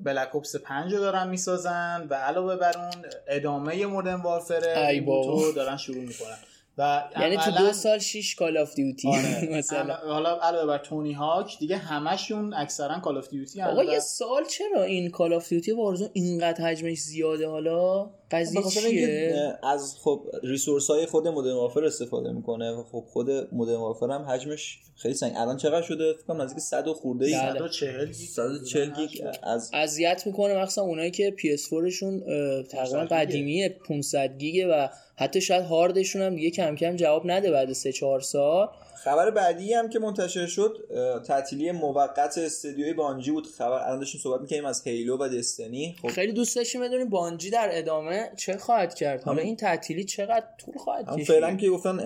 Black 0.00 0.36
Ops 0.36 0.56
5 0.56 0.92
رو 0.94 1.00
دارن 1.00 1.28
می‌سازن 1.28 2.06
و 2.10 2.14
علاوه 2.14 2.56
بر 2.56 2.78
اون 2.78 3.04
ادامه 3.28 3.86
Modern 3.86 4.22
Warfare. 4.22 5.00
رو 5.06 5.52
دارن 5.52 5.76
شروع 5.76 6.02
می‌کنن 6.04 6.38
و 6.78 7.04
یعنی 7.20 7.36
تو 7.36 7.50
دو 7.50 7.72
سال 7.72 7.98
6 7.98 8.34
Call 8.34 8.56
of 8.56 8.74
Duty 8.74 9.08
آره. 9.08 9.48
مثلا. 9.58 9.94
حالا 9.94 10.38
علاوه 10.40 10.66
بر 10.66 10.78
Tony 10.78 11.12
Hawk 11.12 11.58
دیگه 11.58 11.76
همشون 11.76 12.54
اکثرا 12.54 13.00
Call 13.00 13.18
of 13.18 13.28
Duty 13.28 13.62
آقا 13.62 13.84
یه 13.84 13.98
سال 13.98 14.44
چرا 14.44 14.82
این 14.82 15.10
Call 15.10 15.32
of 15.32 15.48
Duty 15.48 15.72
Warzone 15.72 16.08
اینقدر 16.12 16.64
حجمش 16.64 16.98
زیاده 16.98 17.48
حالا؟ 17.48 18.10
قضیه 18.30 18.62
چیه؟ 18.62 19.58
از 19.62 19.96
خب 20.02 20.26
resource 20.42 20.90
های 20.90 21.06
خود 21.06 21.28
Modern 21.28 21.54
Warfare 21.54 21.84
استفاده 21.84 22.32
می‌کنه 22.32 22.72
و 22.72 22.82
خب 22.82 23.04
خود 23.08 23.30
Modern 23.52 23.76
Warfare 23.76 24.10
هم 24.10 24.22
حجمش 24.22 24.78
خیلی 24.96 25.14
سنگ. 25.14 25.32
الان 25.36 25.56
چقدر 25.56 25.82
شده؟ 25.82 26.12
فکر 26.12 26.26
کنم 26.26 26.42
نزدیک 26.42 26.58
100 26.58 26.88
و 26.88 26.94
خورده 26.94 27.26
ای. 27.26 27.34
بله. 27.34 27.52
140 27.52 28.06
گیگ. 28.06 28.28
140 28.28 28.90
گیگ 28.90 29.10
از 29.42 29.70
اذیت 29.74 30.22
می‌کنه 30.26 30.62
مخصوصا 30.62 30.82
اونایی 30.82 31.10
که 31.10 31.34
PS4 31.38 31.88
شون 31.88 32.20
تقریبا 32.62 32.62
500 32.62 33.02
گیگه. 33.02 33.16
قدیمیه 33.16 33.68
500 33.88 34.38
گیگه 34.38 34.66
و 34.66 34.88
حتی 35.16 35.40
شاید 35.40 35.64
هاردشون 35.64 36.22
هم 36.22 36.34
دیگه 36.36 36.50
کم 36.50 36.76
کم 36.76 36.96
جواب 36.96 37.30
نده 37.30 37.50
بعد 37.50 37.72
3 37.72 37.92
4 37.92 38.20
سال. 38.20 38.68
خبر 39.04 39.30
بعدی 39.30 39.72
هم 39.74 39.88
که 39.88 39.98
منتشر 39.98 40.46
شد 40.46 40.78
تعطیلی 41.26 41.72
موقت 41.72 42.38
استدیوی 42.38 42.92
بانجی 42.92 43.30
بود. 43.30 43.46
خبر 43.46 43.72
الان 43.86 43.98
داشتیم 43.98 44.20
صحبت 44.20 44.40
می‌کنیم 44.40 44.64
از 44.64 44.82
هیلو 44.86 45.16
و 45.18 45.28
دستنی 45.28 45.96
خب 46.02 46.08
خیلی 46.08 46.32
دوست 46.32 46.56
داشتیم 46.56 46.80
بدونیم 46.80 47.08
بانجی 47.08 47.50
در 47.50 47.68
ادامه 47.72 48.30
چه 48.36 48.56
خواهد 48.56 48.94
کرد. 48.94 49.22
حالا 49.22 49.36
همون- 49.36 49.46
این 49.46 49.56
تعطیلی 49.56 50.04
چقدر 50.04 50.44
طول 50.64 50.74
خواهد 50.76 51.10
کشید؟ 51.12 51.26
فعلا 51.26 51.56
که 51.56 51.70
گفتن 51.70 51.96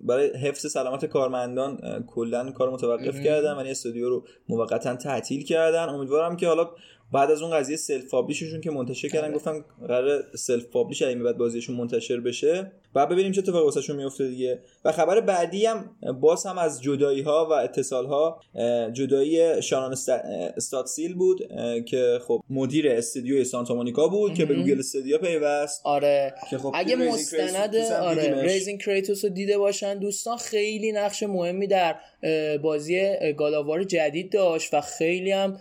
برای 0.00 0.36
حفظ 0.36 0.72
سلامت 0.72 1.04
کارمندان 1.04 2.04
کلا 2.06 2.50
کار 2.50 2.70
متوقف. 2.70 3.20
کردن 3.20 3.52
ولی 3.52 3.70
استودیو 3.70 4.08
رو 4.08 4.24
موقتا 4.48 4.96
تعطیل 4.96 5.44
کردن. 5.44 5.88
امیدوارم 5.88 6.36
که 6.36 6.46
حالا 6.48 6.70
بعد 7.14 7.30
از 7.30 7.42
اون 7.42 7.50
قضیه 7.50 7.76
self 7.76 8.10
publish 8.10 8.42
شون 8.42 8.60
که 8.60 8.70
منتشر 8.70 9.08
کردن 9.08 9.24
آره. 9.24 9.34
گفتن 9.34 9.64
قرار 9.88 10.24
self 10.36 10.64
publish 10.64 11.02
این 11.02 11.22
بعد 11.22 11.36
بازیشون 11.36 11.76
منتشر 11.76 12.20
بشه 12.20 12.72
بعد 12.94 13.08
ببینیم 13.08 13.32
چه 13.32 13.38
اتفاقی 13.38 13.64
واسهشون 13.64 13.96
میفته 13.96 14.28
دیگه 14.28 14.58
و 14.84 14.92
خبر 14.92 15.20
بعدی 15.20 15.66
هم 15.66 15.90
باز 16.20 16.46
هم 16.46 16.58
از 16.58 16.82
جدایی 16.82 17.22
ها 17.22 17.48
و 17.50 17.52
اتصال 17.52 18.06
ها 18.06 18.40
جدایی 18.92 19.62
Shannon 19.62 19.96
Studstill 20.56 21.14
بود 21.14 21.48
که 21.86 22.18
خب 22.26 22.42
مدیر 22.50 22.88
استودیوی 22.88 23.44
Santa 23.44 23.74
Monica 23.74 24.08
بود 24.08 24.34
که 24.34 24.44
به. 24.44 24.54
Google 24.54 24.78
Stadia 24.78 25.18
پیوست 25.18 25.80
آره 25.84 26.34
که 26.50 26.58
خب 26.58 26.72
اگه 26.74 26.96
مستند 26.96 27.76
آره. 27.76 28.42
Raising 28.42 28.80
Kratos 28.80 29.24
رو 29.24 29.30
دیده 29.30 29.58
باشن 29.58 29.98
دوستان 29.98 30.36
خیلی 30.36 30.92
نقش 30.92 31.22
مهمی 31.22 31.66
در 31.66 31.96
بازی 32.62 33.10
God 33.36 33.54
of 33.54 33.66
War 33.66 33.84
جدید 33.84 34.32
داشت 34.32 34.74
و 34.74 34.80
خیلی 34.80 35.32
هم 35.32 35.58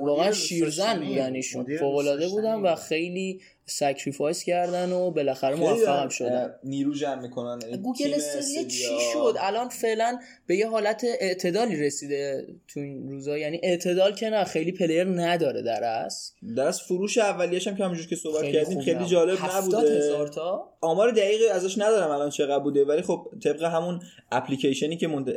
واقعا 0.00 0.32
شیرزن. 0.32 1.02
بودن 1.02 1.34
ایشون 1.34 1.76
فوق 1.76 1.96
العاده 1.96 2.28
بودن. 2.28 2.54
و 2.54 2.74
خیلی 2.74 3.40
sacrifice 3.66 4.44
کردن 4.44 4.92
و 4.92 5.10
بالاخره 5.10 5.54
موفق 5.54 6.02
هم 6.02 6.08
شدن 6.08 6.54
نیرو 6.64 6.94
جمع 6.94 7.22
می‌کنن 7.22 7.58
گوگل 7.76 8.04
تیم 8.04 8.14
Stadia 8.14 8.68
چی. 8.68 8.84
شد؟ 9.12 9.34
الان 9.40 9.68
فعلا 9.68 10.18
به 10.46 10.56
یه 10.56 10.68
حالت 10.68 11.04
اعتدالی 11.20 11.76
رسیده 11.76 12.46
تو 12.68 12.80
این 12.80 13.08
روزا. 13.08 13.38
یعنی 13.38 13.60
اعتدال 13.62 14.14
که 14.14 14.30
نه 14.30 14.44
خیلی 14.44 14.72
player 14.72 15.04
نداره 15.04 15.62
در 15.62 15.84
اصل. 15.84 16.32
در 16.56 16.66
از 16.66 16.80
فروش 16.80 17.18
اولیش 17.18 17.68
هم 17.68 17.76
که 17.76 17.84
همونجور 17.84 18.06
که 18.06 18.16
صحبت 18.16 18.44
کردیم 18.44 18.80
خیلی. 18.80 19.04
جالب 19.04 19.38
نبوده. 19.56 19.96
هزار 19.98 20.28
تا؟ 20.28 20.76
آمار 20.80 21.10
دقیقی 21.10 21.48
ازش 21.48 21.78
ندارم 21.78 22.10
الان 22.10 22.30
چقدر 22.30 22.58
بوده 22.58 22.84
ولی 22.84 23.02
خب 23.02 23.28
طبق 23.44 23.62
همون 23.62 24.00
اپلیکیشنی 24.32 24.96
که 24.96 25.08
مند... 25.08 25.30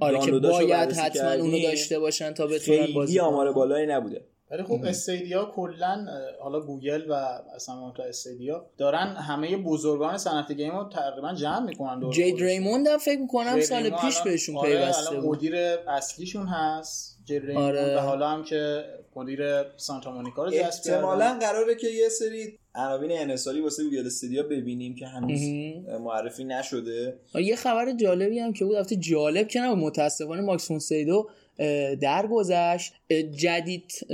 آره 0.00 0.18
که 0.20 0.32
باید 0.32 0.92
حتما 0.92 1.32
اونو 1.32 1.62
داشته 1.62 1.98
باشن 1.98 2.34
تا 2.34 2.46
بتونن 2.46 2.86
بازی 2.94 3.18
آمار. 3.18 3.52
بالایی 3.52 3.86
نبوده. 3.86 4.20
ولی 4.52 4.62
خب 4.62 4.84
Stadia 4.84 5.44
کلا 5.54 6.06
حالا 6.40 6.60
گوگل 6.60 7.10
و 7.10 7.12
اصلا 7.54 7.74
مهمتر 7.80 8.02
Stadia 8.02 8.66
دارن 8.78 9.06
همه 9.06 9.56
بزرگان 9.56 10.18
صنعت 10.18 10.52
game 10.52 10.76
رو 10.76 10.88
تقریبا 10.88 11.34
جمع 11.34 11.66
می‌کنن 11.66 12.00
دور 12.00 12.12
Jade. 12.12 12.42
Raymond 12.42 12.86
هم 12.86 12.98
فکر 12.98 13.20
می‌کنم 13.20 13.60
سال 13.60 13.90
پیش 13.90 14.18
بهشون 14.20 14.56
آره، 14.56 14.68
پیوسته 14.68 15.20
بود 15.20 15.36
مدیر 15.36 15.56
اصلیشون 15.88 16.46
هست 16.46 17.18
Jade 17.24 17.46
Raymond 17.46 17.76
آره. 17.76 17.96
و 17.96 18.00
حالا 18.00 18.28
هم 18.28 18.44
که 18.44 18.84
مدیر 19.16 19.62
Santa 19.76 20.12
Monica 20.12 20.44
رو 20.44 20.50
جذب 20.50 20.64
احتمالا 20.64 21.24
کردن. 21.24 21.38
قراره 21.38 21.74
که 21.74 21.86
یه 21.86 22.08
سری 22.08 22.58
عناوین 22.74 23.10
انحصاری 23.12 23.60
واسه 23.60 23.84
Google 23.84 24.06
Stadia 24.06 24.42
ببینیم 24.42 24.94
که 24.94 25.06
هنوز. 25.06 25.40
معرفی 26.00 26.44
نشده 26.44 27.18
یه 27.34 27.56
خبر 27.56 27.92
جالبی 27.92 28.38
هم 28.38 28.52
که 28.52 28.64
بود 28.64 28.74
البته 28.74 28.96
جالب 28.96 29.48
که 29.48 29.60
نه 29.60 29.74
متاسفانه 29.74 30.40
ماکس 30.40 30.68
فون 30.68 30.89
سیدو 30.89 31.16
اه، 31.16 31.34
درگذشت. 32.00 32.94
جدید 33.36 34.06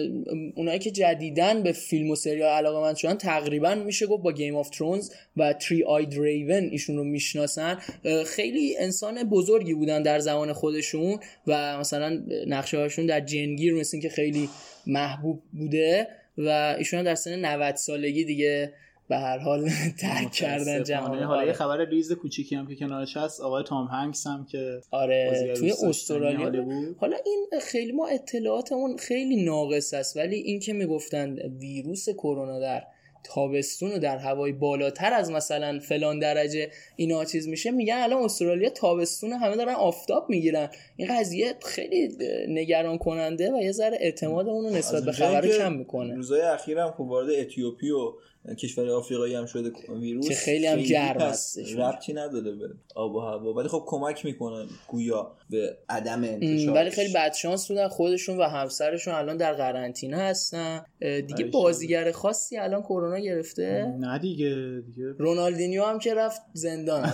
اونایی 0.56 0.78
که 0.78 0.90
جدیدن 0.90 1.62
به 1.62 1.72
فیلم 1.72 2.10
و 2.10 2.16
سریال 2.16 2.50
علاقه 2.50 2.80
من 2.80 2.94
شدن 2.94 3.14
تقریبا 3.14 3.74
میشه 3.74 4.06
گفت 4.06 4.22
با 4.22 4.32
Game 4.32 4.56
of 4.56 4.70
Thrones 4.70 5.10
و 5.36 5.52
Three-Eyed 5.52 6.14
Raven 6.20 6.68
ایشون 6.70 6.96
رو 6.96 7.04
می‌شناسن. 7.04 7.78
خیلی 8.26 8.76
انسان 8.78 9.22
بزرگی 9.22 9.74
بودن 9.74 10.02
در 10.02 10.18
زمان 10.18 10.52
خودشون 10.52 11.18
و 11.46 11.78
مثلا 11.78 12.22
نقش 12.46 12.78
هاشون 12.78 13.06
در 13.06 13.20
جنگیر 13.20 13.74
مثل 13.74 14.00
که 14.00 14.08
خیلی 14.08 14.48
محبوب 14.86 15.42
بوده 15.52 16.08
و 16.38 16.74
ایشون 16.78 17.02
در 17.02 17.14
سن 17.14 17.44
90 17.44 17.76
سالگی 17.76 18.24
دیگه 18.24 18.72
به 19.08 19.16
هر 19.16 19.38
حال 19.38 19.68
ترک 20.00 20.32
کردن. 20.32 20.82
جهان 20.82 21.22
حالا 21.22 21.42
یه 21.42 21.46
آره. 21.46 21.52
خبر 21.52 21.84
ریز 21.84 22.12
کوچیکی 22.12 22.54
هم 22.54 22.66
که 22.66 22.76
کنارش 22.76 23.16
هست 23.16 23.40
آقای 23.40 23.64
تام 23.64 23.86
هنگس 23.86 24.26
هم 24.26 24.46
که 24.50 24.80
آره 24.90 25.52
توی 25.56 25.72
استرالیا 25.72 26.38
هالیوود. 26.38 26.96
حالا 26.98 27.16
این 27.26 27.46
خیلی 27.62 27.92
ما 27.92 28.06
اطلاعاتمون 28.06 28.96
خیلی 28.96 29.44
ناقص 29.44 29.94
است 29.94 30.16
ولی 30.16 30.36
این 30.36 30.60
که 30.60 30.72
می‌گفتن 30.72 31.36
ویروس 31.60 32.08
کرونا 32.08 32.58
در 32.58 32.82
تابستون 33.24 33.92
و 33.92 33.98
در 33.98 34.18
هوای 34.18 34.52
بالاتر 34.52 35.12
از 35.12 35.30
مثلا 35.30 35.78
فلان 35.78 36.18
درجه 36.18 36.70
اینا 36.96 37.24
چیز 37.24 37.48
میشه 37.48 37.70
میگن 37.70 37.94
الان 37.94 38.22
استرالیا 38.22 38.70
تابستون 38.70 39.32
همه 39.32 39.56
دارن 39.56 39.74
آفتاب 39.74 40.30
می‌گیرن 40.30 40.68
این 40.96 41.18
قضیه 41.18 41.54
خیلی 41.64 42.08
نگران 42.48 42.98
کننده 42.98 43.52
و 43.52 43.62
یه 43.62 43.72
ذره 43.72 43.98
اعتمادمون 44.00 44.64
رو 44.64 44.70
نسبت 44.70 45.04
به 45.04 45.12
خبر 45.12 45.48
کم 45.48 45.72
می‌کنه 45.72 46.14
روزای 46.14 46.40
اخیر 46.40 46.78
هم 46.78 46.90
خب 46.90 47.00
وارد 47.00 47.30
اتیوپی 47.30 47.90
و 47.90 48.12
کشور 48.54 48.90
آفریقایی 48.90 49.34
هم 49.34 49.46
شده 49.46 49.72
ویروس 50.00 50.28
که 50.28 50.34
خیلی 50.34 50.66
هم 50.66 50.78
گرم 50.82 51.20
هستش. 51.20 51.76
ربطی 51.76 52.12
نداره 52.12 52.50
به 52.52 52.68
آب 52.94 53.14
و 53.14 53.20
هوا. 53.20 53.54
ولی 53.54 53.68
خب 53.68 53.84
کمک 53.86 54.24
می‌کنه 54.24 54.66
گویا 54.88 55.32
به 55.50 55.78
عدم 55.88 56.24
انتشار 56.24 56.74
ولی 56.74 56.90
خیلی 56.90 57.12
بدشانس 57.12 57.68
بودن 57.68 57.88
خودشون 57.88 58.38
و 58.38 58.42
همسرشون 58.42 59.14
الان 59.14 59.36
در 59.36 59.52
قرنطینه 59.52 60.16
هستن. 60.16 60.84
دیگه 61.00 61.44
بازیگر 61.44 62.12
خاصی 62.12 62.56
الان 62.56 62.82
کرونا 62.82 63.18
گرفته؟ 63.18 63.94
نه 63.98 64.18
دیگه 64.18 64.82
دیگه. 64.86 65.08
رونالدینیو 65.18 65.84
هم 65.84 65.98
که 65.98 66.14
رفت 66.14 66.42
زندان. 66.52 67.12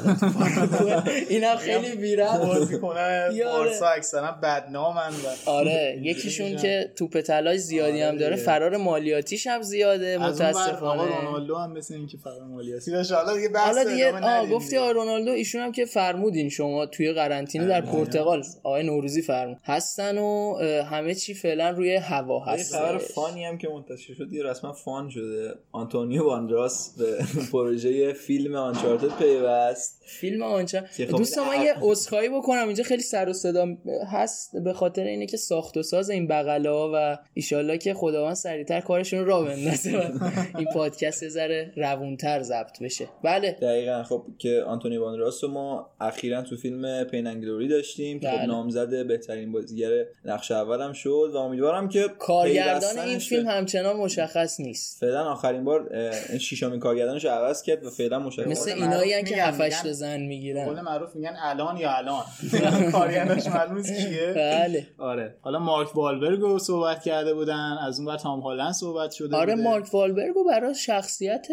اینم 1.28 1.57
خیلی 1.57 1.97
بیرم 1.97 2.39
بازیکن 2.39 2.95
یاره. 3.35 3.45
بارسا 3.45 3.87
اکثرا 3.87 4.32
بدنامن 4.43 5.11
آره 5.47 6.01
یکیشون 6.03 6.57
که 6.57 6.93
توپ 6.97 7.20
طلای 7.20 7.59
زیادی 7.59 8.01
هم 8.01 8.09
آره 8.09 8.18
داره. 8.18 8.37
فرار 8.37 8.76
مالیاتیش 8.76 9.47
هم 9.47 9.62
زیاده 9.62 10.18
متاسفانه. 10.18 11.03
رونالدو 11.25 11.57
هم 11.57 11.72
مثل 11.72 11.95
اینکه 11.95 12.16
فقط 12.18 12.41
مالیاتی 12.51 12.91
داشت؟ 12.91 13.12
حالا 13.12 13.35
دیگه 13.37 13.49
بحث 13.49 13.66
حالا 13.77 13.91
دیگه 13.91 14.12
آه 14.12 14.47
گفتی. 14.49 14.77
آه 14.77 14.93
رونالدو 14.93 15.31
ایشون 15.31 15.61
هم 15.61 15.72
که 15.72 15.85
فرمودین 15.85 16.49
شما 16.49 16.87
توی 16.87 17.12
قرنطینه 17.12 17.66
در 17.66 17.81
پرتغال 17.81 18.43
آقای 18.62 18.83
نوروزی 18.83 19.22
فرمود. 19.22 19.57
هستن 19.64 20.18
و 20.18 20.55
همه 20.91 21.14
چی 21.14 21.35
فعلا 21.35 21.70
روی 21.70 21.95
هوا 21.97 22.45
یه 22.47 22.53
هست 22.53 22.75
خبر 22.77 22.99
فانی 22.99 23.45
هم 23.45 23.59
که 23.59 23.68
منتشر 23.68 24.14
شد 24.14 24.33
یه 24.33 24.43
رسما 24.43 24.72
فان 24.72 25.11
شده. 25.11 25.55
آنتونیو 25.72 26.25
باندراس 26.25 26.95
به 26.99 27.18
پروژه 27.53 28.12
فیلم 28.12 28.55
آنچارتد 28.57 29.18
پیوست. 29.18 30.03
فیلم 30.07 30.43
آنچه 30.43 30.85
که 30.97 31.07
خب- 31.07 31.16
دوستان 31.18 31.49
من 31.49 31.62
یه 31.64 31.75
عذرخواهی 31.83 32.29
بکنم. 32.29 32.66
اینجا 32.66 32.85
خیلی 32.85 33.03
سر 33.03 33.29
و 33.29 33.33
صدا 33.33 33.66
هست 34.12 34.57
به 34.64 34.72
خاطر 34.72 35.05
اینه 35.05 35.27
که 35.27 35.37
ساخت 35.37 35.77
و 35.77 35.83
ساز 35.83 36.11
این 36.11 36.27
بغلا 36.27 36.91
و 36.95 37.16
ایشالله 37.35 37.79
که 37.79 37.95
خداوند 37.95 38.35
سریعتر 38.35 38.81
کارشون 38.81 39.18
رو 39.20 39.25
راه 39.27 39.45
بندازه 39.47 39.91
این 40.59 40.66
پادکست 40.75 41.04
یه 41.23 41.29
ذره 41.29 41.73
روونتر 41.77 42.43
ضبط 42.43 42.83
بشه. 42.83 43.09
بله. 43.25 43.51
دقیقا. 43.63 44.03
خب 44.03 44.25
که 44.39 44.63
آنتونی 44.67 44.99
باندراس 44.99 45.45
رو 45.45 45.51
ما 45.51 45.91
اخیرا 46.01 46.43
تو 46.43 46.57
فیلم 46.57 47.05
پیننگلوری 47.05 47.69
داشتیم. 47.69 48.21
که 48.21 48.31
خب 48.31 48.37
بله. 48.37 48.47
نامزد 48.47 49.07
بهترین 49.07 49.53
بازیگر 49.53 49.91
نقش 50.25 50.51
اولم 50.51 50.93
شد 50.93 51.31
و 51.35 51.37
امیدوارم 51.37 51.89
که 51.89 52.09
کارگردان 52.19 52.99
این 52.99 53.19
فیلم 53.19 53.49
همچنان 53.49 53.97
مشخص 53.97 54.61
نیست. 54.61 55.01
فعلا 55.01 55.25
آخرین 55.25 55.65
بار 55.65 55.91
شیشمین 56.39 56.81
کارگردانش 56.81 57.25
عوض 57.25 57.63
کرد 57.63 57.85
و 57.85 57.91
فعلا 57.91 58.19
مشخص 58.19 58.47
مثل 58.47 58.73
قول 58.75 58.83
اینایی 58.83 59.11
که 59.11 59.17
میگن- 59.31 59.39
هفتش 59.39 59.77
میگن- 59.85 59.93
زن 59.93 60.17
قول 60.17 60.27
می‌گیرن 60.27 60.81
معروف 60.81 61.17
میگن 61.17 61.35
الان 61.43 61.77
یا 61.77 61.91
الان. 61.97 62.23
کارگردانش 62.93 63.47
معلوم 63.47 63.83
کیه 63.83 64.33
بله. 64.37 64.87
آره. 64.99 65.35
حالا 65.41 65.59
مارک 65.59 65.97
والبرگ 65.97 66.41
رو 66.41 66.59
صحبت 66.59 67.03
کرده 67.03 67.35
بودن 67.35 67.77
از 67.87 67.99
اون 68.01 68.09
ور 68.09 68.17
تام 68.17 68.41
هالند 68.41 68.73
صحبت 68.73 69.11
شده 69.13 69.37
آره 69.37 69.55
بوده. 69.55 69.69
مارک 69.69 69.95
والبرگو 69.95 70.45
برای 70.45 70.75
شخصیت 70.95 71.47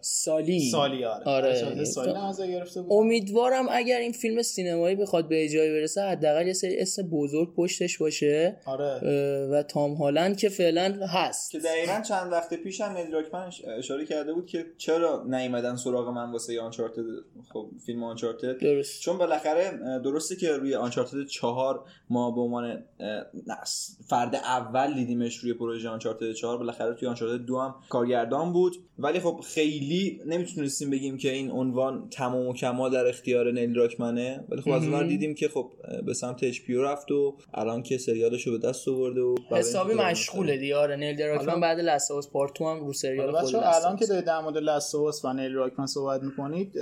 سالی. 0.00 0.70
سالی 0.70 1.04
آره. 1.04 1.24
آره. 1.26 1.84
سالی. 1.84 2.52
گرفته 2.52 2.82
بود. 2.82 2.92
امیدوارم 2.92 3.66
اگر 3.70 3.98
این 3.98 4.12
فیلم 4.12 4.42
سینمایی 4.42 4.96
بخواد 4.96 5.28
به 5.28 5.48
جایی 5.48 5.70
برسه 5.70 6.02
حداقل 6.02 6.46
یه 6.46 6.52
سری 6.52 6.78
اسم 6.78 7.02
بزرگ 7.02 7.54
پشتش 7.54 7.98
باشه. 7.98 8.56
آره. 8.66 9.48
و 9.52 9.62
تام 9.62 9.94
هالند 9.94 10.36
که 10.36 10.48
فعلا 10.48 11.06
هست. 11.06 11.50
که 11.50 11.58
دقیقا 11.58 12.00
چند 12.08 12.32
وقت 12.32 12.54
پیش 12.54 12.80
هم 12.80 12.96
نیل 12.96 13.10
دراکمن 13.10 13.50
اشاره 13.78 14.06
کرده 14.06 14.32
بود 14.32 14.46
که 14.46 14.66
چرا 14.78 15.24
نیومدن 15.26 15.76
سراغ 15.76 16.08
من 16.08 16.32
واسه 16.32 16.60
آنچارتد 16.60 17.02
خب 17.52 17.70
فیلم 17.86 18.04
آنچارتد 18.04 18.58
درست. 18.58 19.00
چون 19.00 19.18
بالاخره 19.18 19.78
درسته 20.04 20.36
که 20.36 20.52
روی 20.52 20.74
آنچارتد 20.74 21.26
چهار 21.26 21.84
ما 22.10 22.30
به 22.30 22.40
عنوان 22.40 22.84
فرد 24.08 24.34
اول 24.34 24.94
دیدیمش 24.94 25.36
روی 25.36 25.54
پروژه 25.54 25.88
آنچارتد 25.88 26.32
چهار 26.32 26.58
بالاخره 26.58 26.94
توی 26.94 27.08
آنچارتد 27.08 27.44
دو 27.44 27.60
هم 27.60 27.74
کارگردان 28.28 28.52
بود. 28.52 28.76
ولی 28.98 29.20
خب 29.20 29.40
خیلی 29.46 30.20
نمی‌تونستیم 30.26 30.90
بگیم 30.90 31.16
که 31.16 31.32
این 31.32 31.50
عنوان 31.50 32.08
تمام 32.10 32.46
و 32.46 32.54
کمال 32.54 32.92
در 32.92 33.06
اختیار 33.06 33.52
نیل 33.52 33.72
دراکمنه 33.72 34.44
ولی 34.48 34.62
خب 34.62 34.70
از 34.70 34.88
اون. 34.88 35.08
دیدیم 35.08 35.34
که 35.34 35.48
خب 35.48 35.72
به 36.06 36.14
سمت 36.14 36.42
اچ 36.42 36.60
رفت 36.70 37.10
و 37.10 37.36
الان 37.54 37.82
که 37.82 37.98
سریالش 37.98 38.46
رو 38.46 38.58
به 38.58 38.68
دست 38.68 38.88
آورده 38.88 39.20
و 39.20 39.34
حسابی 39.50 39.94
مشغوله 39.94 40.56
دیگه. 40.56 40.76
آره 40.76 40.96
نیل 40.96 41.16
دراکمن 41.16 41.60
بعد 41.60 41.80
لساوس 41.80 42.28
پارت 42.30 42.58
2 42.58 42.64
هم 42.64 42.86
رو 42.86 42.92
سریال 42.92 43.30
حالا 43.30 43.46
خود 43.46 43.54
الان 43.54 43.96
که 43.96 44.06
در 44.06 44.40
مورد 44.40 44.56
لاستوس 44.56 45.24
و 45.24 45.32
نیل 45.32 45.52
راکمن 45.52 45.86
صحبت 45.86 46.22
می‌کنید 46.22 46.72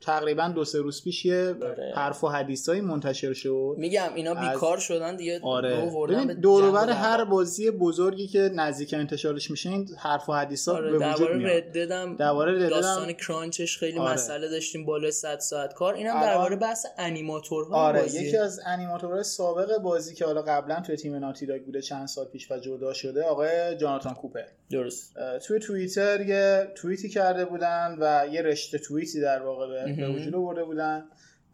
تقریبا 0.00 0.48
دو 0.48 0.64
سه 0.64 0.78
روز 0.78 1.04
پیش 1.04 1.24
یه 1.24 1.54
آره. 1.62 1.92
حرف 1.96 2.24
و 2.24 2.28
حدیثایی 2.28 2.80
منتشر 2.80 3.32
شد. 3.32 3.74
میگم 3.78 4.08
اینا 4.14 4.34
از- 4.34 4.54
بیکار 4.54 4.78
شدن 4.78 5.16
دیگه 5.16 5.40
آره. 5.42 6.34
دور. 6.42 6.90
هر 6.90 7.24
بازی 7.24 7.70
بزرگی 7.70 8.26
که 8.26 8.50
نزدیک 8.54 8.94
انتشارش 8.94 9.50
میشه 9.50 9.70
این 9.70 9.88
حرف 9.98 10.28
و 10.28 10.32
حدیثا 10.32 10.74
آره. 10.74 10.89
وجود 10.96 11.18
درباره 11.18 11.56
رد 11.56 12.16
درباره 12.18 12.68
داستان 12.68 13.12
کرانچش 13.12 13.78
خیلی 13.78 13.98
آره. 13.98 14.12
مسئله 14.12 14.48
داشتیم 14.48 14.84
بالای 14.84 15.12
100 15.12 15.38
ساعت 15.38 15.74
کار 15.74 15.94
اینم 15.94 16.16
الان- 16.16 16.28
درباره 16.28 16.56
بحث 16.56 16.86
انیماتورها 16.98 17.76
آره 17.76 18.00
بازیه. 18.00 18.22
یکی 18.22 18.36
از 18.36 18.60
انیماتورهای 18.66 19.22
سابق 19.22 19.78
بازی 19.78 20.14
که 20.14 20.24
حالا 20.24 20.42
قبلا 20.42 20.80
توی 20.80 20.96
تیم 20.96 21.14
ناتی 21.14 21.46
داگ 21.46 21.62
بوده 21.64 21.82
چند 21.82 22.06
سال 22.08 22.24
پیش 22.26 22.50
و 22.50 22.58
جدا 22.58 22.92
شده 22.92 23.22
آقای 23.22 23.76
جاناتان 23.76 24.14
کوپر 24.14 24.42
درست 24.70 25.14
توی 25.46 25.58
توییتر 25.58 26.20
یه 26.20 26.72
توییتی 26.74 27.08
کرده 27.08 27.44
بودن 27.44 27.96
و 28.00 28.26
یه 28.32 28.42
رشته 28.42 28.78
توییتی 28.78 29.20
در 29.20 29.42
واقع 29.42 29.84
به. 29.94 30.08
وجود 30.08 30.34
آورده 30.34 30.64
بودن 30.64 31.04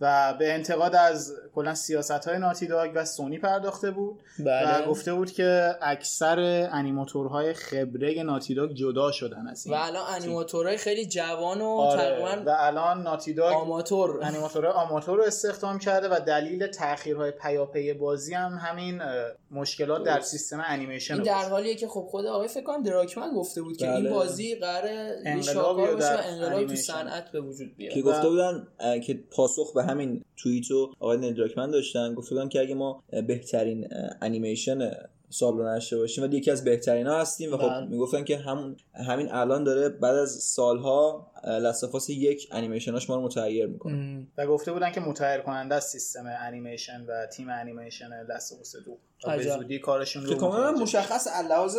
و 0.00 0.34
به 0.38 0.52
انتقاد 0.52 0.94
از 0.94 1.32
کلا 1.54 1.74
سیاست 1.74 2.28
های 2.28 2.38
ناتی 2.38 2.66
داگ 2.66 2.90
و 2.94 3.04
سونی 3.04 3.38
پرداخته 3.38 3.90
بود 3.90 4.20
بله 4.38 4.82
و 4.82 4.90
گفته 4.90 5.14
بود 5.14 5.30
که 5.30 5.74
اکثر 5.82 6.68
انیماتورهای 6.72 7.52
خبره 7.52 8.22
ناتی 8.22 8.54
داگ 8.54 8.72
جدا 8.72 9.12
شدن 9.12 9.48
از 9.48 9.66
و 9.66 9.72
این 9.72 9.82
الان 9.82 10.04
انیماتورهای 10.14 10.76
خیلی 10.76 11.06
جوان 11.06 11.60
و 11.60 11.64
آره. 11.64 12.00
تقریبا 12.00 12.42
و 12.46 12.56
الان 12.58 13.02
ناتی 13.02 13.34
داگ 13.34 13.54
آماتور 13.54 14.24
انیماتورهای 14.24 14.74
آماتور 14.74 15.16
رو 15.16 15.24
استخدام 15.24 15.78
کرده 15.78 16.08
و 16.08 16.20
دلیل 16.26 16.66
تاخیرهای 16.66 17.30
پیاپی 17.30 17.92
بازی 17.92 18.34
هم 18.34 18.58
همین 18.62 19.02
مشکلات 19.50 20.04
در 20.04 20.20
سیستم 20.20 20.64
انیمیشن 20.66 21.14
این. 21.14 21.22
در 21.22 21.48
حالیه 21.48 21.74
که 21.74 21.88
خب 21.88 22.06
خود 22.10 22.26
آقای 22.26 22.48
فکر 22.48 22.62
کنم 22.64 22.82
دراکمن 22.82 23.34
گفته 23.34 23.62
بود 23.62 23.76
که 23.76 23.90
این 23.90 24.00
بله. 24.04 24.10
بازی 24.10 24.54
قرار 24.54 24.84
یه 24.84 25.22
انقلابی 25.26 25.82
و 25.82 25.96
در 25.96 26.28
انقلابی 26.28 26.66
تو. 26.66 26.76
صنعت 26.76 27.30
به 27.32 27.40
وجود 27.40 27.76
بیاد 27.76 27.94
که 27.94 28.00
و- 28.00 28.04
گفته 28.04 28.28
بودن 28.28 28.66
که 29.00 29.20
پاسخ 29.30 29.72
به 29.74 29.82
همین 29.86 30.24
توییت 30.36 30.70
رو 30.70 30.94
آقای 31.00 31.18
نیل 31.18 31.34
دراکمن 31.34 31.70
داشتن 31.70 32.14
گفته 32.14 32.34
بودن 32.34 32.48
که 32.48 32.60
اگه 32.60 32.74
ما 32.74 33.02
بهترین 33.26 33.88
انیمیشن 34.20 34.90
سال 35.30 35.58
رو 35.58 35.74
نشته 35.76 35.96
باشیم 35.96 36.24
ولی 36.24 36.36
یکی 36.36 36.50
از 36.50 36.64
بهترین 36.64 37.06
ها 37.06 37.20
هستیم 37.20 37.52
و 37.52 37.56
بله. 37.56 37.68
خب 37.68 37.90
می‌گفتن 37.90 38.24
که 38.24 38.36
همون 38.36 38.76
همین 38.94 39.28
الان 39.32 39.64
داره 39.64 39.88
بعد 39.88 40.14
از 40.14 40.30
سالها 40.30 41.32
لسافاس 41.44 42.10
یک 42.10 42.48
انیمیشناش 42.52 43.10
ما 43.10 43.16
رو 43.16 43.22
متغیر 43.22 43.66
می‌کنه. 43.66 44.26
و 44.38 44.46
گفته 44.46 44.72
بودن 44.72 44.92
که 44.92 45.00
متغیر 45.00 45.40
کننده 45.40 45.80
سیستم 45.80 46.24
انیمیشن 46.40 47.04
و 47.08 47.26
تیم 47.26 47.48
انیمیشن 47.50 48.08
لست 48.28 48.76
دو 48.84 48.92
و 48.92 48.94
به. 49.24 49.42
زودی 49.42 49.78
کارشون 49.78 50.22
رو 50.24 50.28
که 50.28 50.34
کاملا 50.34 50.72
مشخص 50.72 51.26
لحاظ 51.48 51.76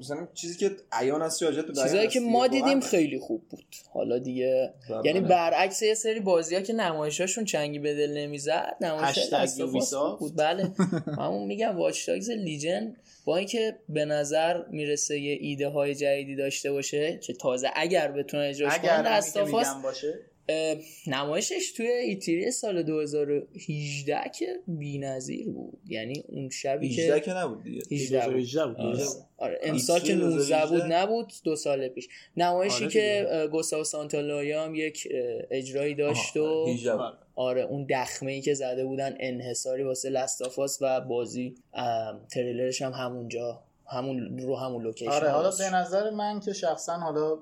مثلا 0.00 0.28
چیزی 0.34 0.58
که 0.58 0.76
عیان 0.92 1.22
است 1.22 1.42
راجع 1.42 1.62
به 1.62 1.72
بیان 1.72 1.86
چیزایی 1.86 2.08
که. 2.08 2.20
ما 2.20 2.46
دیدیم 2.46 2.80
خیلی 2.80 3.18
خوب 3.18 3.48
بود 3.48 3.64
حالا 3.92 4.18
دیگه 4.18 4.74
و 4.90 5.02
یعنی 5.04 5.20
بله. 5.20 5.28
برعکس 5.28 5.82
یه 5.82 5.94
سری 5.94 6.20
بازی 6.20 6.54
ها 6.54 6.60
که 6.60 6.72
نمایشاشون 6.72 7.44
چنگی 7.44 7.78
به 7.78 7.94
دل 7.94 8.12
نمی‌زد 8.16 8.76
نمایش. 8.80 9.18
بود 10.18 10.36
بله 10.36 10.72
همون 11.18 11.46
میگم 11.46 11.76
واچ 11.76 12.06
تاگز 12.06 12.30
لیجن 12.30 12.96
با 13.24 13.36
اینکه 13.36 13.78
به 13.88 14.04
نظر 14.04 14.62
می‌رسه 14.70 15.18
یه 15.18 15.38
ایده 15.40 15.68
های 15.68 15.94
جدیدی 15.94 16.36
داشته 16.36 16.72
باشه 16.72 17.18
که 17.22 17.32
تازه 17.32 17.70
اگر 17.74 18.12
بتونه 18.12 18.42
اجراش 18.42 18.78
کنه 18.78 18.92
اگر 18.92 19.02
دست 19.02 19.36
همین 19.36 19.52
که 19.52 19.58
میگم 19.58 19.82
باشه 19.82 20.08
اه، 20.08 20.31
نمایشش 21.06 21.72
توی 21.76 21.86
ایتری 21.86 22.50
سال 22.50 22.82
2018 22.82 24.30
که 24.38 24.46
بی‌نظیر 24.66 25.48
بود 25.48 25.78
یعنی 25.88 26.24
اون 26.28 26.48
شبی 26.50 26.88
18 26.88 27.20
که 27.20 27.26
که 27.26 27.32
نبود 27.32 27.62
دیگه 27.62 27.82
18 27.90 28.18
بود 28.24 28.32
2018 28.32 28.66
بود 28.66 28.76
آره. 28.76 28.92
18 28.92 29.10
آره 29.36 29.58
امسال 29.62 30.00
که 30.00 30.12
E3 30.12 30.28
19 30.28 30.60
بود 30.60 30.70
2018 30.70 31.02
نبود 31.02 31.32
دو 31.44 31.56
سال 31.56 31.88
پیش 31.88 32.08
نمایشی 32.36 32.84
آره 32.84 32.92
که 32.92 33.48
گوستاو 33.52 33.84
سانتالایا 33.84 34.64
هم 34.64 34.74
یک 34.74 35.08
اجرایی 35.50 35.94
داشت 35.94 36.36
و 36.36 36.66
18. 36.66 36.92
آره. 36.92 37.16
آره 37.34 37.62
اون 37.62 37.86
دخمه 37.90 38.32
ای 38.32 38.40
که 38.40 38.54
زده 38.54 38.84
بودن 38.84 39.16
انحصاری 39.20 39.82
واسه 39.82 40.10
Last 40.10 40.44
of 40.44 40.61
Us 40.61 40.78
و 40.80 41.00
بازی 41.00 41.54
تریلرش 42.30 42.82
هم 42.82 42.92
همونجا 42.92 43.62
همون 43.86 44.38
رو 44.38 44.56
همون 44.56 44.82
لوکیشن 44.82 45.10
آره 45.10 45.30
حالا. 45.30 45.50
به 45.50 45.70
نظر 45.70 46.10
من 46.10 46.40
که 46.40 46.52
شخصا 46.52 46.92
حالا 46.92 47.38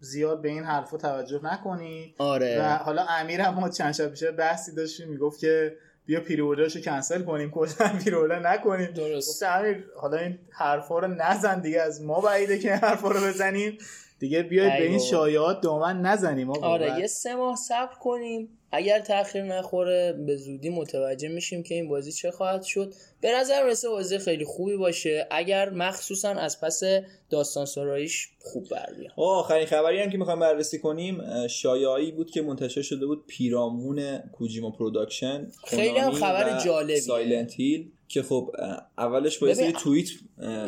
زیاد 0.00 0.42
به 0.42 0.48
این 0.48 0.64
حرفا 0.64 0.96
توجه 0.96 1.40
نکنی. 1.44 2.14
آره. 2.18 2.60
و 2.60 2.76
حالا 2.76 3.06
امیر 3.08 3.40
هم 3.40 3.54
ما 3.54 3.68
چند 3.68 3.92
شب 3.92 4.08
پیش 4.08 4.24
بحثی 4.24 4.74
داشتیم 4.74 5.08
می‌گفت 5.08 5.40
که 5.40 5.76
بیا 6.06 6.20
pre-order 6.20 6.65
اشو 6.65 6.80
کنسل 6.80 7.22
کنیم 7.22 7.50
کلا 7.50 7.98
pre-order 8.04 8.38
نکنیم. 8.38 8.90
درست. 8.90 9.42
امیر 9.42 9.84
حالا 9.96 10.16
این 10.16 10.38
حرفا 10.50 10.98
رو 10.98 11.08
نزن 11.08 11.60
دیگه 11.60 11.80
از 11.80 12.02
ما 12.02 12.20
بعیده 12.20 12.58
که 12.58 12.72
این 12.72 12.80
حرفا 12.80 13.08
رو 13.08 13.20
بزنیم. 13.20 13.78
دیگه 14.18 14.42
بیاید 14.42 14.72
ای 14.72 14.78
به 14.78 14.86
این. 14.86 14.98
شایعات 14.98 15.60
دامن 15.60 16.00
نزنیم 16.00 16.50
آقا. 16.50 16.66
آره 16.66 17.00
یه 17.00 17.06
سه 17.06 17.34
ماه 17.34 17.56
صبر 17.56 17.94
کنیم. 18.00 18.48
اگر 18.72 19.00
تاخیر 19.00 19.42
نخوره 19.42 20.12
به 20.26 20.36
زودی 20.36 20.70
متوجه 20.70 21.28
میشیم 21.28 21.62
که 21.62 21.74
این 21.74 21.88
بازی 21.88 22.12
چه 22.12 22.30
خواهد 22.30 22.62
شد. 22.62 22.94
به 23.20 23.32
نظر 23.32 23.62
می‌رسه 23.66 23.88
بازی 23.88 24.18
خیلی 24.18 24.44
خوبی 24.44 24.76
باشه. 24.76 25.26
اگر 25.30 25.70
مخصوصا 25.70 26.30
از 26.30 26.60
پس 26.60 26.82
داستان 27.30 27.66
سراییش 27.66 28.28
خوب 28.40 28.68
بر 28.68 28.92
بیاد 28.98 29.12
آه، 29.16 29.38
آخرین 29.38 29.66
خبری 29.66 30.00
هم 30.00 30.10
که 30.10 30.18
می‌خوایم 30.18 30.40
بررسی 30.40 30.78
کنیم 30.78 31.46
شایعه‌ای 31.48 32.12
بود 32.12 32.30
که 32.30 32.42
منتشر 32.42 32.82
شده 32.82 33.06
بود 33.06 33.24
پیرامون 33.26 34.18
Kojima 34.18 34.70
Production. 34.70 35.50
خیلی 35.66 35.98
هم 35.98 36.12
خبر 36.12 36.56
و 36.56 36.64
جالبیه. 36.64 37.00
Silent 37.00 37.54
Hill. 37.54 37.92
که 38.08 38.22
خب 38.22 38.50
اولش 38.98 39.38
با 39.38 39.48
یه 39.48 39.72
توییت 39.72 40.08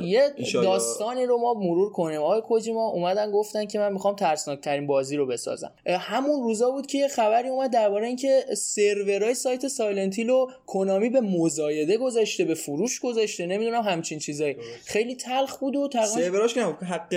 یه 0.03 0.35
داستانی 0.53 1.27
رو 1.27 1.39
ما 1.39 1.55
مرور 1.55 1.93
کنیم. 1.93 2.21
آقای 2.21 2.41
کوجیما 2.41 2.89
اومدن 2.89 3.31
گفتن 3.31 3.67
که 3.67 3.79
من 3.79 3.93
می‌خوام 3.93 4.17
ترسناک 4.17 4.61
ترین 4.61 4.87
بازی 4.87 5.17
رو 5.17 5.27
بسازم. 5.27 5.73
همون 5.87 6.43
روزا 6.43 6.71
بود 6.71 6.87
که 6.87 6.99
یه 6.99 7.09
خبری 7.09 7.49
اومد 7.49 7.73
در 7.73 7.89
درباره 7.89 8.07
اینکه 8.07 8.45
سرورهای 8.57 9.35
سایت 9.35 9.69
سایلنتیل 9.69 10.29
رو 10.29 10.51
کنامی 10.67 11.09
به 11.11 11.21
مزایده 11.21 11.97
گذاشته 11.97 12.45
به 12.45 12.55
فروش 12.55 13.01
گذاشته 13.01 13.47
نمی‌دونم 13.47 13.83
همچین 13.83 14.19
چیزایی. 14.19 14.57
خیلی 14.85 15.17
تلخ 15.17 15.57
بود 15.57 15.77
و 15.77 15.89
تقریبا 15.89 16.29
سروراش 16.29 16.55
که 16.55 16.61
حق 16.65 17.15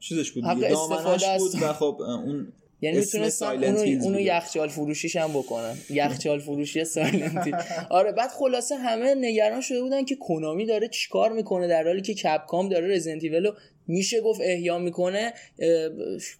چیزش 0.00 0.32
بود 0.32 0.44
حق 0.44 0.62
استفاده. 0.62 1.38
بود 1.38 1.52
و 1.62 1.72
خب 1.72 1.96
اون 2.00 2.52
یعنی 2.82 2.98
می‌تونستن 2.98 3.64
اونو, 3.64 4.04
اونو. 4.04 4.20
یخچال 4.20 4.68
فروشیش 4.68 5.16
هم 5.16 5.30
بکنن. 5.30 5.74
یخچال 5.90 6.38
فروشی 6.38 6.84
سایلنتی 6.84 7.52
آره 7.90 8.12
بعد 8.12 8.30
خلاصه 8.30 8.76
همه 8.76 9.14
نگران 9.14 9.60
شده 9.60 9.82
بودن 9.82 10.04
که 10.04 10.16
Konami 10.16 10.66
داره 10.66 10.88
چیکار 10.88 11.32
می‌کنه 11.32 11.68
در 11.68 11.84
حالی 11.84 12.02
که 12.02 12.14
Capcom 12.14 12.68
داره 12.68 12.94
Resident 12.94 13.24
Evil 13.24 13.46
و 13.46 13.52
میشه 13.86 14.20
گفت 14.20 14.40
احیا 14.44 14.78
می‌کنه. 14.78 15.32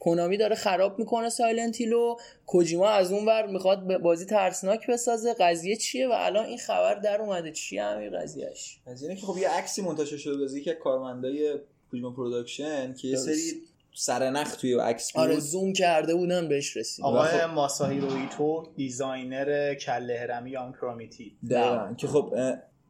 Konami 0.01 0.37
داره 0.37 0.55
خراب 0.55 0.99
می‌کنه 0.99 1.29
Silent 1.29 1.77
Hill 1.77 2.09
و 2.09 2.17
کوجیما 2.47 2.89
از 2.89 3.13
اون 3.13 3.25
ور 3.25 3.47
می‌خواد 3.47 3.97
بازی 3.99 4.25
ترسناک 4.25 4.87
بسازه. 4.87 5.35
قضیه 5.35 5.77
چیه؟ 5.77 6.09
و 6.09 6.13
الان 6.13 6.47
این 6.47 6.59
خبر 6.59 6.95
در 6.95 7.21
اومده. 7.21 7.53
چیه 7.53 7.83
همین 7.83 8.11
قضیهش 8.19 8.79
اینه 9.03 9.17
که 9.17 9.27
خب 9.27 9.39
یه 9.39 9.49
عکسی 9.49 9.83
منتشر 9.83 10.17
شده 10.17 10.45
از 10.45 10.57
یکی 10.57 10.71
از 10.71 10.77
کارمندای 10.77 11.55
Kojima 11.91 12.11
Production 12.11 12.95
که 12.95 13.09
یه. 13.09 13.17
سری 13.17 13.63
سرنخ 13.95 14.57
توی 14.57 14.75
عکس 14.75 15.13
بود 15.13 15.23
آره 15.23 15.39
زوم 15.41 15.73
کرده 15.73 16.15
بودن 16.15 16.49
بهش 16.49 16.77
رسید 16.77 17.05
آقای 17.05 17.29
خب- 17.29 17.45
ماساهیرو 17.55 18.13
ایتو 18.13 18.73
designer 18.77 19.75
کله 19.75 20.19
هرمی 20.21 20.51
یا 20.51 20.63
اون 20.63 20.73
Pyramid 20.81 21.30
ی 21.30 21.37
دقیقاً. 21.51 21.95
که 21.99 22.07
خب 22.07 22.35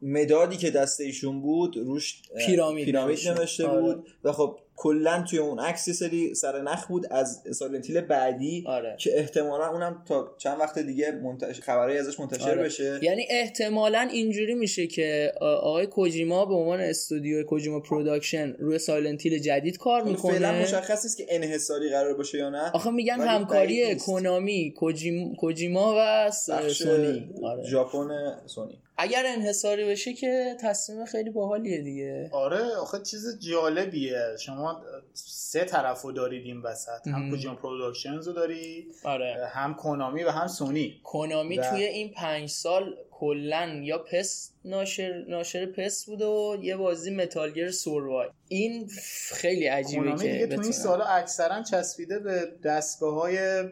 مدادی 0.01 0.57
که 0.57 0.71
دست 0.71 1.01
ایشون 1.01 1.41
بود 1.41 1.77
روش 1.77 2.21
Pyramid 2.45 2.85
Pyramid 2.85 3.09
نوشته. 3.09 3.33
نوشته 3.33 3.67
آره. 3.67 3.81
بود 3.81 4.07
و 4.23 4.31
خب 4.31 4.59
کلا 4.75 5.23
توی 5.29 5.39
اون 5.39 5.59
عکس 5.59 5.87
یه 5.87 5.93
سری 5.93 6.35
سرنخ 6.35 6.87
بود 6.87 7.07
از 7.11 7.41
Silent 7.51 7.81
Hill 7.81 8.01
بعدی 8.01 8.63
آره 8.67 8.95
که 8.99 9.19
احتمالا 9.19 9.69
اونم 9.69 10.03
تا 10.07 10.35
چند 10.37 10.59
وقت 10.59 10.79
دیگه 10.79 11.11
منتشر 11.11 11.61
خبرایی 11.61 11.97
ازش 11.97 12.19
منتشر 12.19 12.51
آره. 12.51 12.63
بشه 12.63 12.99
یعنی 13.01 13.25
احتمالا 13.29 13.99
اینجوری 13.99 14.53
میشه 14.53 14.87
که 14.87 15.31
آقای 15.41 15.87
کوجیما 15.87 16.45
به 16.45 16.53
عنوان 16.53 16.79
استودیو 16.79 17.43
Kojima 17.43 17.79
Production 17.79 18.53
روی 18.59 18.79
Silent 18.79 19.15
Hill 19.15 19.39
جدید 19.39 19.77
کار 19.77 20.01
فعلا 20.01 20.11
می‌کنه 20.11 20.61
مشخص 20.61 21.03
نیست 21.03 21.17
که 21.17 21.25
انحصاری 21.29 21.89
قرار 21.89 22.13
باشه 22.13 22.37
یا 22.37 22.49
نه 22.49 22.71
آخه 22.71 22.91
میگن 22.91 23.19
همکاری. 23.19 23.95
Konami 23.95 24.73
کوجیم... 24.77 25.35
کوجیما 25.35 25.95
و 25.97 26.31
سونی 26.31 27.29
آره. 27.43 27.63
ژاپن 27.63 28.07
سونی 28.45 28.77
اگر 28.97 29.23
انحصاری 29.25 29.85
بشه 29.85 30.13
که 30.13 30.55
تصمیم 30.61 31.05
خیلی 31.05 31.29
باحالیه 31.29 31.81
دیگه. 31.81 32.29
آره 32.33 32.75
آخه 32.75 32.99
چیز 32.99 33.39
جالبیه. 33.39 34.21
شما 34.39 34.81
سه 35.13 35.65
طرف 35.65 36.01
رو 36.01 36.11
دارید 36.11 36.45
این 36.45 36.61
وسط. 36.61 37.07
هم 37.07 37.11
مهم. 37.19 37.29
کوجیما 37.29 37.55
پروداکشنز 37.55 38.27
رو 38.27 38.33
دارید 38.33 38.95
آره. 39.03 39.47
هم 39.53 39.73
کنامی 39.75 40.23
و 40.23 40.29
هم 40.29 40.47
سونی 40.47 40.99
کنامی 41.03 41.57
و- 41.59 41.69
توی 41.69 41.83
این 41.83 42.11
پنج 42.11 42.49
سال 42.49 42.95
کلا 43.11 43.79
یا 43.83 43.97
پس 43.97 44.51
ناشر 44.65 45.25
ناشر 45.29 45.65
پس 45.65 46.05
بوده 46.05 46.25
و 46.25 46.57
یه 46.61 46.75
بازی 46.77 47.11
متالگر 47.15 47.71
سوروای 47.71 48.27
این 48.47 48.87
خیلی 49.31 49.67
عجیبه 49.67 50.11
که 50.11 50.17
دیگه 50.17 50.47
تو 50.47 50.61
این. 50.61 50.71
سالا 50.71 51.03
اکثرا 51.05 51.63
چسبیده 51.63 52.19
به 52.19 52.47
دستگاه 52.63 53.13
های 53.13 53.63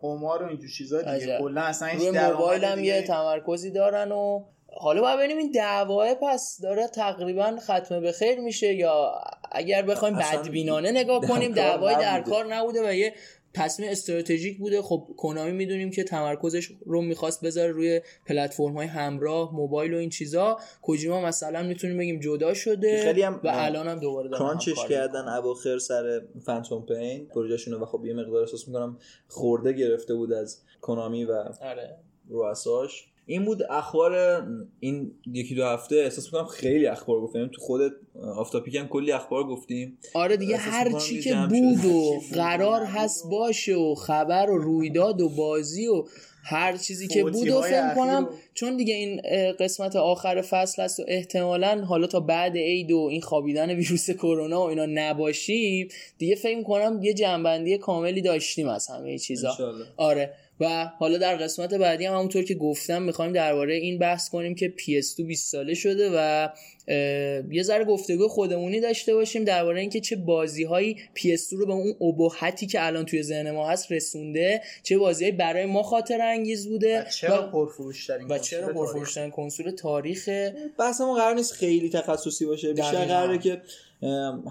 قمار 0.00 0.42
و 0.42 0.46
اینجور 0.46 0.68
چیزا 0.70 1.02
دیگه. 1.02 1.38
کلا 1.38 1.60
اصلا 1.62 1.88
هیچ 1.88 2.00
روی 2.08 2.20
موبایل 2.20 2.64
هم 2.64 2.76
دیگه- 2.76 2.96
یه 2.96 3.02
تمرکزی 3.02 3.70
دارن 3.70 4.12
و 4.12 4.44
حالا 4.80 5.00
باید 5.00 5.18
ببینیم 5.18 5.36
این 5.38 5.50
دعواه 5.50 6.14
پس 6.14 6.60
داره 6.62 6.86
تقریبا 6.86 7.56
ختم 7.60 8.00
به 8.00 8.12
خیر 8.12 8.40
میشه 8.40 8.74
یا 8.74 9.14
اگر 9.52 9.82
بخوایم 9.82 10.16
بدبینانه 10.16 10.90
نگاه 10.90 11.20
کنیم 11.28 11.52
دعوای 11.52 11.94
در. 11.94 12.20
کار 12.20 12.54
نبوده 12.54 12.88
و 12.88 12.94
یه 12.94 13.14
تصمیم 13.54 13.90
استراتژیک 13.90 14.58
بوده. 14.58 14.82
خب 14.82 15.08
کنامی 15.16 15.52
می‌دونیم 15.52 15.90
که 15.90 16.04
تمرکزش 16.04 16.70
رو 16.86 17.02
می‌خواست 17.02 17.44
بذاره 17.44 17.72
روی 17.72 18.00
پلتفرم 18.26 18.74
های 18.74 18.86
همراه 18.86 19.54
موبایل 19.54 19.94
و 19.94 19.96
این 19.96 20.10
چیزا. 20.10 20.58
کوجیما 20.82 21.20
مثلا 21.20 21.62
می‌تونیم 21.62 21.98
بگیم 21.98 22.20
جدا 22.20 22.54
شده 22.54 23.02
خیلی 23.02 23.22
هم- 23.22 23.40
و 23.44 23.48
الان 23.54 23.88
هم 23.88 23.98
دوباره 23.98 24.30
کرانچش 24.30 24.86
کردن 24.88 25.28
اواخر 25.28 25.78
سر 25.78 26.20
فانتوم 26.46 26.86
پین. 26.86 27.26
پروژهشون 27.26 27.74
و 27.74 27.86
خب 27.86 28.06
یه 28.06 28.14
مقدار 28.14 28.40
احساس 28.40 28.68
می‌کنم 28.68 28.98
خورده 29.28 29.72
گرفته 29.72 30.14
بود 30.14 30.32
از 30.32 30.62
کنامی 30.80 31.24
و. 31.24 31.32
آره. 31.62 31.96
رؤساش. 32.30 33.08
این 33.30 33.44
بود 33.44 33.62
اخبار 33.70 34.42
این 34.80 35.10
یکی 35.32 35.54
دو 35.54 35.64
هفته 35.64 35.96
احساس 35.96 36.24
می‌کنم 36.24 36.44
خیلی 36.46 36.86
اخبار 36.86 37.20
گفتیم 37.20 37.48
تو 37.48 37.60
خودت 37.60 37.92
آفتاپیک 38.36 38.74
هم 38.74 38.88
کلی 38.88 39.12
اخبار 39.12 39.44
گفتیم 39.44 39.98
آره 40.14 40.36
دیگه 40.36 40.56
هر 40.56 40.98
چی 40.98 41.20
که 41.20 41.34
بود. 41.48 41.84
و 41.84 42.20
قرار 42.34 42.84
هست 42.84 43.24
باشه 43.30 43.74
و 43.74 43.94
خبر 43.94 44.50
و 44.50 44.58
رویداد 44.58 45.20
و 45.20 45.28
بازی 45.28 45.86
و 45.86 46.04
هر 46.44 46.76
چیزی 46.76 47.08
که 47.08 47.22
بود 47.22 47.48
و 47.48 47.62
فکر 47.62 47.94
کنم 47.94 48.28
و- 48.30 48.34
چون 48.54 48.76
دیگه 48.76 48.94
این 48.94 49.20
قسمت 49.60 49.96
آخر 49.96 50.42
فصل 50.42 50.82
هست 50.82 51.00
و 51.00 51.04
احتمالا 51.08 51.84
حالا 51.84 52.06
تا 52.06 52.20
بعد 52.20 52.56
عید 52.56 52.92
و 52.92 52.98
این 53.10 53.20
خوابیدن 53.20 53.70
ویروس 53.70 54.10
کرونا 54.10 54.60
و 54.60 54.68
اینا 54.68 54.86
نباشیم 54.88 55.88
دیگه 56.18 56.34
فکر 56.34 56.62
کنم 56.62 57.00
یه 57.02 57.14
جنبندی 57.14 57.78
کاملی 57.78 58.22
داشتیم 58.22 58.68
از 58.68 58.86
همه 58.86 59.18
چیزا 59.18 59.50
انشالله. 59.50 59.84
آره 59.96 60.34
و 60.60 60.84
حالا 60.98 61.18
در 61.18 61.36
قسمت 61.36 61.74
بعدی 61.74 62.06
هم 62.06 62.14
همونطور 62.14 62.44
که 62.44 62.54
گفتم 62.54 63.02
می‌خوایم 63.02 63.32
درباره 63.32 63.74
این 63.74 63.98
بحث 63.98 64.28
کنیم 64.28 64.54
که 64.54 64.74
PS2 64.78 65.22
20 65.22 65.52
ساله 65.52 65.74
شده 65.74 66.10
و 66.14 66.48
یه 67.50 67.62
ذره 67.62 67.84
گفتگو 67.84 68.28
خودمونی 68.28 68.80
داشته 68.80 69.14
باشیم 69.14 69.44
درباره 69.44 69.80
اینکه 69.80 70.00
چه 70.00 70.16
بازی 70.16 70.64
هایی 70.64 70.96
PS2 71.16 71.52
رو 71.52 71.66
به 71.66 71.72
اون 71.72 71.94
ابهتی 72.00 72.66
که 72.66 72.86
الان 72.86 73.04
توی 73.04 73.22
ذهن 73.22 73.50
ما 73.50 73.68
هست 73.68 73.92
رسونده 73.92 74.62
چه 74.82 74.98
بازی 74.98 75.32
برای 75.32 75.66
ما 75.66 75.82
خاطر 75.82 76.20
انگیز 76.20 76.68
بوده 76.68 77.00
و 77.00 77.04
چرا 77.04 77.50
و 78.28 78.38
چرا 78.38 78.68
پرفروشترین 78.68 79.30
کنسول 79.30 79.70
تاریخ 79.70 80.28
بحثمون 80.78 81.16
قرار 81.18 81.34
نیست 81.34 81.52
خیلی 81.52 81.90
تخصصی 81.90 82.46
باشه 82.46 82.72
بیشتر. 82.72 83.04
قراره 83.04 83.38
که 83.38 83.62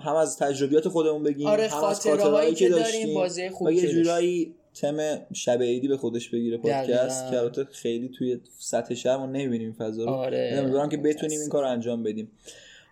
هم 0.05 0.15
از 0.15 0.37
تجربیات 0.37 0.87
خودمون 0.87 1.23
بگیم 1.23 1.47
آره، 1.47 1.67
هم 1.67 1.83
از 1.83 2.03
که 2.03 2.09
داریم، 2.19 2.69
داشتیم 2.69 3.13
بازی 3.13 3.49
خوب 3.49 3.67
و 3.67 3.71
یه 3.71 3.81
که. 3.81 3.87
جورایی 3.87 4.55
تم 4.81 5.25
شب 5.33 5.61
عیدی 5.61 5.87
به 5.87 5.97
خودش 5.97 6.29
بگیره 6.29 6.57
پادکست. 6.57 7.31
که 7.31 7.39
البته 7.39 7.63
خیلی 7.63 8.09
توی 8.09 8.39
سطح 8.59 8.93
شهر 8.93 9.17
ما 9.17 9.25
نمی‌بینیم 9.25 9.73
فضا 9.73 10.03
رو 10.05 10.09
آره. 10.09 10.55
امیدوارم 10.59 10.89
که 10.89 10.97
بتونیم 10.97 11.39
این 11.39 11.49
کار 11.49 11.63
رو 11.63 11.69
انجام 11.69 12.03
بدیم 12.03 12.31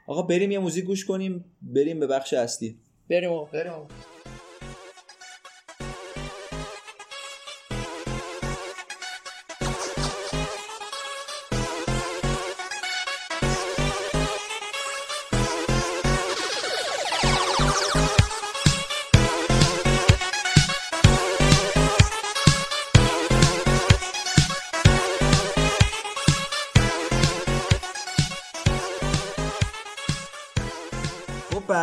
آقا 0.07 0.21
بریم 0.21 0.51
یه 0.51 0.59
موزیک 0.59 0.85
گوش 0.85 1.05
کنیم 1.05 1.45
بریم 1.61 1.99
به 1.99 2.07
بخش 2.07 2.33
اصلی 2.33 2.77
بریم 3.09 3.29
آقا. 3.31 3.45
بریم 3.45 3.71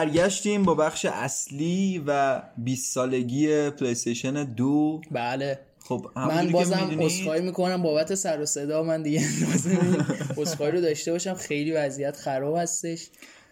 برگشتیم 0.04 0.62
با 0.62 0.74
بخش 0.74 1.04
اصلی 1.04 2.02
و 2.06 2.42
20 2.58 2.94
سالگی 2.94 3.70
پلیستیشن 3.70 4.44
دو. 4.44 5.00
بله. 5.10 5.58
خب 5.84 6.06
من 6.16 6.52
بازم 6.52 6.98
عذرخواهی 7.00 7.40
می‌کنم 7.40 7.82
بابت 7.82 8.14
سر 8.14 8.40
و 8.40 8.46
صدا. 8.46 8.82
من 8.82 9.02
دیگه 9.02 9.20
عذرخواهی 10.36 10.72
رو 10.72 10.80
داشته 10.80 11.12
باشم. 11.12 11.34
خیلی 11.34 11.72
وضعیت 11.72 12.16
خراب 12.16 12.56
هستش. 12.56 13.06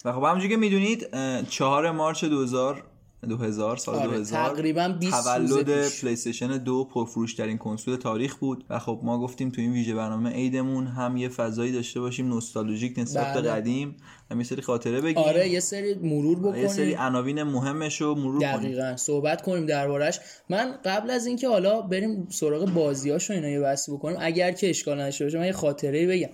و 0.05 0.12
خب 0.12 0.18
همونجوری 0.18 0.48
که 0.48 0.56
می‌دونید 0.56 1.09
چهار 1.48 1.90
مارچ 1.90 2.24
2000 2.24 2.82
2000 3.29 3.77
سال 3.77 3.95
آره، 3.95 4.07
2000 4.07 4.51
تقریباً 4.51 4.89
20 4.89 5.15
روز 5.15 5.51
تولد 5.51 5.89
پیش. 5.89 6.05
پلیستیشن 6.05 6.59
دو 6.59 6.85
پرفروشترین 6.85 7.59
کنسول 7.59 7.97
تاریخ 7.97 8.37
بود 8.37 8.65
و 8.71 8.79
خب 8.79 9.01
ما 9.03 9.21
گفتیم 9.21 9.51
تو 9.51 9.61
این 9.61 9.73
ویژه 9.73 9.95
برنامه 9.95 10.31
عیدمون 10.31 10.87
هم 10.87 11.17
یه 11.17 11.29
فضایی 11.29 11.73
داشته 11.73 12.01
باشیم 12.01 12.29
نوستالژیک 12.29 12.99
نسبت 12.99 13.35
به 13.35 13.41
بله. 13.41 13.51
قدیم 13.51 13.97
هم 14.31 14.39
یه 14.39 14.45
سری 14.45 14.63
خاطره 14.63 15.01
بگیم. 15.01 15.19
آره 15.19 15.49
یه 15.49 15.61
سری 15.61 15.95
مرور 15.95 16.57
یه 16.57 16.69
سری 16.69 16.91
بکنیم. 16.91 17.07
عناوین 17.07 17.43
مهمش 17.43 18.01
رو 18.01 18.15
مرور 18.15 18.41
کنیم. 18.41 18.57
دقیقا 18.57 18.97
صحبت 18.97 19.43
کنیم 19.43 19.67
دربارش 19.67 20.21
من 20.49 20.75
قبل 20.85 21.11
از 21.11 21.27
اینکه 21.27 21.49
حالا 21.49 21.81
بریم 21.81 22.29
سراغ 22.31 22.71
بازیاش 22.71 23.31
و 23.31 23.33
اینا 23.33 23.49
یه 23.49 23.61
بحثی 23.61 23.93
بکنیم 23.93 24.17
اگر 24.21 24.53
که 24.53 24.71
اشکال 24.71 25.01
نداشته 25.01 25.25
باشه 25.25 25.39
من 25.39 25.47
یه 25.47 25.53
خاطره 25.53 26.07
بگم. 26.07 26.29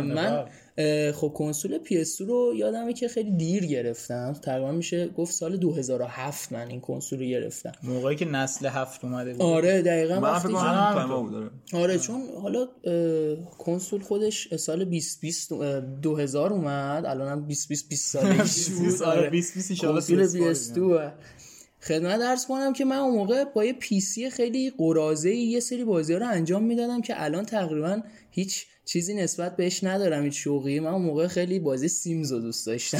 من 0.00 0.44
خب 1.14 1.28
کنسول 1.28 1.78
PS2 1.84 2.20
رو 2.20 2.52
یادمه 2.56 2.92
که 2.92 3.08
خیلی 3.08 3.30
دیر 3.30 3.66
گرفتم. 3.66 4.32
تقریبا 4.42 4.72
میشه 4.72 5.08
گفت 5.08 5.32
سال 5.32 5.56
2007 5.56 6.52
من 6.52 6.68
این 6.68 6.80
کنسول 6.80 7.18
رو 7.18 7.24
گرفتم. 7.24 7.72
موقعی 7.82 8.16
که 8.16 8.24
نسل 8.24 8.66
هفت 8.66 9.04
اومده 9.04 9.32
بود. 9.32 9.42
آره 9.42 9.82
دقیقا 9.82 10.14
من 10.14 10.22
وقتی 10.22 10.48
بود 10.48 11.32
داره 11.32 11.50
آره 11.72 11.98
چون 11.98 12.22
حالا 12.42 12.68
کنسول 13.58 14.00
خودش 14.00 14.54
سال 14.54 14.84
2020 14.84 15.52
اه، 15.52 15.80
2000 15.80 16.52
اومد. 16.52 17.06
الان 17.06 17.28
هم 17.28 17.38
2020 17.40 17.88
20 17.88 18.12
سالش 18.12 18.68
بود. 18.68 19.02
آره 19.02 19.30
20 19.30 19.54
20 19.54 19.70
ان 19.70 19.76
شاء 19.76 19.90
الله 19.90 20.26
کنسول 20.26 20.54
PS4 20.54 20.56
PS2 20.56 21.10
خدمت 21.80 22.20
درس 22.20 22.46
کنم 22.46 22.72
که 22.72 22.84
من 22.84 22.96
اون 22.96 23.14
موقع 23.14 23.44
با 23.44 23.64
یه 23.64 23.72
پیسی 23.72 24.30
خیلی 24.30 24.72
قرازه 24.78 25.34
یه 25.34 25.60
سری 25.60 25.84
بازی 25.84 26.12
ها 26.12 26.18
رو 26.18 26.28
انجام 26.28 26.62
می‌دادم 26.62 27.02
که 27.02 27.22
الان 27.24 27.44
تقریبا 27.44 28.00
هیچ 28.30 28.66
چیزی 28.84 29.14
نسبت 29.14 29.56
بهش 29.56 29.84
ندارم 29.84 30.24
هیچ 30.24 30.34
شوقی. 30.34 30.80
من 30.80 30.90
اون 30.90 31.02
موقع 31.02 31.26
خیلی 31.26 31.58
بازی 31.58 31.88
سیمز 31.88 32.32
رو 32.32 32.40
دوست 32.40 32.66
داشتم. 32.66 32.98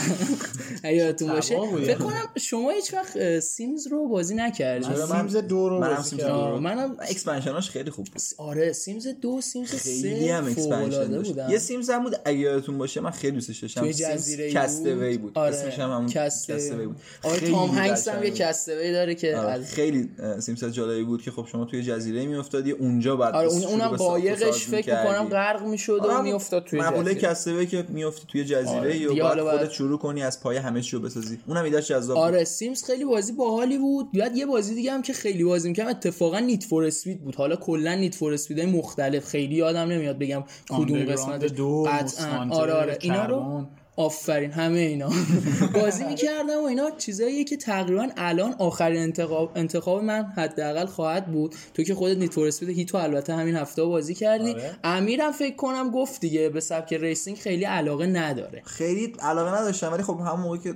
یادتون 0.84 1.28
باشه. 1.28 1.56
فکر 1.84 1.98
کنم 1.98 2.28
شما 2.38 2.70
هیچ 2.70 2.94
وقت 2.94 3.40
سیمز 3.40 3.86
رو 3.86 4.08
بازی 4.08 4.34
نکردید 4.34 4.88
من 4.90 5.06
سیمز 5.06 5.36
دو 5.36 5.68
رو 5.68 5.80
منم 5.80 5.96
بازی 5.96 6.08
سیمز 6.08 6.20
کردم. 6.20 6.34
دو 6.34 6.50
رو. 6.50 6.60
منم 6.60 6.96
expansion 7.00 7.58
اش 7.58 7.70
خیلی 7.70 7.90
خوب 7.90 8.06
بود. 8.06 8.22
آره 8.38 8.72
Sims 8.72 9.06
دو 9.06 9.40
Sims 9.40 9.70
خیلی 9.70 10.26
سه 10.26 10.34
هم 10.34 10.46
expansion 10.46 11.50
یه 11.50 11.58
Sims 11.58 11.90
هم 11.90 12.04
بود 12.04 12.16
اگه 12.24 12.38
یادتون 12.38 12.78
باشه 12.78 13.00
من 13.00 13.10
خیلی 13.10 13.34
دوستش 13.34 13.58
داشتم. 13.58 13.90
جزیره 13.90 14.52
Castaway 14.52 15.18
بود. 15.18 15.38
آره. 15.38 15.56
اسمش 15.56 15.78
هم 15.78 15.90
همون 15.90 16.06
Castaway. 16.06 16.56
Castaway 16.56 16.86
بود. 16.86 16.96
آره 17.22 17.50
تام 17.50 17.70
هنکس 17.70 18.08
هم 18.08 18.22
یه 18.22 18.30
بود. 18.30 18.38
Castaway 18.38 18.92
داره 18.92 19.14
که 19.14 19.36
آره، 19.36 19.64
خیلی 19.64 20.10
Sims 20.40 20.64
جالبی 20.64 21.04
بود 21.04 21.22
که 21.22 21.30
خب 21.30 21.46
شما 21.52 21.64
توی 21.64 21.82
جزیره 21.82 22.26
میافتادی 22.26 22.70
اونجا 22.70 23.16
بعد 23.16 23.34
آره 23.34 23.48
اونم 23.48 23.88
قایقش 23.88 24.66
فکر. 24.66 25.02
می‌کنم 25.02 25.28
غرق 25.28 25.71
می‌شد 25.72 25.98
آره، 26.00 26.10
و 26.10 26.12
همون 26.12 26.24
میافتاد 26.24 26.64
توی 26.64 26.80
مقوله 26.80 27.14
جزیره. 27.14 27.28
Castaway 27.28 27.66
که 27.66 27.84
میافتی 27.88 28.26
توی 28.28 28.44
جزیره 28.44 29.22
آره، 29.22 29.42
و 29.42 29.44
بعد 29.44 29.58
خودت 29.58 29.70
شروع 29.70 29.98
کنی 29.98 30.22
از 30.22 30.40
پایه 30.40 30.56
همه 30.56 30.80
چی 30.80 30.96
رو 30.96 31.02
بسازی. 31.02 31.38
اونم 31.46 31.64
ایدهش 31.64 31.88
جذاب 31.88 32.16
بود. 32.16 32.24
آره 32.24 32.44
Sims 32.44 32.84
خیلی 32.84 33.04
بازی 33.04 33.32
باحالی 33.32 33.78
بود. 33.78 34.12
بعد 34.12 34.36
یه 34.36 34.46
بازی 34.46 34.74
دیگه 34.74 34.92
هم 34.92 35.02
که 35.02 35.12
خیلی 35.12 35.44
بازی 35.44 35.68
می‌کردم 35.68 35.90
اتفاقا 35.90 36.38
Need 36.38 36.64
for 36.64 36.84
Speed 36.84 37.24
بود. 37.24 37.34
حالا 37.34 37.56
کلا 37.56 37.94
Need 37.94 38.14
for 38.14 38.32
Speed 38.32 38.60
مختلف. 38.60 39.24
خیلی 39.26 39.54
یادم 39.54 39.88
نمیاد 39.88 40.18
بگم 40.18 40.44
کدوم 40.70 41.04
قسمت 41.04 41.44
دو، 41.44 41.86
قطعا. 41.88 42.48
آره 42.50 42.72
آره. 42.72 42.98
اینا 43.00 43.26
رو. 43.26 43.66
آفرین 43.96 44.50
همه 44.50 44.78
اینا. 44.78 45.10
بازی 45.80 46.04
می‌کردم 46.04 46.60
و 46.62 46.66
اینا 46.66 46.90
چیزاییه 46.90 47.44
که 47.44 47.56
تقریبا 47.56 48.08
الان 48.16 48.54
آخرین 48.58 49.02
انتخاب 49.02 49.52
انتخاب 49.54 50.04
من 50.04 50.24
حداقل 50.24 50.86
خواهد 50.86 51.26
بود. 51.26 51.54
تو 51.74 51.82
که 51.82 51.94
خودت 51.94 52.16
Need 52.16 52.34
for 52.34 52.46
Speed 52.46 52.68
Heat 52.68 52.92
و 52.92 52.98
البته 52.98 53.34
همین 53.34 53.56
هفته 53.56 53.84
بازی 53.84 54.14
کردی. 54.14 54.50
آره. 54.50 54.78
امیرم 54.84 55.32
فکر 55.32 55.56
کنم 55.56 55.90
گفت 55.90 56.20
دیگه 56.20 56.48
به 56.48 56.60
سبک 56.60 56.92
racing 56.92 57.36
خیلی 57.36 57.64
علاقه 57.64 58.06
نداره. 58.06 58.62
خیلی 58.64 59.16
علاقه 59.20 59.60
نداشتم 59.60 59.92
ولی 59.92 60.02
خب 60.02 60.20
همون 60.20 60.40
موقع 60.40 60.56
که 60.56 60.74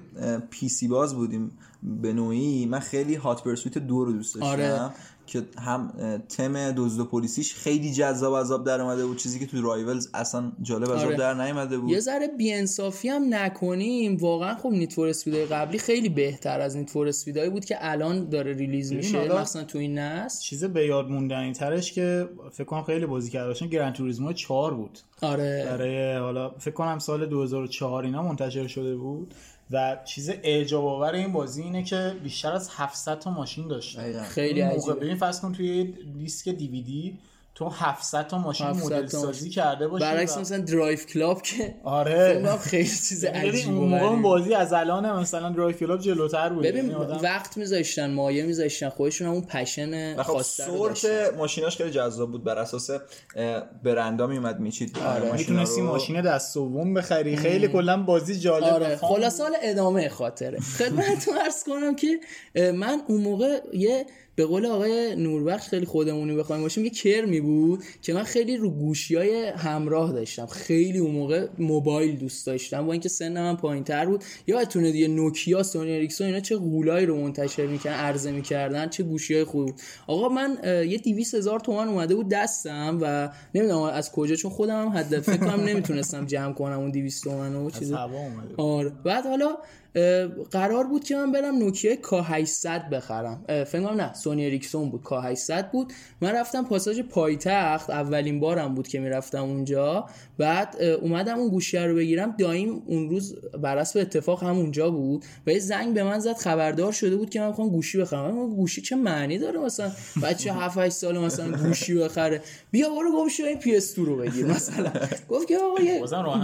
PC 0.51 0.89
باز 0.89 1.15
بودیم 1.15 1.59
به 1.83 2.13
نوعی 2.13 2.67
من 2.67 2.81
خیلی 2.81 3.15
Hot 3.15 3.43
Pursuit 3.45 3.79
دو 3.79 4.05
رو 4.05 4.13
دوست 4.13 4.35
داشتم. 4.35 4.49
آره. 4.51 4.91
که 5.27 5.43
هم 5.59 5.93
تم 6.29 6.73
دزد 6.73 7.01
و 7.01 7.05
پلیسیش 7.05 7.55
خیلی 7.55 7.93
جذاب 7.93 8.37
از 8.37 8.47
آب 8.47 8.67
در 8.67 8.81
اومده 8.81 9.07
بود. 9.07 9.17
چیزی 9.17 9.39
که 9.39 9.47
تو 9.47 9.63
Rivals 9.63 10.09
اصلا 10.15 10.53
جالب 10.63 10.93
از 10.93 10.97
آب 10.97 11.07
آره. 11.07 11.17
در 11.17 11.35
نیومده 11.35 11.79
بود. 11.79 11.91
یه 11.91 12.01
ذره 12.01 12.29
بیانصافی 12.39 13.09
هم 13.09 13.35
نکنیم. 13.35 14.17
واقعا 14.17 14.55
خب 14.55 14.69
Need 14.69 14.93
for 14.93 15.13
قبلی 15.51 15.79
خیلی 15.79 16.09
بهتر 16.09 16.61
از 16.61 16.77
Need 16.77 16.91
for 16.91 17.13
بود 17.51 17.65
که 17.65 17.77
الان 17.81 18.29
داره 18.29 18.53
release 18.53 18.93
میشه. 18.93 19.41
مثلا 19.41 19.65
تو 19.65 19.79
این 19.79 19.99
نسل. 19.99 20.43
چیز 20.43 20.65
به 20.65 20.87
یاد 20.87 21.09
موندنی 21.09 21.53
ترش 21.53 21.93
که 21.93 22.29
فکر 22.53 22.65
کنم 22.65 22.83
خیلی 22.83 23.07
بازی 23.07 23.31
کرده 23.31 23.49
باشن 23.49 23.67
Gran 23.67 23.95
Turismo 23.95 24.33
4 24.33 24.75
بود. 24.75 24.99
آره. 25.23 25.67
برای 25.71 26.17
حالا 26.17 26.51
فکر 26.59 26.75
کنم 26.75 26.99
سال 26.99 27.27
2004 27.27 28.05
اینا 28.05 28.23
منتشر 28.23 28.67
شده 28.67 28.97
بود. 28.97 29.35
و 29.71 29.97
چیز 30.05 30.31
اعجاب 30.43 30.85
آور 30.87 31.15
این 31.15 31.33
بازی 31.33 31.63
اینه 31.63 31.83
که 31.83 32.17
بیشتر 32.23 32.53
از 32.53 32.71
700 32.77 33.19
تا 33.19 33.31
ماشین 33.31 33.69
داشت. 33.69 33.99
خیلی 34.23 34.61
عجیبه 34.61 34.95
ببین 34.95 35.17
فرض 35.17 35.41
کن 35.41 35.53
توی 35.53 35.85
دیسک 36.19 36.49
دیویدی 36.49 37.19
تو 37.59 37.69
700 37.69 38.27
تا 38.27 38.39
ماشین 38.39 38.67
700 38.67 38.85
مدل 38.85 39.07
سازی 39.07 39.51
کرده 39.51 39.89
باشی 39.89 40.05
برعکس 40.05 40.37
و- 40.37 40.41
مثلا 40.41 40.59
Driveclub 40.59 41.43
که 41.43 41.75
آره. 41.85 42.57
خیلی 42.57 42.85
چیز 42.85 43.25
ببین 43.25 43.41
عجیب 43.53 43.69
اون 43.77 43.89
موقع 43.89 44.03
اون 44.05 44.23
بازی 44.23 44.55
از 44.55 44.73
الان 44.73 45.19
مثلا 45.21 45.51
Driveclub 45.51 46.01
جلوتر 46.01 46.49
بود. 46.49 46.63
ببین 46.65 46.85
یعنی 46.85 46.95
آدم- 46.95 47.19
وقت 47.23 47.57
میذاشتن 47.57 48.11
مایه 48.11 48.43
میذاشتن 48.47 48.89
خودشون 48.89 49.27
هم 49.27 49.33
اون 49.33 49.43
passion 49.43 50.15
و 50.17 50.23
خب 50.23 50.33
رو 50.37 50.43
سورت. 50.43 51.07
ماشیناش 51.37 51.77
خیلی 51.77 51.91
جذاب 51.91 52.31
بود. 52.33 52.45
بر 52.45 52.59
اساس 52.59 52.91
برندا 53.83 54.27
میومد 54.27 54.61
میچید. 54.61 54.99
آره. 54.99 55.33
می‌تونستی 55.33 55.81
ماشین 55.83 56.21
دست 56.21 56.55
سوم 56.55 56.95
بخری. 56.95 57.37
خیلی 57.37 57.69
کلا 57.69 58.03
بازی 58.03 58.39
جالب 58.39 58.65
آره 58.65 58.97
فان 58.97 59.11
خلاص 59.11 59.41
حالا 59.41 59.57
ادامه 59.63 60.09
خاطره. 60.09 60.61
خدمتتون 60.79 61.37
عرض 61.39 61.65
کنم 61.65 61.97
که 61.97 62.21
من 62.73 63.01
اون 63.09 63.21
موقع 63.21 63.61
یه 63.73 64.07
به 64.37 64.45
قول 64.45 64.67
آقای 64.67 65.17
نوربخش 65.17 65.69
خیلی 65.69 65.87
خودمونی 65.87 66.35
بخوایم 66.35 66.63
باشیم 66.63 66.85
یه 66.85 66.91
کرمی 66.91 67.41
بود 67.41 67.85
که 68.03 68.15
من 68.15 68.23
خیلی 68.23 68.57
رو 68.57 68.71
گوشی 68.71 69.15
های 69.17 69.47
همراه 69.47 70.13
داشتم. 70.13 70.47
خیلی 70.47 70.99
اون 70.99 71.11
موقع 71.11 71.49
موبایل 71.59 72.17
دوست 72.17 72.47
داشتم. 72.47 72.87
با 72.87 72.93
اینکه 72.93 73.09
سن 73.09 73.33
من 73.33 73.57
پایین 73.57 73.85
تر 73.85 74.07
بود 74.07 74.25
یادتونه 74.47 74.93
دیگه 74.93 75.09
نوکیا 75.09 75.63
سونی 75.63 75.95
اریکسون 75.95 76.27
اینا 76.27 76.41
چه 76.41 76.57
غولایی 76.57 77.07
رو 77.07 77.17
منتشر 77.17 77.67
می‌کنن 77.67 77.93
عرضه 77.93 78.31
می‌کردن 78.31 78.89
چه 78.89 79.03
گوشی 79.03 79.35
های 79.35 79.45
بود. 79.45 79.75
آقا 80.07 80.29
من 80.29 80.59
یه 80.65 80.99
200 80.99 81.35
هزار 81.35 81.61
تومن 81.61 81.89
اومده 81.89 82.15
بود 82.15 82.29
دستم 82.29 82.99
و 83.01 83.31
نمی‌دونم 83.55 83.81
از 83.83 84.13
کجا 84.13 84.35
چون 84.35 84.51
خودم 84.51 84.83
هم 84.83 84.89
حد 84.89 85.21
فکر 85.21 85.37
کنم 85.37 85.65
نمی‌تونستم 85.65 86.27
جمع 86.27 86.53
کنم 86.53 86.79
اون 86.79 86.91
200 86.91 87.25
تومن 87.25 87.55
و 87.55 87.59
اومده 87.59 88.55
آره. 88.57 88.93
بعد 89.05 89.27
حالا 89.27 89.57
قرار 90.51 90.85
بود 90.85 91.05
که 91.05 91.17
من 91.17 91.33
برم 91.33 91.59
نوکیا 91.59 91.95
K800 91.95 92.91
بخرم. 92.93 93.45
اه، 93.49 93.65
فکر 93.65 93.95
نه 93.95 94.13
سونی 94.13 94.47
اریکسون 94.47 94.91
بود 94.91 95.03
K800 95.05 95.65
بود. 95.73 95.93
من 96.21 96.31
رفتم 96.31 96.65
پاساژ 96.65 97.01
پایتخت 97.01 97.91
اولین 97.91 98.41
بارم 98.41 98.75
بود 98.75 98.89
که 98.89 99.01
می‌رفتم 99.01 99.43
اونجا. 99.43 100.07
بعد 100.39 100.83
اومدم 100.83 101.39
اون 101.39 101.49
گوشی 101.49 101.79
رو 101.79 101.95
بگیرم. 101.95 102.35
دایم 102.39 102.83
اون 102.87 103.11
روز 103.11 103.35
بر 103.63 103.81
حسب 103.81 104.01
اتفاق 104.01 104.43
هم 104.43 104.57
اونجا 104.59 104.91
بود 104.91 105.25
و 105.47 105.51
یه 105.51 105.59
زنگ 105.59 105.95
به 105.95 106.05
من 106.05 106.19
زد 106.19 106.37
خبردار 106.37 106.93
شده 106.93 107.17
بود 107.17 107.31
که 107.31 107.41
من 107.41 107.47
می‌خوام 107.47 107.69
گوشی 107.69 107.99
بخرم. 107.99 108.35
من 108.35 108.49
گوشی 108.49 108.83
چه 108.83 108.97
معنی 108.97 109.39
داره 109.39 109.61
مثلا؟ 109.61 109.93
بچه 110.23 110.53
7 110.53 110.79
8 110.79 110.93
سال 110.93 111.19
مثلا 111.19 111.51
گوشی 111.57 111.95
بخره؟ 111.95 112.43
بیا 112.71 112.91
برو 112.91 113.13
گم 113.13 113.29
شو 113.29 113.45
این 113.45 113.61
PS2 113.61 113.97
رو 113.97 114.17
بگیر 114.17 114.47
مثلا. 114.47 114.93
گفت 115.29 115.49
که 115.49 115.59
آقا 115.59 115.77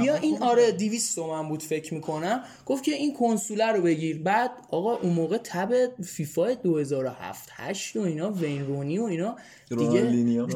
بیا 0.01 0.15
این 0.15 0.43
آره 0.43 0.73
200 0.73 1.16
تومن 1.16 1.49
بود 1.49 1.62
فکر 1.62 1.95
می‌کنم. 1.95 2.41
گفت 2.66 2.85
که 2.85 2.93
این 2.93 3.15
کنسوله 3.43 3.73
رو 3.73 3.82
بگیر. 3.82 4.23
بعد 4.23 4.51
آقا 4.70 4.97
اون 4.97 5.12
موقع 5.12 5.39
تب 5.44 6.02
فیفا 6.02 6.55
2007 6.55 7.48
8 7.52 7.97
و 7.97 8.01
اینا 8.01 8.31
وین 8.31 8.66
رونی 8.66 8.98
و 8.98 9.02
اینا 9.02 9.36
دیگه 9.69 10.47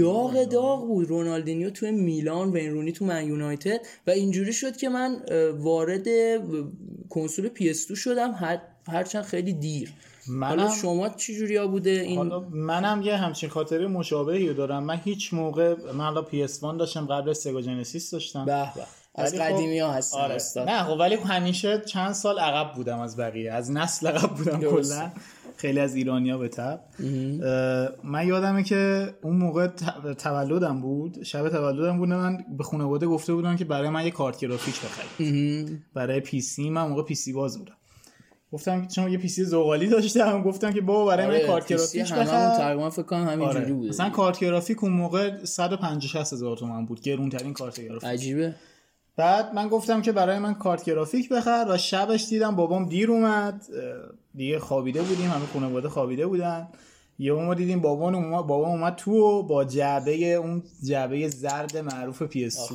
داغ 0.00 0.44
داغ 0.44 0.86
بود. 0.86 1.08
رونالدینیو 1.08 1.70
توی 1.70 1.90
میلان 1.90 2.52
وین 2.52 2.70
رونی 2.70 2.92
تو 2.92 3.04
من 3.04 3.26
یونایتد. 3.26 3.80
و 4.06 4.10
اینجوری 4.10 4.52
شد 4.52 4.76
که 4.76 4.88
من 4.88 5.16
وارد 5.58 6.06
کنسول 7.10 7.48
PS2 7.48 7.98
شدم 7.98 8.32
هر 8.32 8.58
هرچند 8.88 9.24
خیلی 9.24 9.52
دیر. 9.52 9.92
حالا 10.40 10.64
منم 10.64 10.74
شما 10.82 11.08
چی 11.08 11.36
جوریا 11.36 11.66
بوده؟ 11.66 11.90
این 11.90 12.16
حالا 12.16 12.40
منم 12.50 13.02
یه 13.02 13.16
همچین 13.16 13.48
خاطره 13.48 13.86
مشابهی 13.86 14.48
رو 14.48 14.54
دارم. 14.54 14.84
من 14.84 15.00
هیچ 15.04 15.34
موقع 15.34 15.74
من 15.92 16.04
حالا 16.04 16.22
PS1 16.22 16.78
داشتم 16.78 17.06
قبل 17.06 17.32
سگا 17.32 17.60
جنسیس 17.60 18.10
داشتم. 18.10 18.44
به 18.44 18.52
به. 18.74 18.82
از 19.14 19.32
خب- 19.34 19.40
قدیمی 19.40 19.78
ها 19.78 19.92
هستن 19.92 20.18
آره. 20.18 20.34
استاد. 20.34 20.68
نه 20.68 20.82
خب 20.84 20.96
ولی 21.00 21.14
همیشه 21.14 21.80
چند 21.86 22.12
سال 22.12 22.38
عقب 22.38 22.74
بودم 22.74 22.98
از 23.00 23.16
بقیه. 23.16 23.52
از 23.52 23.70
نسل 23.70 24.06
عقب 24.06 24.28
بودم. 24.30 24.60
کلا. 24.60 25.10
خیلی 25.56 25.80
از 25.80 25.94
ایرانیا 25.94 26.38
به 26.38 26.48
تبع. 26.48 26.80
من 28.04 28.26
یادمه 28.26 28.62
که 28.62 29.08
اون 29.22 29.36
موقع 29.36 29.66
تولدم 30.18 30.80
بود. 30.80 31.22
شب 31.22 31.48
تولدم 31.48 31.98
بود. 31.98 32.08
من 32.08 32.38
به 32.58 32.64
خانواده 32.64 33.06
گفته 33.06 33.34
بودم 33.34 33.56
که 33.56 33.64
برای 33.64 33.88
من 33.88 34.04
یه 34.04 34.10
کارت 34.10 34.38
گرافیک 34.38 34.74
بخرید. 34.80 35.82
برای 35.94 36.20
PC 36.20 36.70
من 36.70 36.88
موقع 36.88 37.02
PC 37.02 37.32
باز 37.32 37.58
بودم. 37.58 37.74
گفتم 38.52 38.82
که 38.82 38.88
چون 38.88 39.12
یه 39.12 39.18
PC 39.18 39.44
زغالی 39.44 39.86
داشتم. 39.88 40.42
گفتم 40.42 40.72
که 40.72 40.80
بابا 40.80 41.04
برای 41.06 41.26
من 41.40 41.46
کارت 41.46 41.72
آره، 41.72 41.86
PC 41.86 41.94
گرافیک 41.94 42.12
بخر. 42.12 42.56
تقریبا 42.56 42.90
فکر 42.90 43.02
کنم 43.02 43.28
همینجوری 43.28 43.58
آره. 43.64 43.72
بوده 43.72 43.88
مثلا 43.88 44.10
کارت 44.10 44.38
گرافیک 44.40 44.84
اون 44.84 44.92
موقع 44.92 45.44
150 45.44 46.00
60 46.24 46.32
هزار 46.32 46.56
تومن 46.56 46.86
بود. 46.86 47.00
گرونترین 47.00 47.52
کارت 47.52 47.80
گرافیک. 47.80 48.08
عجیبه. 48.08 48.54
بعد 49.16 49.54
من 49.54 49.68
گفتم 49.68 50.02
که 50.02 50.12
برای 50.12 50.38
من 50.38 50.54
کارت 50.54 50.84
گرافیک 50.84 51.28
بخر 51.28 51.66
و 51.68 51.78
شبش 51.78 52.28
دیدم 52.28 52.56
بابام 52.56 52.88
دیر 52.88 53.10
اومد. 53.10 53.66
دیگه 54.34 54.58
خوابیده 54.58 55.02
بودیم 55.02 55.30
همه 55.30 55.46
خانواده 55.46 55.88
خوابیده 55.88 56.26
بودن. 56.26 56.68
یه 57.18 57.32
ما 57.32 57.54
دیدیم 57.54 57.80
بابام 57.80 58.14
اومد 58.14 58.46
بابام 58.46 58.70
اومد 58.70 58.96
تو 58.96 59.12
و 59.12 59.42
با 59.42 59.64
جعبه 59.64 60.34
اون 60.34 60.62
جعبه 60.84 61.28
زرد 61.28 61.76
معروف 61.76 62.22
PS 62.22 62.68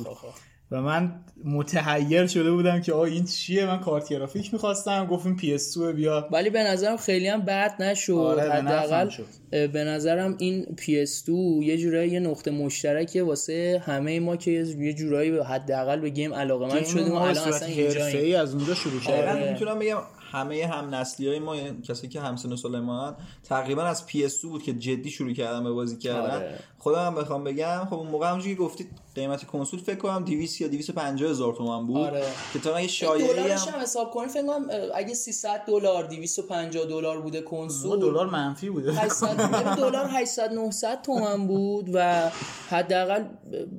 و 0.70 0.82
من 0.82 1.12
متحیر 1.44 2.26
شده 2.26 2.52
بودم 2.52 2.80
که 2.80 2.92
آه 2.92 3.00
این 3.00 3.24
چیه 3.24 3.66
من 3.66 3.80
کارت 3.80 4.08
گرافیک 4.08 4.52
می‌خواستم 4.52 5.06
گفتیم 5.06 5.36
PS 5.36 5.78
بیا 5.78 6.28
ولی 6.32 6.50
به 6.50 6.62
نظرم 6.62 6.96
خیلی 6.96 7.28
هم 7.28 7.40
بد 7.40 7.82
نشد 7.82 8.12
آره، 8.12 8.52
حداقل 8.52 9.08
شد. 9.08 9.26
به 9.50 9.84
نظرم 9.84 10.36
این 10.38 10.64
PS2 10.64 11.28
یه 11.62 11.78
جورایی 11.78 12.10
یه 12.10 12.20
نقطه 12.20 12.50
مشترکه 12.50 13.22
واسه 13.22 13.82
همه 13.86 14.20
ما 14.20 14.36
که 14.36 14.50
یه 14.50 14.92
جورایی 14.92 15.30
به 15.30 15.44
حداقل 15.44 16.00
به 16.00 16.10
گیم 16.10 16.34
علاقه 16.34 16.66
من 16.66 16.84
شدیم 16.84 17.12
و 17.12 17.16
الان 17.16 17.48
اصلا 17.48 17.68
ای 17.68 18.34
از 18.34 18.54
اونجا 18.54 18.74
شروع 18.74 19.00
کردم 19.00 19.40
آره. 19.40 19.52
می‌تونم 19.52 19.78
بگم 19.78 19.98
همه 20.32 20.66
هم 20.66 20.94
نسلی 20.94 21.28
های 21.28 21.38
ما 21.38 21.56
یعنی 21.56 21.82
کسی 21.82 22.08
که 22.08 22.20
همسن 22.20 22.52
و 22.52 22.56
سال 22.56 22.80
ما 22.80 23.06
هن، 23.06 23.16
تقریبا 23.44 23.82
از 23.82 24.04
PS2 24.08 24.42
بود 24.42 24.62
که 24.62 24.72
جدی 24.72 25.10
شروع 25.10 25.32
کردم 25.32 25.64
به 25.64 25.70
بازی 25.70 25.96
کردن 25.96 26.36
آره. 26.36 26.58
خودم 26.78 27.06
هم 27.06 27.14
بخوام 27.14 27.44
بگم 27.44 27.86
خب 27.90 27.94
اون 27.94 28.08
موقع 28.08 28.28
همونجوری 28.28 28.54
که 28.54 28.60
گفتید 28.60 28.88
قیمت 29.14 29.44
کنسول 29.44 29.80
فکر 29.80 29.96
کنم 29.98 30.24
200 30.24 30.60
یا 30.60 30.68
250 30.68 31.30
هزار 31.30 31.54
تومان 31.54 31.86
بود. 31.86 31.96
آره. 31.96 32.22
که 32.52 32.58
تا 32.58 32.80
یه 32.80 32.88
شایعه 32.88 33.32
دلارش 33.32 33.68
هم 33.68 33.80
حساب 33.80 34.10
کنیم 34.10 34.28
فکر 34.28 34.46
کنم 34.46 34.66
اگه 34.94 35.14
300 35.14 35.62
دلار 35.66 36.04
250 36.04 36.84
دلار 36.86 37.20
بوده 37.20 37.40
کنسول. 37.40 38.00
دلار 38.00 38.26
منفی 38.26 38.70
بوده. 38.70 38.92
800 38.92 39.36
دلار 39.80 40.06
800 40.10 40.52
900 40.52 41.02
تومن 41.02 41.46
بود 41.46 41.90
و 41.94 42.30
حداقل 42.70 43.24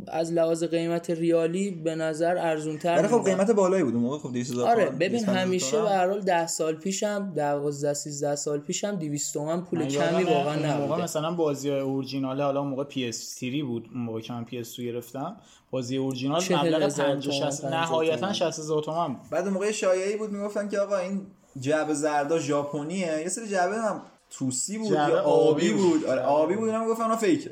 از 0.07 0.33
لحاظ 0.33 0.63
قیمت 0.63 1.09
ریالی 1.09 1.71
به 1.71 1.95
نظر 1.95 2.37
ارزون 2.37 2.77
تر 2.77 2.97
ولی 2.97 3.07
خب 3.07 3.23
قیمت 3.25 3.51
بالایی 3.51 3.83
بود 3.83 3.93
اون 3.93 4.03
موقع 4.03 4.17
خب 4.17 4.33
200 4.33 4.51
هزار 4.51 4.69
آره 4.69 4.83
تومان، 4.85 4.97
ببین 4.99 5.19
250 5.19 5.37
همیشه 5.37 5.71
تومان. 5.71 5.85
به 5.85 5.91
هر 5.91 6.07
حال 6.09 6.19
10 6.21 6.47
سال 6.47 6.75
پیشم 6.75 7.33
12 7.35 7.93
13 7.93 8.35
سال 8.35 8.59
پیشم 8.59 8.95
200 8.95 9.33
تومن 9.33 9.61
پول 9.61 9.85
کمی 9.85 10.23
واقعا 10.23 10.55
نبوده. 10.55 11.03
مثلا 11.03 11.31
بازی 11.31 11.69
های 11.69 11.79
اورجینال 11.79 12.41
حالا 12.41 12.59
اون 12.59 12.69
موقع 12.69 12.83
PS3 12.91 13.63
بود 13.63 13.89
اون 13.93 14.03
موقع 14.03 14.21
که 14.21 14.33
من 14.33 14.45
PS2 14.45 14.79
گرفتم. 14.79 15.37
بازی 15.71 15.97
اورجینال 15.97 16.43
مبلغ 16.49 16.81
هزار 16.81 17.05
50 17.05 17.21
تومن، 17.21 17.49
60 17.51 17.61
پنجاه 17.61 17.81
نهایتا 17.81 18.15
تومن. 18.15 18.33
60 18.33 18.59
هزار 18.59 18.83
تومان 18.83 19.13
بود. 19.13 19.29
بعد 19.29 19.43
اون 19.43 19.53
موقع 19.53 19.71
شایعی 19.71 20.15
بود 20.15 20.31
می‌گفتن 20.31 20.69
که 20.69 20.79
آقا 20.79 20.97
این 20.97 21.21
جعبه 21.59 21.93
زردا 21.93 22.39
ژاپنیه. 22.39 23.19
یه 23.21 23.29
سری 23.29 23.47
جعبه 23.47 23.75
هم 23.75 24.01
توسی 24.29 24.77
بود 24.77 24.91
یا 24.91 25.21
آبی 25.21 25.71
آبی 25.71 25.73
بود. 25.73 26.05
آره 26.05 26.21
آبی 26.21 26.55
بود 26.55 26.67
اینا 26.67 26.83
می‌گفتن 26.83 27.03
اونا 27.03 27.15
fake 27.15 27.39
ه. 27.39 27.51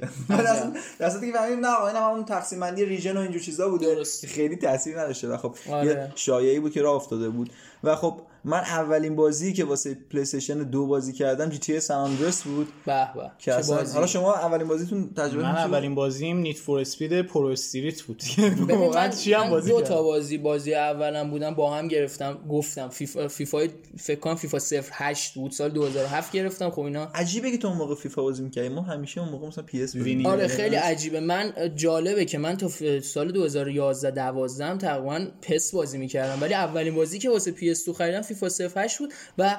در 1.00 1.10
صورتی 1.10 1.32
که 1.32 1.38
فهمیدیم 1.38 1.66
نه 1.66 1.72
آقا 1.76 1.88
اینا 1.88 2.10
همون 2.10 2.26
تقسیم 2.26 2.60
بندی 2.60 2.86
region 2.86 3.18
و 3.18 3.20
اینجور 3.20 3.42
چیزا 3.42 3.70
بوده. 3.70 4.04
خیلی 4.28 4.56
تاثیر 4.56 5.00
نداشته. 5.00 5.28
و 5.28 5.38
خب 5.38 5.56
آره. 5.70 5.88
یه 5.88 6.12
شایعی 6.16 6.60
بود 6.60 6.72
که 6.72 6.82
راه 6.82 6.96
افتاده 6.96 7.30
بود. 7.30 7.50
و 7.84 7.96
خب 7.96 8.22
من 8.48 8.58
اولین 8.60 9.16
بازی 9.16 9.54
که 9.54 9.66
واسه 9.66 9.98
پلی 10.12 10.22
استیشن 10.22 10.64
دو 10.64 10.88
بازی 10.88 11.14
کردم 11.14 11.50
GTA 11.50 11.74
San 11.74 11.98
Andreas 12.12 12.44
بود. 12.44 12.68
به 12.86 13.08
به. 13.16 13.32
که 13.40 13.54
اصلا 13.54 13.78
بازی؟ 13.78 13.94
حالا 13.94 14.08
شما 14.08 14.34
اولین 14.36 14.68
بازیتون 14.68 15.10
تجربه 15.18 15.44
من؟ 15.44 15.50
اولین 15.56 15.96
بازیم 15.96 16.38
Need 16.38 16.58
for 16.58 16.80
Speed 16.80 17.22
ProStreet 17.22 18.02
بود. 18.02 18.22
واقعا 18.70 19.10
چی 19.10 19.34
هم 19.34 19.50
بازی 19.50 19.70
دو 19.72 19.82
تا 19.82 20.04
بازی 20.04 20.38
بازی 20.38 20.74
اولم 20.74 21.30
بودم 21.30 21.54
با 21.54 21.74
هم 21.76 21.88
گرفتم 21.88 22.38
گفتم 22.50 22.90
فیفا 22.90 23.28
فیفا 23.28 23.68
فکر 23.98 24.20
کنم 24.20 24.36
فیفا 24.36 24.58
08 24.92 25.34
بود 25.34 25.52
سال 25.52 25.70
2007 25.70 26.32
گرفتم. 26.32 26.70
خب 26.70 26.82
اینا 26.82 27.04
عجیبه 27.16 27.52
که 27.52 27.58
تو 27.58 27.68
اون 27.68 27.78
موقع 27.78 27.96
فیفا 27.96 28.22
بازی 28.22 28.44
می‌کردی. 28.44 28.70
ما 28.70 28.82
همیشه 28.82 29.22
اون 29.22 29.30
موقع 29.30 29.48
مثلا 29.48 29.64
PES. 29.64 29.96
آره 29.96 30.26
آره. 30.26 30.48
خیلی 30.48 30.76
عجیبه. 30.76 31.20
من 31.20 31.54
جالبه 31.76 32.26
که 32.26 32.38
من 32.38 32.58
تا 32.58 32.68
ف- 32.68 33.00
سال 33.00 33.32
2011 33.32 34.32
12 34.32 34.66
هم 34.66 34.78
تقریبا 34.78 35.28
PES 35.42 35.72
بازی 35.72 35.98
می‌کردم. 35.98 36.42
ولی 36.42 36.54
اولین 36.54 36.96
بازی 36.96 37.20
که 37.20 37.30
واسه 37.30 37.52
PS2 37.52 37.92
خریدم 37.98 38.22
فیفا 38.38 38.82
08 38.82 38.98
بود 38.98 39.14
و 39.38 39.58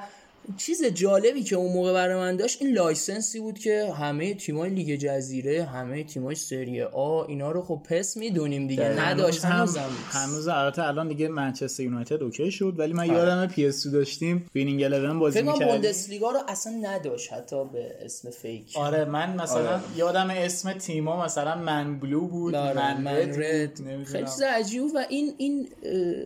چیز 0.57 0.85
جالبی 0.85 1.43
که 1.43 1.57
اون 1.57 1.73
موقع 1.73 1.93
برای 1.93 2.15
من 2.15 2.37
داشت 2.37 2.62
این 2.62 2.73
license 2.73 3.32
ی 3.32 3.40
بود 3.41 3.59
که 3.59 3.93
همه 3.99 4.35
تیمای 4.35 4.70
لیگ 4.70 4.99
جزیره 5.01 5.65
همه 5.65 6.05
تیمای 6.05 6.35
سری 6.35 6.83
آ 6.83 7.25
اینا 7.25 7.51
رو 7.51 7.62
خب 7.62 7.83
PES 7.90 8.16
می‌دونیم 8.16 8.66
دیگه. 8.66 8.85
نداشت 8.85 9.45
هنوز 9.45 9.77
هم 9.77 9.91
هنوز 10.11 10.49
البته 10.49 10.83
الان 10.83 11.09
دیگه 11.09 11.29
منچستر 11.29 11.83
یونایتد 11.83 12.23
OK 12.23 12.51
شد 12.51 12.75
ولی 12.79 12.93
من 12.93 13.07
یادم 13.07 13.47
PES 13.47 13.86
داشتیم 13.87 14.47
Winning 14.55 14.81
11 14.81 15.12
بازی 15.15 15.43
می‌کردیم 15.43 15.69
بوندسلیگا 15.69 16.31
رو 16.31 16.39
اصلا 16.49 16.73
نداشت 16.83 17.33
حتی 17.33 17.65
به 17.65 17.95
اسم 18.05 18.31
fake 18.31 18.77
آره 18.77 19.05
من 19.05 19.35
مثلا 19.35 19.70
آره. 19.70 19.81
یادم 19.97 20.31
اسم 20.31 20.73
تیما 20.73 21.25
مثلا 21.25 21.55
Man 21.55 21.98
Blue 22.01 22.27
بود 22.27 22.55
آره، 22.55 22.77
Man, 22.77 23.01
Man 23.02 23.16
Red, 23.16 23.43
Red. 23.43 24.05
خیلی 24.05 24.25
چیز 24.25 24.43
عجیب 24.43 24.83
و 24.95 25.05
این 25.09 25.35
این 25.39 25.69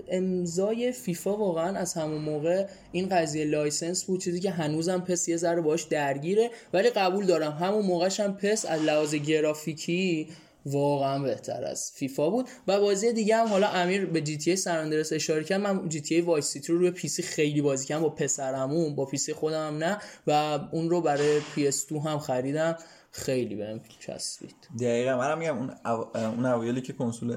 امضای 0.09 0.93
فیفا 0.93 1.37
واقعا 1.37 1.79
از 1.79 1.95
همون 1.95 2.23
موقع 2.23 2.67
این 2.93 3.09
قضیه 3.09 3.45
license 3.45 4.05
بود 4.05 4.12
چیزی 4.19 4.41
که 4.41 4.51
هنوزم 4.51 5.01
PES 5.01 5.29
یه 5.29 5.37
ذره 5.37 5.61
باش 5.61 5.83
درگیره. 5.83 6.51
ولی 6.73 6.91
قبول 6.91 7.27
دارم 7.27 7.53
همون 7.53 7.87
موقعش 7.87 8.21
هم 8.21 8.37
PES 8.37 8.67
از 8.67 8.83
لحاظ 8.83 9.15
گرافیکی 9.15 10.29
واقعا 10.67 11.19
بهتر 11.19 11.65
از 11.65 11.93
فیفا 11.95 12.31
بود. 12.31 12.49
و 12.69 12.81
بازی 12.81 13.13
دیگه 13.13 13.37
هم 13.37 13.47
حالا 13.47 13.69
امیر 13.69 14.07
به 14.07 14.21
GTA 14.21 14.39
San 14.39 14.57
Andreas 14.57 15.13
اشاره 15.13 15.45
کرد. 15.45 15.61
من 15.61 15.89
GTA 15.89 16.15
Vice 16.15 16.47
City 16.47 16.73
رو 16.73 16.79
روی 16.79 16.91
PC 16.91 17.23
خیلی 17.23 17.63
بازی 17.63 17.87
کردم 17.87 18.03
با 18.03 18.11
پسرعموم 18.11 18.95
با 18.95 19.05
PC 19.05 19.33
خودم 19.33 19.67
هم 19.67 19.85
نه. 19.85 19.99
و 20.27 20.61
اون 20.73 20.91
رو 20.91 21.01
برای 21.01 21.41
PS 21.55 21.87
2 21.87 22.01
هم 22.01 22.19
خریدم. 22.19 22.77
خیلی 23.13 23.55
بهم 23.55 23.81
چسبید. 23.99 24.55
دقیقا. 24.81 25.17
منم 25.17 25.39
میگم 25.39 25.59
اون 25.59 25.71
او... 25.87 26.17
اون 26.17 26.47
اوایلی 26.47 26.81
که 26.81 26.93
کنسول 26.93 27.37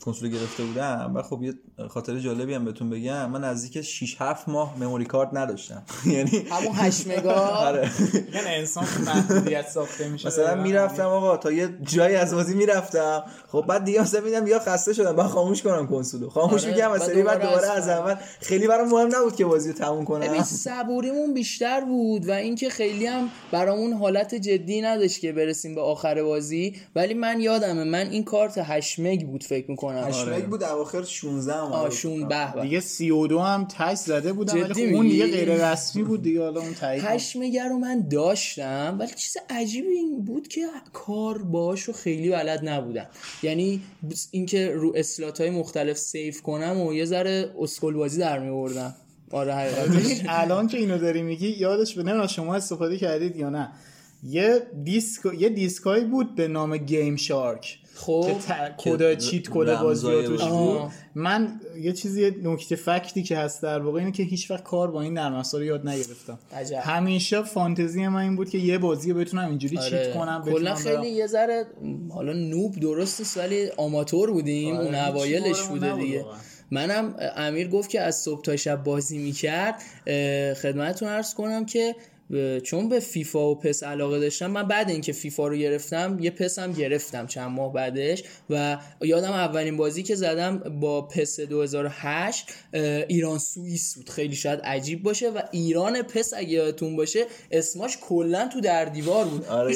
کنسول 0.00 0.30
گرفته 0.30 0.64
بودم 0.64 1.12
و 1.14 1.22
خب 1.22 1.42
یه 1.42 1.54
خاطر 1.88 2.18
جالبی 2.18 2.54
هم 2.54 2.64
بهتون 2.64 2.90
بگم. 2.90 3.30
من 3.30 3.44
نزدیک 3.44 3.80
6 3.80 4.16
7 4.18 4.48
ماه 4.48 4.78
memory 4.78 5.04
card 5.04 5.28
نداشتم. 5.32 5.82
یعنی 6.06 6.46
همون 6.50 6.72
8 6.74 7.06
مگا. 7.06 7.34
آره. 7.68 7.90
یعنی 8.34 8.48
انسان 8.48 8.84
محدودیت 9.06 9.68
ساخته 9.68 10.08
میشه. 10.08 10.28
مثلا 10.28 10.62
می‌رفتم 10.62 11.06
آقا 11.06 11.36
تا 11.36 11.52
یه 11.52 11.68
جایی 11.82 12.16
از 12.16 12.34
بازی 12.34 12.54
می‌رفتم. 12.54 13.22
خب 13.48 13.64
بعد 13.68 13.84
دیگه 13.84 14.00
مثلا 14.00 14.20
میدم 14.20 14.46
یا 14.46 14.58
خسته 14.58 14.92
شدم 14.92 15.16
بعد 15.16 15.26
خاموش 15.26 15.62
کنم 15.62 15.86
کنسولو 15.86 16.28
خاموش 16.28 16.64
آره، 16.64 16.74
میگم 16.74 16.88
بعد 16.88 17.00
سری 17.00 17.22
بعد 17.22 17.42
دوباره 17.42 17.70
از 17.70 17.88
اول. 17.88 18.14
خیلی 18.40 18.66
برام 18.66 18.88
مهم 18.88 19.08
نبود 19.16 19.36
که 19.36 19.44
بازی 19.44 19.72
رو 19.72 19.78
تموم 19.78 20.04
ببین 20.04 20.28
کنم 20.28 20.42
صبوریمون 20.42 21.34
بیشتر 21.34 21.80
بود 21.80 22.28
و 22.28 22.32
اینکه 22.32 22.68
خیلی 22.68 23.06
هم 23.06 23.28
برامون 23.52 23.92
حالت 23.92 24.34
جدی 24.34 24.80
نداشت 24.80 25.20
که 25.20 25.32
برسیم 25.32 25.74
به 25.74 25.80
آخر 25.80 26.22
بازی. 26.22 26.76
ولی 26.94 27.14
من 27.14 27.40
یادمه 27.40 27.84
من 27.84 28.06
این 28.06 28.24
کارت 28.24 28.58
8 28.58 28.98
مگ 28.98 29.25
بود 29.26 29.44
فکر 29.44 29.70
می‌کنم. 29.70 30.04
8 30.04 30.28
مگ 30.28 30.44
بود 30.44 30.62
اواخر 30.62 31.02
16 31.02 31.54
هم 31.54 31.58
آشون 31.60 32.28
به 32.28 32.52
به. 32.54 32.62
دیگه 32.62 32.80
32 32.80 33.38
هم 33.38 33.64
تچ 33.70 33.96
زده 33.96 34.32
بودم 34.32 34.54
ولی 34.54 34.64
جدی 34.64 34.88
خب 34.88 34.94
اون 34.94 35.08
دیگه؟ 35.08 35.26
غیر 35.26 35.70
رسمی 35.70 36.02
بود 36.02 36.22
دیگه 36.22 36.42
حالا 36.42 36.60
اون 36.60 36.74
تایید 36.74 37.04
8 37.04 37.36
مگر 37.36 37.68
رو 37.68 37.78
من 37.78 38.08
داشتم 38.08 38.96
ولی 39.00 39.12
چیز 39.16 39.36
عجیبی 39.50 39.88
این 39.88 40.24
بود 40.24 40.48
که 40.48 40.60
کار 40.92 41.42
باهاشو 41.42 41.92
خیلی 41.92 42.30
بلد 42.30 42.68
نبودم. 42.68 43.06
یعنی 43.42 43.82
اینکه 44.30 44.70
رو 44.74 44.92
slot 44.96 45.40
های 45.40 45.50
مختلف 45.50 45.96
save 45.96 46.42
کنم 46.42 46.80
و 46.80 46.94
یه 46.94 47.04
ذره 47.04 47.54
اسکل 47.60 47.94
بازی 47.94 48.20
در 48.20 48.38
میوردم 48.38 48.94
آره 49.30 49.54
حقیقتش 49.54 50.22
الان 50.28 50.68
که 50.68 50.78
اینو 50.78 50.98
داری 50.98 51.22
میگی 51.22 51.48
یادش 51.48 51.94
به 51.94 52.02
نمی‌دونم 52.02 52.26
شما 52.26 52.54
استفاده 52.54 52.96
کردید 52.98 53.36
یا 53.36 53.50
نه. 53.50 53.72
یه 54.22 54.62
دیسک 54.84 55.22
یه 55.38 55.48
دیسکایی 55.48 56.04
بود 56.04 56.34
به 56.34 56.48
نام 56.48 56.76
GameShark. 56.76 57.78
خب 57.96 58.24
که 58.26 58.34
ت- 58.34 58.76
کد 58.76 59.18
cheat 59.18 59.48
code 59.48 59.80
بازی 59.80 60.22
توش 60.22 60.44
بود. 60.44 60.90
من 61.14 61.60
یه 61.80 61.92
چیزی 61.92 62.30
نکته 62.42 62.76
fact 62.76 63.13
ی 63.13 63.22
که 63.22 63.36
هست 63.38 63.62
در 63.62 63.78
واقع 63.82 63.98
اینه 63.98 64.12
که 64.12 64.22
هیچ 64.22 64.50
وقت 64.50 64.62
کار 64.62 64.90
با 64.90 65.02
این 65.02 65.14
نرم 65.14 65.34
افزار 65.34 65.62
یاد 65.64 65.88
نگرفتم 65.88 66.38
عجب. 66.52 66.80
همیشه 66.82 67.42
فانتزی 67.42 68.08
من 68.08 68.20
این 68.20 68.36
بود 68.36 68.50
که 68.50 68.58
یه 68.58 68.78
بازی 68.78 69.12
بتونم 69.12 69.48
اینجوری 69.48 69.76
cheat 69.76 70.14
کنم 70.14 70.42
کلا 70.44 70.74
خیلی 70.74 70.94
برم. 70.96 71.04
یه 71.04 71.26
ذره 71.26 71.66
حالا 72.10 72.32
نوب 72.32 72.80
درست 72.80 73.20
نیست 73.20 73.36
ولی 73.38 73.68
آماتور 73.76 74.30
بودیم 74.30 74.76
آره، 74.76 74.84
اون 74.84 74.94
اوایلش 74.94 75.62
بوده 75.62 75.96
دیگه. 75.96 76.24
منم 76.70 77.14
امیر 77.36 77.68
گفت 77.68 77.90
که 77.90 78.00
از 78.00 78.16
صبح 78.16 78.42
تا 78.42 78.56
شب 78.56 78.84
بازی 78.84 79.18
می‌کرد 79.18 79.74
خدمتتون 80.62 81.08
عرض 81.08 81.34
کنم 81.34 81.66
که 81.66 81.94
چون 82.64 82.88
به 82.88 83.00
فیفا 83.00 83.50
و 83.50 83.54
پس 83.54 83.82
علاقه 83.82 84.20
داشتم 84.20 84.46
من 84.46 84.68
بعد 84.68 84.90
اینکه 84.90 85.12
فیفا 85.12 85.48
رو 85.48 85.56
گرفتم 85.56 86.18
یه 86.20 86.30
پس 86.30 86.58
هم 86.58 86.72
گرفتم 86.72 87.26
چند 87.26 87.50
ماه 87.50 87.72
بعدش 87.72 88.22
و 88.50 88.78
یادم 89.00 89.32
اولین 89.32 89.76
بازی 89.76 90.02
که 90.02 90.14
زدم 90.14 90.58
با 90.58 91.02
پس 91.02 91.40
2008 91.40 92.46
اه، 92.72 92.82
ایران 92.82 93.38
سوئیس 93.38 93.94
بود. 93.94 94.10
خیلی 94.10 94.36
شاید 94.36 94.60
عجیب 94.60 95.02
باشه 95.02 95.30
و 95.30 95.40
ایران 95.50 96.02
پس 96.02 96.34
اگه 96.36 96.48
یادتون 96.48 96.96
باشه 96.96 97.26
اسماش 97.50 97.98
کلا 98.00 98.48
تو 98.52 98.60
در 98.60 98.84
دیوار 98.84 99.24
بود. 99.24 99.46
آره، 99.46 99.74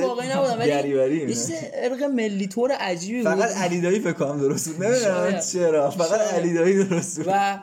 واقعی 0.00 0.28
نبودن 0.34 0.58
ولی 0.58 0.88
یه 0.88 1.34
ارق 1.74 2.02
ملی 2.02 2.46
طور 2.46 2.72
عجیبی 2.72 3.22
بود. 3.22 3.34
فقط 3.34 3.56
علی 3.56 3.80
دایی 3.80 4.00
فکر 4.00 4.12
کنم 4.12 4.40
درست 4.40 4.68
بود. 4.68 4.84
نمی‌دونم. 4.84 5.40
چرا. 5.52 5.90
فقط. 5.90 6.20
علی 6.20 6.54
دایی 6.54 6.84
درست 6.84 7.16
بود. 7.16 7.26
و 7.28 7.58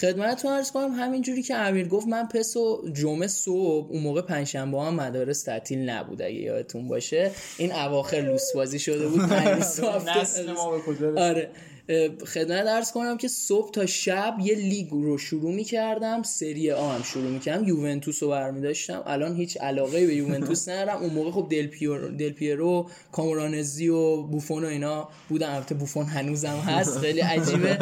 خدمتتون 0.00 0.52
عرض 0.52 0.70
کنم 0.70 0.92
همینجوری 0.92 1.42
که 1.42 1.54
امیر 1.54 1.88
گفت 1.88 2.08
من 2.08 2.28
پس 2.28 2.56
و 2.56 2.88
جمعه 2.92 3.26
صبح 3.26 3.90
اون 3.90 4.02
موقع 4.02 4.20
پنجشنبه 4.20 4.80
هم 4.80 4.94
مدارس 4.94 5.42
تعطیل 5.42 5.90
نبود 5.90 6.22
اگه 6.22 6.34
یادتون 6.34 6.88
باشه. 6.88 7.30
این 7.58 7.72
اواخر 7.72 8.20
لوس 8.20 8.52
بازی 8.54 8.78
شده 8.78 9.08
بود 9.08 9.20
ما 10.56 10.70
به 10.70 10.78
کجا؟ 10.86 11.14
آره. 11.16 11.50
خدمت 12.26 12.66
ارز 12.66 12.92
کنم 12.92 13.16
که 13.16 13.28
صبح 13.28 13.70
تا 13.70 13.86
شب 13.86 14.36
یه 14.42 14.54
لیگ 14.54 14.90
رو 14.90 15.18
شروع 15.18 15.54
می 15.54 15.64
کردم 15.64 16.22
سری 16.22 16.70
آ 16.70 16.90
هم 16.90 17.02
شروع 17.02 17.30
می 17.30 17.40
کردم 17.40 17.68
یوونتوس 17.68 18.22
رو 18.22 18.28
برمی 18.28 18.60
داشتم 18.60 19.02
الان 19.06 19.36
هیچ 19.36 19.56
علاقه 19.56 20.06
به 20.06 20.14
یوونتوس 20.14 20.68
ندارم. 20.68 21.02
اون 21.02 21.12
موقع 21.12 21.30
خب 21.30 21.46
دل, 21.50 21.66
پیرو، 21.66 22.08
دل 22.08 22.30
پیرو 22.30 22.90
کامورانزی 23.12 23.88
و 23.88 24.22
بوفون 24.22 24.64
و 24.64 24.66
اینا 24.66 25.08
بودن. 25.28 25.54
البته 25.54 25.74
بوفون 25.74 26.06
هنوزم 26.06 26.56
هست. 26.56 26.98
خیلی 26.98 27.20
عجیبه. 27.20 27.78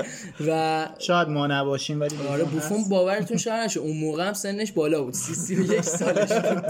و 0.47 0.89
شاید 0.99 1.29
ما 1.29 1.47
نباشیم 1.47 2.01
ولی 2.01 2.17
آره 2.31 2.45
بوفون 2.45 2.85
باورتون 2.89 3.37
شاید 3.37 3.65
نشه. 3.65 3.81
اون 3.81 3.97
موقع 3.97 4.27
هم 4.27 4.33
سنش 4.33 4.73
بالا 4.73 5.03
بود. 5.03 5.15
سی 5.15 5.35
سی 5.35 5.55
و 5.55 5.73
یک 5.73 5.81
سالش 5.81 6.33
بود. 6.33 6.65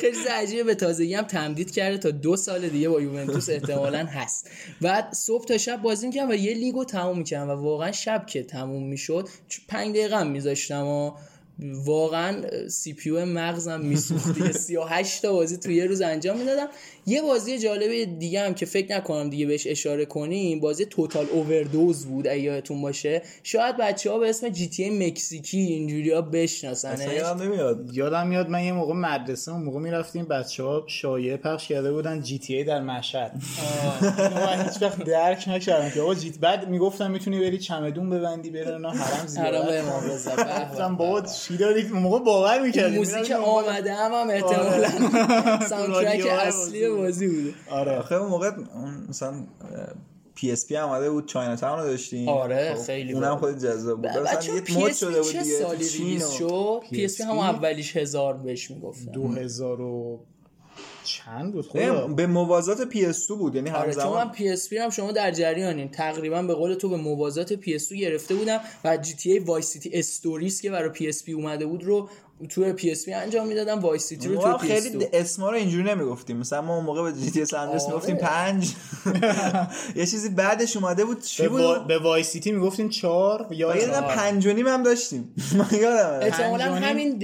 خیلی 0.00 0.16
عجیبه. 0.30 0.64
به 0.64 0.74
تازگی 0.74 1.14
هم 1.14 1.24
تمدید 1.24 1.70
کرده 1.70 1.98
تا 1.98 2.10
دو 2.10 2.36
سال 2.36 2.68
دیگه 2.68 2.88
با 2.88 3.00
یوونتوس 3.00 3.48
احتمالا 3.48 4.06
هست. 4.06 4.50
بعد 4.80 5.12
صبح 5.12 5.44
تا 5.44 5.58
شب 5.58 5.82
بازی 5.82 6.06
می‌کردم 6.06 6.30
و 6.30 6.34
یه 6.34 6.65
لیگو 6.66 6.84
تموم 6.84 7.18
می‌کردم 7.18 7.48
و 7.50 7.52
واقعا 7.52 7.92
شب 7.92 8.26
که 8.26 8.42
تموم 8.42 8.82
می‌شد 8.82 9.28
چ- 9.50 9.60
پنج 9.68 9.90
دقیقه 9.90 10.16
هم 10.16 10.26
میذاشتم 10.26 10.86
و 10.86 11.12
واقعا 11.58 12.42
سی 12.68 12.92
پیو 12.92 13.26
مغزم 13.26 13.80
میسوخت. 13.80 14.34
دیگه 14.34 14.52
38 14.52 15.22
تا 15.22 15.32
بازی 15.32 15.56
تو 15.56 15.70
یه 15.70 15.86
روز 15.86 16.00
انجام 16.00 16.36
می‌دادم. 16.38 16.66
یه 17.06 17.22
بازی 17.22 17.58
جالب 17.58 18.18
دیگه 18.18 18.40
هم 18.40 18.54
که 18.54 18.66
فکر 18.66 18.96
نکنم 18.96 19.30
دیگه 19.30 19.46
بهش 19.46 19.66
اشاره 19.66 20.04
کنیم 20.04 20.60
بازی 20.60 20.86
توتال 20.86 21.26
اووردوز 21.32 22.06
بود 22.06 22.26
اگه 22.26 22.40
یادتون 22.40 22.82
باشه. 22.82 23.22
شاید 23.42 23.76
بچه 23.76 24.10
ها 24.10 24.18
به 24.18 24.28
اسم 24.28 24.48
GTA 24.48 25.08
مکزیکی 25.08 25.58
اینجوری 25.58 26.10
ها 26.10 26.20
بشناسنش. 26.20 27.12
یادم 27.12 27.42
نمیاد. 27.42 27.90
یادم 27.92 28.26
میاد 28.26 28.48
من 28.48 28.64
یه 28.64 28.72
موقع 28.72 28.94
مدرسه 28.94 29.52
اون 29.52 29.62
موقع 29.62 29.80
می‌رفتیم 29.80 30.24
بچه 30.24 30.62
ها 30.62 30.84
شایعه 30.86 31.36
پخش 31.36 31.68
کرده 31.68 31.92
بودن 31.92 32.20
GTA 32.22 32.64
در 32.64 32.80
مشهد. 32.80 33.32
من 34.20 34.64
هیچ 34.68 34.82
وقت 34.82 35.04
درک 35.04 35.44
نکردم 35.48 35.90
که 35.90 36.00
آقا 36.00 36.14
GTA 36.14 36.38
بعد 36.38 36.68
می‌گفتم 36.68 37.10
می‌تونی 37.10 37.40
بری 37.40 37.58
چمدون 37.58 38.10
ببندی 38.10 38.50
بری 38.50 38.78
نه 38.78 38.90
حرم 38.90 39.26
زیارت 39.26 39.84
امام 39.84 40.10
رضا. 40.10 40.36
به 40.36 40.44
به. 40.44 40.68
گفتم 40.70 40.96
بابا. 40.96 41.22
چی 41.48 41.56
دارید 41.56 41.92
اون 41.92 42.02
موقع 42.02 42.18
باور 42.18 42.62
می‌کردیم 42.62 42.98
موزیک 42.98 43.30
آمده 43.30 43.94
هم 43.94 44.12
هم 44.12 44.30
احتمالا 44.30 44.88
soundtrack 45.68 46.04
رادیو 46.06 46.26
اصلی 46.26 46.88
بازی 46.88 47.26
بوده. 47.28 47.54
آره. 47.70 47.92
آخه 47.92 48.14
اون 48.14 48.30
موقع 48.30 48.50
اون 48.74 49.06
مثلا 49.08 49.34
PSP 50.34 50.76
آمده 50.76 51.10
بود 51.10 51.26
Chinatown 51.26 51.78
رو 51.78 51.84
داشتیم. 51.84 52.28
آره، 52.28 52.74
خب، 52.74 52.82
خیلی 52.82 53.12
اونم. 53.12 53.40
خیلی 53.40 53.54
جذاب 53.54 53.96
بود. 53.96 54.06
مثلا 54.06 54.24
بچه 54.24 54.54
یه 54.54 54.60
پی 54.60 54.74
مود 54.74 54.90
اس 54.90 55.00
شده 55.00 55.22
بود 55.22 55.32
چه 55.32 55.42
سالی 55.42 55.88
release 55.88 56.30
شد؟ 56.30 56.80
PSP 56.90 57.22
هم 57.22 57.38
اولیش 57.38 57.96
هزار 57.96 58.34
بهش 58.34 58.70
می‌گفتن. 58.70 59.12
2000 59.12 59.80
و 59.80 60.20
چند 61.06 61.52
بود؟ 61.52 61.66
خدا. 61.66 62.06
به 62.06 62.26
موازات 62.26 62.88
PS 62.88 63.28
2 63.28 63.36
بود 63.36 63.54
یعنی 63.54 63.70
آره 63.70 63.94
چون 63.94 64.02
من 64.02 64.08
همزمان 64.08 64.32
PSP 64.32 64.78
هم 64.78 64.90
شما 64.90 65.12
در 65.12 65.30
جریانین. 65.30 65.88
تقریبا 65.88 66.42
به 66.42 66.54
قول 66.54 66.74
تو 66.74 66.88
به 66.88 66.96
موازات 66.96 67.52
PS 67.52 67.92
گرفته 67.92 68.34
بودم 68.34 68.60
و 68.84 68.96
GTA 68.96 69.62
Vice 69.62 69.76
City 69.76 69.90
Stories 69.92 70.60
که 70.60 70.70
برای 70.70 70.88
PSP 70.88 71.32
اومده 71.32 71.66
بود 71.66 71.84
رو 71.84 72.08
تو 72.48 72.72
PSP 72.72 73.12
انجام 73.12 73.46
می‌دادم 73.46 73.78
وای 73.78 73.98
سیتی 73.98 74.28
رو 74.28 74.42
تو 74.42 74.58
خیلی 74.58 75.06
اسما 75.12 75.50
رو 75.50 75.56
اینجوری 75.56 75.82
نمی‌گفتیم. 75.82 76.36
مثلا 76.36 76.62
ما 76.62 76.76
اون 76.76 76.84
موقع 76.84 77.02
به 77.02 77.20
GTA 77.20 77.42
San 77.42 77.54
Andreas 77.54 77.82
آره. 77.82 77.92
می‌گفتیم 77.92 78.16
پنج. 78.16 78.72
یه 79.96 80.06
چیزی 80.06 80.28
بعدش 80.28 80.76
اومده 80.76 81.04
بود. 81.04 81.22
چی 81.22 81.48
بود. 81.48 81.86
به 81.86 81.98
Vice 81.98 82.22
City 82.22 82.52
می‌گفتین 82.52 82.88
4 82.88 83.46
یا 83.50 83.76
یه 83.76 83.86
دونه 83.86 84.00
پنج 84.00 84.46
و 84.46 84.52
نیم 84.52 84.66
هم 84.66 84.82
داشتیم. 84.82 85.34
من 85.58 85.78
یادمه. 85.80 86.24
احتمالا 86.24 86.64
همین 86.64 87.18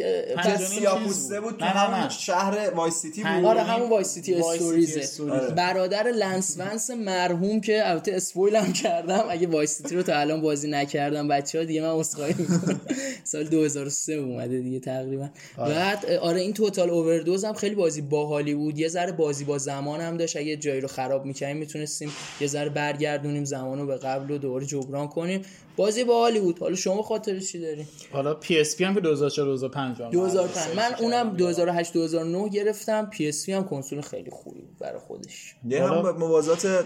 چیز 1.05 1.33
بود. 1.33 1.59
تو 1.59 1.65
همون. 1.65 2.09
شهر 2.09 2.71
Vice 2.75 2.95
City 2.95 3.23
بود. 3.23 3.45
آره 3.45 3.63
همون 3.63 3.91
Vice 3.91 4.05
City 4.05 4.35
Stories 4.35 5.01
ه. 5.01 5.10
Stories 5.10 5.42
ه. 5.42 5.51
برادر 5.51 6.03
لنس 6.09 6.57
ونس 6.59 6.91
مرحوم 6.91 7.61
که 7.61 7.89
البته 7.91 8.13
spoil 8.15 8.57
هم 8.57 8.73
کردم. 8.73 9.25
اگه 9.31 9.47
Vice 9.47 9.67
City 9.67 9.97
رو 9.97 10.03
تا 10.03 10.15
الان 10.15 10.41
بازی 10.41 10.71
نکردم 10.71 11.29
بچه 11.29 11.59
ها 11.59 11.65
دیگه 11.65 11.83
من 11.83 11.89
عذرخواهی 11.89 12.35
می‌کنم. 12.39 12.81
سال 13.25 13.45
2003 13.45 14.13
اومده 14.13 14.61
دیگه 14.61 14.81
تقریبا. 15.03 15.29
بعد 15.57 16.07
آره 16.07 16.41
این 16.41 16.53
Total 16.53 16.91
Overdose 16.91 17.45
هم 17.45 17.53
خیلی 17.53 17.75
بازی 17.75 18.03
باحالی 18.03 18.55
بود. 18.55 18.79
یه 18.79 18.89
ذره 18.89 19.13
بازی 19.13 19.45
با 19.45 19.59
زمان 19.59 20.01
هم 20.01 20.17
داشت. 20.17 20.37
اگه 20.37 20.57
جایی 20.57 20.81
رو 20.81 20.89
خراب 20.89 21.25
می‌کنیم 21.25 21.57
می‌تونستیم 21.57 22.13
یه 22.41 22.47
ذره 22.47 22.69
برگردونیم 22.69 23.45
زمان 23.45 23.79
رو 23.79 23.87
به 23.87 23.97
قبل 23.97 24.31
و 24.31 24.39
دوباره 24.39 24.67
جبران 24.67 25.09
کنیم. 25.09 25.43
بازی 25.77 26.05
باحالی 26.05 26.41
بود. 26.41 26.59
حالا 26.59 26.75
شما 26.75 27.03
خاطر 27.03 27.41
چی 27.41 27.61
داری؟ 27.61 27.87
حالا 28.13 28.35
پی 28.35 28.61
اس 28.61 28.77
پی 28.77 28.85
هم 28.85 28.95
که 28.95 29.01
2004 29.01 29.47
2005 29.47 30.03
هم 30.03 30.11
2005 30.11 30.77
من 30.77 30.95
اونم 31.01 31.37
2008 31.37 31.93
2009 31.93 32.49
گرفتم. 32.49 33.11
پی 33.11 33.29
اس 33.29 33.49
هم 33.49 33.65
کنسول 33.65 34.01
خیلی 34.01 34.31
خوبی 34.31 34.61
بود 34.61 34.79
برای 34.79 34.99
خودش. 34.99 35.55
یه 35.69 35.85
هم 35.85 36.11
موازات 36.11 36.85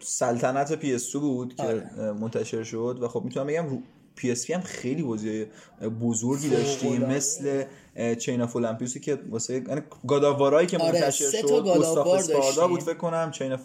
سلطنت 0.00 0.72
پی 0.72 0.94
اس 0.94 1.16
بود 1.16 1.54
که 1.54 1.62
آره. 1.62 2.12
منتشر 2.12 2.62
شد 2.62 2.98
و 3.02 3.08
خب 3.08 3.22
می‌تونم 3.24 3.46
بگم 3.46 3.82
پی 4.18 4.30
اس 4.30 4.50
هم 4.50 4.60
خیلی 4.60 5.02
بازی 5.02 5.46
بزرگی 6.00 6.48
داشتیم. 6.48 7.04
مثل 7.04 7.64
Chains 8.18 8.40
of 8.40 8.56
Olympus 8.56 8.95
ی 8.95 9.00
که 9.00 9.18
واسه 9.30 9.54
یعنی 9.68 9.80
God 10.06 10.22
of 10.22 10.33
War 10.33 10.50
هایی 10.50 10.66
که 10.66 10.78
آره، 10.78 10.92
منتشر 11.00 11.24
شد 11.24 11.64
داشتیم. 11.64 12.66
بود 12.68 12.82
فکر 12.82 12.94
کنم 12.94 13.30
Chains 13.30 13.52
of 13.52 13.60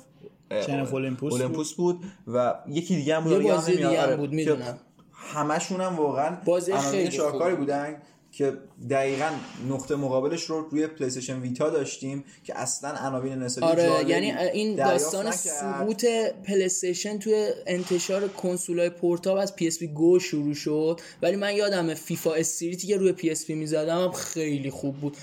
Olympus 0.91 1.73
بود 1.73 1.99
و 2.27 2.55
یکی 2.67 2.95
دیگه 2.95 3.15
هم 3.15 3.23
بود 3.23 3.31
یه 3.31 3.39
بازی. 3.39 3.71
دیگه 3.71 4.01
هم 4.01 4.05
آره، 4.07 4.15
بود، 4.15 4.29
که 4.29 4.35
می‌دونم. 4.35 4.79
همشون 5.13 5.81
هم 5.81 5.95
واقعا 5.95 6.37
بازی 6.45 6.73
خیلی 6.73 7.11
شاهکاری. 7.11 7.55
بودن 7.55 7.95
که 8.37 8.53
دقیقا 8.89 9.29
نقطه 9.69 9.95
مقابلش 9.95 10.43
رو 10.43 10.61
روی 10.61 10.87
پلی 10.87 11.07
استیشن 11.07 11.41
ویتا 11.41 11.69
داشتیم 11.69 12.23
که 12.43 12.59
اصلا 12.59 12.89
عناوین 12.89 13.33
نسلی 13.33 13.63
آره 13.63 14.09
یعنی 14.09 14.31
این 14.31 14.75
داستان. 14.75 15.31
سقوط 15.31 16.05
پلیستیشن 16.47 17.19
توی 17.19 17.49
انتشار 17.67 18.27
کنسولای 18.27 18.89
portable 18.89 19.37
از 19.37 19.55
پی 19.55 19.67
اس 19.67 19.79
پی 19.79 19.87
گو 19.87 20.19
شروع 20.19 20.53
شد. 20.53 20.99
ولی 21.21 21.35
من 21.35 21.55
یادمه 21.55 21.93
FIFA 21.93 22.33
Street 22.33 22.80
ی 22.80 22.87
که 22.87 22.97
روی 22.97 23.11
پی 23.11 23.29
اس 23.29 23.45
پی 23.45 23.55
می‌زدم 23.55 24.11
خیلی 24.11 24.69
خوب 24.69 24.95
بود. 24.97 25.17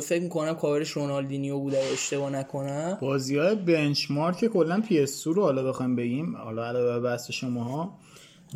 فکر 0.00 0.22
می‌کنم 0.22 0.54
کاورش 0.54 0.90
رونالدینیو 0.90 1.58
بود 1.58 1.74
اگه 1.74 1.92
اشتباه 1.92 2.30
نکنم. 2.30 2.98
بازی 3.00 3.36
های 3.36 3.54
benchmark 3.54 4.46
کلا 4.46 4.80
پی 4.80 4.98
اس 4.98 5.26
رو 5.26 5.42
حالا 5.42 5.62
بخوایم 5.62 5.96
بگیم. 5.96 6.36
حالا 6.36 6.68
علاوه 6.68 6.86
بر 6.86 7.10
بحث 7.10 7.30
شماها 7.30 7.98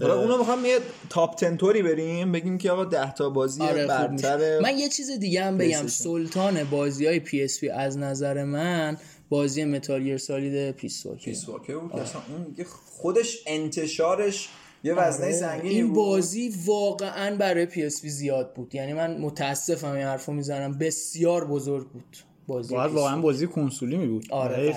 حالا 0.01 0.21
اونو 0.21 0.39
می‌خوام 0.39 0.65
یه 0.65 0.79
top 1.11 1.41
10 1.41 1.57
طوری 1.57 1.83
بریم 1.83 2.33
بگیم 2.33 2.59
که 2.59 2.71
آقا 2.71 2.85
10 2.85 3.13
تا 3.13 3.31
بازی 3.31 3.63
آره. 3.63 3.87
برتر 3.87 4.61
من 4.61 4.79
یه 4.79 4.89
چیز 4.89 5.11
دیگه 5.11 5.45
هم 5.45 5.59
بگم. 5.59 5.87
سلطان 5.87 6.65
بازی 6.65 7.07
های 7.07 7.21
پی 7.21 7.43
اس 7.43 7.61
پی 7.61 7.69
از 7.69 7.99
نظر 7.99 8.45
من 8.45 8.97
بازی 9.29 9.65
Metal 9.65 10.03
Gear 10.03 10.19
Solid 10.19 10.71
Peace 10.71 11.07
Walker 11.07 11.25
Peace 11.25 11.49
Walker 11.49 11.79
بود 11.79 11.93
اصلا 11.97 12.21
اون 12.29 12.67
خودش 12.87 13.39
انتشارش 13.47 14.49
یه 14.85 14.95
وزنه 14.95 15.33
سنگینی 15.33 15.69
آره. 15.69 15.77
این 15.77 15.87
بود. 15.87 15.97
بازی 15.97 16.55
واقعا 16.65 17.37
برای 17.37 17.67
پی 17.67 17.85
اس 17.85 18.07
زیاد 18.07 18.55
بود. 18.55 18.75
یعنی 18.75 18.93
من 18.93 19.19
متاسفم 19.19 19.93
این 19.93 20.05
حرفو 20.05 20.33
می‌زنم. 20.33 20.79
بسیار 20.79 21.45
بزرگ 21.45 21.89
بود. 21.89 22.17
بازی 22.47 22.75
باید 22.75 22.91
PS4. 22.91 22.95
واقعا 22.95 23.21
بازی 23.21 23.47
کنسولی 23.47 23.97
می 23.97 24.07
بود. 24.07 24.27
آره 24.31 24.73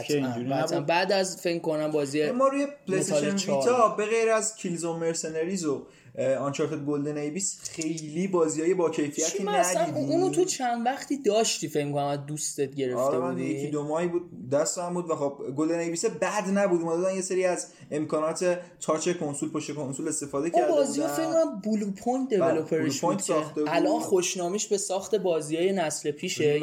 قطعاً، 0.49 0.81
بعد 0.81 1.11
از 1.11 1.41
فکر 1.41 1.59
کنم 1.59 1.91
بازی 1.91 2.31
ما 2.31 2.47
روی 2.47 2.67
پلی 2.87 2.97
استیشن 2.97 3.53
ویتا 3.53 3.95
به 3.97 4.05
غیر 4.05 4.29
از 4.29 4.55
Killzone 4.55 4.83
Mercenaries 4.83 5.65
و 5.65 5.85
Uncharted 6.17 6.85
Golden 6.85 7.17
Abyss 7.17 7.59
خیلی 7.71 8.27
بازیای 8.27 8.73
با 8.73 8.89
کیفیتی 8.89 9.43
ندیدیم 9.43 9.95
اونو 9.95 10.29
تو 10.29 10.45
چند 10.45 10.85
وقتی 10.85 11.17
داشتی 11.17 11.67
فکر 11.67 11.91
کنم 11.91 12.05
از 12.05 12.25
دوستت 12.25 12.75
گرفته 12.75 12.99
آره 12.99 13.17
من 13.17 13.31
بودی؟ 13.31 13.45
یکی 13.45 13.67
دو 13.67 13.83
ماهی 13.83 14.07
بود 14.07 14.49
دستم 14.49 14.93
بود 14.93 15.09
و 15.09 15.15
خب 15.15 15.37
Golden 15.55 15.79
Abyss 15.79 16.05
بد 16.05 16.49
نبود. 16.49 16.81
اومده 16.81 16.97
بودن 16.97 17.15
یه 17.15 17.21
سری 17.21 17.45
از 17.45 17.67
امکانات 17.91 18.59
touch 18.81 19.09
کنسول 19.09 19.51
پشت 19.51 19.75
کنسول 19.75 20.07
استفاده 20.07 20.49
کرده 20.49 20.71
بازی 20.71 21.01
ها 21.01 21.07
فکر 21.07 21.25
بودن 21.25 21.33
کنم 21.33 21.61
Bluepoint 21.65 21.91
developer 21.91 22.29
ش 22.29 23.01
بود. 23.01 23.21
الان 23.67 23.99
خوشنامیش 23.99 24.67
به 24.67 24.77
ساخت 24.77 25.15
بازی 25.15 25.57
های 25.57 25.73
نسل 25.73 26.11
پیشه 26.11 26.59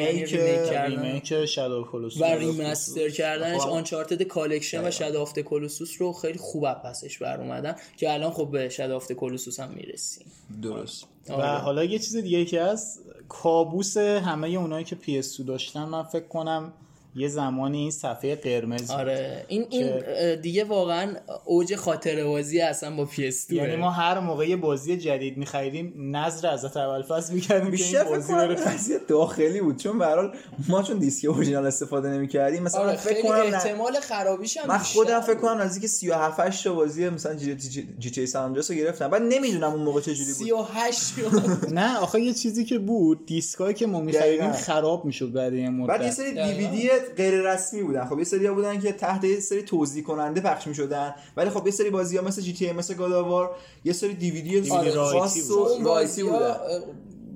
کردن 0.70 1.04
remake 1.04 1.44
Shadow 1.44 1.84
Colossus 1.92 2.20
و 2.20 2.24
remaster 2.24 3.10
کردنش. 3.10 3.60
خب. 3.60 3.70
Uncharted 3.70 4.22
Collection 4.22 4.88
و 4.88 4.90
Shadow 4.90 5.16
of 5.16 5.25
the 5.25 5.38
Colossus 5.40 5.94
رو 5.98 6.12
خیلی 6.12 6.38
خوب 6.38 6.64
پسش 6.72 7.18
بر 7.18 7.40
اومدن 7.40 7.76
که 7.96 8.12
الان 8.12 8.30
خب 8.30 8.48
به 8.52 8.68
Shadow 8.68 8.90
of 8.90 8.99
the 8.99 9.12
Colossus 9.12 9.43
هم 9.58 9.70
می‌رسیم 9.70 10.26
درست 10.62 11.04
و 11.28 11.32
آره. 11.32 11.58
حالا 11.58 11.84
یه 11.84 11.98
چیز 11.98 12.16
دیگه 12.16 12.44
که 12.44 12.62
هست 12.62 13.00
کابوس 13.28 13.96
همه 13.96 14.48
اونایی 14.48 14.84
که 14.84 14.96
پی 14.96 15.18
اس 15.18 15.40
داشتن 15.40 15.84
من 15.84 16.02
فکر 16.02 16.28
کنم 16.28 16.72
یه 17.16 17.28
زمانی 17.28 17.78
این 17.78 17.90
صفحه 17.90 18.34
قرمز. 18.36 18.90
آره. 18.90 19.44
این 19.48 19.66
این 19.70 19.92
دیگه 20.40 20.64
واقعا 20.64 21.14
اوج 21.44 21.74
خاطر 21.76 22.24
بازی 22.24 22.60
اصلا 22.60 22.96
با 22.96 23.04
پی 23.04 23.26
اس 23.26 23.50
یعنی 23.50 23.76
ما 23.76 23.90
هر 23.90 24.18
موقع 24.20 24.48
یه 24.48 24.56
بازی 24.56 24.96
جدید 24.96 25.36
می‌خریدیم 25.36 26.16
نذر 26.16 26.48
از 26.48 26.64
اول 26.76 27.02
فصل 27.02 27.34
می‌کردیم 27.34 27.70
که 27.76 27.84
این 27.84 28.04
بازی 28.08 28.32
بره. 28.32 28.54
قضیه 28.54 28.98
داخلی 29.08 29.60
بود. 29.60 29.76
چون 29.76 29.98
به 29.98 30.06
هر 30.06 30.16
حال 30.16 30.32
ما 30.68 30.82
چون 30.82 30.98
دیسک 30.98 31.28
اورجینال 31.28 31.66
استفاده 31.66 32.08
نمی‌کردیم 32.08 32.62
مثلا 32.62 32.80
آره 32.80 32.96
فکر 32.96 33.22
کنم 33.22 33.32
نه- 33.32 33.56
احتمال 33.56 34.00
خرابیش 34.00 34.56
هم 34.56 34.68
من 34.68 34.78
خودم 34.78 35.20
فکر. 35.20 35.34
کنم 35.34 35.60
نزدیک 35.60 35.86
37 35.86 36.40
8 36.40 36.64
تا 36.64 36.74
بازی 36.74 37.08
مثلا 37.08 37.34
GTA 37.34 38.26
San 38.26 38.39
Andreas 38.39 38.70
رو 38.70 38.76
گرفتم. 38.76 39.08
بعد 39.08 39.22
نمی‌دونم 39.22 39.72
اون 39.72 39.82
موقع 39.82 40.00
چه 40.00 40.14
جوری 40.14 40.32
بود 40.32 40.36
38 40.36 41.14
نه 41.72 41.98
آخه 41.98 42.20
یه 42.20 42.34
چیزی 42.34 42.64
که 42.64 42.78
بود 42.78 43.26
دیسکایی 43.26 43.74
که 43.74 43.86
ما 43.86 44.00
می‌خریدیم. 44.00 44.52
خراب 44.52 45.04
می‌شد 45.04 45.32
بعد 45.32 45.52
یه 45.52 45.70
مدت. 45.70 45.88
بعد 45.88 46.02
یه 46.02 46.10
سری 46.10 46.32
دیویدی 46.32 46.90
غیر 47.16 47.52
رسمی 47.52 47.82
بودن. 47.82 48.04
خب 48.04 48.18
یه 48.18 48.24
سری 48.24 48.48
بودن 48.48 48.80
که 48.80 48.92
تحت 48.92 49.24
یه 49.24 49.40
سری 49.40 49.62
توضیح 49.62 50.04
کننده 50.04 50.40
پخش 50.40 50.66
می‌شدن. 50.66 51.14
ولی 51.36 51.50
خب 51.50 51.66
یه 51.66 51.72
سری 51.72 51.90
بازی‌ها 51.90 52.24
مثل 52.24 52.42
جی 52.42 52.52
تی 52.52 52.72
مثل 52.72 52.94
گاداوار 52.94 53.56
یه 53.84 53.92
سری 53.92 54.14
دیویدی 54.14 54.62
خاص 54.62 55.50
و 55.50 55.84
رایتی 55.84 56.22
بودن. 56.22 56.56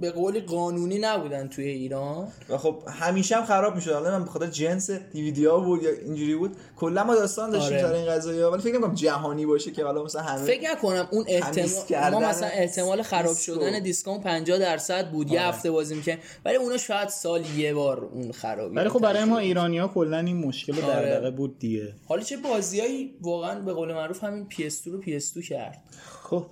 به 0.01 0.11
قولی 0.11 0.41
قانونی 0.41 0.99
نبودن 0.99 1.49
توی 1.49 1.65
ایران. 1.65 2.29
و 2.49 2.59
خب 2.59 2.83
همیشه 2.89 3.37
هم 3.37 3.45
خراب 3.45 3.75
می‌شد. 3.75 3.93
حالا 3.93 4.19
من 4.19 4.25
بخاطر 4.25 4.47
جنس 4.47 4.91
دیویدی 4.91 5.45
ها 5.45 5.61
بود 5.61 5.83
یا 5.83 5.91
اینجوری 5.91 6.37
بود 6.37 6.57
کلا 6.77 7.05
ما 7.05 7.15
داستان 7.15 7.51
داشتیم 7.51 7.77
آره. 7.77 7.87
سر 7.87 7.93
این 7.93 8.07
قضایی 8.07 8.41
ها 8.41 8.51
ولی 8.51 8.63
فکر 8.63 8.73
نمی‌کنم 8.73 8.95
جهانی 8.95 9.47
باشه 9.47 9.71
که 9.71 9.85
حالا 9.85 10.05
مثلا 10.05 10.23
همه 10.23 10.45
فکر 10.45 10.71
نکنم 10.71 11.09
اون 11.11 11.25
احتمال 11.29 12.11
ما 12.11 12.29
مثلا 12.29 12.49
احتمال 12.49 13.03
خراب. 13.03 13.37
شدن 13.37 13.83
دیسکون 13.83 14.21
50 14.21 14.59
درصد 14.59 15.11
بود. 15.11 15.31
یه 15.31 15.43
هفته 15.43 15.71
بازی 15.71 15.95
می‌کنیم 15.95 16.19
ولی 16.45 16.57
اونا 16.57 16.77
شاید 16.77 17.09
سال 17.09 17.45
یه 17.57 17.75
بار 17.75 18.05
اون 18.05 18.33
خرابی 18.33 18.77
ولی 18.77 18.89
خب 18.89 19.01
برای 19.01 19.25
ما 19.25 19.27
تجربه 19.27 19.47
ایرانی 19.47 19.79
ها 19.79 19.89
کلا 19.89 20.19
این 20.19 20.37
مشکل 20.37 20.85
آره. 20.85 21.11
دغدغه 21.11 21.31
بود 21.31 21.59
دیگه. 21.59 21.95
حالا 22.09 22.23
چه 22.23 22.37
بازیایی 22.37 23.15
واقعا 23.21 23.61
به 23.61 23.73
قول 23.73 23.95
معروف 23.95 24.25
همین 24.25 24.47
PS2 24.51 24.87
رو 24.87 25.03
PS2 25.03 25.49
کرد. 25.49 25.83
خب 26.23 26.47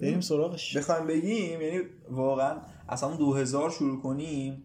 بریم 0.00 0.20
سراغش. 0.20 0.76
بخوایم 0.76 1.06
بگیم 1.06 1.60
یعنی 1.60 1.80
واقعا 2.10 2.56
از 2.88 3.02
همون 3.02 3.16
2000 3.16 3.70
شروع 3.70 4.02
کنیم 4.02 4.62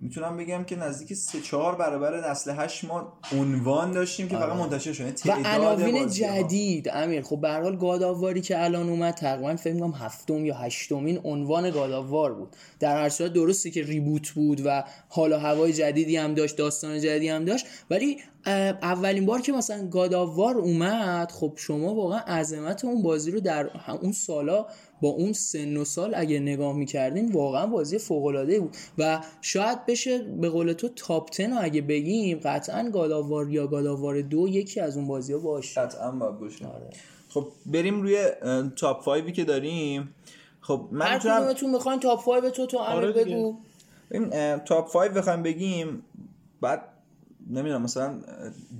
می‌تونم 0.00 0.36
بگم 0.36 0.64
که 0.64 0.76
نزدیک 0.76 1.14
3 1.14 1.40
4 1.40 1.76
برابر 1.76 2.30
نسل 2.30 2.50
8 2.50 2.84
ما 2.84 3.18
عنوان 3.32 3.92
داشتیم 3.92 4.28
که 4.28 4.36
فقط 4.36 4.56
منتشر 4.56 4.92
شده 4.92 5.14
یعنی 5.24 5.40
و 5.40 5.44
تعداد 5.44 5.80
عناوین 5.80 6.02
بازی‌ها. 6.02 6.42
جدید 6.42 6.88
امیر. 6.92 7.22
خب 7.22 7.40
به 7.40 7.48
هر 7.48 7.62
حال 7.62 7.76
گاداواری 7.76 8.40
که 8.40 8.64
الان 8.64 8.88
اومد 8.88 9.14
تقریبا 9.14 9.56
فکر 9.56 9.78
کنم 9.78 9.92
هفتم 9.92 10.44
یا 10.44 10.54
هشتمین 10.54 11.20
عنوان 11.24 11.70
گاداوار 11.70 12.34
بود. 12.34 12.56
در 12.80 13.02
هر 13.02 13.08
صورت 13.08 13.32
درسته 13.32 13.70
که 13.70 13.82
ریبوت 13.82 14.30
بود 14.30 14.62
و 14.64 14.84
حالا 15.08 15.38
هوای 15.38 15.72
جدیدی 15.72 16.16
هم 16.16 16.34
داشت 16.34 16.56
داستان 16.56 17.00
جدیدی 17.00 17.28
هم 17.28 17.44
داشت 17.44 17.66
ولی 17.90 18.16
اولین 18.46 19.26
بار 19.26 19.40
که 19.40 19.52
مثلا 19.52 19.86
گاداوار 19.88 20.58
اومد 20.58 21.32
خب 21.32 21.52
شما 21.56 21.94
واقعا 21.94 22.18
عظمت 22.18 22.84
اون 22.84 23.02
بازی 23.02 23.30
رو 23.30 23.40
در 23.40 23.70
اون 24.02 24.12
سالا 24.12 24.66
با 25.02 25.08
اون 25.08 25.32
سن 25.32 25.76
و 25.76 25.84
سال 25.84 26.12
اگه 26.16 26.40
نگاه 26.40 26.76
می‌کردین 26.76 27.32
واقعا 27.32 27.66
بازی 27.66 27.98
فوق 27.98 28.24
العاده 28.24 28.60
بود. 28.60 28.76
و 28.98 29.20
شاید 29.40 29.86
بشه 29.86 30.18
به 30.18 30.48
قول 30.48 30.72
تو 30.72 30.88
تاپ 30.88 31.36
10 31.36 31.46
رو 31.46 31.56
اگه 31.60 31.80
بگیم 31.80 32.40
قطعا 32.44 32.90
گاداوار 32.90 33.50
یا 33.50 33.66
گاداوار 33.66 34.20
دو 34.20 34.48
یکی 34.48 34.80
از 34.80 34.96
اون 34.96 35.06
بازی 35.06 35.32
ها 35.32 35.38
باشه. 35.38 35.80
قطعا 35.80 36.10
باید 36.10 36.38
باشه. 36.38 36.66
آره. 36.66 36.90
خب 37.28 37.48
بریم 37.66 38.02
روی 38.02 38.24
تاپ 38.76 39.04
5 39.04 39.32
که 39.32 39.44
داریم. 39.44 40.14
خب 40.60 40.88
من 40.90 41.06
هر 41.06 41.48
می‌تونم 41.48 41.72
می‌خواین 41.72 42.00
تاپ 42.00 42.24
5 42.24 42.52
تو 42.52 42.66
تو 42.66 42.78
آره. 42.78 43.12
بگو. 43.12 43.56
اه، 44.10 44.58
تاپ 44.58 44.92
5 44.92 45.10
بخوایم 45.10 45.42
بگیم 45.42 46.02
بعد 46.60 46.82
نمی‌دونم 47.50 47.82
مثلا 47.82 48.20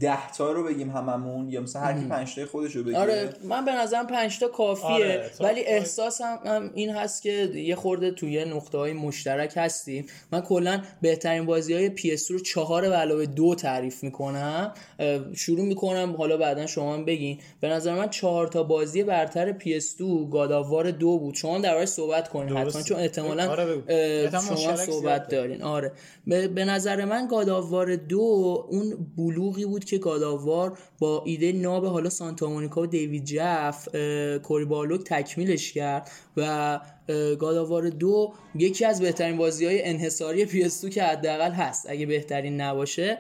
ده 0.01 0.33
تا 0.33 0.53
رو 0.53 0.65
بگیم 0.65 0.91
هممون 0.91 1.49
یا 1.51 1.61
مثلا 1.61 1.83
هر 1.83 2.01
کی 2.01 2.09
5 2.09 2.35
تا 2.35 2.47
خودش 2.47 2.77
رو 2.77 2.85
بگه. 2.85 2.99
آره 2.99 3.33
من 3.45 3.65
به 3.65 3.73
نظرم 3.73 4.07
پنج 4.07 4.39
تا 4.39 4.49
کافیه. 4.49 4.89
آره، 4.89 5.31
ولی 5.41 5.63
پنج. 5.63 5.73
احساسم 5.73 6.39
هم 6.47 6.71
این 6.75 6.91
هست 6.91 7.23
که 7.23 7.31
یه 7.55 7.75
خورده 7.75 8.11
توی 8.11 8.45
نقطه 8.45 8.79
های 8.79 8.93
مشترک 8.93 9.53
هستیم. 9.57 10.07
من 10.33 10.41
کلا 10.41 10.83
بهترین 11.01 11.47
بازی 11.47 11.75
های 11.75 11.97
PS 11.97 12.27
رو 12.31 12.39
چهار 12.39 12.89
به 12.89 12.97
علاوه 12.97 13.27
دو 13.27 13.55
تعریف 13.55 14.03
می‌کنم. 14.03 14.75
شروع 15.35 15.65
می‌کنم 15.65 16.15
حالا 16.19 16.37
بعدا 16.37 16.67
شما 16.67 16.95
هم 16.95 17.05
بگین. 17.05 17.39
به 17.61 17.69
نظر 17.69 17.95
من 17.95 18.09
چهار 18.09 18.47
تا 18.47 18.63
بازی 18.63 19.03
برتر 19.03 19.53
PS2 19.59 20.31
گاداوار 20.33 20.91
دو 20.91 21.19
بود. 21.19 21.35
شما 21.35 21.55
هم 21.55 21.63
دربارش 21.63 21.89
صحبت 21.89 22.29
کنین. 22.29 22.57
حتما 22.57 22.83
چون 22.83 22.99
احتمالا 22.99 23.51
آره 23.51 24.31
شما 24.31 24.77
صحبت. 24.77 25.29
دارین. 25.29 25.63
آره. 25.63 25.93
به, 26.27 26.49
به 26.49 26.65
نظر 26.65 27.05
من 27.05 27.27
گاداوار 27.27 27.97
دو 27.97 28.60
اون 28.69 29.13
بلوغی 29.17 29.65
بود 29.65 29.85
که 29.85 29.99
گاداوار 29.99 30.79
با 30.99 31.23
ایده 31.27 31.53
ناب 31.53 31.87
حالا 31.87 32.11
سانتا 32.11 32.51
مونیکا 32.51 32.83
و 32.83 32.87
دیوید 32.87 33.25
جف 33.25 33.89
اه، 33.95 34.39
کوری 34.39 34.65
بارلوک 34.65 35.05
تکمیلش 35.05 35.73
کرد 35.73 36.11
و 36.37 36.81
گاداوار 37.39 37.89
دو 37.89 38.33
یکی 38.55 38.85
از 38.85 39.01
بهترین 39.01 39.37
بازی 39.37 39.67
های 39.67 39.85
انحصاری 39.85 40.47
PS2 40.47 40.89
که 40.89 41.03
حداقل 41.03 41.51
هست 41.51 41.87
اگه 41.91 42.07
بهترین 42.07 42.61
نباشه. 42.61 43.19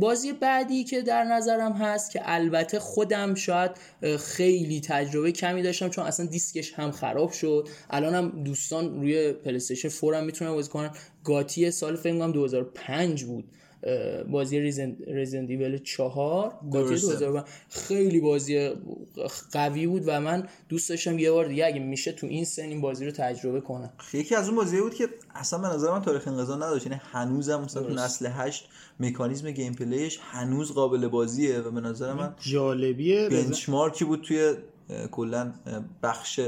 بازی 0.00 0.32
بعدی 0.32 0.84
که 0.84 1.02
در 1.02 1.24
نظرم 1.24 1.72
هست 1.72 2.10
که 2.10 2.20
البته 2.24 2.78
خودم 2.78 3.34
شاید 3.34 3.70
خیلی 4.18 4.80
تجربه 4.80 5.32
کمی 5.32 5.62
داشتم 5.62 5.88
چون 5.88 6.04
اصلا 6.04 6.26
دیسکش 6.26 6.72
هم 6.72 6.90
خراب 6.90 7.32
شد. 7.32 7.68
الانم 7.90 8.42
دوستان 8.44 9.00
روی 9.00 9.32
پلیستیشن 9.32 9.88
4 9.88 10.14
هم 10.14 10.24
می‌تونن 10.24 10.52
بازی 10.52 10.70
کنن. 10.70 10.90
گاتی 11.24 11.70
سال 11.70 11.96
فکر 11.96 12.18
کنم 12.18 12.32
2005 12.32 13.24
بود. 13.24 13.44
بازی 14.30 14.60
رزیدنت 14.60 15.50
ایول 15.50 15.78
4 15.78 16.52
گاتی 16.72 16.88
درسته. 16.88 17.06
2005 17.06 17.44
خیلی 17.70 18.20
بازی 18.20 18.70
قوی 19.52 19.86
بود 19.86 20.02
و 20.06 20.20
من 20.20 20.48
دوست 20.68 20.88
داشتم 20.88 21.18
یه 21.18 21.30
بار 21.30 21.48
دیگه 21.48 21.66
اگه 21.66 21.78
میشه 21.78 22.12
تو 22.12 22.26
این 22.26 22.44
سن 22.44 22.62
این 22.62 22.80
بازی 22.80 23.04
رو 23.06 23.10
تجربه 23.10 23.60
کنم. 23.60 23.90
یکی 24.12 24.34
از 24.34 24.48
اون 24.48 24.56
بازی 24.56 24.80
بود 24.80 24.94
که 24.94 25.08
اصلا 25.34 25.58
به 25.58 25.68
نظر 25.68 25.90
من 25.90 26.02
تاریخ 26.02 26.28
انقضا 26.28 26.56
نداشت. 26.56 26.86
یعنی 26.86 27.00
هنوزم 27.12 27.60
مثلا 27.60 27.82
تو 27.82 27.94
نسل 27.94 28.26
8 28.26 28.68
مکانیزم 29.00 29.50
گیم 29.50 29.74
پلیش 29.74 30.18
هنوز 30.22 30.72
قابل 30.72 31.08
بازیه 31.08 31.58
و 31.58 31.70
به 31.70 31.80
نظر 31.80 32.12
من 32.12 32.34
جالبیه. 32.40 33.28
بنچمارکی 33.28 34.04
بود 34.04 34.22
توی 34.22 34.54
کلا 35.10 35.52
بخش 36.02 36.40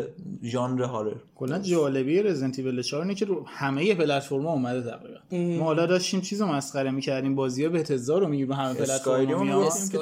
ژانر 0.43 0.83
horror. 0.83 1.15
کلا 1.37 1.59
جالبی 1.59 2.23
Resident 2.23 2.59
Evil 2.59 2.83
4 2.83 3.03
اینه 3.03 3.15
که 3.15 3.25
رو 3.25 3.45
همه 3.47 3.95
پلتفرم‌ها 3.95 4.53
اومده 4.53 4.91
تقریبا. 4.91 5.59
ما 5.59 5.65
حالا 5.65 5.87
داشتیم 5.87 6.21
چیزو 6.21 6.47
مسخره 6.47 6.91
می‌کردیم 6.91 7.35
بازی‌ها 7.35 7.71
به 7.71 7.85
رو 8.09 8.29
میگیم 8.29 8.49
رو 8.49 8.55
همه 8.55 8.75
رو 9.33 9.45
میاد 9.45 9.69
تو 9.93 10.01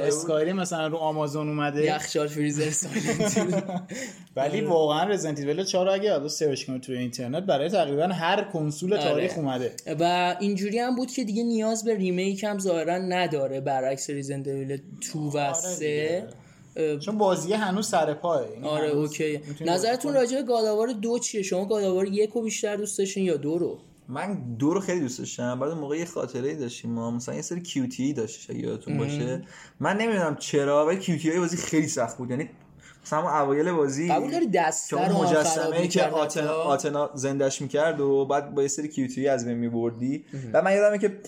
Skyrim 0.00 0.56
مثلا 0.56 0.86
رو 0.86 0.96
آمازون 0.96 1.48
اومده. 1.48 1.84
یخچال 1.84 2.26
فریزر 2.26 2.70
سایلنت 2.70 3.62
ولی 4.36 4.60
واقعا 4.60 5.04
Resident 5.04 5.38
Evil 5.38 5.64
4 5.64 5.86
رو 5.86 5.92
اگه 5.92 6.12
حالا 6.12 6.28
search 6.28 6.66
کنید 6.66 6.80
توی 6.82 6.96
اینترنت 6.96 7.42
برای 7.42 7.68
تقریبا 7.68 8.06
هر 8.06 8.44
کنسول 8.44 8.96
تاریخ 8.96 9.32
اومده. 9.36 9.72
و 10.00 10.36
اینجوری 10.40 10.78
هم 10.78 10.96
بود 10.96 11.10
که 11.10 11.24
دیگه 11.24 11.42
نیاز 11.42 11.84
به 11.84 11.94
remake 11.94 12.44
هم 12.44 12.58
ظاهرا 12.58 12.98
نداره 12.98 13.60
برعکس 13.60 14.10
Resident 14.10 14.48
Evil 14.48 14.78
2 15.12 15.18
و 15.34 15.54
3 15.54 16.28
چون 17.00 17.18
بازی 17.18 17.52
هنوز 17.52 17.88
سر 17.88 18.14
پاه 18.14 18.50
یعنی 18.54 18.68
آره 18.68 18.88
اوکی. 18.88 19.40
نظرتون 19.60 20.14
راجع 20.14 20.36
به 20.36 20.42
گاداوار 20.42 20.92
دو 20.92 21.18
چیه؟ 21.18 21.42
شما 21.42 21.64
گاداوار 21.64 22.08
یک 22.08 22.30
رو 22.30 22.42
بیشتر 22.42 22.76
دوست 22.76 22.98
داشتین 22.98 23.24
یا 23.24 23.36
دو 23.36 23.58
رو؟ 23.58 23.78
من 24.08 24.56
دو 24.58 24.74
رو 24.74 24.80
خیلی 24.80 25.00
دوست 25.00 25.18
داشتم. 25.18 25.58
بعد 25.58 25.70
موقع 25.70 25.96
یه 25.96 26.04
خاطره 26.04 26.48
ای 26.48 26.54
داشتیم 26.56 26.90
ما. 26.90 27.10
مثلا 27.10 27.34
یه 27.34 27.42
سری 27.42 27.62
کیوتی 27.62 28.12
داشتش 28.12 28.50
اگه 28.50 28.60
یادتون 28.60 28.98
باشه. 28.98 29.42
من 29.80 29.96
نمی‌دونم 29.96 30.36
چرا 30.36 30.86
ولی 30.86 30.98
کیوتی 30.98 31.30
های 31.30 31.38
بازی 31.38 31.56
خیلی 31.56 31.88
سخت 31.88 32.18
بود. 32.18 32.30
یعنی 32.30 32.50
مثلا 33.04 33.40
اوایل 33.40 33.72
بازی 33.72 34.08
قبول 34.08 34.30
داری 34.30 34.46
دست 34.46 34.94
مجسمه 34.94 35.88
که 35.88 36.04
آتنا؟ 36.04 36.52
آتنا 36.52 37.10
زندش 37.14 37.62
می‌کرد 37.62 38.00
و 38.00 38.24
بعد 38.24 38.54
با 38.54 38.62
یه 38.62 38.68
سری 38.68 38.88
کیوتی 38.88 39.28
از 39.28 39.44
بین 39.44 39.56
میبردی. 39.56 40.24
و 40.52 40.62
من 40.62 40.72
یادمه 40.72 40.98
که 40.98 41.18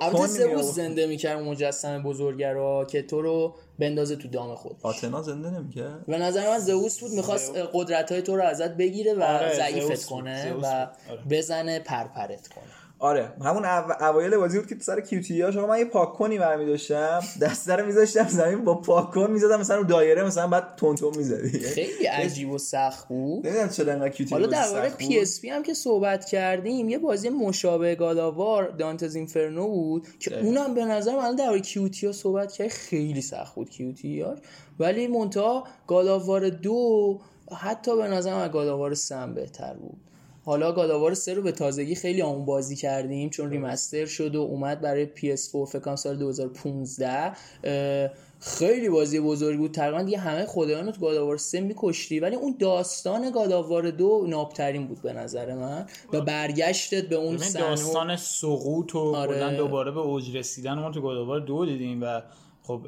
البته 0.00 0.26
زئوس. 0.26 0.74
زنده 0.74 1.06
می‌کرد 1.06 1.38
اون 1.38 1.48
مجسمه 1.48 2.02
بزرگه 2.02 2.52
رو 2.52 2.86
که 2.90 3.02
تو 3.02 3.22
رو 3.22 3.54
بندازه 3.78 4.16
تو 4.16 4.28
دام 4.28 4.54
خود 4.54 4.76
آتنا 4.82 5.22
زنده 5.22 5.50
نمی‌کرد 5.50 6.06
به 6.06 6.18
نظر 6.18 6.50
من 6.50 6.58
زئوس 6.58 7.00
بود 7.00 7.10
می‌خواست 7.10 7.52
قدرت 7.72 8.12
های 8.12 8.22
تو 8.22 8.36
رو 8.36 8.42
ازت 8.42 8.70
بگیره 8.70 9.14
و 9.14 9.22
آره، 9.22 9.54
ضعیفت. 9.54 10.06
کنه 10.06 10.52
و. 10.52 10.66
آره. 10.66 11.20
بزنه 11.30 11.80
پرپرت 11.80 12.48
کنه 12.48 12.64
آره 13.00 13.32
همون 13.44 13.64
او... 13.64 14.04
اوایل 14.04 14.36
بازی 14.36 14.58
بود 14.58 14.68
که 14.68 14.76
سر 14.80 15.00
QTE 15.00 15.42
ها 15.42 15.50
شما 15.50 15.66
من 15.66 15.78
یه 15.78 15.84
پاکونی 15.84 16.38
برمی 16.38 16.66
داشتم 16.66 17.20
دسته 17.40 17.76
رو 17.76 17.86
میذاشتم 17.86 18.28
زمین 18.28 18.64
با 18.64 18.74
پاکون 18.74 19.30
می‌زدم 19.30 19.60
مثلا 19.60 19.76
رو 19.76 19.84
دایره 19.84 20.24
مثلا 20.24 20.46
بعد 20.46 20.76
تون 20.76 20.96
تون 20.96 21.16
می‌زدی 21.16 21.58
خیلی 21.58 22.06
عجیب 22.22 22.50
و 22.50 22.58
سخت 22.58 23.08
بود. 23.08 23.46
نمی‌دونم 23.46 23.68
چرا 23.68 23.92
انقدر 23.92 24.08
QTE 24.08 24.34
حالا 24.34 24.62
سخت 24.62 24.98
بود. 24.98 25.08
پی 25.08 25.18
اس 25.18 25.40
پی 25.40 25.48
هم 25.48 25.62
که 25.62 25.74
صحبت 25.74 26.24
کردیم 26.24 26.88
یه 26.88 26.98
بازی 26.98 27.28
مشابه 27.28 27.94
گاداوار 27.94 28.68
دانتز 28.68 29.14
اینفرنو 29.14 29.68
بود 29.68 30.06
که 30.18 30.40
اونم 30.40 30.74
به 30.74 30.84
نظر 30.84 31.16
من 31.16 31.34
درباره 31.34 31.60
کیوتی 31.60 32.06
ها 32.06 32.12
صحبت 32.12 32.52
کرد 32.52 32.68
خیلی 32.68 33.22
سخت 33.22 33.54
بود 33.54 33.70
کیوتی 33.70 34.20
ها. 34.20 34.34
ولی 34.78 35.06
منتها 35.06 35.64
گاداوار 35.86 36.48
دو 36.48 37.18
حتی 37.56 37.96
به 37.96 38.08
نظر 38.08 38.34
من 38.34 38.48
گاداوار 38.48 38.94
سم 38.94 39.34
بهتر 39.34 39.74
بود. 39.74 40.09
حالا 40.50 40.72
گاداوار 40.72 41.14
سه 41.14 41.34
رو 41.34 41.42
به 41.42 41.52
تازگی 41.52 41.94
خیلی 41.94 42.22
آن 42.22 42.44
بازی 42.44 42.76
کردیم 42.76 43.30
چون 43.30 43.50
ریمستر 43.50 44.06
شد 44.06 44.34
و 44.36 44.40
اومد 44.40 44.80
برای 44.80 45.06
PS4 45.06 45.68
فکر 45.68 45.78
کنم 45.78 45.96
سال 45.96 46.16
2015 46.16 47.32
اه، 47.64 48.10
خیلی 48.40 48.88
بازی 48.88 49.20
بزرگ 49.20 49.58
بود. 49.58 49.70
تقریبا 49.72 50.02
دیگه 50.02 50.18
همه 50.18 50.46
خدایان 50.46 50.86
رو 50.86 50.92
تو 50.92 51.00
گاداوار 51.00 51.36
3 51.36 51.60
میکشتی 51.60 52.20
ولی 52.20 52.36
اون 52.36 52.56
داستان 52.58 53.30
گاداوار 53.30 53.90
دو 53.90 54.26
نابترین 54.28 54.86
بود 54.86 55.02
به 55.02 55.12
نظر 55.12 55.54
من. 55.54 55.86
و 56.12 56.20
برگشتت 56.20 57.08
به 57.08 57.16
اون 57.16 57.38
صحنه 57.38 57.66
و- 57.66 57.68
داستان 57.68 58.16
سقوط 58.16 58.94
و 58.94 58.98
آره. 58.98 59.56
دوباره 59.56 59.90
به 59.90 60.00
اوج 60.00 60.36
رسیدن 60.36 60.74
ما 60.74 60.90
تو 60.90 61.00
گاداوار 61.00 61.40
دو 61.40 61.66
دیدیم 61.66 62.02
و 62.02 62.22
خب 62.70 62.86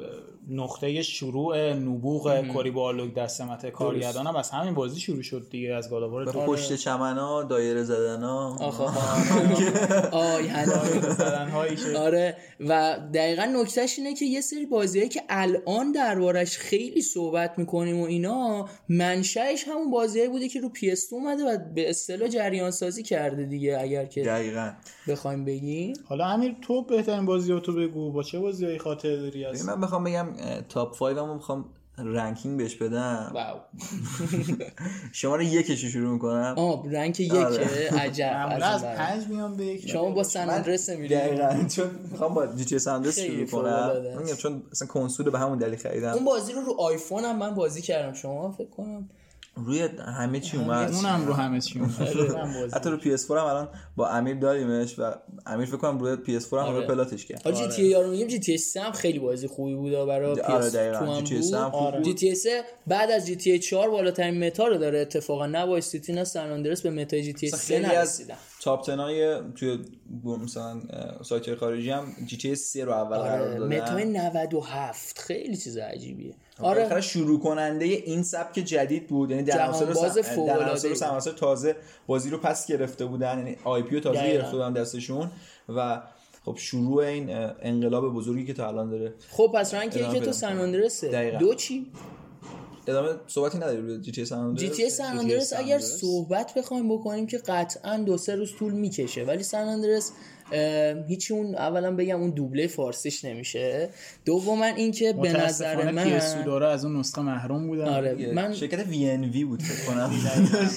نقطه 0.48 1.02
شروع 1.02 1.72
نبوغ 1.72 2.46
کوری 2.46 2.70
بارلوک 2.70 3.14
در 3.14 3.26
سمت 3.26 3.66
کارگردان 3.66 4.26
هم 4.26 4.36
از 4.36 4.50
همین 4.50 4.74
بازی 4.74 5.00
شروع 5.00 5.22
شد 5.22 5.46
دیگه 5.50 5.74
از 5.74 5.90
گاداوار 5.90 6.24
دو. 6.24 6.32
پشت 6.32 6.74
چمنا 6.74 7.42
دایره 7.42 7.82
زدنا. 7.82 8.56
آخ 8.60 8.80
آخ 8.80 8.96
آخ. 8.96 10.14
آی 10.14 10.46
هلا. 10.56 10.84
زدن‌هایی 11.12 11.76
شد. 11.76 11.96
آره. 11.96 12.36
و 12.68 12.98
دقیقا 13.14 13.44
نکتهش 13.44 13.98
اینه 13.98 14.14
که 14.14 14.24
یه 14.24 14.40
سری 14.40 14.66
بازیهایی 14.66 15.08
که 15.08 15.22
الان 15.28 15.92
دربارش 15.92 16.58
خیلی 16.58 17.02
صحبت 17.02 17.58
می‌کنیم 17.58 18.00
و 18.00 18.04
اینا 18.04 18.68
منشأش 18.88 19.64
همون 19.68 19.90
بازیهایی 19.90 20.30
بوده 20.30 20.48
که 20.48 20.60
رو 20.60 20.68
PS2 20.68 21.12
اومده 21.12 21.44
و 21.44 21.58
به 21.74 21.90
اصطلاح 21.90 22.28
جریان 22.28 22.70
سازی 22.70 23.02
کرده 23.02 23.44
دیگه 23.44 23.78
اگر 23.80 24.04
که 24.04 24.22
دقیقا. 24.22 24.72
بخوایم 25.08 25.44
بگیم. 25.44 25.94
حالا 26.04 26.26
امیر 26.26 26.56
تو 26.62 26.84
بهترین 26.84 27.26
بازی 27.26 27.52
رو 27.52 27.60
تو 27.60 27.72
بگو 27.72 28.12
با 28.12 28.22
چه 28.22 28.38
بازیایی 28.38 28.78
خاطر 28.78 29.16
داری 29.16 29.44
از 29.44 29.66
من 29.66 29.80
بخوام 29.80 30.04
بگم 30.04 30.28
top 30.68 30.98
5 30.98 31.18
هم 31.18 31.34
می‌خوام 31.34 31.64
ranking 31.98 32.58
بهش 32.58 32.74
بدم. 32.74 33.30
wow. 33.34 33.58
شماره 35.12 35.44
یکش 35.46 35.84
رو 35.84 35.90
شروع 35.90 36.12
می‌کنم. 36.12 36.54
آه 36.58 36.92
rank 36.92 37.20
یکه. 37.20 37.46
آره. 37.46 37.90
عجب 37.98 38.32
معمولا 38.32 38.66
از 38.66 38.82
برای. 38.82 38.96
پنج 38.96 39.26
میان 39.26 39.56
به 39.56 39.64
یک. 39.66 39.88
شما 39.88 40.10
با 40.10 40.22
San 40.22 40.50
Andreas 40.50 40.88
میرید. 40.88 41.18
دقیقا 41.18 41.68
چون 41.68 41.90
می‌خوام 42.10 42.34
با 42.34 42.46
GTA 42.46 42.64
San 42.64 42.78
Andreas 42.78 43.14
خیلی 43.14 43.46
شروع 43.46 43.62
کنم. 43.62 44.26
چون 44.38 44.62
اصلا 44.72 44.88
کنسول 44.88 45.30
به 45.30 45.38
همون 45.38 45.58
دلیل 45.58 45.76
خریدم. 45.76 46.12
اون 46.12 46.24
بازی 46.24 46.52
رو 46.52 46.60
رو 46.60 46.74
آیفون 46.80 47.24
هم 47.24 47.38
من 47.38 47.54
بازی 47.54 47.82
کردم. 47.82 48.12
شما 48.14 48.52
فکر 48.52 48.70
کنم. 48.70 49.08
روی 49.54 49.88
همه 50.18 50.40
چی 50.40 50.56
اومد 50.56 50.92
اونم 50.94 51.26
رو 51.26 51.32
همه 51.32 51.60
چی 51.60 51.78
اومد. 51.78 51.94
حتی 52.74 52.90
رو 52.90 52.98
PS4 52.98 53.30
هم 53.30 53.36
الان 53.44 53.68
با 53.96 54.08
امیر 54.08 54.34
داریمش 54.34 54.98
و 54.98 55.12
امیر 55.46 55.66
فکر 55.66 55.76
کنم 55.76 55.98
روی 55.98 56.16
PS4 56.40 56.52
هم 56.52 56.58
آره. 56.58 56.80
رو 56.80 56.86
plat 56.86 57.13
ش 57.13 57.26
کرد 57.26 57.42
حالا 57.42 57.56
جی 57.56 57.68
تی 57.68 57.82
ای 57.82 58.02
رو 58.02 58.10
میگیم 58.10 58.26
GTA 58.26 58.58
3 58.58 58.80
هم 58.80 58.92
خیلی 58.92 59.18
بازی 59.18 59.46
خوبی 59.46 59.74
بود 59.74 59.92
برای 59.92 60.40
آره، 60.40 60.70
PS2 60.70 60.74
دقیقاً. 60.74 60.98
هم 60.98 61.24
GTA 61.24 61.40
3 61.40 61.58
هم. 61.58 62.02
جی 62.02 62.14
تی 62.14 62.34
3 62.34 62.62
بعد 62.86 63.10
از 63.10 63.26
GTA 63.26 63.58
4 63.58 63.90
بالاترین 63.90 64.46
meta 64.46 64.66
رو 64.66 64.76
داره 64.78 64.98
اتفاقا 65.00 65.46
نه 65.46 65.58
Vice 65.58 65.86
City 65.86 66.12
نه 66.12 66.24
San 66.24 66.50
Andreas 66.50 66.82
به 66.82 66.90
meta 66.90 67.16
ی 67.16 67.22
GTA 67.22 67.52
مثلا 67.52 67.60
3 67.60 67.74
خیلی 67.74 67.86
از 67.86 67.94
نرسیدن 67.98 68.36
top 68.62 68.86
ten 68.86 69.18
های 69.18 69.40
توی 69.54 69.78
مثلا 70.24 70.80
سایت 71.22 71.54
خارجی 71.54 71.90
هم 71.90 72.06
GTA 72.26 72.54
3 72.54 72.84
رو 72.84 72.92
اول 72.92 73.16
قرار 73.18 73.48
آره 73.48 73.58
دادن 73.58 73.76
متای 73.82 74.04
97 74.04 75.18
خیلی 75.18 75.56
چیز 75.56 75.76
عجیبیه 75.78 76.34
آره. 76.60 76.84
آره. 76.84 77.00
شروع 77.00 77.40
کننده 77.40 77.84
این 77.84 78.22
سبک 78.22 78.54
جدید 78.54 79.06
بود. 79.06 79.30
یعنی 79.30 79.42
در 79.42 79.56
جهانباز 79.56 79.98
عناصر 79.98 80.22
س- 80.22 80.28
فوق‌العاده‌ای 80.28 80.64
در 80.64 80.68
عناصر 80.70 80.88
بود. 80.88 80.96
Sam 80.96 81.07
Houser 81.07 81.30
تازه 81.30 81.76
بازی 82.06 82.30
رو 82.30 82.38
پس 82.38 82.66
گرفته 82.66 83.04
بودن. 83.04 83.38
یعنی 83.38 83.56
IP 83.64 83.94
رو 83.94 84.00
تازه. 84.00 84.32
گرفته 84.32 84.52
بودن 84.52 84.72
دستشون. 84.72 85.30
و 85.68 86.02
خب 86.44 86.56
شروع 86.56 87.04
این 87.04 87.26
انقلاب 87.62 88.14
بزرگی 88.14 88.46
که 88.46 88.52
تا 88.52 88.68
الان 88.68 88.90
داره 88.90 89.14
خب 89.30 89.52
پس 89.54 89.74
rank 89.74 89.90
که 89.90 90.20
تو 90.20 90.32
San. 90.32 90.70
دو 91.38 91.54
چی؟ 91.54 91.86
ادامه 92.86 93.08
صحبتی 93.26 93.58
نداری 93.58 93.80
روی 93.80 94.00
GTA 94.00 94.24
San 94.24 94.54
GTA 94.54 94.90
San 94.90 95.18
Andreas 95.18 95.52
اگر 95.56 95.78
صحبت 95.78 96.54
بخوایم 96.56 96.88
بکنیم 96.88 97.26
که 97.26 97.38
قطعا 97.38 97.96
دو 97.96 98.18
سه 98.18 98.34
روز 98.34 98.56
طول 98.56 98.72
می‌کشه. 98.72 99.24
ولی 99.24 99.42
San 99.42 99.68
Andreas 99.68 100.12
اه، 100.52 101.06
هیچی 101.06 101.34
اون 101.34 101.54
اولا 101.54 101.96
بگم 101.96 102.20
اون 102.20 102.30
دوبله 102.30 102.66
فارسیش 102.66 103.24
نمیشه. 103.24 103.88
دوما 104.24 104.64
اینکه 104.64 105.12
به 105.12 105.32
نظر 105.32 105.90
من 105.90 106.20
PS2 106.20 106.46
داره 106.46 106.66
از 106.66 106.84
اون 106.84 106.96
نسخه 106.96 107.22
محروم 107.22 107.66
بودن. 107.66 107.88
آره 107.88 108.32
من 108.32 108.54
شرکت 108.54 108.86
وی 108.86 109.10
ان 109.10 109.24
وی 109.24 109.44
بود 109.44 109.62
فکر 109.62 109.86
کنم. 109.86 110.10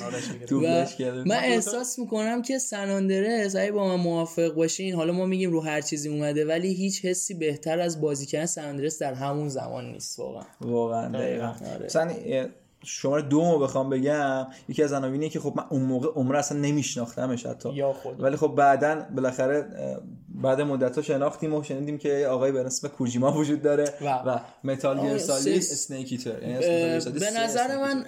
آره، 0.06 1.24
من 1.26 1.36
احساس 1.44 2.00
می‌کنم 2.00 2.42
که 2.42 2.58
سن 2.58 2.90
آندرس 2.90 3.56
اگه 3.56 3.72
با 3.72 3.88
من 3.88 4.04
موافق 4.04 4.54
باشین 4.54 4.96
حالا 4.96 5.14
ما 5.14 5.26
میگیم 5.26 5.52
رو 5.52 5.62
هر 5.62 5.82
چیزی 5.82 6.10
اومده 6.10 6.46
ولی 6.46 6.74
هیچ 6.74 7.06
حسی 7.06 7.34
بهتر 7.34 7.80
از 7.80 8.02
بازی 8.02 8.26
کردن 8.26 8.46
سن 8.46 8.70
آندرس 8.70 9.02
در 9.02 9.14
همون 9.14 9.50
زمان 9.50 9.92
نیست 9.92 10.20
واقعا. 10.20 10.46
واقعا 10.62 11.10
دقیقا. 11.10 11.48
آره. 11.48 11.86
مثلا 11.86 12.12
شماره 12.86 13.22
دومو 13.22 13.60
بخوام 13.60 13.90
بگم 13.90 14.48
یکی 14.70 14.84
از 14.84 14.94
عناوینی 14.94 15.30
که 15.30 15.40
خب 15.40 15.54
من 15.58 15.64
اون 15.70 15.82
موقع 15.82 16.08
عمر 16.16 16.36
اصلا 16.36 16.58
نمیشناختمش 16.60 17.46
حتی. 17.46 17.74
یا. 17.74 17.96
ولی 18.20 18.36
خب 18.36 18.48
بعدا 18.48 19.06
بالاخره 19.16 19.66
بعد 20.30 20.62
مدت 20.62 20.96
ها 20.96 21.02
شناختیم 21.02 21.54
و 21.54 21.64
شنیدیم 21.64 21.98
که 21.98 22.10
یه 22.10 22.28
آقای 22.28 22.52
به 22.52 22.60
اسم 22.66 22.88
کوجیما 22.88 23.32
وجود 23.32 23.62
داره 23.62 23.94
و- 24.02 24.06
و 24.06 24.40
Metal 24.64 25.00
Gear 25.02 25.18
سه- 25.18 25.56
Snake 25.56 26.08
Eater 26.12 26.44
یعنی 26.44 27.10
به 27.20 27.32
نظر 27.44 27.78
من 27.78 28.06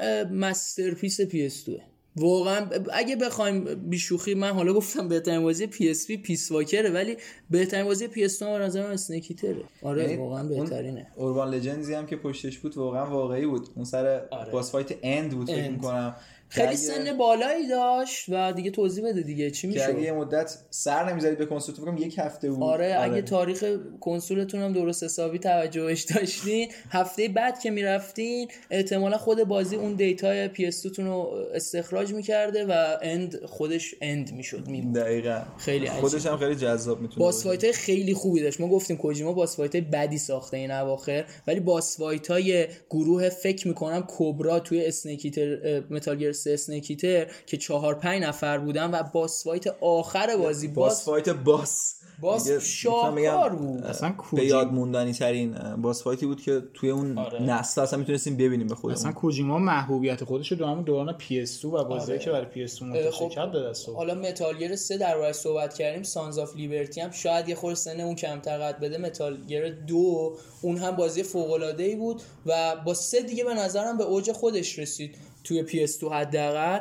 masterpiece 0.49 1.21
PS2 1.21 1.71
واقعا 2.17 2.69
اگه 2.93 3.15
بخوایم 3.15 3.63
بیشوخی 3.89 4.33
من 4.33 4.51
حالا 4.51 4.73
گفتم 4.73 5.07
بهترین 5.07 5.41
بازی 5.41 5.67
PSP 5.67 6.21
Peace 6.23 6.51
Walker 6.51 6.84
ه 6.84 6.89
ولی 6.89 7.17
بهترین 7.49 7.85
بازی 7.85 8.07
PS2 8.07 8.39
به 8.39 8.59
نظر 8.59 8.83
من 8.83 8.91
Snake 8.91 9.24
Eater 9.24 9.57
ه 9.57 9.63
آره 9.81 10.03
یعنی 10.03 10.15
واقعا 10.15 10.43
بهترینه 10.43 11.07
urban 11.15 11.53
legends 11.53 11.88
ی 11.88 11.93
هم 11.93 12.05
که 12.05 12.15
پشتش 12.15 12.57
بود 12.57 12.77
واقعا 12.77 13.05
واقعی 13.05 13.45
بود 13.45 13.69
اون 13.75 13.85
سر 13.85 14.21
آره. 14.31 14.51
boss 14.51 14.71
fight 14.71 14.91
End 15.03 15.31
بود 15.31 15.47
فکر. 15.47 15.71
می‌کنم 15.71 16.15
خیلی 16.49 16.75
سن 16.75 17.17
بالایی 17.17 17.67
داشت 17.67 18.25
و 18.29 18.53
دیگه 18.53 18.71
توضیح 18.71 19.05
بده 19.05 19.21
دیگه. 19.21 19.51
چی 19.51 19.73
که 19.73 19.85
اگه 19.89 20.01
یه 20.01 20.01
میشه 20.01 20.11
مدت 20.11 20.57
سر 20.69 21.09
نمی‌زدید 21.09 21.37
به 21.37 21.45
کنسول 21.45 21.75
فکر 21.75 21.97
یک 21.97 22.17
هفته 22.17 22.51
بود. 22.51 22.63
آره 22.63 22.97
اگه 22.99 23.21
تاریخ 23.21 23.77
کنسولتون 23.99 24.61
هم 24.61 24.73
درست 24.73 25.03
حسابی 25.03 25.39
توجهش 25.39 26.03
داشتین 26.03 26.71
هفته 26.89 27.27
بعد 27.27 27.59
که 27.59 27.71
می‌رفتین 27.71 28.47
احتمالا 28.71 29.17
خود 29.17 29.43
بازی 29.43 29.75
اون 29.75 29.93
data 29.93 30.38
ی 30.38 30.49
PS2 30.49 30.95
تون 30.95 31.05
رو 31.05 31.45
استخراج 31.53 32.13
می‌کرده 32.13 32.65
و 32.65 32.97
End 33.01 33.45
خودش 33.45 33.95
End 34.01 34.33
می‌شد 34.33 34.67
می 34.67 34.91
دقیقا. 34.93 35.41
خیلی 35.57 35.87
عجیب. 35.87 36.01
خودش 36.01 36.25
هم 36.25 36.37
خیلی 36.37 36.55
جذاب 36.55 37.01
می‌تونه 37.01 37.19
boss 37.19 37.43
fight 37.43 37.71
خیلی 37.71 38.13
خوبی 38.13 38.41
داشت. 38.41 38.61
ما 38.61 38.67
گفتیم 38.67 38.97
کوجیما 38.97 39.33
boss 39.33 39.57
fight 39.57 39.75
بدی 39.75 40.17
ساخته 40.17 40.57
این 40.57 40.71
اواخر 40.71 41.25
ولی 41.47 41.59
boss 41.59 41.97
fight 41.97 42.27
های 42.27 42.67
گروه 42.89 43.29
فکر 43.29 43.67
می‌کنم 43.67 44.01
Cobra 44.01 44.59
توی 44.59 44.85
Snake 44.85 45.34
Eater 45.34 45.83
Metal 45.89 46.17
Gear 46.37 46.43
3 46.43 46.53
Snake 46.53 46.90
Eater 46.90 47.27
که 47.45 47.57
چهار 47.57 47.95
پنج 47.95 48.23
نفر 48.23 48.57
بودن 48.57 48.91
و 48.91 49.03
boss 49.13 49.43
fight 49.43 49.67
آخر 49.81 50.37
بازی. 50.37 50.67
boss 50.67 50.93
boss 50.93 51.05
fight 51.05 51.29
Boss. 51.29 51.93
Boss 52.21 52.51
شاهکار 52.51 53.49
بود. 53.49 53.83
اصلا 53.83 54.15
به 54.33 54.45
یاد 54.45 54.67
موندنی 54.67 55.13
ترین 55.13 55.75
boss 55.81 56.03
fight 56.03 56.22
ی 56.22 56.25
بود 56.25 56.41
که 56.41 56.63
توی 56.73 56.89
اون 56.89 57.17
آره. 57.17 57.41
نسل 57.41 57.81
اصلا 57.81 57.99
می‌تونستیم 57.99 58.37
ببینیم 58.37 58.67
به 58.67 58.73
اصلا 58.73 58.81
خودمون 58.81 59.13
کوجیما 59.13 59.59
محبوبیت 59.59 60.23
خودش 60.23 60.51
رو 60.51 60.57
دوران 60.57 60.83
دوران 60.83 61.15
PS2 61.19 61.65
و 61.65 61.83
بازیایی 61.83 62.21
که 62.21 62.31
برای 62.31 62.67
PS2 62.67 62.81
منتشر 62.81 63.11
خب، 63.11 63.29
کرد 63.29 63.51
به 63.51 63.61
دست 63.61 63.89
حالا 63.89 64.15
Metal 64.15 64.57
Gear 64.57 64.75
3 64.75 64.97
دربارش 64.97 65.35
صحبت 65.35 65.73
کردیم. 65.73 66.03
Sons 66.03 66.37
of 66.37 66.55
Liberty 66.55 67.01
هم 67.01 67.11
شاید 67.11 67.49
یه 67.49 67.55
خورده 67.55 67.75
سن 67.75 67.99
اون 67.99 68.15
کمتر 68.15 68.57
قد 68.57 68.79
بده. 68.79 68.97
Metal 68.97 69.37
Gear 69.47 69.69
2 69.69 70.37
اون 70.61 70.77
هم 70.77 70.95
بازی 70.95 71.23
فوق 71.23 71.51
العاده 71.51 71.83
ای 71.83 71.95
بود 71.95 72.21
و 72.45 72.75
با 72.85 72.93
سه 72.93 73.21
دیگه 73.21 73.43
به 73.43 73.53
نظرم 73.53 73.97
به 73.97 74.03
اوج 74.03 74.31
خودش 74.31 74.79
رسید. 74.79 75.15
توی 75.47 75.87
PS2 75.87 76.03
حداقل. 76.03 76.79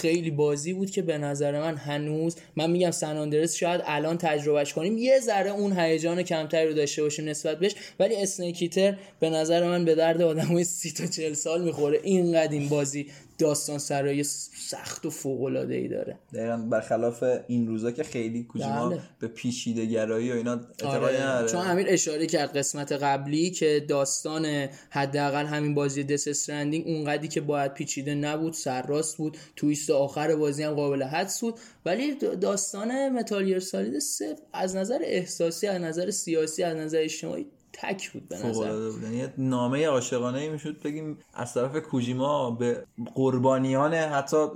خیلی 0.00 0.30
بازی 0.30 0.72
بود 0.72 0.90
که 0.90 1.02
به 1.02 1.18
نظر 1.18 1.60
من 1.60 1.76
هنوز 1.76 2.36
من 2.56 2.70
میگم 2.70 2.90
San 2.90 3.16
Andreas 3.16 3.54
شاید 3.54 3.80
الان 3.84 4.18
تجربهش 4.18 4.72
کنیم 4.72 4.98
یه 4.98 5.20
ذره 5.20 5.50
اون 5.50 5.78
هیجان 5.78 6.22
کمتری 6.22 6.68
رو 6.68 6.74
داشته 6.74 7.02
باشیم 7.02 7.28
نسبت 7.28 7.58
بهش 7.58 7.74
ولی 8.00 8.16
Snake 8.16 8.56
Eater 8.56 8.96
به 9.20 9.30
نظر 9.30 9.68
من 9.68 9.84
به 9.84 9.94
درد 9.94 10.22
آدمای 10.22 10.64
سی 10.64 10.92
تا 10.92 11.06
40 11.06 11.34
سال 11.34 11.64
می‌خوره 11.64 12.00
اینقدر 12.02 12.52
این 12.52 12.68
بازی 12.68 13.06
داستان 13.38 13.78
سرای 13.78 14.24
سخت 14.24 15.06
و 15.06 15.10
فوق 15.10 15.42
العاده 15.42 15.74
ای 15.74 15.88
داره 15.88 16.18
دقیقا 16.34 16.56
برخلاف 16.56 17.24
این 17.46 17.66
روزا 17.66 17.90
که 17.90 18.02
خیلی 18.02 18.44
کوجیما 18.44 18.88
بله. 18.88 19.00
به 19.20 19.28
پیچیده 19.28 19.86
گرایی 19.86 20.32
و 20.32 20.34
اینا 20.34 20.52
اعتقادی 20.52 21.16
آره. 21.16 21.48
چون 21.48 21.60
امیر 21.60 21.86
اشاره 21.88 22.26
کرد 22.26 22.56
قسمت 22.56 22.92
قبلی 22.92 23.50
که 23.50 23.84
داستان 23.88 24.68
حداقل 24.90 25.46
همین 25.46 25.74
بازی 25.74 26.04
Death 26.04 26.28
Stranding 26.28 26.86
اونقدری 26.86 27.28
که 27.28 27.40
باید 27.40 27.74
پیچیده 27.74 28.14
نبود 28.14 28.52
سرراست 28.52 29.16
بود 29.16 29.36
twist 29.56 29.90
آخر 29.90 30.36
بازی 30.36 30.62
هم 30.62 30.74
قابل 30.74 31.02
حدس 31.02 31.40
بود 31.40 31.54
ولی 31.84 32.14
داستان 32.14 33.08
متال 33.08 33.44
گیر 33.44 33.60
سالید 33.60 33.98
سه 33.98 34.36
از 34.52 34.76
نظر 34.76 34.98
احساسی 35.02 35.66
از 35.66 35.82
نظر 35.82 36.10
سیاسی 36.10 36.62
از 36.62 36.76
نظر 36.76 36.98
اجتماعی 36.98 37.46
تک 37.82 38.10
بود 38.12 38.28
به 38.28 38.36
فوق 38.36 38.50
نظر 38.50 38.90
بود. 38.90 39.02
یعنی 39.02 39.32
نامه 39.38 39.86
عاشقانه 39.86 40.38
ای 40.38 40.48
می‌شد. 40.48 40.82
بگیم 40.82 41.18
از 41.34 41.54
طرف 41.54 41.76
کوجیما 41.76 42.50
به 42.50 42.84
قربانیان 43.14 43.94
حتی 43.94 44.46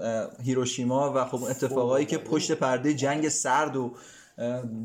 هیروشیما 0.43 1.13
و 1.17 1.25
خب 1.25 1.43
اتفاقایی 1.43 2.07
که 2.07 2.19
پشت 2.19 2.53
پرده 2.53 2.95
جنگ 2.95 3.29
سرد 3.29 3.77
و 3.77 3.95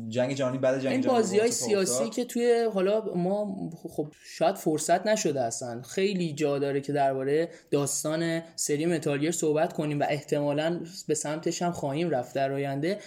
جنگ 0.08 0.32
جهانی 0.32 0.58
بعد 0.58 0.80
جنگ 0.80 0.92
این 0.92 1.02
بازی 1.02 1.38
های 1.38 1.50
سیاسی 1.50 1.92
افتاد. 1.92 2.14
که 2.14 2.24
توی 2.24 2.68
حالا 2.74 3.14
ما 3.14 3.56
خب 3.90 4.08
شاید 4.24 4.56
فرصت 4.56 5.06
نشده 5.06 5.40
اصلا. 5.40 5.82
خیلی 5.82 6.32
جا 6.32 6.58
داره 6.58 6.80
که 6.80 6.92
درباره 6.92 7.50
داستان 7.70 8.42
سری 8.56 8.86
متالگر 8.86 9.30
صحبت 9.30 9.72
کنیم 9.72 10.00
و 10.00 10.04
احتمالا 10.08 10.80
به 11.08 11.14
سمتش 11.14 11.62
هم 11.62 11.72
خواهیم 11.72 12.10
رفت 12.10 12.34
در 12.34 12.52
آینده. 12.52 12.98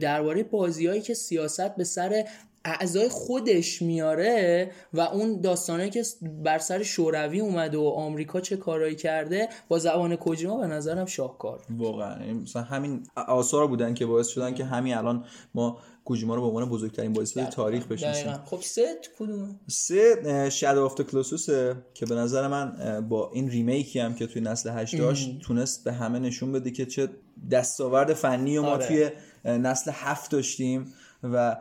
درباره 0.00 0.42
بازیهایی 0.42 1.00
که 1.00 1.14
سیاست 1.14 1.76
به 1.76 1.84
سر 1.84 2.24
اعضای 2.64 3.08
خودش 3.08 3.82
میاره 3.82 4.70
و 4.92 5.00
اون 5.00 5.40
داستانه 5.40 5.90
که 5.90 6.02
بر 6.44 6.58
سر 6.58 6.82
شوروی 6.82 7.40
اومده 7.40 7.78
و 7.78 7.84
آمریکا 7.84 8.40
چه 8.40 8.56
کارایی 8.56 8.96
کرده 8.96 9.48
با 9.68 9.78
زبان 9.78 10.16
کوجیما 10.16 10.56
به 10.56 10.66
نظرم 10.66 11.06
شاهکار 11.06 11.60
واقعا. 11.70 12.20
یعنی 12.20 12.32
مثلا 12.32 12.62
همین 12.62 13.06
آثار 13.14 13.66
بودن 13.66 13.94
که 13.94 14.06
باعث 14.06 14.28
شدن 14.28 14.54
که 14.54 14.64
همین 14.64 14.94
الان 14.94 15.24
ما 15.54 15.78
کوجیما 16.04 16.34
رو 16.34 16.40
به 16.40 16.46
عنوان 16.46 16.68
بزرگترین 16.68 17.12
بازیساز 17.12 17.50
تاریخ 17.50 17.86
بشناسیم. 17.86 18.32
خب 18.44 18.60
ست 18.60 18.80
کدومه؟ 19.18 19.48
سه 19.66 20.50
Shadow 20.52 20.84
of 20.84 21.00
the 21.00 21.19
Colossus 21.19 21.70
ه 21.70 21.76
که 21.94 22.06
به 22.06 22.14
نظر 22.14 22.48
من 22.48 23.00
با 23.08 23.30
این 23.34 23.50
remake 23.50 23.91
ی 23.91 23.98
هم 23.98 24.14
که 24.14 24.26
توی 24.26 24.42
نسل 24.42 24.70
8 24.70 24.98
داشت 24.98 25.38
تونست 25.38 25.84
به 25.84 25.92
همه 25.92 26.18
نشون 26.18 26.52
بده 26.52 26.70
که 26.70 26.86
چه 26.86 27.08
دستاورد 27.50 28.14
فنی 28.14 28.58
و 28.58 28.62
ما 28.62 28.68
آره. 28.68 28.86
توی 28.86 29.10
نسل 29.44 29.90
هفت 29.94 30.30
داشتیم. 30.30 30.92
و 31.22 31.56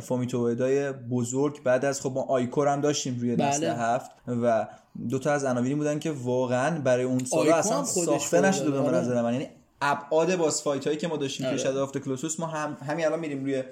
فومیتو 0.00 0.50
اوئدای 0.50 0.92
بزرگ 0.92 1.62
بعد 1.62 1.84
از 1.84 2.00
خب 2.00 2.12
ما 2.14 2.22
Ico 2.22 2.50
رو 2.50 2.68
هم 2.68 2.80
داشتیم 2.80 3.18
روی 3.20 3.36
بله. 3.36 3.48
نسل 3.48 3.64
هفت 3.64 4.10
و 4.26 4.68
دوتا 5.08 5.32
از 5.32 5.44
عناوینی 5.44 5.74
بودن 5.74 5.98
که 5.98 6.10
واقعا 6.10 6.80
برای 6.80 7.04
اون 7.04 7.24
سالا 7.24 7.42
Ico 7.42 7.52
رو 7.52 7.58
اصلا 7.58 7.84
ساخته 7.84 8.40
نشده 8.40 8.70
به. 8.70 8.78
نظر 8.78 9.22
من 9.22 9.32
یعنی 9.32 9.48
ابعاد 9.82 10.36
boss 10.36 10.62
fight 10.62 10.86
هایی 10.86 10.98
که 10.98 11.08
ما 11.08 11.16
داشتیم. 11.16 11.50
توی 11.50 11.58
Shadow 11.58 11.82
of 11.82 11.92
the 11.92 12.05
Colossus 12.05 12.40
ما 12.40 12.46
هم 12.46 12.76
همین 12.86 13.06
الان 13.06 13.20
میریم 13.20 13.44
روی 13.44 13.62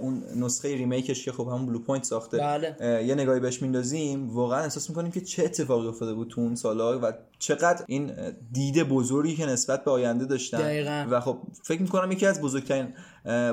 اون 0.00 0.22
نسخه 0.36 0.68
remake 0.68 1.10
ش 1.10 1.24
که 1.24 1.32
خب 1.32 1.48
همون 1.48 1.66
Bluepoint 1.66 2.04
ساخته 2.04 2.38
بله. 2.38 2.76
یه 3.06 3.14
نگاهی 3.14 3.40
بهش 3.40 3.62
میندازیم 3.62 4.30
واقعا 4.30 4.60
احساس 4.60 4.90
می‌کنیم 4.90 5.12
که 5.12 5.20
چه 5.20 5.44
اتفاقی 5.44 5.88
افتاده 5.88 6.14
بود 6.14 6.28
تو 6.28 6.40
اون 6.40 6.54
سالا 6.54 7.00
و 7.02 7.12
چقدر 7.40 7.84
این 7.88 8.12
دید 8.52 8.82
بزرگی 8.82 9.36
که 9.36 9.46
نسبت 9.46 9.84
به 9.84 9.90
آینده 9.90 10.24
داشتن 10.24 10.58
دقیقاً. 10.58 11.06
و 11.10 11.20
خب 11.20 11.38
فکر 11.64 11.82
می‌کنم 11.82 12.12
یکی 12.12 12.26
از 12.26 12.40
بزرگترین 12.40 12.88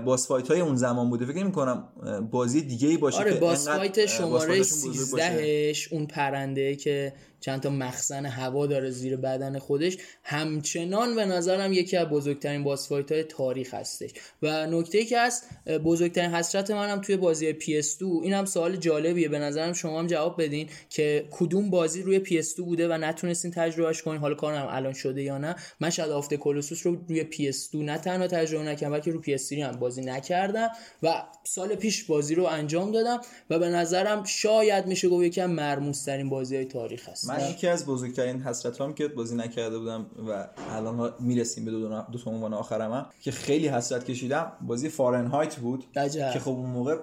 boss 0.06 0.28
fight 0.28 0.52
های 0.52 0.62
اون 0.62 0.76
زمان 0.76 1.10
بوده 1.10 1.26
فکر 1.26 1.44
می‌کنم 1.44 1.88
بازی 2.32 2.62
دیگه 2.62 2.88
ای 2.88 2.98
باشه 2.98 3.20
آره 3.20 3.34
که 3.34 3.40
boss 3.40 3.68
fight 3.68 4.06
شماره 4.06 4.58
boss 4.58 4.84
fight 4.84 4.88
شون 4.88 4.92
بزرگ 4.92 5.12
باشه. 5.12 5.74
13ش 5.74 5.94
اون 5.94 6.06
پرنده 6.06 6.76
که 6.76 7.14
چند 7.40 7.62
تا 7.62 7.70
مخزن 7.70 8.26
هوا 8.26 8.68
داره 8.68 8.90
زیر 8.90 9.18
بدن 9.18 9.60
خودش 9.60 9.98
همچنان 10.24 11.16
به 11.16 11.26
نظرم 11.26 11.74
یکی 11.74 11.98
از 11.98 12.08
بزرگترین 12.08 12.64
boss 12.64 12.90
fight 12.90 13.12
های 13.12 13.24
تاریخ 13.24 13.74
هستش 13.74 14.12
و 14.42 14.68
نکته 14.68 14.98
ای 14.98 15.06
که 15.06 15.20
هست 15.20 15.50
بزرگترین 15.84 16.32
حسرت 16.32 16.72
منم 16.72 17.02
توی 17.02 17.18
بازی 17.18 17.54
PS2 17.54 18.02
این 18.24 18.34
هم 18.34 18.46
سوال 18.46 18.76
جالبیه 18.76 19.30
به 19.30 19.40
نظرم 19.40 19.74
شما 19.74 20.00
هم 20.00 20.08
جواب 20.08 20.42
بدین 20.42 20.70
که 20.90 21.28
کدوم 21.32 21.70
بازی 21.70 22.02
روی 22.02 22.26
PS2 22.26 22.56
بوده 22.56 22.88
و 22.88 22.98
نتونستین 22.98 23.52
تجربهش 23.78 24.02
کنین 24.02 24.18
حالا 24.22 24.36
کارم 24.36 24.68
الان 24.70 24.94
شده 24.94 25.24
یا 25.24 25.38
نه. 25.38 25.56
من 25.80 25.90
شاید 25.90 26.12
آفت 26.12 26.34
کولوسوس 26.34 26.86
رو 26.86 26.96
روی 27.08 27.24
PS2 27.32 27.76
نه 27.76 27.98
تنها 27.98 28.28
تجربه 28.28 28.64
نکردم 28.64 28.94
بلکه 28.94 29.12
رو 29.12 29.22
PS3 29.24 29.52
هم 29.52 29.80
بازی 29.80 30.02
نکردم 30.02 30.70
و 31.04 31.24
سال 31.44 31.76
پیش 31.76 32.04
بازی 32.04 32.36
رو 32.36 32.44
انجام 32.44 32.92
دادم 32.92 33.22
و 33.50 33.60
به 33.60 33.70
نظرم 33.70 34.24
شاید 34.24 34.86
میشه 34.86 35.10
گفت 35.10 35.38
از 35.38 35.50
مرموز 35.50 36.06
ترین 36.06 36.30
بازی 36.30 36.56
های 36.56 36.66
تاریخ 36.66 37.10
هست 37.10 37.30
من 37.30 37.50
یکی 37.50 37.68
از 37.68 37.86
بزرگترین 37.86 38.42
حسرت 38.42 38.82
هم 38.82 38.94
که 38.94 39.08
بازی 39.08 39.36
نکرده 39.36 39.80
بودم 39.80 40.06
و 40.30 40.48
الان 40.72 41.14
می‌رسیم 41.20 41.66
به 41.66 41.72
دو, 41.72 42.02
دو 42.12 42.18
تا 42.18 42.32
عنوان 42.32 42.54
آخرم 42.54 42.92
هم 42.92 43.06
که 43.22 43.32
خیلی 43.32 43.68
حسرت 43.68 44.06
کشیدم 44.06 44.52
بازی 44.62 44.90
فارنهایت 44.90 45.56
بود 45.56 45.86
عجب. 45.96 46.32
که 46.34 46.40
خب 46.40 46.52
اون 46.52 46.70
موقع 46.70 46.98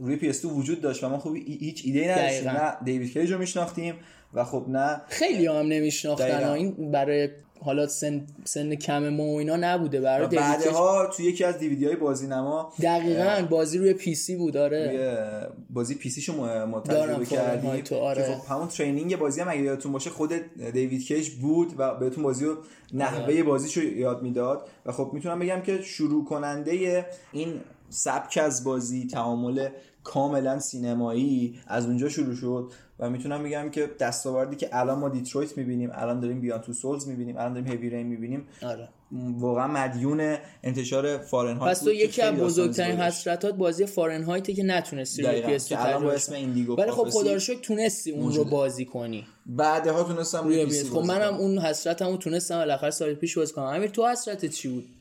روی 0.00 0.32
PS2 0.32 0.44
وجود 0.44 0.80
داشت 0.80 1.04
و 1.04 1.08
ما 1.08 1.18
خب 1.18 1.34
هیچ 1.36 1.82
ایده 1.84 2.00
ای 2.00 2.08
نداشتیم. 2.08 2.50
نه 2.50 2.76
دیوید 2.84 3.12
کیج 3.12 3.32
رو 3.32 3.38
میشناختیم 3.38 3.94
و 4.34 4.44
خب 4.44 4.64
نه 4.68 5.00
خیلی 5.08 5.46
هم 5.46 5.66
نمیشناختن. 5.66 6.48
این 6.48 6.90
برای 6.90 7.28
حالا 7.62 7.86
سن, 7.86 8.26
سن 8.44 8.74
کم 8.74 9.08
ما 9.08 9.24
و 9.24 9.38
اینا 9.38 9.56
نبوده 9.56 10.00
برای. 10.00 10.36
بعدها 10.36 11.06
توی 11.06 11.24
یکی 11.24 11.44
از 11.44 11.58
دیویدی 11.58 11.86
های 11.86 11.96
بازی 11.96 12.26
نما 12.26 12.72
دقیقا 12.82 13.46
بازی 13.50 13.78
روی 13.78 13.92
PC 13.92 14.36
بود 14.36 14.56
آره 14.56 15.48
بازی 15.70 15.94
PC 15.94 16.20
شو 16.20 16.66
ما 16.66 16.80
تجربه 16.80 17.26
کردیم 17.26 17.26
فارنهایت 17.26 17.92
رو، 17.92 17.98
آره. 17.98 18.22
که 18.22 18.28
خب 18.28 18.52
همون 18.52 18.68
training 18.68 19.16
بازی 19.16 19.40
هم 19.40 19.48
اگه 19.48 19.62
یادتون 19.62 19.92
باشه 19.92 20.10
خود 20.10 20.32
دیوید 20.72 21.06
کیج 21.06 21.30
بود 21.30 21.74
و 21.78 21.94
بهتون 21.94 22.24
بازی 22.24 22.44
رو 22.44 22.50
آره. 22.50 22.60
نحوه 22.94 23.42
بازیشو 23.42 23.82
یاد 23.82 24.22
می‌داد 24.22 24.68
و 24.86 24.92
خب 24.92 25.10
می‌تونم 25.12 25.38
بگم 25.38 25.60
که 25.60 25.82
شروع 25.82 26.24
کننده 26.24 27.06
این 27.32 27.60
سبک 27.88 28.38
از 28.42 28.64
بازی 28.64 29.06
تعامل 29.06 29.68
کاملا 30.04 30.58
سینمایی 30.58 31.60
از 31.66 31.86
اونجا 31.86 32.08
شروع 32.08 32.34
شد 32.34 32.72
و 32.98 33.10
می‌تونم 33.10 33.42
بگم 33.42 33.70
که 33.70 33.90
دستاوردی 34.00 34.56
که 34.56 34.68
الان 34.72 34.98
ما 34.98 35.08
Detroit 35.08 35.58
می‌بینیم 35.58 35.90
الان 35.94 36.20
داریم 36.20 36.40
Beyond 36.40 36.60
Two 36.60 36.72
Souls 36.72 37.08
می‌بینیم 37.08 37.36
الان 37.36 37.52
داریم 37.52 37.68
Heavy 37.68 37.90
Rain 37.90 38.06
می‌بینیم 38.06 38.46
آره 38.62 38.88
واقعا 39.38 39.66
مدیون 39.66 40.36
انتشار 40.62 41.18
Fahrenheit 41.18 41.70
پس 41.76 41.80
تو 41.80 41.92
یکی 41.92 42.22
از 42.22 42.34
بزرگترین. 42.34 42.96
حسرتات 42.96 43.54
بازی 43.54 43.86
Fahrenheit 43.86 44.54
که 44.54 44.62
نتونستی 44.62 45.22
روی 45.22 45.40
دقیقاً، 45.40 45.58
PS2 45.58 45.68
که 45.68 45.86
الان 45.86 46.02
با 46.04 46.12
اسم. 46.12 46.34
Indigo 46.34 46.76
ولی 46.76 46.90
خب 46.90 47.08
خدا 47.10 47.32
رو 47.32 47.40
تونستی 47.62 48.10
اون 48.10 48.34
رو. 48.34 48.44
بازی 48.44 48.84
کنی 48.84 49.26
بعدها 49.46 50.02
تونستم 50.02 50.44
روی 50.44 50.66
PC. 50.66 50.84
خب 50.84 50.98
منم. 50.98 51.34
اون 51.34 51.58
حسرتمو 51.58 52.16
تونستم 52.16 52.58
بالاخره 52.58 52.90
سال 52.90 53.14
پیش 53.14 53.38
بازی 53.38 53.52
کنم 53.52 53.64
امیر 53.64 53.90
تو 53.90 54.08
حسرتت 54.08 54.50
چی 54.50 54.68
بود 54.68 54.84
روی 54.84 54.90
PS2 54.90 54.99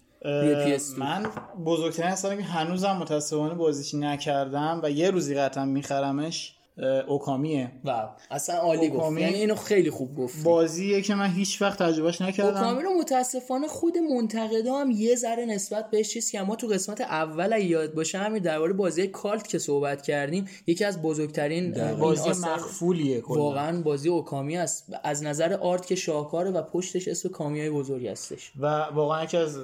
من 0.97 1.25
بزرگترین 1.65 2.09
هستم 2.09 2.37
که 2.37 2.43
هنوزم 2.43 2.91
متاسفانه 2.91 3.53
بازیش 3.53 3.93
نکردم 3.93 4.79
و 4.83 4.91
یه 4.91 5.11
روزی 5.11 5.35
قطعا 5.35 5.65
میخرمش 5.65 6.55
اوکامیه. 7.07 7.71
واو 7.83 8.09
اصلا 8.31 8.55
عالی 8.55 8.89
گفت. 8.89 9.17
یعنی 9.17 9.35
اینو 9.35 9.55
خیلی 9.55 9.89
خوب 9.89 10.15
گفت 10.15 10.43
بازیه 10.43 11.01
که 11.01 11.15
من 11.15 11.29
هیچ 11.29 11.61
وقت 11.61 11.83
تجربهش 11.83 12.21
نکردم. 12.21 12.57
اوکامی 12.57 12.83
رو 12.83 12.89
متاسفانه 12.99 13.67
خود 13.67 13.97
منتقدا 13.97 14.77
هم 14.77 14.91
یه 14.91 15.15
ذره 15.15 15.45
نسبت 15.45 15.89
بهش 15.91 16.09
چیز 16.13 16.31
که 16.31 16.41
ما 16.41 16.55
تو 16.55 16.67
قسمت 16.67 17.01
اول 17.01 17.61
یاد 17.61 17.93
باشه 17.93 18.17
همین 18.17 18.43
درباره 18.43 18.73
بازی 18.73 19.07
کالت 19.07 19.47
که 19.47 19.57
صحبت 19.57 20.01
کردیم 20.01 20.47
یکی 20.67 20.85
از 20.85 21.01
بزرگترین 21.01 21.95
بازی 21.95 22.29
مخفولیه 22.29 23.23
واقعا 23.27 23.81
بازی 23.81 24.09
اوکامی 24.09 24.57
است. 24.57 24.93
از 25.03 25.23
نظر 25.23 25.53
آرت 25.53 25.85
که 25.85 25.95
شاهکاره 25.95 26.51
و 26.51 26.61
پشتش 26.61 27.07
اسم 27.07 27.29
کامیای 27.29 27.69
بزرگ 27.69 28.07
هستش. 28.07 28.51
و 28.59 28.65
واقعا 28.93 29.23
یکی 29.23 29.37
از 29.37 29.57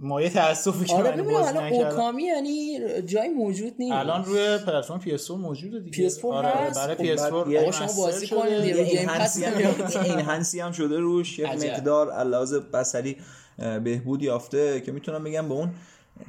مایه 0.00 0.30
تاسفی 0.30 0.84
که 0.84 0.94
آره 0.94 1.10
من 1.10 1.16
ببینم 1.22 1.32
بازی 1.40 1.48
الان 1.48 1.64
نکردم 1.64 1.86
Okami 1.90 2.22
یعنی 2.22 2.78
جای 3.06 3.28
موجود 3.28 3.72
نیست 3.78 3.92
الان 3.94 4.24
روی 4.24 4.58
پلتفرم 4.66 5.00
PS4 5.00 5.30
موجوده 5.30 5.80
دیگه 5.80 6.10
PS4 6.10 6.24
آره 6.24 6.48
هست؟ 6.48 6.78
برای 6.78 7.16
خب 7.16 7.16
PS4 7.28 7.32
بعد 7.32 7.48
یه- 7.50 7.60
آقا 7.60 7.70
شما 7.72 7.92
بازی. 8.04 8.26
کنید 8.28 8.78
Game 8.90 9.06
Pass. 9.08 9.36
یه 9.36 9.48
enhance 9.94 10.52
ی 10.52 10.60
هم 10.60 10.72
شده 10.72 10.98
روش 10.98 11.38
یه. 11.38 11.46
مقدار 11.54 12.10
جلوه 12.12 12.58
بصری 12.58 13.16
اه، 13.58 13.78
بهبود 13.78 14.22
یافته 14.22 14.80
که 14.80 14.92
می‌تونم 14.92 15.24
بگم 15.24 15.48
به 15.48 15.54
اون 15.54 15.70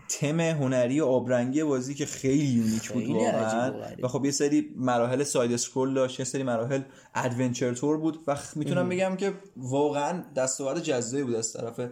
تم 0.10 0.39
هنری 0.39 0.99
و 1.02 1.06
آبرنگی 1.06 1.64
بازی 1.64 1.94
که 1.95 2.06
خیلی 2.06 2.45
unique 2.45 2.90
بود 2.91 3.07
واقعا. 3.07 3.73
و 4.03 4.07
خب 4.07 4.26
یه 4.26 4.31
سری 4.31 4.69
مراحل 4.76 5.23
side 5.24 5.54
scroll 5.54 5.94
داشت 5.94 6.19
یه 6.19 6.26
سری 6.26 6.44
مراحل 6.44 6.81
adventure 7.26 7.74
طور 7.74 7.98
بود 7.98 8.19
و 8.27 8.35
خ- 8.35 8.56
می‌تونم 8.57 8.89
بگم 8.89 9.15
که 9.15 9.34
واقعا 9.57 10.23
دستاورد 10.35 10.80
جذابی 10.80 11.23
بود 11.23 11.35
از 11.35 11.53
طرف 11.53 11.80
اه، 11.80 11.88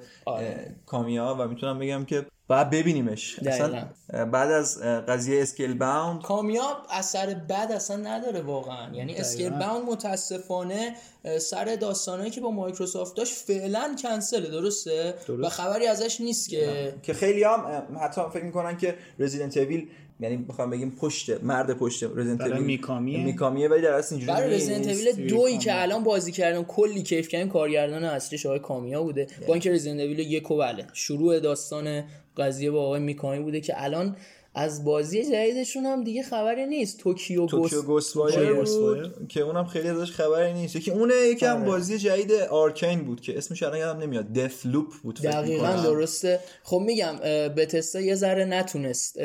کامیا 0.85 1.35
و 1.39 1.47
می‌تونم 1.47 1.79
بگم 1.79 2.05
که 2.05 2.25
باید 2.47 2.69
ببینیمش. 2.69 3.39
اصلا 3.39 3.85
بعد 4.25 4.51
از 4.51 4.81
قضیه 4.81 5.41
Scalebound 5.41 6.21
کامیا 6.21 6.77
اثر 6.89 7.33
بد 7.33 7.71
اصلا 7.71 7.97
نداره 7.97 8.41
واقعا. 8.41 8.95
یعنی 8.95 9.15
Scalebound 9.15 9.89
متاسفانه 9.89 10.95
سر 11.39 11.75
داستانهایی 11.75 12.31
که 12.31 12.41
با 12.41 12.51
مایکروسافت 12.51 13.15
داشت 13.15 13.33
فعلا 13.33 13.95
کنسله 14.01 14.49
درسته؟ 14.49 15.13
و 15.39 15.49
خبری 15.49 15.87
ازش 15.87 16.21
نیست 16.21 16.49
که 16.49 16.93
که 17.03 17.13
خیلی 17.13 17.43
هم 17.43 17.87
حتی 18.01 18.21
فکر 18.33 18.43
می‌کنن 18.43 18.77
که 18.77 18.95
Resident 19.19 19.57
Evil 19.57 19.89
یعنی 20.19 20.37
بخوام 20.37 20.69
بگیم 20.69 20.91
پشت 20.91 21.43
مرد 21.43 21.77
پشت 21.77 22.03
Resident 22.03 22.41
Evil 22.41 22.63
میکامیه. 22.63 23.25
میکامیه 23.25 23.67
ولی 23.67 23.81
در 23.81 23.93
اصل 23.93 24.15
اینجوری 24.15 24.37
برای. 24.37 24.55
Resident 24.55 24.87
Evil 24.87 25.27
دویی 25.27 25.57
که 25.57 25.81
الان 25.81 26.03
بازی 26.03 26.31
کردم 26.31 26.63
کلی 26.63 27.03
کیف 27.03 27.27
کردم 27.27 27.49
کارگردان 27.49 28.03
اصلیش 28.03 28.45
آقای 28.45 28.59
کامیا 28.59 29.03
بوده 29.03 29.27
با 29.47 29.53
اینکه 29.53 29.71
Resident 29.71 29.99
Evil 29.99 30.19
یک 30.19 30.51
و 30.51 30.57
بله 30.57 30.87
شروع 30.93 31.39
داستان 31.39 32.03
قضیه 32.37 32.71
با 32.71 32.85
آقای 32.85 32.99
میکامی 32.99 33.39
بوده 33.39 33.61
که 33.61 33.73
الان 33.83 34.15
از 34.55 34.83
بازی 34.83 35.25
جدیدشون 35.25 35.85
هم 35.85 36.03
دیگه 36.03 36.23
خبری 36.23 36.65
نیست. 36.65 36.97
توکیو 36.97 37.47
Ghostwire. 37.85 39.11
که 39.29 39.41
اونم 39.41 39.65
خیلی 39.65 39.87
ازش 39.87 40.11
خبری 40.11 40.53
نیست. 40.53 40.75
یکی 40.75 40.91
اونه 40.91 41.13
یکی 41.15 41.45
هم 41.45 41.65
بازی 41.65 41.97
جدید 41.97 42.31
Arkane 42.31 43.03
بود 43.03 43.21
که 43.21 43.37
اسمش 43.37 43.63
الان 43.63 43.79
یادم 43.79 43.99
نمیاد. 43.99 44.33
Deathloop 44.33 44.93
بود 45.03 45.21
دقیقا. 45.21 45.81
درسته. 45.83 46.39
خب 46.63 46.77
میگم 46.85 47.15
Bethesda 47.57 48.01
یه 48.01 48.15
ذره 48.15 48.45
نتونست 48.45 49.19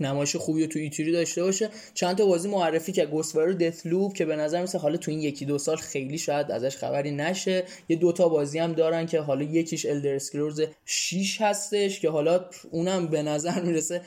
نمایش 0.00 0.36
خوبی 0.36 0.66
تو 0.66 0.78
E3 0.78 1.12
داشته 1.12 1.42
باشه. 1.42 1.70
چند 1.94 2.16
تا 2.16 2.26
بازی 2.26 2.48
معرفی 2.48 2.92
که 2.92 3.06
Ghostwire 3.06 3.48
و 3.50 3.54
Deathloop 3.54 4.12
که 4.12 4.24
به 4.24 4.36
نظر 4.36 4.60
میسه 4.60 4.78
حالا 4.78 4.96
تو 4.96 5.10
این 5.10 5.20
یکی 5.20 5.44
دو 5.44 5.58
سال 5.58 5.76
خیلی 5.76 6.18
شاید 6.18 6.50
ازش 6.50 6.76
خبری 6.76 7.10
نشه. 7.10 7.64
یه 7.88 7.96
دوتا 7.96 8.28
بازی 8.28 8.58
هم 8.58 8.72
دارن 8.72 9.06
که 9.06 9.20
حالا 9.20 9.42
یکیش 9.42 9.86
Elder 9.86 10.14
Scrolls 10.14 10.62
6 10.84 11.40
هستش 11.40 12.00
که 12.00 12.10
حالا 12.10 12.44
اونم 12.70 13.06
به 13.06 13.22
نظر 13.22 13.60
می‌رسه 13.60 14.00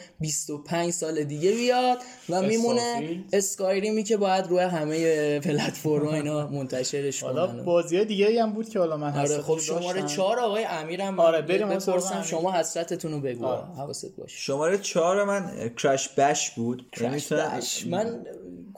25 0.63 0.91
سال 0.93 1.23
دیگه 1.23 1.51
بیاد 1.51 1.97
و 2.29 2.41
میمونه. 2.41 3.23
اسکایریمی 3.33 4.03
که 4.03 4.17
باید 4.17 4.47
روی 4.47 4.59
همه 4.59 5.39
پلتفرم 5.39 6.07
اینا 6.07 6.47
منتشرش 6.47 7.23
حالا 7.23 7.47
کنن 7.47 7.63
بازی 7.65 8.05
دیگه 8.05 8.43
هم 8.43 8.53
بود 8.53 8.69
که 8.69 8.79
حالا 8.79 8.97
من 8.97 9.17
آره 9.19 9.41
خب 9.41 9.57
شماره 9.59 10.01
داشتم. 10.01 10.15
چهار 10.15 10.39
آقای 10.39 10.65
امیرم 10.65 11.19
آره، 11.19 11.41
بریم 11.41 11.69
بپرسم. 11.69 12.21
شما 12.23 12.51
حسرتتون 12.51 13.11
رو 13.11 13.19
بگو 13.19 13.45
آره. 13.45 13.65
حواست 13.77 14.15
باشه 14.17 14.37
شماره 14.37 14.77
چهار 14.77 15.23
من 15.23 15.43
اه، 15.59 15.69
کرش 15.69 16.09
بش 16.09 16.51
بود 16.51 16.85
یعنی 17.01 17.13
کرش 17.19 17.31
می‌تونم- 17.31 17.57
بش. 17.57 17.87
من 17.87 18.25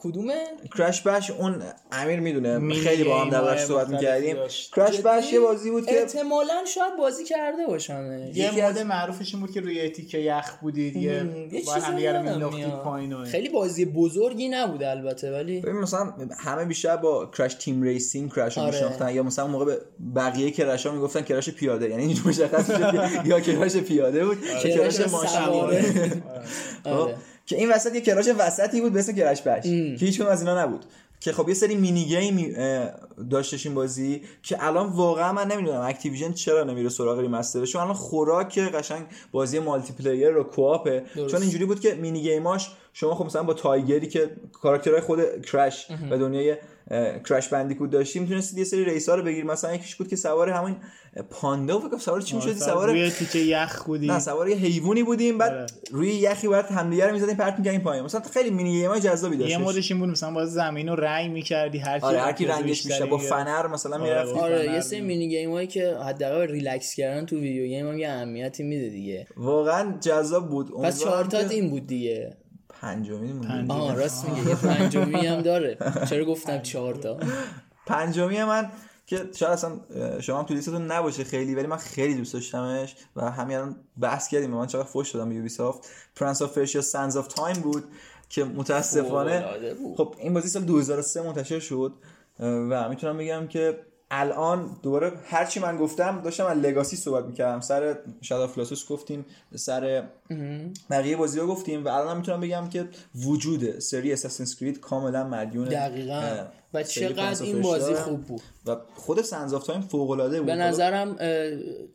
کدومه؟ 0.02 0.44
کرش 0.78 1.02
بش 1.02 1.30
اون 1.30 1.62
امیر 1.92 2.20
می‌دونه. 2.20 2.74
خیلی 2.74 3.04
با 3.04 3.18
هم 3.18 3.24
گیم‌های 3.24 3.30
دربارش 3.30 3.64
صحبت 3.64 3.88
می‌کردیم. 3.88 4.36
بش 4.36 4.70
جدی؟ 4.76 5.32
یه 5.32 5.40
بازی 5.40 5.70
بود 5.70 5.86
که 5.86 6.00
احتمالا 6.00 6.64
شاید 6.74 6.96
بازی 6.98 7.24
کرده 7.24 7.66
باشم 7.66 8.30
یه 8.34 8.64
mode 8.66 8.78
معروفش 8.78 9.34
این 9.34 9.40
بود 9.42 9.52
که 9.52 9.60
روی 9.60 9.88
تیکه 9.88 10.18
یخ 10.18 10.56
بودید 10.60 10.96
یه 10.96 11.02
یه 11.02 11.62
با 11.66 11.74
چیزی 11.74 11.86
هم 11.86 11.96
دیگه 11.96 12.12
رو 12.12 12.16
یادم 12.16 12.30
مینداختید 12.30 12.66
میاد. 12.66 12.82
پایین 12.82 13.12
و 13.12 13.24
خیلی 13.24 13.48
بازی 13.48 13.84
بزرگی 13.84 14.48
نبود 14.48 14.82
البته 14.82 15.32
ولی 15.32 15.60
ببین 15.60 15.76
مثلا 15.76 16.14
همه 16.38 16.64
بیشتر 16.64 16.96
با 16.96 17.26
Crash 17.26 17.54
Team 17.54 17.82
Racing 17.82 18.32
کرش 18.32 18.56
رو 18.56 18.62
آره. 18.62 18.72
میشناختن 18.72 19.14
یا 19.14 19.22
مثلا 19.22 19.46
موقع 19.46 19.64
به 19.64 19.78
بقیه 20.14 20.52
ها 20.84 20.92
می‌گفتن 20.92 21.22
Crash 21.22 21.50
پیاده. 21.50 21.90
یعنی 21.90 22.02
اینجا 22.02 22.22
مشخص 22.26 22.70
یا 23.24 23.40
Crash 23.40 23.76
پیاده 23.76 24.26
بود 24.26 24.38
Crash 24.62 25.00
ماشین. 25.00 25.40
آره. 26.84 27.16
که 27.52 27.58
این 27.58 27.72
وسط 27.72 27.94
یه 27.94 28.00
Crash 28.00 28.28
وسطی 28.38 28.80
بود 28.80 28.92
به 28.92 28.98
اسم 28.98 29.12
Crash 29.12 29.42
Bash. 29.42 29.62
که 29.62 30.06
هیچ 30.06 30.20
از 30.20 30.40
اینا 30.40 30.62
نبود. 30.62 30.84
که 31.20 31.32
خب 31.32 31.48
یه 31.48 31.54
سری 31.54 31.74
mini 31.74 32.04
game 32.04 32.54
داشتش 33.30 33.66
این 33.66 33.74
بازی 33.74 34.22
که 34.42 34.66
الان 34.66 34.86
واقعا 34.86 35.32
من 35.32 35.48
نمی‌دونم 35.48 35.80
Activision 35.80 36.32
چرا 36.32 36.64
نمیره 36.64 36.88
سراغ 36.88 37.18
remaster 37.18 37.57
ش. 37.57 37.72
چون 37.72 37.82
الان 37.82 37.94
خوراک 37.94 38.58
قشنگ 38.58 39.06
بازی 39.32 39.58
multiplayer 39.58 39.92
و 39.92 40.30
co-op 40.30 40.44
ه. 40.44 41.02
چون 41.14 41.42
اینجوری 41.42 41.64
بود 41.64 41.80
که 41.80 41.94
mini 41.94 42.22
game 42.22 42.54
اش 42.54 42.70
شما 42.92 43.14
خب 43.14 43.24
مثلا 43.24 43.42
با 43.42 43.54
تایگری 43.54 44.08
که 44.08 44.30
کاراکترهای 44.52 45.00
خود 45.00 45.46
Crash 45.46 45.86
و 46.10 46.18
دنیای 46.18 46.56
Crash 47.28 47.48
Bandicoot 47.48 47.90
داشتی 47.90 48.18
می‌تونستی 48.18 48.58
یه 48.58 48.64
سری 48.64 48.84
race 48.84 49.08
ا 49.08 49.14
رو 49.14 49.22
بگیری. 49.22 49.42
مثلا 49.42 49.74
یکیش 49.74 49.96
بود 49.96 50.08
که 50.08 50.16
سوار 50.16 50.50
همین 50.50 50.76
پاندا 51.30 51.78
فکر 51.78 51.88
کنم 51.88 51.98
سوار 51.98 52.20
چی 52.20 52.36
می‌شدی؟ 52.36 52.54
سوار 52.54 52.90
روی 52.90 53.10
تیکه 53.10 53.38
یخ 53.38 53.82
بودی. 53.82 54.06
نه 54.06 54.18
سوار 54.18 54.48
یه 54.48 54.56
حیوانی 54.56 55.02
بودیم. 55.02 55.38
بعد 55.38 55.52
آره. 55.52 55.66
روی 55.90 56.08
یخی 56.08 56.48
بعد 56.48 56.66
همدیگه 56.70 57.06
رو 57.06 57.12
می‌زدیم 57.12 57.36
پرت 57.36 57.58
می‌کردیم 57.58 57.80
پایین. 57.80 58.04
مثلا 58.04 58.20
خیلی 58.20 58.50
mini 58.50 58.72
game 58.72 58.98
جذابی 58.98 59.36
داشت 59.36 59.50
یه 59.50 59.58
mode 59.58 59.79
ش 59.79 59.90
این 59.90 60.00
بود 60.00 60.08
مثلا 60.08 60.30
باز 60.30 60.52
زمین 60.52 60.88
رو 60.88 60.96
رنگ 60.96 61.30
می‌کردی 61.30 61.78
هر 61.78 61.98
کی 61.98 62.06
آره 62.06 62.20
هر 62.20 62.32
کی 62.32 62.46
رنگش 62.46 62.86
بیشتر 62.86 63.06
با 63.06 63.18
فنر 63.18 63.66
مثلا 63.66 63.96
آره، 63.96 64.04
می‌رفتی. 64.04 64.34
با 64.34 64.40
آره 64.40 64.62
فنر 64.62 64.74
یه 64.74 64.80
سری 64.80 65.00
mini 65.00 65.28
game 65.28 65.50
هایی 65.50 65.66
که 65.66 65.96
حداقل 66.06 66.46
ریلکس 66.48 66.94
کردن 66.94 67.26
تو 67.26 67.36
video 67.36 67.66
game 67.66 67.88
هم 67.88 67.98
یه 67.98 68.08
اهمیتی 68.08 68.62
میده 68.62 68.88
دیگه. 68.88 69.26
واقعا 69.36 69.98
جذاب 70.00 70.48
بود. 70.48 70.82
پس 70.82 71.02
چهار 71.02 71.28
که 71.28 71.48
این 71.48 71.70
بود 71.70 71.86
دیگه. 71.86 72.36
پنجمی. 72.82 73.46
پنج- 73.48 73.70
آها 73.70 73.94
راست 73.94 74.28
میگه 74.28 74.48
یه 74.48 74.54
پنجمی 74.54 75.26
هم 75.26 75.42
داره. 75.42 75.78
چرا 76.10 76.24
گفتم 76.24 76.62
چهار 76.62 76.94
تا؟ 76.94 77.18
پنجمی 77.86 78.44
من 78.44 78.70
که 79.06 79.28
شاید 79.36 79.52
اصلا 79.52 79.80
شما 80.20 80.38
هم 80.38 80.44
تو 80.44 80.54
لیستتون 80.54 80.86
نباشه 80.92 81.24
خیلی 81.24 81.54
ولی 81.54 81.66
من 81.66 81.76
خیلی 81.76 82.14
دوست 82.14 82.32
داشتمش 82.34 82.96
و 83.16 83.30
همین 83.30 83.56
الان 83.56 83.76
بحث 84.00 84.28
کردیم. 84.28 84.50
من 84.50 84.66
چقدر 84.66 84.84
خوش 84.84 85.10
دادم 85.10 85.28
به 85.28 85.34
Ubisoft 85.34 85.88
Prince 86.16 86.42
of 86.42 86.52
Persia 86.52 86.80
Sands 86.80 87.16
of 87.16 87.26
Time 87.28 87.56
بود 87.56 87.84
که 88.28 88.44
متاسفانه. 88.44 89.44
خب 89.96 90.14
این 90.18 90.34
بازی 90.34 90.48
سال 90.48 90.62
2003 90.62 91.22
منتشر 91.22 91.58
شد. 91.60 91.92
و 92.40 92.88
می‌تونم 92.88 93.18
بگم 93.18 93.46
که 93.46 93.78
الان 94.14 94.76
دوباره 94.82 95.12
هرچی 95.26 95.60
من 95.60 95.76
گفتم 95.76 96.20
داشتم 96.20 96.46
از 96.46 96.58
legacy 96.58 96.96
صحبت 96.96 97.24
می‌کردم. 97.24 97.60
سر 97.60 97.98
Shadow 98.20 98.46
of 98.46 98.52
the 98.52 98.62
Colossus 98.62 98.88
گفتیم 98.88 99.24
سر 99.54 100.08
بقیه 100.90 101.16
بازی 101.16 101.40
ها 101.40 101.46
گفتیم 101.46 101.84
و 101.84 101.88
الان 101.88 102.16
می‌تونم 102.16 102.40
بگم 102.40 102.68
که 102.68 102.88
وجود 103.14 103.78
سری 103.78 104.12
Assassin's 104.12 104.56
Creed 104.56 104.80
کاملا 104.80 105.28
مدیون 105.28 105.68
دقیقا. 105.68 106.46
و 106.74 106.82
چقدر 106.82 107.42
این 107.42 107.62
بازی 107.62 107.94
خوب 107.94 108.22
بود. 108.22 108.40
و 108.66 108.76
خود 108.94 109.22
Sands 109.22 109.54
of 109.54 109.66
Time 109.66 109.80
فوق 109.80 110.10
العاده 110.10 110.38
بود. 110.38 110.46
به 110.46 110.54
نظرم 110.54 111.16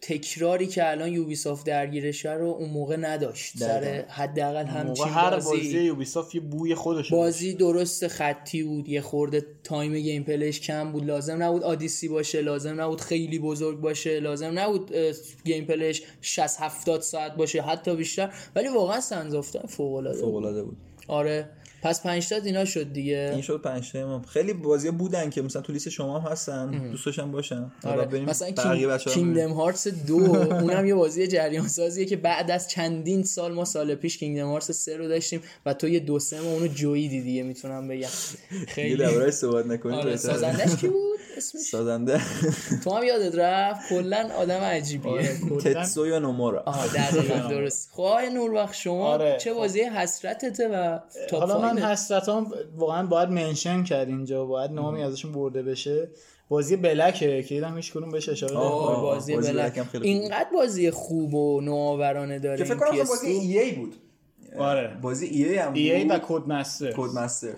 تکراری 0.01 0.67
که 0.67 0.91
الان 0.91 1.13
Ubisoft 1.13 1.65
درگیرشه 1.65 2.33
رو 2.33 2.45
اون 2.45 2.69
موقع 2.69 2.95
نداشت. 2.95 3.57
سر. 3.57 4.05
حداقل 4.09 4.65
همچین 4.65 5.07
هر 5.07 5.29
بازی. 5.29 5.49
بازی 5.49 5.79
Ubisoft 5.79 6.35
یه 6.35 6.41
بوی 6.41 6.75
خودش 6.75 7.11
بازی 7.11 7.53
درست 7.53 8.07
خطی 8.07 8.63
بود. 8.63 8.89
یه 8.89 9.01
خورده 9.01 9.45
time 9.63 9.95
gameplay 9.95 10.23
ش 10.23 10.61
کم 10.61 10.91
بود. 10.91 11.05
لازم 11.05 11.43
نبود 11.43 11.63
آدیسی 11.63 12.07
باشه 12.07 12.41
لازم 12.41 12.81
نبود 12.81 13.01
خیلی 13.01 13.39
بزرگ 13.39 13.81
باشه 13.81 14.19
لازم 14.19 14.59
نبود 14.59 14.91
گیم 15.45 15.65
پلیش 15.65 16.03
60 16.21 16.61
70 16.61 17.01
ساعت 17.01 17.35
باشه 17.35 17.61
حتی 17.61 17.95
بیشتر. 17.95 18.33
ولی 18.55 18.67
واقعا 18.67 19.01
فوق 19.67 19.93
العاده 19.93 20.19
فوق 20.19 20.31
بود. 20.31 20.43
العاده 20.43 20.63
بود. 20.63 20.77
آره. 21.07 21.49
پس 21.87 22.03
5 22.03 22.29
تا 22.29 22.35
اینا 22.35 22.65
شد 22.65 22.93
دیگه. 22.93 23.29
این 23.33 23.41
شد 23.41 23.61
پنج 23.61 23.91
تا 23.91 24.07
ما. 24.07 24.21
خیلی 24.29 24.53
بازی 24.53 24.91
بودن 24.91 25.29
که 25.29 25.41
مثلا 25.41 25.61
تو 25.61 25.73
لیست 25.73 25.89
شما 25.89 26.19
هم 26.19 26.31
هستن 26.31 26.89
دوست 26.91 27.05
داشتم 27.05 27.31
باشن. 27.31 27.71
آره. 27.83 28.05
بریم 28.05 28.25
مثلا 28.25 28.51
کینگدم 29.13 29.51
هارتس 29.53 29.87
دو 29.87 30.15
اونم 30.63 30.85
یه 30.85 30.95
بازی 30.95 31.27
جریان 31.27 31.67
سازیه 31.67 32.05
که 32.05 32.15
بعد 32.15 32.51
از 32.51 32.67
چندین 32.67 33.23
سال 33.23 33.53
ما 33.53 33.65
سال 33.65 33.95
پیش 33.95 34.17
کینگدم 34.17 34.47
هارتس 34.47 34.71
سه 34.71 34.97
رو 34.97 35.07
داشتیم 35.07 35.41
و 35.65 35.73
تو 35.73 35.87
یه 35.87 35.99
دو 35.99 36.19
سه 36.19 36.41
ما 36.41 36.49
اونو 36.51 36.67
جویدی 36.67 37.21
دیگه 37.21 37.43
می‌تونم 37.43 37.87
بگم. 37.87 37.97
دیگه 38.49 38.65
خیلی. 38.67 38.95
درباره‌اش 38.97 39.33
صحبت 39.33 39.65
نکنیم 39.65 39.95
آره. 39.95 40.15
سازندش 40.15 40.75
کی 40.75 40.87
بود؟ 40.87 41.17
اسمش؟ 41.37 41.61
سازنده. 41.61 42.21
تو 42.83 42.91
هم 42.91 43.03
یادت 43.03 43.35
رفت؟ 43.35 43.89
کلا 43.89 44.29
آدم 44.37 44.59
عجیبیه. 44.59 45.11
آره، 45.11 45.37
کلاً. 45.49 45.57
تتسو 45.59 46.07
یا 46.07 46.19
نومورا؟ 46.19 46.63
آها 46.65 46.87
دقیقا 46.87 47.47
درست. 47.49 47.89
خب 47.93 48.17
نوربخش 48.33 48.83
شما 48.83 49.07
آره، 49.07 49.37
چه 49.41 49.51
خب. 49.53 49.57
بازی 49.57 49.81
حسرتته 49.81 50.67
و 50.67 50.99
تاپ 51.29 51.39
حالا 51.39 51.61
من 51.61 51.76
فایوه؟ 51.79 51.91
حسرتام 51.91 52.53
واقعا 52.77 53.07
باید 53.07 53.29
منشن 53.29 53.83
کرد 53.83 54.07
اینجا 54.07 54.45
باید 54.45 54.71
نامی 54.71 55.03
ازشون 55.03 55.31
برده 55.31 55.63
بشه 55.63 56.09
بازی 56.49 56.75
بلکه 56.75 57.43
که 57.43 57.55
دیدم 57.55 57.75
هیچ 57.75 57.93
کدوم 57.93 58.11
بهش 58.11 58.29
اشاره 58.29 58.53
نمی‌کنه. 58.53 59.01
بازی 59.01 59.35
بازی 59.35 59.51
بلک 59.51 59.61
بلک 59.61 59.77
هم 59.77 59.83
خیلی 59.83 60.03
خوب 60.03 60.21
اینقدر 60.21 60.49
بازی 60.53 60.91
خوب 60.91 61.33
و 61.33 61.61
نوآورانه 61.61 62.39
داره 62.39 62.57
که 62.57 62.63
فکر 62.63 62.75
کنم 62.75 62.87
اصلا 62.87 63.03
PS2. 63.05 63.09
بازی 63.09 63.27
ای 63.27 63.59
ای 63.59 63.71
بود 63.71 63.95
آره. 64.57 64.97
بازی 65.01 65.25
ای 65.25 65.45
ای 65.45 65.57
هم 65.57 65.67
بود. 65.67 65.77
ای 65.77 65.91
ای 65.91 66.03
و 66.07 66.19
کد 66.27 66.47
مستر 66.47 66.91
کد 66.91 66.99
مستر 66.99 67.51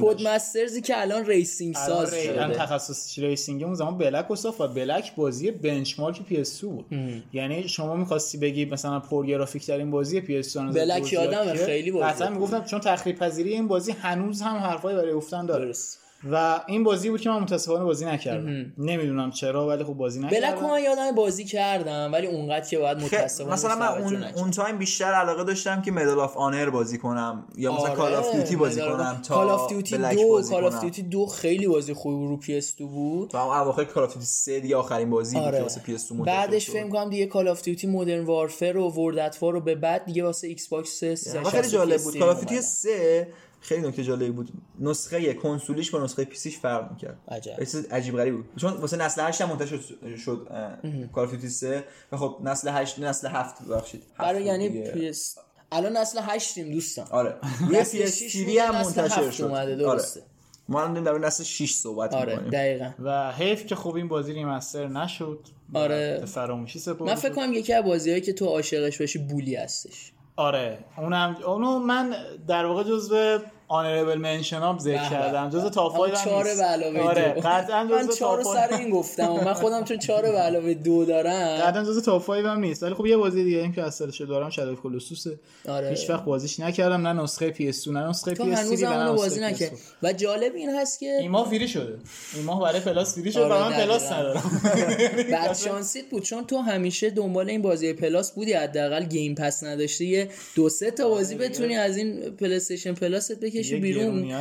Codemasters 0.00 0.22
ی 0.28 0.80
که 0.80 1.00
الان 1.00 1.26
racing 1.26 1.74
ساز 1.74 2.14
ری- 2.14 2.28
الان 2.28 2.48
شده. 2.52 2.58
تخصص 2.58 3.18
racing 3.18 3.62
اون 3.62 3.74
زمان 3.74 3.98
Black 3.98 4.30
و 4.30 4.36
صاف 4.36 4.60
و 4.60 4.68
Black 4.68 5.14
بازی 5.14 5.50
benchmark 5.50 6.22
PS 6.22 6.60
بود. 6.64 6.84
یعنی 7.32 7.68
شما 7.68 7.96
می‌خواستی 7.96 8.38
بگی 8.38 8.64
مثلا 8.64 9.00
پرگرافیک 9.00 9.66
ترین 9.66 9.90
بازی 9.90 10.20
PS 10.20 10.56
Black 10.56 11.12
یادمه، 11.12 11.54
خیلی 11.54 11.90
بازی 11.90 12.24
خوب. 12.24 12.32
می‌گفتم 12.32 12.64
چون 12.64 12.80
تخریب 12.80 13.16
پذیری 13.16 13.52
این 13.52 13.68
بازی 13.68 13.92
هنوز 13.92 14.42
هم 14.42 14.56
حرفای 14.56 14.94
برای 14.94 15.14
گفتن 15.14 15.46
داره. 15.46 15.64
درست. 15.64 16.01
و 16.30 16.60
این 16.66 16.84
بازی 16.84 17.10
بود 17.10 17.20
که 17.20 17.30
من 17.30 17.38
متاسفانه 17.38 17.84
بازی 17.84 18.04
نکردم. 18.04 18.72
نمی‌دونم 18.78 19.30
چرا 19.30 19.68
ولی 19.68 19.84
خب 19.84 19.92
بازی 19.92 20.20
Black 20.20 20.32
نکردم 20.32 20.70
من 20.70 20.82
یادم 20.82 21.14
بازی 21.14 21.44
کردم 21.44 22.10
ولی 22.12 22.26
اونقدر 22.26 22.68
که 22.68 22.78
باید 22.78 22.98
متاسفانه 22.98 23.52
مثلا 23.52 23.76
من 23.76 24.02
اون. 24.02 24.24
اون 24.24 24.50
time 24.50 24.78
بیشتر 24.78 25.04
علاقه 25.04 25.44
داشتم 25.44 25.82
که 25.82 25.92
Medal 25.92 26.20
of 26.20 26.36
Honor 26.36 26.70
بازی 26.70 26.98
کنم 26.98 27.48
یا 27.56 27.72
مثلا 27.72 27.84
آره، 27.86 27.94
Call 27.96 28.14
of 28.14 28.32
Duty 28.32 28.56
بازی 28.56 28.80
کنم 28.80 29.20
تا 29.24 29.34
Call 29.34 29.48
of 29.48 29.68
Duty 29.68 29.96
دو 29.98 30.28
بازی 30.28 30.52
Call 30.52 30.64
of. 30.64 30.80
Duty 30.80 31.02
دو 31.02 31.26
خیلی 31.26 31.66
بازی 31.66 31.92
خوبی 31.92 32.26
رو 32.26 32.36
PS 32.36 32.76
2 32.76 32.88
بود. 32.88 33.30
تو 33.30 33.38
هم 33.38 33.46
اواخر 33.46 33.84
Call 33.84 34.04
of 34.04 34.12
Duty 34.12 34.26
3 34.26 34.60
دیگه 34.60 34.76
آخرین 34.76 35.10
بازی 35.10 35.36
بود 35.36 35.44
که 35.44 35.48
آره. 35.48 35.62
واسه 35.62 35.80
PS 35.80 36.12
2 36.12 36.24
بعدش 36.24 36.70
فکر 36.70 36.88
کنم 36.88 37.10
دیگه 37.10 37.26
Call 37.26 37.48
of 37.48 37.62
Duty 37.62 37.86
Modern 37.86 38.24
Warfare 38.24 38.76
و 38.76 38.90
World 38.90 39.18
at 39.18 39.42
War 39.42 39.52
رو 39.52 39.60
به 39.60 39.74
بعد 39.74 40.04
دیگه 40.04 40.24
واسه 40.24 40.48
Xbox 40.48 41.02
و 41.02 41.44
خیلی 41.44 41.68
جالب 41.68 42.02
بود. 42.02 42.18
Call 42.18 42.28
of 42.28 42.44
Duty 42.44 42.62
3 42.62 43.28
خیلی 43.62 43.88
نکته 43.88 44.04
جالبی 44.04 44.30
بود. 44.30 44.52
نسخه 44.80 45.34
کنسولیش 45.34 45.90
با 45.90 46.04
نسخه 46.04 46.24
PC 46.24 46.41
ش 46.41 46.58
فرق 46.58 46.90
می‌کرد. 46.90 47.18
عجب. 47.28 47.50
یه 47.50 47.66
چیز 47.66 47.86
عجیب 47.86 48.16
غریب 48.16 48.36
بود. 48.36 48.48
چون 48.56 48.72
واسه 48.72 48.96
نسل 48.96 49.26
8 49.26 49.40
هم 49.40 49.48
منتشر 49.48 49.80
شد 50.24 50.48
of 51.14 51.30
Duty 51.30 51.48
3 51.48 51.84
و 52.12 52.16
خب 52.16 52.38
نسل 52.44 52.68
8 52.68 52.98
نسل 52.98 53.28
7 53.28 53.62
ببخشید. 53.62 54.02
هفت 54.02 54.18
برای 54.18 54.44
یعنی 54.44 54.68
دیگه. 54.68 54.90
PS 54.90 55.36
الان 55.72 55.96
نسل 55.96 56.20
هشتیم 56.22 56.72
دوستان. 56.72 57.06
آره. 57.10 57.34
روی 57.68 57.84
PS 57.84 58.22
هم 58.60 58.74
منتشر 58.74 59.30
شد. 59.30 59.44
اومده، 59.44 59.58
آره. 59.58 59.76
درسته. 59.76 60.22
ما 60.68 60.80
الان 60.80 61.02
داریم 61.02 61.20
در 61.20 61.26
نسل 61.26 61.44
6 61.44 61.74
صحبت 61.74 62.14
آره 62.14 62.32
می‌کنیم. 62.32 62.50
دقیقا. 62.50 62.90
و 62.98 63.32
حیف 63.32 63.66
که 63.66 63.74
خب 63.74 63.94
این 63.94 64.08
بازی 64.08 64.32
remaster 64.32 64.88
نشد 64.88 65.38
آره. 65.74 66.18
به 66.20 66.26
فراموشی 66.26 66.78
سپرده 66.78 67.04
من 67.04 67.14
فکر. 67.14 67.32
کنم 67.32 67.52
یکی 67.52 67.72
از 67.72 67.84
بازیهایی 67.84 68.22
که 68.22 68.32
تو 68.32 68.46
عاشقش 68.46 69.00
باشی 69.00 69.18
Bully 69.18 69.56
هستش. 69.56 70.12
آره. 70.36 70.78
اونم 70.98 71.36
اونو 71.46 71.78
من 71.78 72.14
در 72.48 72.66
واقع 72.66 72.82
جزو 72.84 73.38
honorable 73.72 74.18
mention 74.18 74.71
ام 74.71 74.78
ذکر. 74.78 75.08
کردم. 75.10 75.50
جزو 75.50 75.70
top 75.70 75.94
همون 75.94 76.08
5 76.08 76.24
چهار 76.24 76.44
به 76.44 76.62
علاوه 76.62 77.00
آره 77.00 77.22
قطعا 77.22 77.84
من 77.84 78.06
جزو 78.06 78.12
چهار 78.12 78.42
سر 78.42 78.66
5 78.66 78.80
این 78.80 78.90
گفتم 78.90 79.32
و 79.32 79.44
من 79.44 79.52
خودم 79.52 79.84
چون 79.84 79.98
چهار 79.98 80.22
به 80.22 80.38
علاوه 80.38 80.74
دو 80.74 81.04
دارم. 81.04 81.56
قطعا 81.56 81.84
جزو 81.84 82.00
top 82.00 82.26
5 82.26 82.46
هم 82.46 82.60
نیست. 82.60 82.82
ولی 82.82 82.94
خب 82.94 83.06
یه 83.06 83.16
بازی 83.16 83.44
دیگه 83.44 83.58
این 83.58 83.72
که 83.72 83.82
از 83.82 83.94
سرش 83.94 84.20
دارم 84.20 84.50
Shadow 84.50 84.74
Colossus 84.76 85.31
ه 85.31 85.38
آره. 85.68 85.88
هیچ 85.90 86.10
وقت 86.10 86.24
بازیش 86.24 86.60
نکردم 86.60 87.06
نه 87.06 87.22
نسخه 87.22 87.50
PS 87.50 87.88
نه 87.88 88.08
نسخه 88.08 88.34
PS 88.34 88.58
هنوز 88.58 88.82
هم 88.82 88.92
اونو 88.98 89.14
بازی 89.14 89.40
نکرد 89.40 89.54
نکرد 89.54 89.78
و 90.02 90.12
جالب 90.12 90.54
این 90.54 90.70
هست 90.70 91.00
که 91.00 91.06
این 91.20 91.30
ماه 91.30 91.48
free 91.50 91.68
شده. 91.68 91.98
این 92.34 92.44
ماه 92.44 92.60
برای 92.62 92.80
Plus 92.80 93.18
free 93.18 93.32
شد 93.32 93.38
آره، 93.38 93.54
و 93.54 93.58
من 93.58 93.72
Plus. 93.72 94.12
ندارم. 94.12 94.42
بعد 95.32 95.56
شانسیت 95.56 96.04
بود 96.10 96.22
چون 96.22 96.44
تو 96.44 96.58
همیشه 96.58 97.10
دنبال 97.10 97.50
این 97.50 97.62
بازی 97.62 97.92
Plus 97.92 98.32
بودی 98.32 98.52
حداقل 98.52 99.04
Game 99.04 99.34
Pass 99.34 99.64
نداشته 99.64 100.04
یه 100.04 100.28
دو 100.54 100.68
سه 100.68 100.90
تا 100.90 101.08
بازی 101.08 101.34
بتونی 101.34 101.76
از 101.76 101.96
این 101.96 102.20
PlayStation 102.30 102.56
Plus 102.56 102.94
ت 102.94 103.40
بکشی. 103.40 103.61
یه 103.70 103.78
بیرون. 103.78 104.32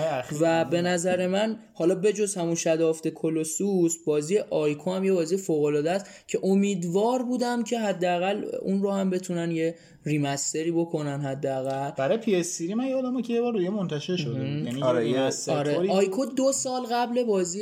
و 0.41 0.65
به 0.65 0.81
نظر 0.81 1.27
من 1.27 1.57
حالا 1.73 1.95
بجز 1.95 2.35
همون 2.35 2.55
Shadow 2.55 2.84
of 2.84 2.93
the 2.93 3.07
Colossus 3.07 3.97
بازی 4.05 4.37
Ico 4.37 4.91
هم 4.91 5.03
یه 5.03 5.13
بازی 5.13 5.37
فوق 5.37 5.63
العاده 5.63 5.91
است 5.91 6.05
که 6.27 6.39
امیدوار 6.43 7.23
بودم 7.23 7.63
که 7.63 7.79
حداقل 7.79 8.45
اون 8.61 8.81
رو 8.81 8.91
هم 8.91 9.09
بتونن 9.09 9.51
یه 9.51 9.75
remaster 10.05 10.64
ی 10.64 10.71
بکنن 10.71 11.21
حداقل 11.21 11.91
برای 11.97 12.17
PS 12.17 12.61
من 12.61 12.87
یادمه 12.87 13.21
که 13.21 13.33
یه 13.33 13.41
بار 13.41 13.53
روی 13.53 13.69
منتشر 13.69 14.15
شده. 14.15 14.39
یعنی 14.39 14.83
آره، 14.83 15.29
آره 15.47 15.89
Ico 15.91 16.25
دو 16.25 16.51
سال 16.51 16.81
قبل 16.91 17.23
بازی 17.23 17.61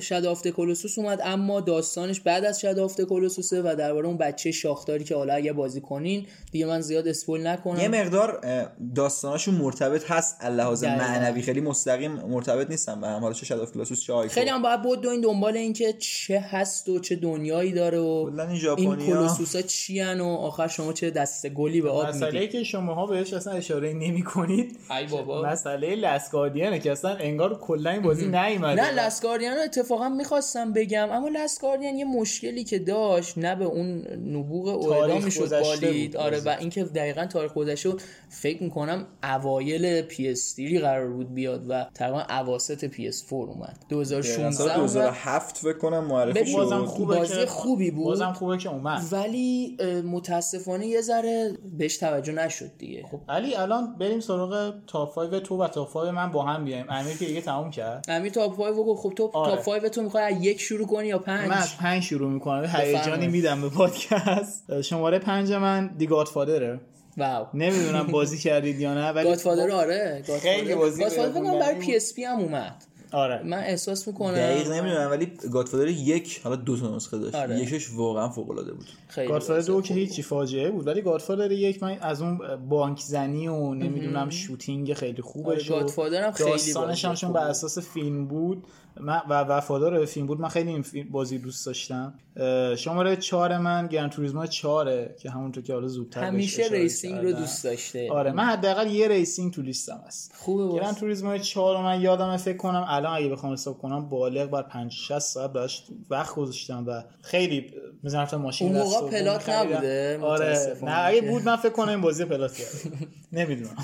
شدافت 0.00 0.48
کلوسوس 0.48 0.98
اومد 0.98 1.20
اما 1.24 1.60
داستانش 1.60 2.20
بعد 2.20 2.44
از 2.44 2.60
شدافت 2.60 3.00
کلوسوسه 3.00 3.62
و 3.62 3.74
درباره 3.78 4.06
اون 4.06 4.16
بچه 4.16 4.50
شاخداری 4.50 5.04
که 5.04 5.14
حالا 5.14 5.34
اگه 5.34 5.52
بازی 5.52 5.80
کنین 5.80 6.26
دیگه 6.52 6.66
من 6.66 6.80
زیاد 6.80 7.08
اسپول 7.08 7.46
نکنم 7.46 7.80
یه 7.80 7.88
مقدار 7.88 8.40
داستاناشون 8.94 9.54
مرتبط 9.54 10.10
هست 10.10 10.36
اللحاظ 10.40 10.84
دقیقاً. 10.84 10.97
معنوی 10.98 11.42
خیلی 11.42 11.60
مستقیم 11.60 12.12
مرتبط 12.12 12.70
نیستن 12.70 13.00
به 13.00 13.06
هم. 13.06 13.20
حالا 13.20 13.32
چه 13.32 13.46
شادو 13.46 13.66
کلاسوس 13.66 14.02
چه 14.02 14.12
آیکو 14.12 14.34
خیلی 14.34 14.50
هم 14.50 14.62
باید 14.62 14.82
بود 14.82 15.06
این 15.06 15.20
دنبال 15.20 15.56
این 15.56 15.72
که 15.72 15.92
چه 15.92 16.40
هست 16.40 16.88
و 16.88 16.98
چه 16.98 17.16
دنیایی 17.16 17.72
داره 17.72 17.98
و 17.98 18.30
کلاً 18.30 18.48
این 18.48 18.68
این 18.76 18.96
کلوسوسا 18.96 19.62
چی 19.62 20.02
و 20.02 20.22
آخر 20.22 20.68
شما 20.68 20.92
چه 20.92 21.10
دست 21.10 21.48
گلی 21.48 21.80
به 21.80 21.90
آب 21.90 22.06
مسئله 22.06 22.32
می‌دید 22.32 22.50
که 22.50 22.64
شماها 22.64 23.06
بهش 23.06 23.32
اصلا 23.32 23.52
اشاره 23.52 23.92
نمی 23.92 24.22
کنید 24.22 24.76
ای 24.98 25.06
بابا. 25.06 25.42
مسئله 25.42 25.94
لسگاردینه 25.94 26.78
که 26.78 26.92
اصلا 26.92 27.10
انگار 27.10 27.58
کلا 27.58 27.90
این 27.90 28.02
بازی 28.02 28.26
نیومده. 28.26 28.82
نه 28.82 29.06
Last 29.06 29.23
Guardian 29.23 29.56
رو 29.56 29.62
اتفاقا 29.62 30.08
می‌خواستم 30.08 30.72
بگم 30.72 31.08
اما 31.10 31.28
Last 31.28 31.50
Guardian 31.50 31.94
یه 31.94 32.04
مشکلی 32.04 32.64
که 32.64 32.78
داشت 32.78 33.38
نه 33.38 33.54
به 33.54 33.64
اون 33.64 34.04
نبوغ 34.36 34.68
Ueda 34.68 35.06
تاریخ 35.06 35.24
می‌شد 35.24 35.60
بالید. 35.60 36.16
آره. 36.16 36.40
و 36.40 36.56
اینکه 36.60 36.84
دقیقا 36.84 37.26
تاریخ 37.26 37.54
گذشته 37.54 37.92
فکر 38.28 38.62
می‌کنم 38.62 39.06
اوایل 39.22 40.02
PS 40.02 40.54
قرار 40.88 41.08
بود 41.08 41.34
بیاد 41.34 41.70
و 41.70 41.86
تقریبا 41.94 42.20
اواسط 42.30 42.90
PS4 42.92 43.32
اومد. 43.32 43.84
2016 43.88 44.50
سال 44.50 44.70
اومد. 44.70 44.80
2007 44.80 45.56
فکر 45.56 45.78
کنم 45.78 46.04
معرفی 46.04 46.46
شد. 46.46 46.56
بازم 46.56 46.84
خوبه 46.84 47.16
بازی 47.16 47.34
که 47.34 47.46
خوبی 47.46 47.90
بود. 47.90 48.04
بازم 48.04 48.32
خوبه 48.32 48.58
که 48.58 48.68
اومد. 48.68 49.02
ولی 49.12 49.76
متاسفانه 50.04 50.86
یه 50.86 51.00
ذره 51.00 51.58
بهش 51.78 51.96
توجه 51.96 52.32
نشد 52.32 52.70
دیگه. 52.78 53.04
خب. 53.10 53.20
علی 53.28 53.54
الان 53.54 53.96
بریم 53.98 54.20
سراغ 54.20 54.74
top 54.86 55.14
5 55.14 55.42
تو 55.42 55.62
و 55.62 55.68
top 55.68 55.92
5 55.92 56.08
من 56.08 56.32
با 56.32 56.42
هم 56.42 56.64
بیایم. 56.64 56.86
امیر 56.88 57.16
که 57.16 57.24
دیگه 57.24 57.40
تموم 57.40 57.70
کرد. 57.70 58.04
امیر 58.08 58.32
top 58.32 58.56
5 58.56 58.76
رو 58.76 58.84
گفت. 58.84 59.02
خب 59.02 59.12
تو 59.16 59.30
آره. 59.34 59.56
top 59.56 59.64
5 59.64 59.90
تو 59.90 60.02
می‌خوای 60.02 60.24
از 60.24 60.44
یک 60.44 60.60
شروع 60.60 60.86
کنی 60.86 61.06
یا 61.06 61.18
پنج؟ 61.18 61.48
من 61.48 61.56
از 61.56 61.76
پنج 61.76 62.02
شروع 62.02 62.30
می‌کنم. 62.30 62.64
هیجانی. 62.64 63.26
میدم 63.26 63.60
به 63.60 63.68
پادکست. 63.68 64.80
شماره 64.80 65.18
پنج 65.18 65.52
من 65.52 65.90
The 65.98 66.06
Godfather 66.06 66.66
ه. 66.66 66.80
واو. 67.18 67.46
نمی‌دونم 67.54 68.06
بازی 68.06 68.38
کردید 68.38 68.80
یا 68.80 68.94
نه 68.94 69.10
ولی 69.10 69.28
Godfather 69.28 69.70
آره 69.70 70.22
خیلی 70.42 70.74
بازی 70.74 71.02
Godfather 71.02 71.32
فکر 71.32 71.40
کنم 71.40 71.58
برای 71.58 71.74
PSP 71.74 72.24
هم 72.24 72.38
اومد. 72.38 72.84
آره. 73.12 73.42
من 73.42 73.58
احساس 73.58 74.08
می‌کنم. 74.08 74.34
دقیق 74.34 74.70
نمی‌دونم 74.72 75.10
ولی 75.10 75.32
Godfather 75.52 75.88
یک 75.88 76.40
حالا 76.44 76.56
دو 76.56 76.76
تا 76.76 76.96
نسخه 76.96 77.18
داشت. 77.18 77.34
آره. 77.34 77.58
یکش 77.58 77.90
واقعا 77.94 78.28
فوق 78.28 78.50
العاده 78.50 78.72
بود. 78.72 78.86
خیلی 79.08 79.28
Godfather 79.28 79.60
دو 79.60 79.82
که 79.82 79.94
هیچی 79.94 80.22
فاجعه 80.22 80.70
بود 80.70 80.86
ولی 80.86 81.02
Godfather 81.02 81.52
یک 81.52 81.82
من 81.82 81.98
از 82.00 82.22
اون 82.22 82.40
بانک 82.68 83.00
زنی 83.00 83.48
و 83.48 83.74
نمی‌دونم 83.74 84.30
shooting 84.30 84.94
خیلی 84.94 85.22
خوبش 85.22 85.70
آره، 85.70 85.80
Godfather 85.80 86.24
هم 86.24 86.32
خیلی 86.32 86.50
داستانش 86.50 87.04
هم 87.04 87.10
بازی 87.10 87.20
چون 87.20 87.30
خوب 87.30 87.40
بر 87.40 87.48
اساس 87.48 87.78
فیلم 87.78 88.26
بود 88.26 88.64
من 89.00 89.22
و 89.28 89.34
وفادار 89.34 90.04
فیلم 90.04 90.26
بود 90.26 90.40
من 90.40 90.48
خیلی 90.48 90.70
این 90.70 90.82
فیلم- 90.82 91.08
بازی 91.10 91.38
دوست 91.38 91.66
داشتم. 91.66 92.14
شماره 92.76 93.16
چهار 93.16 93.58
من 93.58 93.86
Gran 93.86 94.10
Turismo 94.10 94.46
چهاره 94.46 95.14
که 95.18 95.30
همونطور 95.30 95.62
که 95.62 95.72
حالا 95.72 95.88
زودتر 95.88 96.24
همیشه 96.24 96.62
racing 96.70 97.20
رو. 97.24 97.32
دوست 97.32 97.64
داشته. 97.64 98.12
آره 98.12 98.32
من 98.32 98.44
حداقل 98.44 98.86
یه 98.90 99.08
racing 99.08 99.52
تو 99.52 99.62
لیستم 99.62 100.00
هست. 100.06 100.32
خوبه 100.36 100.64
باز. 100.66 100.96
Turismo 100.98 101.38
4 101.38 101.76
رو 101.76 101.82
من 101.82 102.00
یادم 102.00 102.36
فکر 102.36 102.56
کنم 102.56 102.84
الان 102.88 103.16
اگه 103.16 103.28
بخوام 103.28 103.52
حساب 103.52 103.78
کنم 103.78 104.08
بالغ 104.08 104.50
بر 104.50 104.62
5 104.62 104.92
60 104.92 105.18
ساعت 105.18 105.52
براش 105.52 105.84
وقت 106.10 106.34
گذاشتم 106.34 106.84
و 106.86 107.02
خیلی 107.22 107.72
مثلا 108.04 108.22
رفتم 108.22 108.36
ماشین 108.36 108.76
اون 108.76 108.86
موقع 108.86 109.10
plat. 109.10 109.48
نبوده، 109.48 110.18
آره 110.22 110.76
نه 110.82 110.98
اگه. 111.06 111.20
بود 111.20 111.42
من 111.44 111.56
فکر 111.56 111.72
کنم 111.72 111.88
این 111.88 112.00
بازی 112.00 112.24
plat 112.24 112.54
کردم 112.54 112.96
نمی‌دونم. 113.32 113.76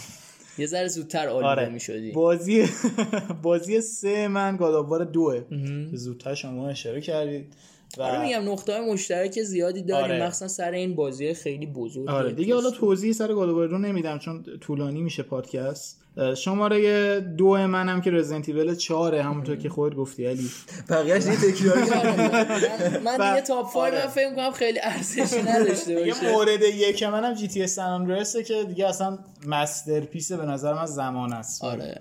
یه 0.59 0.67
ذره 0.67 0.89
زودتر 0.89 1.29
آلوده 1.29 1.47
آره. 1.49 1.69
می‌شدی. 1.69 2.13
بازی 2.13 2.67
بازی 3.43 3.81
سه 3.81 4.29
من 4.29 4.57
گاداوار 4.57 5.05
دوه 5.05 5.45
که 5.91 5.97
زودتر 5.97 6.35
شما 6.35 6.69
اشاره 6.69 7.01
کردید 7.01 7.55
و 7.99 8.03
آره 8.03 8.23
میگم 8.23 8.53
نقطه 8.53 8.73
های 8.73 8.93
مشترک 8.93 9.43
زیادی 9.43 9.83
داریم 9.83 10.15
آره. 10.15 10.27
مخصوصا 10.27 10.49
سر 10.49 10.71
این 10.71 10.95
بازی 10.95 11.35
خیلی 11.35 11.67
بزرگ 11.67 12.09
آره. 12.09 12.33
دیگه 12.33 12.55
حالا 12.55 12.71
توضیح 12.71 13.13
سر 13.13 13.35
گاداوار 13.35 13.69
دو 13.69 13.79
نمیدم 13.79 14.19
چون 14.19 14.45
طولانی 14.61 15.03
میشه 15.03 15.23
پادکست. 15.23 16.04
شماره 16.37 17.21
دو 17.21 17.57
منم 17.57 18.01
که 18.01 18.11
رزیدنت 18.11 18.49
ایول 18.49 18.75
4 18.75 19.15
همونطور 19.15 19.57
که 19.57 19.69
خودت 19.69 19.97
گفتی 19.97 20.27
علی. 20.27 20.51
بقیه‌اش 20.89 21.23
دیگه 21.23 21.37
تکراری 21.37 21.81
من, 23.05 23.13
دیگه 23.13 23.41
تاپ 23.41 23.73
5 23.73 23.77
آره. 23.77 24.05
من 24.05 24.11
فکر 24.11 24.31
می‌کنم 24.31 24.51
خیلی 24.51 24.79
ارزشی 24.83 25.43
نداشته 25.43 25.95
باشه. 25.95 26.33
مورد 26.33 26.63
یک 26.63 27.03
منم 27.03 27.35
GTA 27.35 27.63
س 27.63 28.37
که 28.37 28.65
دیگه 28.65 28.89
اصلا 28.89 29.19
masterpiece 29.47 30.33
به 30.33 30.47
نظر 30.47 30.75
من 30.75 30.87
زمان 30.87 31.33
است. 31.33 31.65
آره. 31.65 31.99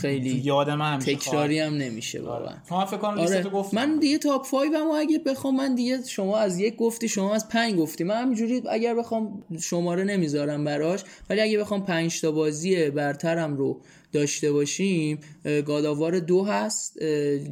خیلی 0.00 0.30
یاد 0.44 0.70
من 0.70 0.92
همیشه 0.92 1.14
تکراری 1.14 1.58
هم 1.60 1.74
نمیشه 1.74 2.20
واقعا. 2.22 2.46
خواهد. 2.46 2.62
تو 2.68 2.74
هم 2.74 2.84
فکر 2.84 2.96
کنم 2.96 3.18
آره. 3.20 3.42
گفتم. 3.42 3.76
من 3.76 3.98
دیگه 3.98 4.18
top 4.18 4.50
5 4.50 4.74
هم 4.74 4.90
اگه 4.90 5.18
بخوام 5.18 5.56
من 5.56 5.74
دیگه 5.74 5.98
شما 6.06 6.36
از 6.38 6.58
یک 6.58 6.76
گفتی 6.76 7.08
شما 7.08 7.34
از 7.34 7.48
پنج 7.48 7.74
گفتی. 7.74 8.04
من 8.04 8.22
همینجوری 8.22 8.62
اگر 8.70 8.94
بخوام 8.94 9.42
شماره 9.60 10.04
نمی‌ذارم 10.04 10.64
براش 10.64 11.04
ولی 11.30 11.40
اگه 11.40 11.58
بخوام 11.58 11.84
پنج 11.84 12.20
تا 12.20 12.32
بازی 12.32 12.90
برترم 12.90 13.56
رو 13.56 13.80
داشته 14.12 14.52
باشیم 14.52 15.18
God 15.66 15.86
of 15.86 15.98
War 15.98 16.18
دو 16.18 16.44
هست 16.44 17.02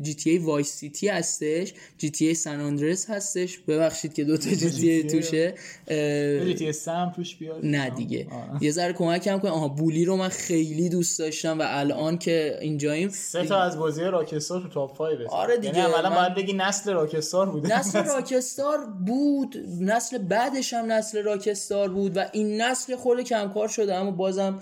GTA 0.02 0.30
Vice 0.30 0.72
City 0.72 1.08
هستش 1.08 1.74
GTA 1.98 2.26
San 2.28 2.60
Andreas 2.60 3.10
هستش. 3.10 3.58
ببخشید 3.58 4.14
که 4.14 4.24
دو 4.24 4.36
تا 4.36 4.50
GTA 4.50 5.02
توشه. 5.04 5.54
GTA 6.46 6.68
سه 6.68 6.88
هم 6.88 7.12
توش 7.16 7.36
بیاد 7.36 7.60
نه 7.62 7.90
دیگه. 7.90 8.26
یه 8.60 8.70
ذره 8.70 8.92
کمکم 8.92 9.38
کن 9.38 9.48
آها 9.48 9.68
Bully 9.68 10.04
رو 10.04 10.16
من 10.16 10.28
خیلی 10.28 10.88
دوست 10.88 11.18
داشتم 11.18 11.58
و 11.58 11.62
الان 11.66 12.18
که 12.18 12.58
اینجاییم 12.60 13.08
سه 13.08 13.44
تا 13.44 13.60
از 13.62 13.78
بازی 13.78 14.02
Rockstar 14.04 14.60
تو 14.62 14.68
top 14.68 14.98
5 14.98 15.18
آره 15.28 15.56
دیگه، 15.56 15.78
یعنی 15.78 15.92
اولا 15.92 16.10
من- 16.10 16.16
باید 16.16 16.34
بگی 16.34 16.52
نسل 16.52 16.92
Rockstar 16.92 17.50
بوده. 17.50 17.78
نسل 17.78 18.04
Rockstar 18.16 18.78
بود. 19.06 19.56
نسل 19.80 20.18
بعدش 20.18 20.74
هم 20.74 20.92
نسل 20.92 21.22
Rockstar 21.22 21.88
بود 21.88 22.16
و 22.16 22.24
این 22.32 22.62
نسل 22.62 22.96
خورده 22.96 23.22
کمکار 23.22 23.68
شده 23.68 23.94
اما 23.94 24.10
بازم 24.10 24.58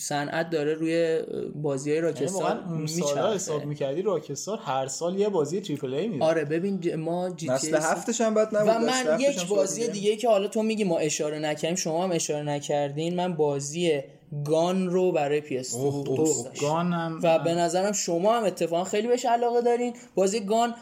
صنعت 0.00 0.50
داره 0.50 0.74
روی 0.74 1.20
بازی 1.54 1.90
های 1.90 1.98
یعنی 1.98 2.12
Rockstar 2.12 2.60
سالا 2.86 3.32
حساب 3.34 3.54
میچرخه. 3.54 3.66
می‌کردی 3.66 4.02
Rockstar 4.02 4.58
هر 4.58 4.86
سال 4.86 5.18
یه 5.18 5.28
بازی 5.28 5.60
triple 5.60 5.94
A 5.94 6.08
میده. 6.08 6.24
آره 6.24 6.44
ببین 6.44 6.80
ج- 6.80 6.86
ما 6.94 7.30
G 7.30 7.48
نسل 7.48 7.76
هفتش 7.76 8.20
هم 8.20 8.34
بد 8.34 8.56
نبود 8.56 8.68
و 8.68 8.78
من 8.78 9.20
یک 9.20 9.46
بازی 9.48 9.82
سال 9.84 9.92
دیگه 9.92 10.16
که 10.16 10.28
حالا 10.28 10.48
تو 10.48 10.62
میگی 10.62 10.84
ما 10.84 10.98
اشاره 10.98 11.38
نکردیم 11.38 11.76
شما 11.76 12.04
هم 12.04 12.12
اشاره 12.12 12.42
نکردین. 12.42 13.16
من 13.16 13.34
بازی 13.34 14.00
Gun 14.44 14.90
رو 14.90 15.12
برای 15.12 15.40
PS 15.40 15.74
اوه، 15.74 15.94
اوه، 15.94 16.16
دوست 16.16 16.38
اوه. 16.38 16.48
داشتم 16.48 16.66
Gun 16.66 16.92
هم 16.92 17.20
و 17.22 17.38
به 17.38 17.54
نظرم 17.54 17.92
شما 17.92 18.36
هم 18.36 18.44
اتفاقا 18.44 18.84
خیلی 18.84 19.08
بهش 19.08 19.24
علاقه 19.24 19.60
دارین. 19.60 19.94
بازی 20.14 20.40
Gun 20.40 20.74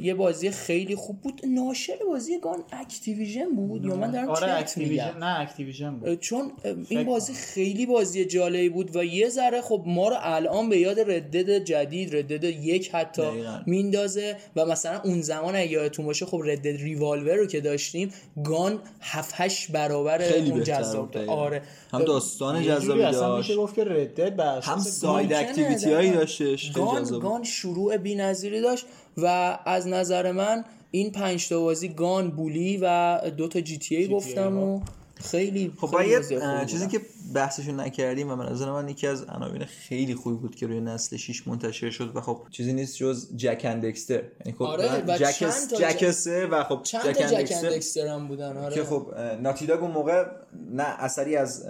یه 0.00 0.14
بازی 0.14 0.50
خیلی 0.50 0.96
خوب 0.96 1.20
بود. 1.20 1.40
ناشر 1.46 1.96
بازی 2.08 2.38
Gun 2.38 2.58
Activision 2.72 3.48
بود؟ 3.56 3.84
یا 3.84 3.96
من 3.96 4.10
دارم 4.10 4.28
آره 4.28 4.52
Activision 4.52 5.18
نه 5.18 5.40
Activision 5.40 5.96
بود. 5.96 6.20
چون 6.20 6.52
این 6.88 7.04
بازی 7.04 7.32
خیلی 7.32 7.86
بازی 7.86 8.24
جالبی 8.24 8.68
بود 8.68 8.96
و 8.96 9.04
یه 9.04 9.28
ذره 9.28 9.60
خب 9.60 9.82
ما 9.86 10.08
رو 10.08 10.16
الان 10.20 10.68
به 10.68 10.78
یاد 10.78 11.00
Red 11.00 11.27
Dead 11.27 11.64
جدید 11.64 12.16
Red 12.16 12.28
Dead 12.28 12.44
یک 12.44 12.94
حتی 12.94 13.22
دقیقاً. 13.22 13.60
میندازه 13.66 14.36
و 14.56 14.66
مثلا 14.66 15.00
اون 15.04 15.20
زمان 15.22 15.56
اگه 15.56 15.70
یادتون 15.70 16.06
باشه 16.06 16.26
خب 16.26 16.40
Red 16.44 16.53
Dead 16.53 16.66
Revolver 16.66 17.34
رو 17.36 17.46
که 17.46 17.60
داشتیم 17.60 18.10
Gun 18.44 18.78
7 19.00 19.34
8 19.36 19.72
برابر 19.72 20.18
خیلی 20.18 20.50
اون 20.50 20.58
بهتر 20.58 20.82
جذاب. 20.82 21.16
آره. 21.16 21.62
هم 21.92 22.04
داستان 22.04 22.43
یه 22.52 22.62
جوری 22.62 22.80
جذابی 22.80 23.02
اصلا 23.02 23.28
داشت 23.28 23.50
میشه 23.50 23.60
گفت 23.60 23.74
که 23.74 23.84
Red 23.84 24.08
Dead 24.08 24.40
هم 24.40 24.78
side 24.78 25.32
activity 25.32 25.92
هایی. 25.92 26.10
داشتش 26.10 26.72
Gun. 26.72 27.18
Gun 27.18 27.44
شروع 27.44 27.96
بی‌نظیری 27.96 28.60
داشت 28.60 28.86
و 29.16 29.58
از 29.66 29.88
نظر 29.88 30.32
من 30.32 30.64
این 30.90 31.12
پنج 31.12 31.48
تا 31.48 31.60
بازی 31.60 31.88
Gun 31.88 32.30
Bully 32.30 32.78
و 32.82 33.20
دو 33.36 33.48
تا 33.48 33.60
GTA 33.60 34.08
گفتم 34.08 34.58
و 34.58 34.80
خیلی 35.14 35.72
خب 35.80 35.86
خیلی 35.86 36.14
باید 36.20 36.66
چیزی. 36.66 36.88
که 36.88 37.00
بحثشو 37.34 37.72
نکردیم 37.72 38.30
و 38.30 38.36
به 38.36 38.44
نظر 38.44 38.72
من 38.72 38.88
یکی 38.88 39.06
از 39.06 39.24
عناوین 39.24 39.64
خیلی 39.64 40.14
خوبی 40.14 40.36
بود 40.36 40.54
که 40.54 40.66
روی 40.66 40.80
نسل 40.80 41.16
6 41.16 41.48
منتشر 41.48 41.90
شد 41.90 42.16
و 42.16 42.20
خب 42.20 42.40
چیزی 42.50 42.72
نیست 42.72 42.96
جز 42.96 43.36
Jak 43.36 43.60
and 43.64 43.84
Daxter 43.84 44.14
یعنی 44.14 44.58
خب 44.58 44.62
آره، 44.62 45.02
من 45.02 45.14
و 45.14 45.18
Jak 45.18 45.30
چند 45.30 45.74
Jak 45.78 46.10
سه 46.10 46.46
و 46.46 46.64
خب 46.64 46.80
چند 46.82 47.12
Jak 47.12 47.52
and 47.64 47.78
Daxter 47.78 48.06
هم 48.06 48.28
بودن 48.28 48.56
آره 48.56 48.74
که 48.74 48.84
خب 48.84 49.14
Naughty 49.42 49.66
Dog 49.66 49.82
اون 49.82 49.90
موقع 49.90 50.24
نه 50.70 50.82
اثری 50.82 51.36
از 51.36 51.66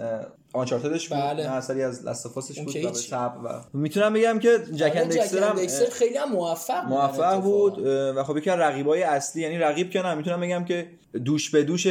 Uncharted 0.55 0.99
ش 0.99 1.09
بود 1.09 1.17
بله. 1.17 1.43
نه 1.43 1.51
اثری 1.51 1.83
از 1.83 2.07
Last 2.07 2.27
of 2.27 2.37
Us 2.37 2.47
ش 2.47 2.57
اون 2.57 2.65
بود 2.65 2.75
و. 2.75 2.91
تب 2.91 3.33
و 3.43 3.49
می‌تونم 3.73 4.13
بگم 4.13 4.39
که 4.39 4.59
Jak 4.75 4.91
آره، 4.91 5.01
and 5.01 5.11
Daxter 5.11 5.43
هم 5.43 5.55
خیلی 5.91 6.17
هم 6.17 6.31
موفق 6.31 6.85
موفق. 6.85 7.41
بود 7.41 7.79
و 7.87 8.23
خب 8.23 8.37
یکی 8.37 8.49
از 8.49 8.59
رقیبای 8.59 9.03
اصلی 9.03 9.41
یعنی 9.41 9.57
رقیب 9.57 9.89
که 9.89 10.01
نه 10.01 10.13
می‌تونم 10.13 10.41
بگم 10.41 10.65
که 10.65 10.87
دوش 11.25 11.49
به 11.49 11.63
دوش 11.63 11.87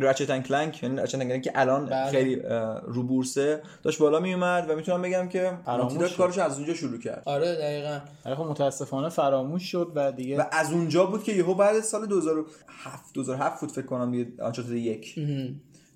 Ratchet 0.00 0.30
and 0.30 0.42
Clank 0.42 0.82
یعنی 0.82 1.00
Ratchet 1.00 1.18
Clank 1.18 1.42
که 1.42 1.52
الان 1.54 1.86
بله. 1.86 2.10
خیلی 2.10 2.42
رو 2.84 3.02
بورسه 3.02 3.62
داشت 3.82 3.98
بالا 3.98 4.20
میومد 4.20 4.70
و 4.70 4.76
می‌تونم 4.76 5.02
بگم 5.02 5.28
که 5.28 5.52
فراموش. 5.64 6.16
کارش 6.16 6.38
از 6.38 6.56
اونجا 6.56 6.74
شروع 6.74 6.98
کرد 6.98 7.22
آره 7.24 7.54
دقیقا 7.54 8.00
ولی 8.24 8.34
خب 8.34 8.44
متاسفانه 8.44 9.08
فراموش 9.08 9.62
شد 9.62 9.92
و 9.94 10.12
دیگه 10.12 10.38
و 10.38 10.42
از 10.52 10.72
اونجا 10.72 11.06
بود 11.06 11.24
که 11.24 11.32
یهو 11.32 11.54
بعد 11.54 11.80
سال 11.80 12.06
2007 12.06 13.14
2007 13.14 13.60
بود 13.60 13.72
فکر 13.72 13.86
کنم 13.86 14.10
دیگه 14.10 14.42
Uncharted 14.42 14.72
یک 14.72 15.14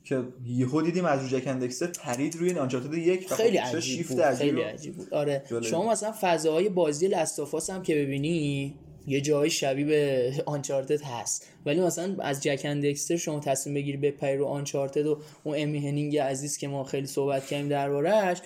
که 0.05 0.23
یهو 0.47 0.83
دیدیم 0.83 1.05
از 1.05 1.31
جک 1.31 1.47
اندکستر 1.47 1.87
پرید 1.87 2.37
روی 2.37 2.59
آنچارتد 2.59 2.95
یک 2.95 3.29
خب 3.29 3.37
خیلی 3.37 3.57
عجیب 3.57 3.81
شیفت 3.81 4.13
بود 4.13 4.21
عجیب 4.21 4.39
خیلی 4.39 4.63
عجیب 4.63 4.95
بود. 4.95 5.15
آره. 5.15 5.43
جالب. 5.51 5.65
شما 5.65 5.91
مثلا 5.91 6.15
فضاهای 6.21 6.69
بازی 6.69 7.09
لستافاس 7.09 7.71
هم 7.71 7.83
که 7.83 7.95
ببینی 7.95 8.75
یه 9.07 9.21
جای 9.21 9.51
شبیه 9.51 9.85
به 9.85 10.33
آنچارتد 10.47 11.03
هست. 11.03 11.47
ولی 11.67 11.81
مثلا 11.81 12.17
از 12.19 12.43
جک 12.43 12.61
اندکستر 12.65 13.17
شما 13.17 13.41
تصمیم 13.41 13.75
بگیری 13.75 13.97
بپری 13.97 14.37
رو 14.37 14.47
آنچارتد 14.47 15.07
و 15.07 15.19
اون 15.45 15.55
امی 15.59 15.89
هنینگ 15.89 16.19
عزیز 16.19 16.59
که 16.59 16.69
ما 16.69 16.85
خیلی 16.85 17.07
صحبت 17.07 17.47
کردیم 17.47 17.69
دربارهش 17.69 18.39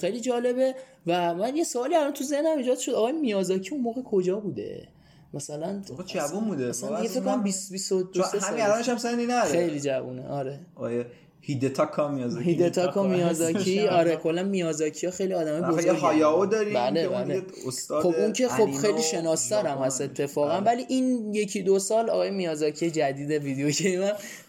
خیلی 0.00 0.20
جالبه. 0.20 0.74
و 1.06 1.34
من 1.34 1.56
یه 1.56 1.64
سوالی 1.64 1.94
الان 1.94 2.12
تو 2.12 2.24
ذهنم 2.24 2.58
ایجاد 2.58 2.78
شد. 2.78 2.92
آقای 2.92 3.12
میازاکی 3.12 3.70
اون 3.70 3.80
موقع 3.80 4.02
کجا 4.02 4.40
بوده؟ 4.40 4.88
مثلا 5.34 5.82
آقا 5.92 6.02
جوون 6.02 6.44
بوده. 6.44 6.68
مثلا 6.68 6.96
دیگه 6.96 7.08
فکر 7.08 7.20
کنم 7.20 7.42
20 7.42 7.72
22 7.72 8.22
چون 8.22 8.40
همین 8.40 8.62
الانش 8.64 8.88
هم 8.88 8.96
سنی 8.98 9.24
نداره. 9.26 9.50
خیلی 9.50 9.80
جوونه 9.80 10.28
آره. 10.28 10.60
آیه 10.74 11.06
هیدتاکا 11.44 12.08
میازاکی. 12.08 12.44
هیدتاکا 12.44 13.02
میازاکی 13.02 13.80
آره 13.98 14.16
کلا 14.16 14.42
میازاکی 14.42 15.06
ها 15.06 15.12
خیلی 15.12 15.34
آدم 15.34 15.70
بزرگی 15.70 15.86
یه 15.86 15.92
هایاو 15.92 16.46
داریم 16.46 16.74
بله 16.74 17.08
بله. 17.08 17.42
استاد 17.66 18.02
خب 18.02 18.14
اون 18.18 18.32
که 18.32 18.48
خب 18.48 18.70
خیلی 18.70 19.02
شناستر 19.02 19.66
هم 19.66 19.78
هست. 19.78 20.00
اتفاقا 20.00 20.60
بله. 20.60 20.66
ولی 20.66 20.84
این 20.88 21.34
یکی 21.34 21.62
دو 21.62 21.78
سال 21.78 22.10
آقای 22.10 22.30
میازاکی 22.30 22.90
جدید 22.90 23.30
ویدیو 23.30 23.70
گیم 23.70 24.00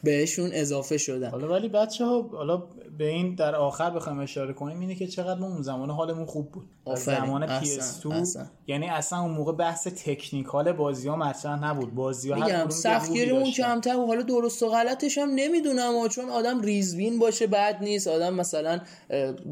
بهشون 0.04 0.50
اضافه 0.54 0.98
شدن. 0.98 1.30
حالا 1.30 1.48
ولی 1.48 1.70
بچه 1.70 2.06
ها 2.06 2.22
حالا 2.22 2.64
به 2.98 3.08
این 3.08 3.36
در 3.36 3.56
آخر 3.56 3.90
بخوایم 3.90 4.20
اشاره 4.20 4.54
کنیم 4.54 4.80
اینه 4.80 4.96
که 4.96 5.08
چقدر 5.08 5.40
ما 5.40 5.48
اون 5.48 5.62
زمان 5.62 5.90
حالمون 5.90 6.26
خوب 6.26 6.52
بود. 6.52 6.70
زمان 6.96 7.44
احسن. 7.44 8.10
PS2 8.10 8.12
احسن. 8.12 8.52
یعنی 8.68 8.90
اصلا 8.90 9.20
اون 9.20 9.32
موقع 9.32 9.52
بحث 9.52 9.88
تکنیکال 9.88 10.72
بازی 10.72 11.08
ها 11.08 11.16
مطرح 11.16 11.66
نبود. 11.66 11.96
بازی 11.96 12.32
ها 12.32 12.46
میگم 12.46 12.70
سختگیریمون 12.70 13.52
کمتر 13.52 13.96
و 13.96 14.06
حالا 14.06 14.22
درست 14.22 14.64
و 14.64 14.70
غلطش 14.70 15.18
هم 15.18 15.30
نمی‌دونم 15.36 15.96
و 15.96 16.08
چون 16.08 16.30
آدم 16.30 16.62
ریزبین 16.62 17.20
باشه 17.20 17.48
بد 17.48 17.78
نیست 17.82 18.08
آدم 18.08 18.34
مثلا 18.34 18.80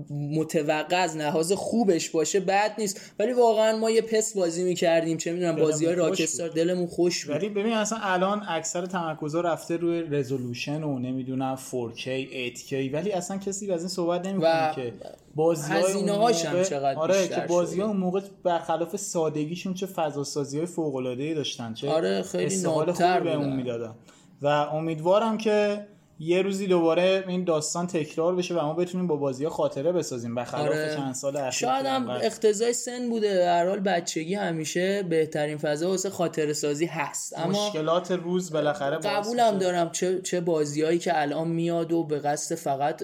متوقع 0.09 0.95
از 0.95 1.17
لحاظ 1.17 1.51
خوبش 1.51 2.09
باشه 2.09 2.39
بد 2.39 2.75
نیست. 2.77 3.13
ولی 3.19 3.33
واقعا 3.33 3.77
ما 3.77 3.89
یه 3.89 4.01
پس 4.01 4.37
بازی 4.37 4.63
می‌کردیم. 4.63 5.17
چه 5.17 5.31
می‌دونم 5.31 5.55
بازی 5.55 5.85
های 5.85 5.95
راکستار 5.95 6.49
دلمون 6.49 6.87
خوش 6.87 7.25
بود. 7.25 7.35
ولی 7.35 7.49
ببین 7.49 7.73
اصلا 7.73 7.97
الان 8.01 8.43
اکثر 8.47 8.85
تمرکزها 8.85 9.41
رفته 9.41 9.77
روی 9.77 10.01
رزولوشن 10.01 10.83
و 10.83 10.99
نمی‌دونم 10.99 11.55
4K 11.55 12.05
8K 12.05 12.73
ولی 12.93 13.11
اصلا 13.11 13.30
کسی 13.39 13.71
از 13.71 13.79
این 13.81 13.89
صحبت 13.89 14.27
نمی‌کنه 14.27 14.71
که 14.75 14.93
بازی 15.35 15.73
هزینه‌هاش 15.73 16.45
هم 16.45 16.63
چقدر 16.63 16.99
آره 16.99 17.27
که 17.27 17.41
بازی 17.49 17.75
شده. 17.75 17.85
اون 17.85 17.97
موقع 17.97 18.21
برخلاف 18.43 18.95
سادگیشون 18.95 19.73
چه 19.73 19.85
فضا 19.85 20.23
سازی 20.23 20.57
های 20.57 20.65
فوق 20.65 20.95
العاده 20.95 21.23
ای 21.23 21.33
داشتن 21.33 21.73
چه 21.73 21.89
آره، 21.89 22.21
خیلی 22.21 22.61
نابتر 22.61 23.19
بهمون 23.19 23.43
بودن. 23.45 23.55
می‌دادن 23.55 23.93
و 24.41 24.47
امیدوارم 24.47 25.37
که 25.37 25.85
یه 26.23 26.41
روزی 26.41 26.67
دوباره 26.67 27.23
این 27.27 27.43
داستان 27.43 27.87
تکرار 27.87 28.35
بشه 28.35 28.53
و 28.53 28.61
ما 28.61 28.73
بتونیم 28.73 29.07
با 29.07 29.15
بازی 29.15 29.47
خاطره 29.47 29.91
بسازیم. 29.91 30.35
برخلاف 30.35 30.65
آره. 30.65 30.95
چند 30.95 31.13
سال 31.13 31.37
اخیر 31.37 31.51
شاید 31.51 31.85
هم 31.85 32.09
اقتضای 32.09 32.73
سن 32.73 33.09
بوده. 33.09 33.37
به 33.37 33.45
هر 33.45 33.67
حال 33.67 33.79
بچگی 33.79 34.35
همیشه 34.35 35.03
بهترین 35.03 35.57
فضا 35.57 35.89
واسه 35.89 36.09
خاطر 36.09 36.53
سازی 36.53 36.85
هست. 36.85 37.39
اما 37.39 37.67
مشکلات 37.67 38.11
روز 38.11 38.51
بالاخره 38.51 38.97
قبولم. 38.97 39.57
دارم 39.57 39.91
چه 39.91 40.21
چه 40.21 40.41
بازیایی 40.41 40.99
که 40.99 41.21
الان 41.21 41.47
میاد 41.47 41.91
و 41.91 42.03
به 42.03 42.19
قصد 42.19 42.55
فقط 42.55 43.03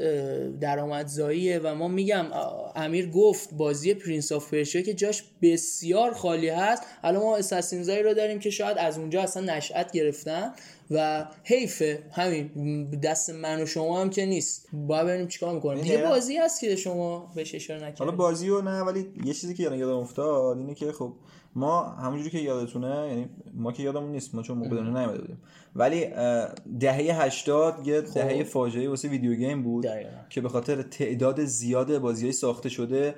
درآمدزاییه. 0.61 1.60
و 1.60 1.76
ما 1.76 1.88
میگم 1.88 2.26
امیر 2.76 3.10
گفت 3.10 3.53
بازی 3.53 3.94
Prince 3.94 4.32
of 4.32 4.53
Persia 4.53 4.82
که 4.81 4.94
جاش 4.94 5.23
بسیار 5.41 6.14
خالی 6.14 6.49
هست. 6.49 6.84
الان 7.03 7.23
ما 7.23 7.38
Assassin's 7.38 7.93
ایی 7.93 8.03
رو 8.03 8.14
داریم 8.14 8.39
که 8.39 8.49
شاید 8.49 8.77
از 8.77 8.98
اونجا 8.98 9.22
اصلا 9.22 9.56
نشأت 9.56 9.91
گرفتن. 9.91 10.53
و 10.91 11.27
حیفه 11.43 12.03
همین 12.11 12.89
دست 12.89 13.30
من 13.30 13.64
و 13.64 13.65
شما 13.65 14.01
هم 14.01 14.09
که 14.09 14.26
نیست 14.26 14.68
باید 14.73 15.07
ببینیم 15.07 15.27
چیکار 15.27 15.55
می‌کنیم 15.55 15.81
دیگه 15.81 15.95
دقیقاً. 15.95 16.09
بازی 16.09 16.38
هست 16.38 16.61
که 16.61 16.76
شما 16.76 17.31
بهش 17.35 17.55
اشاره 17.55 17.80
حالا 17.80 17.91
نکردید 17.91 18.15
بازی 18.15 18.49
و 18.49 18.61
نه 18.61 18.81
ولی 18.81 19.05
یه 19.26 19.34
چیزی 19.34 19.53
که 19.53 19.65
الان 19.65 19.80
یادم 19.80 19.97
افتاد 19.97 20.57
اینه 20.57 20.73
که 20.73 20.91
خب 20.91 21.14
ما 21.55 21.84
همونجوری 21.84 22.30
که 22.30 22.38
یادتونه 22.38 23.07
یعنی 23.09 23.30
ما 23.53 23.72
که 23.72 23.84
یادمون 23.84 24.11
نیست 24.11 24.35
ما 24.35 24.41
چون 24.41 24.57
موقع 24.57 24.69
دنیا 24.69 24.99
نیومده 24.99 25.22
بودیم 25.22 25.41
ولی 25.76 26.05
دهه 26.80 27.23
80 27.23 27.88
یه 27.88 28.01
دهه 28.01 28.43
فاجعه 28.43 28.89
واسه 28.89 29.07
ویدیو 29.07 29.35
گیم 29.35 29.64
بود 29.64 29.84
دقیقاً. 29.84 30.09
که 30.30 30.41
به 30.41 30.49
خاطر 30.49 30.81
تعداد 30.81 31.45
زیاد 31.45 31.97
بازیهای 31.97 32.31
ساخته 32.31 32.69
شده 32.69 33.15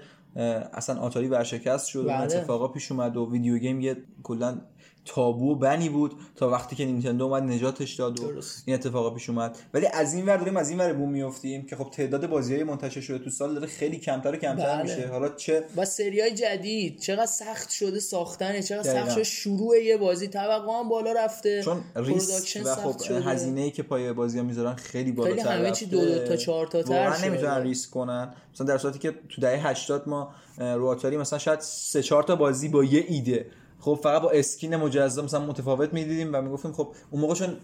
اصلا 0.73 0.99
آتاری 0.99 1.27
ورشکست 1.27 1.87
شد 1.87 2.05
و 2.05 2.07
بله. 2.07 2.21
اتفاقا 2.21 2.67
پیش 2.67 2.91
اومد 2.91 3.17
و 3.17 3.31
ویدیو 3.31 3.57
گیم 3.57 3.81
یه 3.81 3.97
کلا 4.23 4.61
تابو 5.09 5.51
و 5.51 5.55
بنی 5.55 5.89
بود 5.89 6.13
تا 6.35 6.49
وقتی 6.49 6.75
که 6.75 6.85
نینتندو 6.85 7.25
اومد 7.25 7.43
نجاتش 7.43 7.93
داد 7.93 8.19
و 8.19 8.31
درست. 8.31 8.63
این 8.65 8.75
اتفاقا 8.75 9.09
پیش 9.09 9.29
اومد 9.29 9.57
ولی 9.73 9.87
از 9.93 10.13
این 10.13 10.25
ور 10.25 10.37
داریم 10.37 10.57
از 10.57 10.69
این 10.69 10.79
ور 10.79 10.93
بوم 10.93 11.11
میافتیم 11.11 11.65
که 11.65 11.75
خب 11.75 11.89
تعداد 11.89 12.27
بازی 12.27 12.55
های 12.55 12.63
منتشر 12.63 13.01
شده 13.01 13.19
تو 13.19 13.29
سال 13.29 13.53
داره 13.53 13.67
خیلی 13.67 13.97
کمتر 13.97 14.33
و 14.33 14.37
کمتر 14.37 14.75
بله. 14.75 14.83
میشه 14.83 15.07
حالا 15.07 15.29
چه 15.29 15.63
و 15.75 15.85
سری 15.85 16.21
های 16.21 16.31
جدید 16.31 16.99
چقدر 16.99 17.25
سخت 17.25 17.69
شده 17.69 17.99
ساختنه 17.99 18.63
چقدر 18.63 18.81
دقیقاً. 18.81 19.05
سخت 19.05 19.13
شده 19.13 19.23
شروع 19.23 19.77
یه 19.77 19.97
بازی 19.97 20.27
توقع 20.27 20.79
هم 20.79 20.89
بالا 20.89 21.11
رفته 21.11 21.63
چون 21.63 21.81
ریسک 21.95 22.61
و 22.65 22.75
خب. 22.75 23.27
هزینه 23.27 23.61
ای 23.61 23.71
که 23.71 23.83
پای 23.83 24.13
بازی 24.13 24.37
ها 24.37 24.43
می‌ذارن 24.43 24.75
خیلی 24.75 25.11
بالاتر 25.11 25.35
خیلی 25.35 25.49
همه 25.49 25.71
چی. 25.71 25.85
دو 25.85 26.05
دو 26.05 26.27
تا 26.27 26.35
چهار 26.35 26.67
تا 26.67 26.83
تر 26.83 27.13
شده. 27.13 27.25
نمی‌تونن 27.25 27.61
ریسک 27.61 27.91
کنن 27.91 28.33
مثلا 28.53 28.67
در 28.67 28.77
صورتی 28.77 28.99
که 28.99 29.13
تو 29.29 29.41
دهه 29.41 29.67
80 29.67 30.09
ما 30.09 30.33
رو 30.57 30.97
مثلا 31.19 31.39
شاید 31.39 31.59
سه 31.59 32.03
چهار 32.03 32.23
تا 32.23 32.35
بازی 32.35 32.67
با 32.67 32.83
یه 32.83 33.05
ایده 33.07 33.45
خب 33.79 33.99
فقط 34.03 34.21
با 34.21 34.31
اسکین 34.31 34.75
مجزا 34.75 35.21
مثلا 35.21 35.45
متفاوت 35.45 35.93
می‌دیدیم 35.93 36.29
و 36.33 36.41
می‌گفتیم 36.41 36.71
خب 36.71 36.93
اون 37.11 37.21
موقع 37.21 37.33
چون 37.33 37.57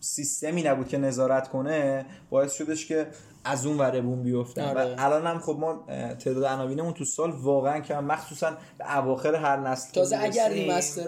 سیستمی 0.00 0.62
نبود 0.62 0.88
که 0.88 0.98
نظارت 0.98 1.48
کنه 1.48 2.06
باعث 2.30 2.52
شدش 2.52 2.86
که 2.86 3.06
از 3.44 3.66
اون 3.66 3.78
وره 3.78 4.00
بوم 4.00 4.22
بیفتن. 4.22 4.62
آره. 4.62 4.94
و 4.94 4.94
الان 4.98 5.26
هم 5.26 5.38
خب 5.38 5.56
ما 5.60 5.84
تعداد 6.18 6.44
عناوینمون 6.44 6.92
تو 6.92 7.04
سال 7.04 7.30
واقعا 7.30 7.80
کم 7.80 8.04
مخصوصا 8.04 8.56
به 8.78 8.98
اواخر 8.98 9.34
هر 9.34 9.56
نسل 9.56 9.92
که 9.92 10.00
تازه 10.00 10.18
اگر 10.20 10.48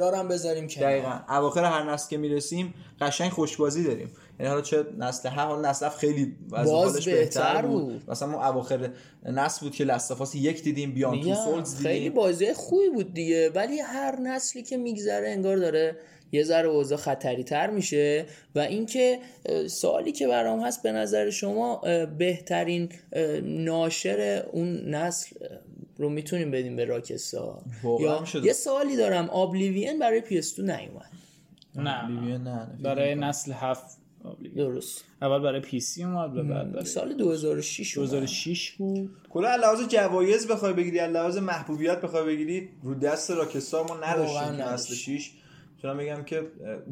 رو 0.01 0.16
هم 0.16 0.29
بذاریم 0.29 0.69
کنار. 0.69 0.91
دقیقا. 0.91 1.19
اواخر 1.29 1.65
هر 1.65 1.93
نسل 1.93 2.11
که 2.11 2.16
می‌رسیم 2.16 2.75
قشنگ 3.01 3.31
خوشبازی 3.31 3.85
داریم. 3.85 4.11
یعنی 4.39 4.51
حالا 4.51 4.62
چه 4.62 4.85
نسل 4.98 5.28
هر 5.28 5.47
حال 5.47 5.66
نسل 5.66 5.89
خیلی 5.89 6.36
باز 6.48 6.94
بهتر 6.94 7.15
بهتر 7.15 7.62
بود. 7.66 7.82
بود. 7.82 8.11
مثلا 8.11 8.28
ما 8.28 8.48
اواخر 8.48 8.90
نسل 9.24 9.61
بود 9.61 9.74
که 9.74 9.85
لستافاس 9.85 10.35
یک 10.35 10.62
دیدیم 10.62 10.94
بیان 10.94 11.20
تو 11.20 11.35
سولز 11.35 11.77
خیلی 11.77 11.94
دیدیم. 11.94 12.15
بازی 12.15 12.52
خوبی 12.52 12.90
بود 12.90 13.15
دیگه. 13.15 13.51
ولی 13.51 13.78
هر 13.78 14.20
نسلی 14.20 14.62
که 14.62 14.77
میگذره 14.77 15.31
انگار 15.31 15.56
داره 15.56 15.97
یه 16.32 16.44
ذره 16.44 16.69
اوضاع 16.69 16.98
خطری 16.98 17.44
تر 17.44 17.70
میشه. 17.70 18.27
و 18.55 18.59
اینکه 18.59 19.19
سوالی 19.66 20.12
که 20.12 20.28
برام 20.28 20.61
هست 20.61 20.82
به 20.82 20.93
نظر 20.93 21.31
شما 21.31 21.77
بهترین 22.19 22.89
ناشر 23.43 24.47
اون 24.52 24.94
نسل 24.94 25.36
رو 25.97 26.09
می‌تونیم 26.09 26.51
بدیم 26.51 26.77
به 26.77 26.85
راکسا 26.85 27.62
یا 28.01 28.24
یه 28.44 28.52
سوالی 28.52 28.97
دارم. 28.97 29.31
آبلیوین 29.31 29.98
برای 29.98 30.20
PS2 30.20 30.59
نیومد. 30.59 31.11
نه 31.74 32.09
نه 32.09 32.39
نه. 32.39 32.69
برای 32.82 33.15
نسل 33.15 33.52
هفت 33.52 33.98
درست 34.57 35.05
اول 35.23 35.39
برای 35.39 35.61
پی 35.61 35.81
سی 35.81 36.05
اومد 36.05 36.37
و 36.37 36.43
بعد 36.43 36.73
برای 36.73 36.85
سال 36.85 37.15
2006 37.15 37.99
اومد. 37.99 38.11
2006 38.11 38.71
بود 38.73 39.11
کلا 39.31 39.49
از 39.49 39.61
لحاظ 39.61 39.89
جوایز 39.89 40.47
بخوای 40.47 40.73
بگیری 40.73 40.99
از 40.99 41.11
لحاظ 41.11 41.39
محبوبیت 41.39 42.01
بخوای 42.01 42.25
بگیری 42.27 42.69
رو 42.83 42.95
دست 42.95 43.31
Rockstar 43.31 43.87
ما 43.89 43.97
نداشتیم 43.97 44.63
نداشتیم. 44.63 45.19
6 45.19 45.31
می‌تونم 45.77 45.99
بگم 45.99 46.25
که 46.25 46.43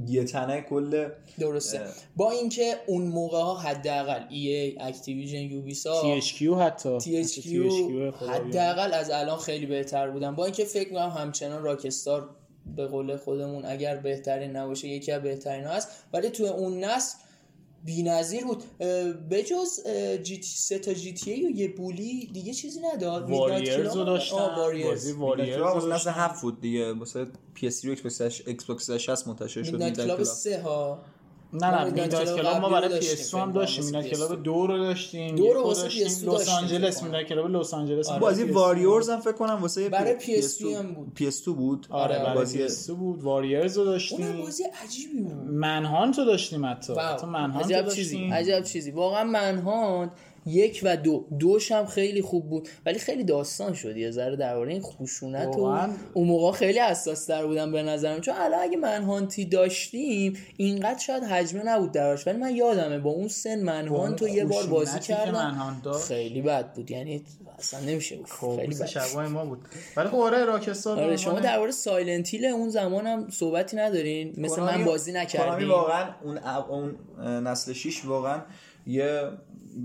یه 0.09 0.25
تنه 0.25 0.61
کل 0.61 1.09
درسته. 1.39 1.81
با 2.17 2.31
اینکه 2.31 2.75
اون 2.87 3.03
موقع 3.03 3.39
ها 3.39 3.59
حداقل 3.59 4.21
EA 4.21 4.81
Activision 4.81 5.41
Ubisoft 5.41 6.20
THQ 6.21 6.43
حتی 6.43 7.01
THQ 7.01 7.39
خدا 7.41 7.59
بیامرز. 7.89 8.31
حداقل 8.31 8.93
از 8.93 9.11
الان 9.11 9.39
خیلی 9.39 9.67
بهتر 9.67 10.11
بودن 10.11 10.35
با 10.35 10.45
اینکه 10.45 10.65
فکر 10.65 10.89
می‌کنم 10.89 11.09
همچنان 11.09 11.63
Rockstar 11.62 12.31
به 12.77 12.87
قول 12.87 13.17
خودمون 13.17 13.65
اگر 13.65 13.97
بهترین 13.97 14.57
نباشه 14.57 14.89
یکی 14.89 15.13
از 15.13 15.23
بهترین 15.23 15.65
هست. 15.65 15.89
ولی 16.13 16.31
توی 16.31 16.49
اون 16.49 16.85
نسل 16.85 17.19
بی‌نظیر 17.85 18.45
بود. 18.45 18.63
بجز 19.31 19.87
GT 20.23 20.57
سه 20.57 20.79
تا 20.79 20.95
GTA 20.95 21.47
و 21.47 21.51
یه 21.51 21.69
Bully 21.69 22.31
دیگه 22.33 22.53
چیزی 22.53 22.81
نداد. 22.81 23.31
Warriors 23.31 23.97
رو 23.97 24.05
داشتن 24.05 24.37
آه، 24.37 24.59
Warriors. 24.59 24.89
بازی 24.89 25.13
Warriors 25.12 25.77
نسل 25.77 25.89
داشتن. 25.89 26.11
هفت 26.11 26.43
بود 26.43 26.61
دیگه. 26.61 26.93
واسه 26.93 27.27
PS3 27.57 27.85
و 27.85 27.89
Xbox 28.47 28.87
360 28.87 29.29
منتشر 29.29 29.63
شد. 29.63 29.73
Midnight 29.73 29.91
Club. 29.93 30.23
سه 30.23 30.63
ها. 30.63 31.05
نه 31.53 31.66
نه 31.66 31.85
Midnight 31.85 32.37
Club 32.37 32.57
ما 32.57 32.69
برای 32.69 33.01
PS2 33.01 33.05
فکر 33.05 33.39
هم 33.39 33.53
داشتیم 33.53 34.03
PS2. 34.03 34.07
Club 34.07 34.43
دو 34.43 34.66
رو 34.66 34.79
داشتیم 34.79 35.37
دو 35.37 35.53
رو 35.53 35.62
واسه 35.62 35.83
داشتیم 35.83 36.07
PS2 36.07 36.11
Los 36.11 36.24
داشتیم، 36.24 36.55
Angeles 36.55 37.03
Midnight 37.03 37.27
Club 37.27 37.51
Los 37.51 37.74
Angeles 37.74 38.11
بازی 38.11 38.43
برای 38.43 38.53
PS2 38.53 38.57
Warriors 38.57 39.11
هم 39.11 39.20
فکر 39.20 39.33
کنم 39.33 39.59
واسه 39.62 39.89
برای 39.89 40.20
PS2 40.20 40.61
PS2 40.61 40.65
هم 40.65 40.93
بود. 40.93 41.19
PS2 41.19 41.45
بود. 41.45 41.87
آره 41.91 42.15
آره، 42.15 42.24
برای 42.24 42.35
بازی 42.39 42.69
PS2 42.69 42.91
بود. 42.91 43.23
Warriors 43.23 43.79
رو 43.79 43.85
داشتیم. 43.85 44.41
بازی 44.41 44.65
عجیبی 44.85 45.23
بود. 45.23 45.51
منهان 45.51 46.12
تو 46.12 46.24
داشتیم 46.24 46.66
حتی. 46.66 46.95
حتی 46.95 47.27
منهان 47.27 47.62
تو 47.62 47.69
عجب 47.69 47.89
چیزی 47.89 48.31
عجب 48.33 48.62
چیزی. 48.62 48.91
واقعا 48.91 49.24
منهاند 49.24 50.11
یک 50.47 50.81
و 50.82 50.97
دو. 50.97 51.27
دوش 51.39 51.73
هم 51.73 51.86
خیلی 51.86 52.23
خوب 52.23 52.51
بود. 52.51 52.69
ولی 52.86 52.98
خیلی 52.98 53.24
داستان 53.24 53.74
شد. 53.74 53.97
یه 53.97 54.10
ذره 54.10 54.36
درباره 54.36 54.73
این 54.73 54.82
خشونت 54.82 55.56
و. 55.56 55.89
اون 56.14 56.28
موقع 56.28 56.52
خیلی 56.52 56.78
حساس 56.78 57.24
تر 57.24 57.47
بودم 57.47 57.73
به 57.73 57.82
نظرم. 57.82 58.20
چون 58.20 58.35
الان 58.39 58.60
اگه 58.60 58.77
منهانتی 58.77 59.44
داشتیم 59.44 60.36
اینقدر 60.56 60.98
شاید 60.98 61.23
حجمه 61.23 61.62
نبود 61.62 61.93
دراش 61.93 62.27
ولی 62.27 62.39
من 62.39 62.56
یادمه 62.56 62.98
با 62.98 63.10
اون 63.10 63.28
سن 63.28 63.62
منهان 63.62 64.16
تو 64.16 64.28
یه 64.28 64.44
بار 64.44 64.66
بازی 64.66 64.98
کردم. 64.98 65.82
خیلی 66.09 66.43
بد 66.43 66.73
بود. 66.73 66.90
یعنی 66.90 67.24
اصلا 67.59 67.81
نمیشه 67.81 68.19
خیلی 68.40 68.74
خب 68.74 68.82
بد. 68.82 68.86
شبای 68.86 69.28
ما 69.28 69.44
بود. 69.44 69.59
ولی 69.97 70.09
خب 70.09 70.16
آره 70.16 70.44
راکستار 70.44 71.01
آره 71.01 71.16
شما 71.16 71.40
درباره 71.40 71.70
سایلنتیل 71.70 72.44
اون 72.44 72.69
زمان 72.69 73.06
هم 73.06 73.31
صحبتی 73.31 73.77
ندارین. 73.77 74.35
مثل 74.36 74.62
من 74.62 74.85
بازی 74.85 75.12
نکردیم 75.12 75.70
واقعا 75.70 76.09
اون 76.23 76.39
اون 76.69 76.97
نسل 77.47 77.73
6 77.73 78.05
واقعا 78.05 78.43
یه 78.86 79.31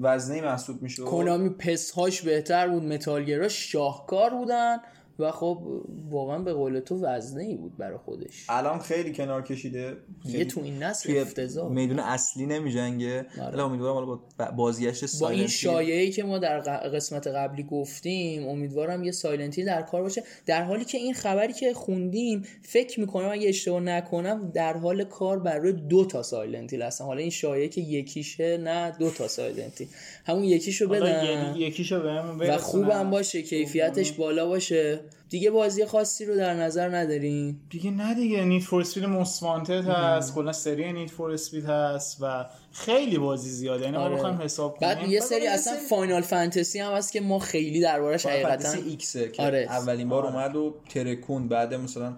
وزنه 0.02 0.42
محسوب 0.42 0.82
میشه 0.82 1.04
کونامی 1.04 1.50
پس 1.50 1.92
هاش 1.92 2.22
بهتر 2.22 2.68
بود 2.68 2.84
متال 2.84 3.11
گیرها 3.11 3.48
شاهکار 3.48 4.30
بودن. 4.30 4.78
و 5.20 5.32
خب 5.32 5.82
واقعا 6.10 6.40
به 6.40 6.54
قول 6.54 6.80
تو 6.80 7.02
وزنه 7.02 7.44
ای 7.44 7.56
بود 7.56 7.78
برای 7.78 7.98
خودش. 7.98 8.46
الان 8.50 8.80
خیلی 8.80 9.14
کنار 9.14 9.42
کشیده. 9.42 9.98
یه 10.26 10.46
تو 10.46 10.62
این 10.62 10.84
نسل 10.84 11.18
افتضاح. 11.18 11.72
میدون 11.72 12.00
اصلی 12.00 12.46
نمیجنگه. 12.46 13.26
امیدوارم 13.58 13.94
حالا 13.94 14.06
با 14.06 14.20
بازگشت 14.56 15.02
با 15.02 15.30
این 15.30 15.48
سایلنت 15.48 15.50
شایعه‌ای 15.50 16.12
که 16.12 16.24
ما 16.24 16.38
در 16.38 16.60
قسمت 16.90 17.28
قبلی 17.28 17.64
گفتیم 17.64 18.48
امیدوارم 18.48 19.04
یه 19.04 19.12
سایلنتی 19.12 19.64
در 19.64 19.82
کار 19.82 20.02
باشه. 20.02 20.24
در 20.46 20.64
حالی 20.64 20.86
که 20.86 20.98
این 20.98 21.14
خبری 21.14 21.54
که 21.54 21.74
خوندیم 21.74 22.44
فکر 22.62 23.00
می‌کنم 23.00 23.30
اگه 23.32 23.50
اشتباه 23.50 23.80
نکنم 23.80 24.52
در 24.54 24.78
حال 24.78 25.04
کار 25.04 25.40
بر 25.40 25.58
روی 25.58 25.74
دو 25.74 26.06
تا 26.06 26.24
سایلنتی 26.24 26.78
هستن. 26.82 27.06
حالا 27.06 27.20
این 27.20 27.30
شایعه 27.30 27.68
که 27.68 27.82
یکیشه 27.82 28.58
نه 28.58 28.92
دو 29.00 29.10
تا 29.10 29.28
سایلنتی. 29.28 29.88
همون 30.26 30.44
یکیشو 30.44 30.88
بدن. 30.88 31.56
یکیشو 31.58 31.96
و. 31.96 32.58
خوبم 32.58 33.10
باشه 33.10 33.42
کیفیتش 33.42 34.12
بالا 34.12 34.48
باشه. 34.48 35.00
دیگه 35.30 35.52
بازی 35.52 35.86
خاصی 35.86 36.26
رو 36.26 36.36
در 36.36 36.54
نظر 36.54 36.96
نداریم 36.96 37.62
دیگه 37.70 37.92
نه 37.92 38.14
دیگه 38.16 38.44
Need 38.46 38.64
for 38.64 38.82
Speed 38.82 39.06
Most 39.06 39.44
Wanted 39.44 39.86
هست 39.88 40.36
کلا 40.36 40.52
سری 40.52 40.94
Need 40.94 41.10
for 41.10 41.32
Speed 41.32 41.66
هست 41.66 42.18
و 42.22 42.46
خیلی 42.72 43.18
بازی 43.18 43.50
زیاده 43.50 43.84
یعنی 43.84 43.98
ما 43.98 44.04
آره. 44.04 44.16
بخوایم 44.16 44.42
حساب 44.42 44.78
کنیم 44.78 44.96
بعد 44.96 45.10
یه 45.10 45.20
سری 45.20 45.48
اصلا 45.48 45.74
سری- 45.74 45.86
فاینال 45.86 46.22
فانتزی 46.22 46.80
هم 46.80 46.94
هست 46.94 47.12
که 47.14 47.22
ما 47.22 47.40
خیلی 47.40 47.80
دربارش 47.82 48.26
حقیقتا 48.26 48.50
فانتزی 48.50 48.90
ایکسه 48.90 49.30
که 49.30 49.44
آره. 49.44 49.60
اولین 49.70 50.10
بار 50.10 50.26
اومد 50.26 50.56
و 50.56 50.76
ترکون 50.90 51.48
بعد 51.48 51.74
مثلا 51.74 52.14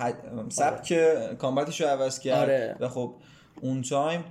ح- 0.00 0.48
سبک 0.48 0.94
combat 1.38 1.70
ش 1.70 1.80
رو 1.80 1.86
عوض 1.86 2.18
کرد 2.18 2.38
آره. 2.42 2.76
و 2.80 2.88
خب 2.88 3.14
اون 3.60 3.82
تایم 3.82 4.24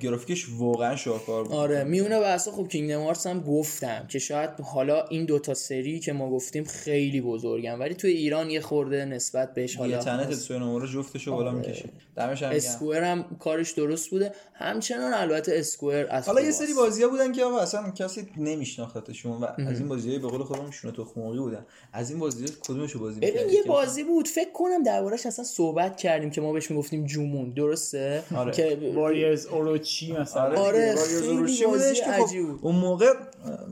گرافیکش 0.00 0.46
واقعا 0.58 0.96
شاهکار 0.96 1.44
بود. 1.44 1.52
آره 1.52 1.84
میونه 1.84 2.20
بحث 2.20 2.48
خب 2.48 2.68
Kingdom 2.68 3.02
Hearts 3.02 3.26
هم 3.26 3.40
گفتم 3.40 4.06
که 4.08 4.18
شاید 4.18 4.50
حالا 4.50 5.04
این 5.04 5.24
دوتا 5.24 5.54
سری 5.54 6.00
که 6.00 6.12
ما 6.12 6.30
گفتیم 6.30 6.64
خیلی 6.64 7.20
بزرگن 7.20 7.78
ولی 7.78 7.94
توی 7.94 8.10
ایران 8.10 8.50
یه 8.50 8.60
خورده 8.60 9.04
نسبت 9.04 9.54
بهش 9.54 9.72
یه 9.72 9.78
حالا 9.78 9.98
تند 9.98 10.34
سوی 10.34 10.58
نمره 10.58 10.88
جفتشو 10.88 11.32
بالا 11.32 11.50
می‌کشه. 11.50 11.88
دمش 12.16 12.42
هم 12.42 12.48
گرم. 12.48 12.56
اسکوئر 12.56 13.04
هم 13.04 13.24
کارش 13.40 13.72
درست 13.72 14.10
بوده. 14.10 14.32
همچنان 14.54 15.14
البته 15.14 15.52
اسکوئر 15.54 16.06
از 16.10 16.26
حالا 16.26 16.40
یه. 16.40 16.50
سری 16.50 16.74
بازی 16.74 17.02
ها 17.02 17.08
بودن 17.08 17.32
که 17.32 17.44
آقا 17.44 17.58
اصلا 17.58 17.90
کسی 17.90 18.28
نمیشناختشون 18.36 19.32
و 19.32 19.46
از 19.58 19.78
این 19.78 19.88
بازی 19.88 20.18
به 20.18 20.28
قول 20.28 20.42
خودمون 20.42 20.70
شونه 20.70 20.94
تخم 20.94 21.16
مرغی 21.16 21.38
بودن. 21.38 21.66
از 21.92 22.10
این 22.10 22.18
بازی 22.18 22.46
کدومشو 22.60 22.98
بازی 22.98 23.20
ببین 23.20 23.48
یه 23.50 23.62
بازی 23.62 24.04
بود. 24.04 24.28
فکر 24.28 24.52
کنم 24.52 24.82
دربارش 24.82 25.26
اصلا 25.26 25.44
صحبت 25.44 25.96
کردیم 25.96 26.30
که 26.30 26.40
ما 26.40 26.52
بهش 26.52 26.70
می‌گفتیم 26.70 27.06
جومون. 27.06 27.50
درسته؟ 27.50 28.22
آره. 28.36 28.52
که 28.52 28.76
اوروچی 29.46 30.12
مثلا. 30.12 30.60
آره، 30.60 30.94
دیگه، 30.94 31.20
خیلی 31.20 31.66
بازی 31.66 31.94
خب 31.94 32.10
عجیب 32.10 32.46
بود. 32.46 32.58
اون 32.62 32.74
موقع 32.74 33.12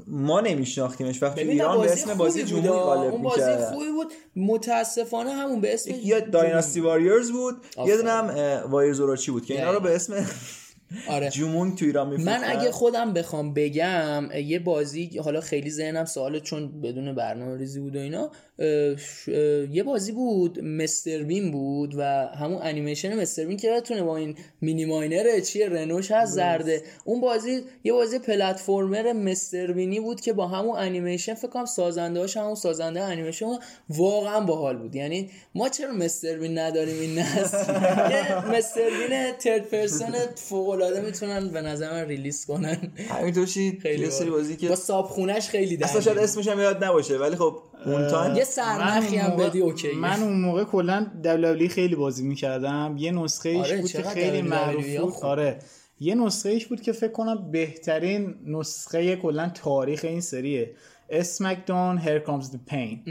ما 0.06 0.40
نمیشناختیمش. 0.40 1.22
وقتی 1.22 1.40
ایران 1.40 1.80
به 1.80 1.86
بازی 1.86 2.02
اسم 2.02 2.14
بازی 2.14 2.42
جمهوری 2.44 2.68
غالب 2.68 3.12
اون 3.12 3.22
بازی 3.22 3.56
خوبی 3.72 3.90
بود. 3.90 4.12
متاسفانه 4.36 5.32
همون 5.32 5.60
به 5.60 5.74
اسم 5.74 5.90
یا 6.02 6.20
دایناستی 6.20 6.80
واریورز 6.80 7.30
بود. 7.30 7.54
یه. 7.86 7.96
دونه 7.96 8.10
هم 8.10 8.30
وایر 8.70 8.92
زوراچی 8.92 9.30
بود 9.30 9.46
که 9.46 9.54
اینا 9.54 9.72
رو 9.72 9.80
به 9.80 9.94
اسم 9.94 10.26
آره. 11.08 11.30
جمون 11.30 11.76
تو 11.76 11.84
ایران 11.84 12.08
من 12.22 12.40
اگه 12.44 12.70
خودم 12.70 13.12
بخوام 13.12 13.54
بگم 13.54 14.28
یه 14.44 14.58
بازی 14.58 15.18
حالا 15.24 15.40
خیلی 15.40 15.70
ذهنم 15.70 16.04
سواله 16.04 16.40
چون 16.40 16.80
بدون 16.80 17.14
برنامه 17.14 17.56
ریزی 17.58 17.80
بود 17.80 17.96
و 17.96 17.98
اینا 17.98 18.30
اه، 18.58 18.96
ش- 18.96 19.28
اه، 19.28 19.34
یه 19.76 19.82
بازی 19.82 20.12
بود 20.12 20.60
Mr. 20.60 21.22
Bean 21.22 21.50
بود 21.50 21.94
و 21.98 22.02
همون 22.40 22.62
انیمیشن 22.62 23.20
Mr. 23.20 23.44
Bean 23.44 23.56
که 23.56 23.68
یادتونه 23.68 24.02
با 24.02 24.16
این 24.16 24.36
Mini 24.60 24.84
Minor 24.84 25.40
چیه 25.40 25.68
رنگش 25.68 26.10
هست 26.10 26.32
زرده. 26.32 26.82
اون 27.04 27.20
بازی 27.20 27.60
یه 27.84 27.92
بازی 27.92 28.18
platformer 28.18 29.12
Mr. 29.12 29.72
Bean 29.72 29.95
ی 29.95 30.00
بود 30.00 30.20
که 30.20 30.32
با 30.32 30.46
همون 30.48 30.76
انیمیشن 30.78 31.34
فکر 31.34 31.48
کنم 31.48 31.64
سازنده 31.64 32.20
هاش 32.20 32.36
همون 32.36 32.54
سازنده 32.54 33.02
انیمیشن. 33.02 33.46
واقعا 33.88 34.40
باحال 34.40 34.76
بود. 34.78 34.94
یعنی 34.94 35.30
ما 35.54 35.68
چرا 35.68 35.92
Mr. 35.92 36.38
Bean 36.38 36.58
نداریم 36.58 37.00
این 37.00 37.18
نسل؟ 37.18 37.72
Mr. 38.56 38.80
Bean 39.08 39.32
third 39.32 39.68
person 39.70 40.14
فوق 40.34 40.83
العاده 40.84 41.06
می‌تونن 41.06 41.48
به 41.48 41.62
نظر 41.62 41.92
من 41.92 42.08
release 42.08 42.46
کنن. 42.46 42.92
همینطور 43.08 43.46
خیلی 43.82 44.10
سری. 44.10 44.30
بازی 44.30 44.56
که 44.56 44.68
با 44.68 44.76
صاحب 44.76 45.04
خونش 45.04 45.48
خیلی 45.48 45.76
در 45.76 45.84
اصلا 45.84 46.00
شاید. 46.00 46.18
اسمش 46.18 46.48
هم 46.48 46.60
یاد 46.60 46.84
نباشه 46.84 47.18
ولی 47.18 47.36
خب 47.36 47.58
اون 47.86 48.08
تایم 48.08 48.36
یه 48.36 48.44
سرنخی 48.44 49.16
هم 49.16 49.36
بدی 49.36 49.60
اوکی. 49.60 49.92
من 49.92 50.22
اون 50.22 50.40
موقع 50.40 50.64
کلا 50.64 51.06
دبلیو 51.24 51.68
خیلی 51.68 51.94
بازی 51.94 52.24
می‌کردم. 52.24 52.94
یه 52.98 53.12
نسخه 53.12 53.48
ایش 53.48 53.66
آره، 53.66 53.80
بود 53.80 53.90
که 53.90 54.02
خیلی 54.02 54.42
معروف 54.42 54.96
بود. 54.96 55.14
آره. 55.22 55.58
یه 56.00 56.14
نسخه 56.14 56.48
ایش 56.48 56.66
بود 56.66 56.80
که 56.80 56.92
فکر 56.92 57.12
کنم 57.12 57.50
بهترین 57.50 58.34
نسخه 58.46 59.16
کلا 59.16 59.50
تاریخ 59.54 60.04
این 60.04 60.20
سریه. 60.20 60.70
اسمکدون 61.08 61.98
هر 61.98 62.18
کامز 62.18 62.50
دی 62.50 62.58
پین 62.66 63.02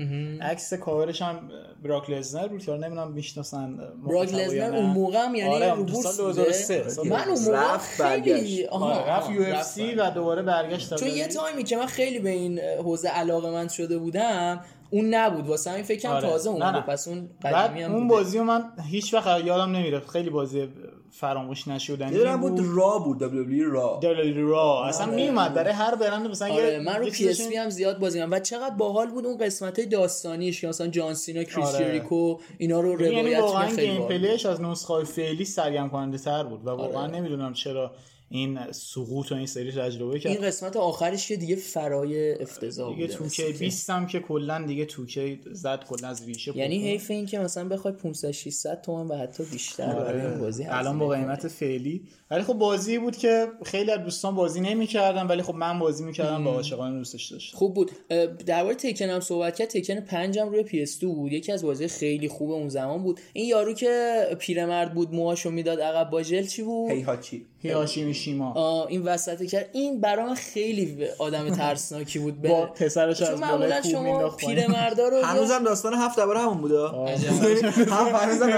عکس 0.41 0.73
کاورش 0.73 1.21
هم 1.21 1.51
براک 1.83 2.09
لزنر 2.09 2.47
بود 2.47 2.63
که 2.63 2.71
حالا 2.71 2.87
نمی‌دونم 2.87 3.11
می‌شناسن 3.11 3.77
براک 4.07 4.33
لزنر 4.33 4.75
اون 4.75 4.85
موقع 4.85 5.25
هم 5.25 5.35
یعنی 5.35 5.53
آره 5.53 5.69
رو 5.73 5.85
تو 5.85 5.93
بورس 5.93 6.07
سال 6.07 6.25
بوده. 6.25 6.43
2003 6.43 6.89
سال 6.89 7.07
من 7.07 7.27
اون 7.29 7.39
موقع 7.39 7.73
رفت 7.73 8.01
خیلی 8.01 8.65
آره 8.65 9.09
رفت 9.09 9.29
یو 9.29 9.41
اف 9.41 9.63
سی. 9.63 9.95
و 9.95 10.09
دوباره 10.11 10.41
برگشت 10.41 10.95
چون 10.95 11.07
یه 11.07 11.27
تایمی 11.27 11.63
که 11.63 11.77
من 11.77 11.85
خیلی 11.85 12.19
به 12.19 12.29
این 12.29 12.59
حوزه 12.59 13.09
علاقه 13.09 13.51
من 13.51 13.67
شده 13.67 13.97
بودم 13.97 14.59
اون 14.89 15.13
نبود 15.13 15.47
واسه 15.47 15.71
همین 15.71 15.83
فکرم 15.83 16.11
آره. 16.11 16.29
تازه 16.29 16.49
اومده 16.49 16.77
نه. 16.77 16.81
پس 16.81 17.07
اون 17.07 17.29
بعد 17.41 17.55
قدیمی 17.55 17.83
هم 17.83 17.95
اون. 17.95 18.07
بازی 18.07 18.37
رو 18.37 18.43
من 18.43 18.63
هیچ 18.89 19.13
وقت 19.13 19.45
یادم 19.45 19.71
نمیره 19.75 19.99
خیلی 19.99 20.29
بازی 20.29 20.67
فراموش 21.15 21.67
نشدنی 21.67 22.15
یه 22.15 22.37
بود 22.37 22.59
را 22.59 22.99
بود 22.99 23.19
دبلیو 23.19 23.71
را 23.71 23.99
دلاری 24.01 24.41
را 24.41 24.85
اصلا 24.85 25.05
میومد 25.05 25.53
برای 25.53 25.73
هر 25.73 25.95
برند 25.95 26.27
مثلا 26.27 26.53
آره 26.53 26.79
من 26.79 26.95
رو 26.95 27.09
پی 27.09 27.29
اس 27.29 27.41
هم 27.41 27.69
زیاد 27.69 27.99
بازی 27.99 28.19
کردم 28.19 28.31
و 28.31 28.39
چقدر 28.39 28.75
باحال 28.75 29.07
بود 29.07 29.25
اون 29.25 29.37
قسمت 29.37 29.79
های 29.79 29.87
داستانیش 29.87 30.61
که 30.61 30.67
مثلا 30.67 30.87
جان 30.87 31.13
سینا 31.13 31.43
کریس 31.43 31.75
آره. 31.75 31.85
جریکو 31.85 32.37
اینا 32.57 32.79
رو 32.79 33.01
یعنی 33.01 33.21
روایت 33.21 33.39
واقعا 33.39 33.61
می‌کرد، 33.61 33.75
خیلی 33.75 33.87
گیم 33.87 33.97
باحال 33.97 34.19
بود. 34.19 34.27
پلیش 34.27 34.45
از 34.45 34.61
نسخه 34.61 34.93
های 34.93 35.05
فعلی 35.05 35.45
سرگرم 35.45 35.89
کننده 35.89 36.17
تر 36.17 36.43
بود 36.43 36.67
و 36.67 36.69
واقعا 36.69 37.01
آره. 37.01 37.11
نمی‌دونم 37.11 37.53
چرا 37.53 37.91
این 38.29 38.71
سقوط 38.71 39.31
و 39.31 39.35
این 39.35 39.45
سری 39.45 39.71
تجربه 39.71 40.19
کرد. 40.19 40.31
این 40.31 40.41
قسمت 40.41 40.77
آخرش 40.77 41.27
که 41.27 41.35
دیگه 41.35 41.55
فرای 41.55 42.41
افتضاح 42.41 42.95
دیگه 42.95 43.07
که. 43.29 43.43
20 43.59 43.89
هم 43.89 44.07
که 44.07 44.19
کلا 44.19 44.65
دیگه 44.67 44.85
توکه 44.85 45.39
زد 45.51 45.83
کلا 45.83 46.07
از 46.07 46.25
ریشه 46.27 46.57
یعنی. 46.57 46.89
حیف 46.89 47.11
این 47.11 47.25
که 47.25 47.39
مثلا 47.39 47.69
بخوای 47.69 47.93
500 47.93 48.31
600 48.31 48.81
تومن 48.81 49.07
و 49.07 49.17
حتی 49.17 49.43
بیشتر 49.43 49.93
برای 49.93 50.21
آره. 50.21 50.31
این 50.31 50.39
بازی 50.39 50.63
الان 50.63 50.99
با 50.99 51.07
قیمت. 51.07 51.47
فعلی. 51.47 52.03
ولی 52.31 52.43
خب 52.43 52.53
بازی 52.53 52.97
بود 52.97 53.17
که 53.17 53.47
خیلی 53.65 53.91
از 53.91 53.99
دوستان 53.99 54.35
بازی 54.35 54.61
نمی‌کردن 54.61 55.27
ولی 55.27 55.41
خب 55.41 55.55
من 55.55 55.79
بازی 55.79 56.03
می‌کردم 56.03 56.47
و 56.47 56.49
عاشقانه 56.49 56.97
دوستش 56.97 57.31
داشتم. 57.31 57.57
خوب 57.57 57.73
بود. 57.73 57.91
اه، 58.09 58.25
درباره 58.25 58.75
تکن 58.75 59.09
هم 59.09 59.19
صحبت 59.19 59.55
کرد. 59.55 59.67
تکن 59.67 59.99
5 59.99 60.39
هم 60.39 60.49
روی 60.49 60.85
PS2 60.85 61.03
بود. 61.03 61.31
یکی 61.31 61.51
از 61.51 61.63
بازی 61.63 61.87
خیلی 61.87 62.27
خوب 62.27 62.51
اون 62.51 62.69
زمان 62.69 63.03
بود. 63.03 63.19
این 63.33 63.47
یارو 63.47 63.73
که 63.73 64.23
پیرمرد 64.39 64.93
بود 64.93 65.13
موهاشو 65.13 65.51
می‌داد 65.51 65.79
عقب 65.79 66.09
با 66.09 66.23
ژل 66.23 66.45
چی 66.45 66.61
بود؟ 66.61 66.91
هیهاچی 66.91 67.45
هیاشی 67.63 68.03
میشیما 68.03 68.85
این 68.89 69.01
وسط 69.03 69.45
کرد. 69.45 69.69
این 69.71 70.01
برای 70.01 70.25
من 70.25 70.35
خیلی 70.35 71.07
آدم 71.17 71.49
ترسناکی 71.57 72.19
بود. 72.19 72.41
به- 72.41 72.49
با 72.49 72.65
پسرش 72.65 73.21
از 73.21 73.29
بالای 73.29 73.51
معمولا 73.51 73.81
کوه 73.81 73.91
شما 73.91 74.01
مینداخت. 74.01 74.37
پیرمردا 74.37 75.07
رو 75.07 75.21
هنوزم 75.25 75.63
داستان 75.63 75.93
هفت 75.93 76.19
دوباره 76.19 76.39
همون 76.39 76.57
بوده؟ 76.57 76.87
هم 76.87 78.15
هنوزم. 78.15 78.49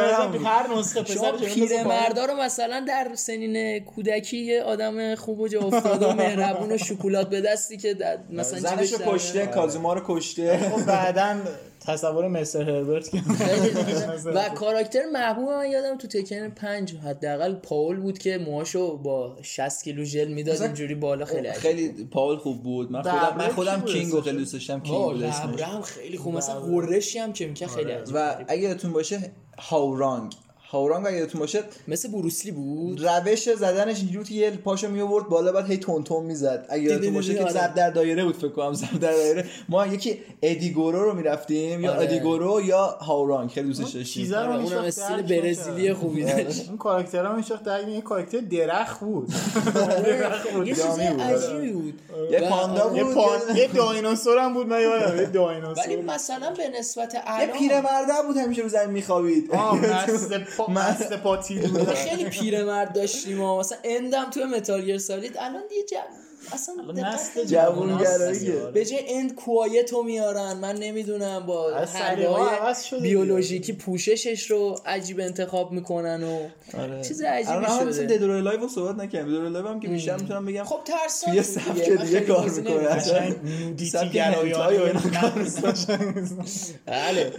هر 0.46 0.78
نسخه 0.78 1.02
پسرش 1.02 1.54
پیرمردا 1.54 2.26
رو 2.26 2.34
مثلا 2.36 2.86
در 2.88 3.08
سنین 3.16 3.80
کودکی 3.80 4.38
یه 4.38 4.62
آدم 4.64 5.16
خوب 5.16 5.40
و 5.40 5.48
جا 5.48 5.60
افتاده 5.62 6.06
و 6.08 6.14
مهربون 6.14 6.72
و 6.72 6.78
شکلات 6.78 7.30
به 7.30 7.42
دستی 7.42 7.78
که 7.78 7.96
مثلا 8.30 8.60
زنش 8.60 8.80
جیبش 8.90 8.92
رو 8.92 8.98
در 9.06 9.12
کشته 9.14 9.34
میاره. 9.40 9.52
کازوما 9.54 9.94
رو 9.94 10.02
کشته. 10.08 10.58
خب 10.76 10.86
بعدا 10.86 11.36
تصور 11.88 12.28
مستر 12.28 12.70
هربرت 12.70 13.10
که 13.10 13.22
و 14.36 14.50
کاراکتر 14.50 15.06
محبوب 15.14 15.50
من 15.50 15.72
یادم 15.72 15.98
تو 15.98 16.08
تکن 16.08 16.50
پنج 16.50 16.96
حداقل 16.96 17.56
پاول 17.56 18.00
بود 18.00 18.18
که 18.18 18.38
موهاشو 18.38 18.98
با 18.98 19.38
60 19.42 19.84
کیلو 19.84 20.04
ژل 20.04 20.28
می‌داد 20.28 20.62
اینجوری 20.62 20.96
بالا 20.96 21.26
خیلی 21.26 21.48
عجیب 21.48 21.62
خیلی 21.62 22.06
پاول 22.12 22.38
خوب 22.38 22.64
بود. 22.64 22.92
من 22.92 23.02
خودم 23.02 23.38
من 23.38 23.50
خودم 23.50 23.82
کی 23.82 23.82
بود 23.82 23.92
کینگ 23.92 24.12
رو 24.12 24.18
اسمش؟ 24.18 24.24
خیلی 24.26 24.38
دوست 24.38 24.54
داشتم 24.54 24.80
کینگ 24.80 25.24
اسمش. 25.24 25.62
هم 25.62 25.82
خیلی 25.82 26.18
خوب. 26.18 26.36
مثلا 26.36 26.60
قرشی 26.60 27.20
هم 27.20 27.34
که 27.34 27.48
می‌کرد 27.48 27.70
خیلی 27.70 27.92
عجیب 27.92 28.16
و 28.16 28.36
اگه 28.48 28.62
یادتون 28.62 28.94
باشه 28.94 29.32
هاورانگ. 29.60 30.34
هاورانگ 30.76 31.08
اگه 31.08 31.18
یادتون 31.18 31.40
باشه 31.40 31.64
مثل 31.88 32.12
بروسلی 32.12 32.52
بود. 32.52 33.06
روش 33.06 33.54
زدنش 33.54 33.98
اینجوری 33.98 34.18
بود 34.18 34.28
که 34.28 34.36
یه 34.36 34.52
پاشو 34.52 34.90
می 34.90 35.02
آورد 35.02 35.30
بالا 35.30 35.52
بعد 35.52 35.72
هی 35.72 35.78
تون 35.78 36.04
تون 36.04 36.24
می‌زد. 36.24 36.66
اگه 36.70 36.84
یادتون 36.84 37.14
باشه 37.14 37.34
که 37.34 37.42
آره. 37.42 37.52
ضرب 37.52 37.74
در 37.74 37.90
دایره 37.90 38.24
بود 38.26 38.36
فکر 38.36 38.50
کنم 38.50 38.74
ضرب 38.74 39.00
در 39.00 39.12
دایره. 39.12 39.46
ما 39.70 39.88
یکی 39.88 40.20
ادیگورو 40.42 41.04
رو 41.04 41.14
می‌رفتیم 41.14 41.82
یا 41.82 41.92
آره. 41.92 42.02
ادیگورو 42.04 42.62
یا 42.66 42.86
هاورانگ 42.86 43.50
خیلی 43.50 43.68
دوستش 43.68 43.84
داشتیم 43.92 44.24
چیزا 44.24 44.46
رو 44.46 44.52
آره، 44.52 44.64
اونم 44.64 44.78
استیل 44.78 45.22
برزیلی. 45.22 45.94
خوبی 45.94 46.24
داشت. 46.24 46.68
اون 46.70 46.78
کاراکترها 46.78 47.36
وقت 47.52 47.64
درک 47.64 47.88
یه 47.88 48.02
کاراکتر 48.02 48.40
درخت 48.40 49.00
بود. 49.00 49.30
یه 50.66 50.76
دامی 50.76 51.08
بود. 51.10 51.22
عجیبی 51.22 51.72
بود. 51.72 52.02
یه 52.32 52.40
و- 52.40 52.50
پاندا 52.50 52.92
یه 52.96 53.04
بود 53.04 53.58
یه 53.58 53.68
دایناسور 53.68 54.38
هم 54.38 54.54
بود. 54.54 54.68
من 54.68 54.82
یادم 54.82 55.16
یه 55.16 55.22
ولی 55.24 55.26
دایناسور 55.26 56.02
مثلا 56.02 56.52
به 56.52 56.80
نسبت 56.80 57.14
یه 57.14 57.22
الان 57.26 57.58
پیرمرده 57.58 58.14
بود 58.28 58.38
همیشه 58.38 58.62
رو 58.62 58.70
زمین 58.70 58.90
میخوابید. 58.90 59.50
مست 60.70 61.00
پا 61.00 61.10
مست 61.10 61.14
پاتی 61.14 61.60
بود 61.60 61.94
خیلی 61.94 62.30
پیرمرد 62.30 62.94
داشتیم 62.94 63.42
و 63.42 63.60
مثلا 63.60 63.78
اندم 63.84 64.30
توی 64.30 64.44
متال 64.46 64.82
گیر 64.82 64.98
سالید 64.98 65.38
الان 65.38 65.64
دیگه 65.70 65.84
جمع 65.84 66.25
اصلا 66.54 66.76
نسل 66.76 67.40
نمی‌کنن. 67.40 67.46
جوونگرایی 67.46 67.46
جوونگرایی 67.46 68.46
که. 68.46 68.52
به 68.74 68.86
جای 68.86 69.00
اند 69.08 69.36
کوایتو 69.36 70.04
میارن. 70.04 70.54
من 70.54 70.76
نمی‌دونم 70.76 71.46
با 71.46 71.72
شده 72.90 73.00
بیولوژیکی 73.00 73.74
پوششش 73.74 74.52
رو 74.52 74.76
عجیب 74.86 75.20
انتخاب 75.20 75.72
می‌کنن 75.72 76.24
و 76.24 76.40
آره. 76.80 77.04
چیز 77.04 77.22
عجیبی 77.22 77.66
شده. 77.94 78.06
ددور 78.06 78.42
لایو 78.42 78.60
رو 78.60 78.68
صحبت 78.68 78.96
نکردیم. 78.96 79.32
ددور 79.32 79.50
لایو 79.50 79.68
هم 79.68 79.80
که 79.80 79.88
بیشتر 79.88 80.18
می‌تونم 80.18 80.46
بگم 80.46 80.64
خب 80.64 80.80
ترسان 80.86 81.34
توی 81.34 81.42
بود 81.42 81.50
سبک 81.50 82.06
دیگه. 82.06 82.20
کار 82.20 82.50
می‌کنه. 82.50 83.00
سبک 83.92 84.12
گرایانه. 84.12 85.02
بله. 86.86 87.32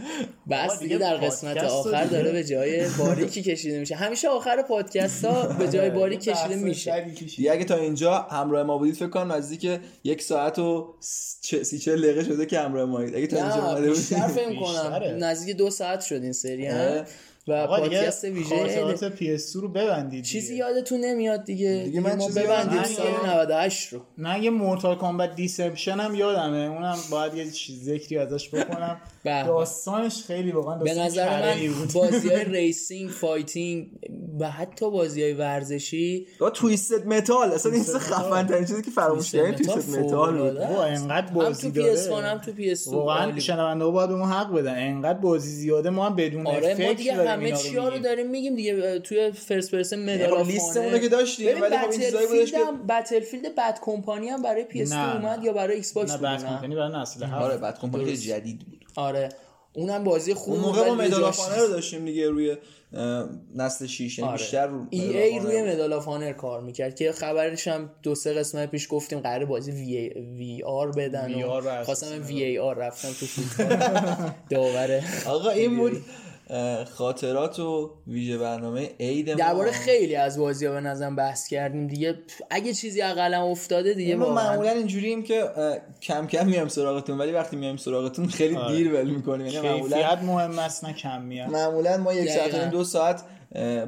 بس 0.50 0.78
دیگه 0.78 0.98
در 0.98 1.16
قسمت 1.16 1.56
آخر. 1.56 2.04
داره 2.04 2.32
به 2.32 2.44
جای 2.44 2.88
باریکی 2.98 3.42
کشیده 3.42 3.78
میشه. 3.78 3.94
همیشه 3.94 4.28
آخر 4.28 4.62
پادکست 4.62 5.24
ها 5.24 5.46
به 5.46 5.68
جای 5.68 5.90
باریک 5.90 6.20
کشیده 6.20 6.56
میشه. 6.56 7.14
دیگه 7.36 7.52
اگه 7.52 7.64
تا 7.64 7.76
اینجا 7.76 8.14
همراه 8.14 8.62
ما 8.62 8.78
بودید 8.78 8.95
فکر 8.96 9.08
کنم 9.08 9.32
نزدیک 9.32 9.80
یک 10.04 10.22
ساعت 10.22 10.58
و 10.58 10.94
سی 11.00 11.78
چه 11.78 11.96
دقیقه 11.96 12.24
شده 12.24 12.46
که 12.46 12.60
همراه 12.60 12.84
ما 12.84 13.00
اگه 13.00 13.26
تا 13.26 13.36
اینجا 13.36 13.68
اومده 13.68 13.92
فکر 13.92 14.60
کنم. 14.60 15.24
نزدیک 15.24 15.56
دو 15.56 15.70
ساعت 15.70 16.00
شد 16.00 16.22
این 16.22 16.32
سری 16.32 16.66
هم 16.66 16.80
آره. 16.80 17.06
و 17.48 17.66
پادکست 17.66 18.24
ویژه 18.24 18.56
خاطرات 18.56 19.16
PS2 19.16 19.54
رو 19.54 19.68
ببندید 19.68 20.24
چیزی 20.24 20.48
دیگه. 20.48 20.58
یادتون 20.58 21.00
نمیاد 21.00 21.44
دیگه 21.44 21.82
دیگه 21.84 22.00
من 22.00 22.14
ما 22.14 22.26
چیزی 22.26 22.40
ببندیم 22.40 22.76
یادم 22.76 22.88
سال 22.88 23.06
نمیاد. 23.06 23.26
98 23.26 23.92
رو 23.92 24.00
نه 24.18 24.44
یه 24.44 24.50
Mortal 24.50 24.96
Kombat 24.96 25.34
Deception 25.34 26.00
هم 26.00 26.14
یادمه 26.14 26.56
اونم 26.56 26.98
باید 27.10 27.34
یه 27.34 27.50
چیز 27.50 27.84
ذکری 27.84 28.18
ازش 28.18 28.48
بکنم. 28.48 29.00
داستانش 29.26 30.22
خیلی 30.26 30.52
واقعا 30.52 30.78
به 30.78 30.94
نظر 30.94 31.40
من 31.40 31.72
بود. 31.72 31.92
بازی 31.92 32.28
های 32.28 32.44
racing 32.58 33.10
fighting 33.10 33.88
و 34.40 34.50
حتی 34.50 34.90
بازی 34.90 35.22
های 35.22 35.32
ورزشی 35.32 36.26
با 36.38 36.50
Twisted 36.50 37.06
Metal. 37.06 37.52
اصلا 37.52 37.72
این 37.72 37.84
چیز 37.84 37.96
خفن 37.96 38.46
ترین 38.46 38.64
چیزی 38.64 38.82
که 38.82 38.90
فراموش 38.90 39.32
کردیم 39.32 39.54
Twisted 39.54 39.98
Metal 39.98 40.38
بود. 40.38 40.58
بابا 40.58 40.84
انقدر 40.84 41.26
هم 41.26 41.34
بازی 41.34 41.70
تو 41.70 41.82
داره. 41.82 41.96
PS1 41.96 42.10
هم 42.10 42.38
تو 42.38 42.50
PS2 42.52 42.88
واقعا 42.92 43.24
عالی. 43.24 43.40
شنونده 43.40 43.84
ها 43.84 43.90
باید 43.90 44.08
به 44.08 44.16
ما 44.16 44.26
حق 44.26 44.52
بدن. 44.52 44.74
انقدر 44.78 45.18
بازی 45.18 45.50
زیاده 45.50 45.90
ما 45.90 46.06
هم 46.06 46.16
بدون 46.16 46.46
آره 46.46 46.68
ما 46.68 46.74
فکر 46.74 46.92
دیگه 46.92 47.16
داریم 47.16 47.30
همه 47.30 47.44
اینا 47.44 47.56
چی 47.56 47.76
ها 47.76 47.84
رو 47.84 47.90
میگیم. 47.90 48.02
داریم 48.02 48.30
میگیم 48.30 48.56
دیگه 48.56 48.98
توی 48.98 49.32
فرست 49.32 49.70
پرسن 49.70 50.14
مدال 50.14 50.44
خب 50.44 50.50
لیستمون 50.50 50.98
که 50.98 51.08
داشتیم 51.08 51.62
ولی 51.62 51.76
خب 51.78 51.90
این 51.90 52.00
چیزایی 52.00 52.26
بودش 52.26 52.52
که 52.52 52.58
بتلفیلد 52.88 53.54
بد 53.54 53.78
کمپانی 53.82 54.28
هم 54.28 54.42
برای 54.42 54.66
PS2 54.70 54.92
نه، 54.92 55.16
اومد. 55.16 55.44
یا 55.44 55.52
برای 55.52 55.76
ایکس 55.76 55.92
باکس 55.92 56.10
نه 56.10 56.16
بود؟ 56.16 56.26
بد 56.26 56.44
نه؟ 56.44 56.48
کمپانی 56.48 56.74
برای 56.74 57.00
نسل 57.00 57.34
آره 57.34 57.56
بعد 57.56 57.78
کمپانی 57.78 58.16
جدید 58.16 58.58
بود. 58.58 58.85
آره 58.96 59.28
اونم 59.72 60.04
بازی 60.04 60.34
خوب 60.34 60.54
اون 60.54 60.62
موقع 60.62 60.88
ما 60.88 60.94
مدال 60.94 61.32
رو 61.58 61.68
داشتیم 61.68 62.04
دیگه 62.04 62.30
روی 62.30 62.56
نسل 63.54 63.86
6 63.86 64.18
یعنی 64.18 64.30
آره. 64.30 64.38
بیشتر 64.38 64.66
رو 64.66 64.86
ای 64.90 65.22
ای 65.22 65.38
روی. 65.38 65.62
مدال 65.62 65.92
آف 65.92 66.08
آنر 66.08 66.32
کار 66.32 66.60
می‌کرد 66.60 66.94
که 66.94 67.12
خبرش 67.12 67.68
هم 67.68 67.90
دو 68.02 68.14
سه 68.14 68.32
قسمت 68.32 68.70
پیش 68.70 68.86
گفتیم 68.90 69.20
قرار 69.20 69.44
بازی 69.44 69.72
وی, 69.72 70.08
وی 70.08 70.62
آر 70.62 70.92
بدن 70.92 71.34
وی 71.34 71.42
و 71.42 71.46
آر 71.46 71.84
خواستم 71.84 72.26
VAR 72.26 72.74
رفتم 72.74 73.08
تو 73.08 73.26
فوتبال 73.26 73.78
داوره 74.50 75.04
آقا 75.26 75.50
این 75.50 75.76
بود 75.76 76.04
خاطرات 76.94 77.58
و 77.58 77.90
ویژه 78.06 78.38
برنامه 78.38 78.90
عید 79.00 79.30
ما. 79.30 79.36
درباره 79.36 79.70
خیلی 79.70 80.16
از 80.16 80.38
بازی 80.38 80.66
ها 80.66 80.72
به 80.72 80.80
نظرم 80.80 81.16
بحث 81.16 81.48
کردیم 81.48 81.86
دیگه. 81.86 82.14
اگه 82.50 82.74
چیزی 82.74 83.02
از 83.02 83.12
قلم 83.12 83.42
افتاده 83.42 83.94
دیگه 83.94 84.16
ما 84.16 84.34
معمولا 84.34 84.70
اینجوریم 84.70 85.22
که 85.22 85.44
کم 86.02 86.26
کم 86.26 86.46
میایم 86.46 86.68
سراغتون 86.68 87.18
ولی 87.18 87.32
وقتی 87.32 87.56
میایم 87.56 87.76
سراغتون 87.76 88.28
خیلی 88.28 88.56
آره. 88.56 88.76
دیر 88.76 88.92
ول 88.92 89.10
می‌کنیم. 89.10 89.46
یعنی 89.46 89.68
معمولا 89.68 90.16
مهم 90.22 90.58
است 90.58 90.84
نه 90.84 90.92
کمیت 90.92 91.48
معمولا 91.48 91.96
ما 91.96 92.12
یک 92.12 92.30
ساعت 92.30 92.70
دو 92.70 92.84
ساعت 92.84 93.22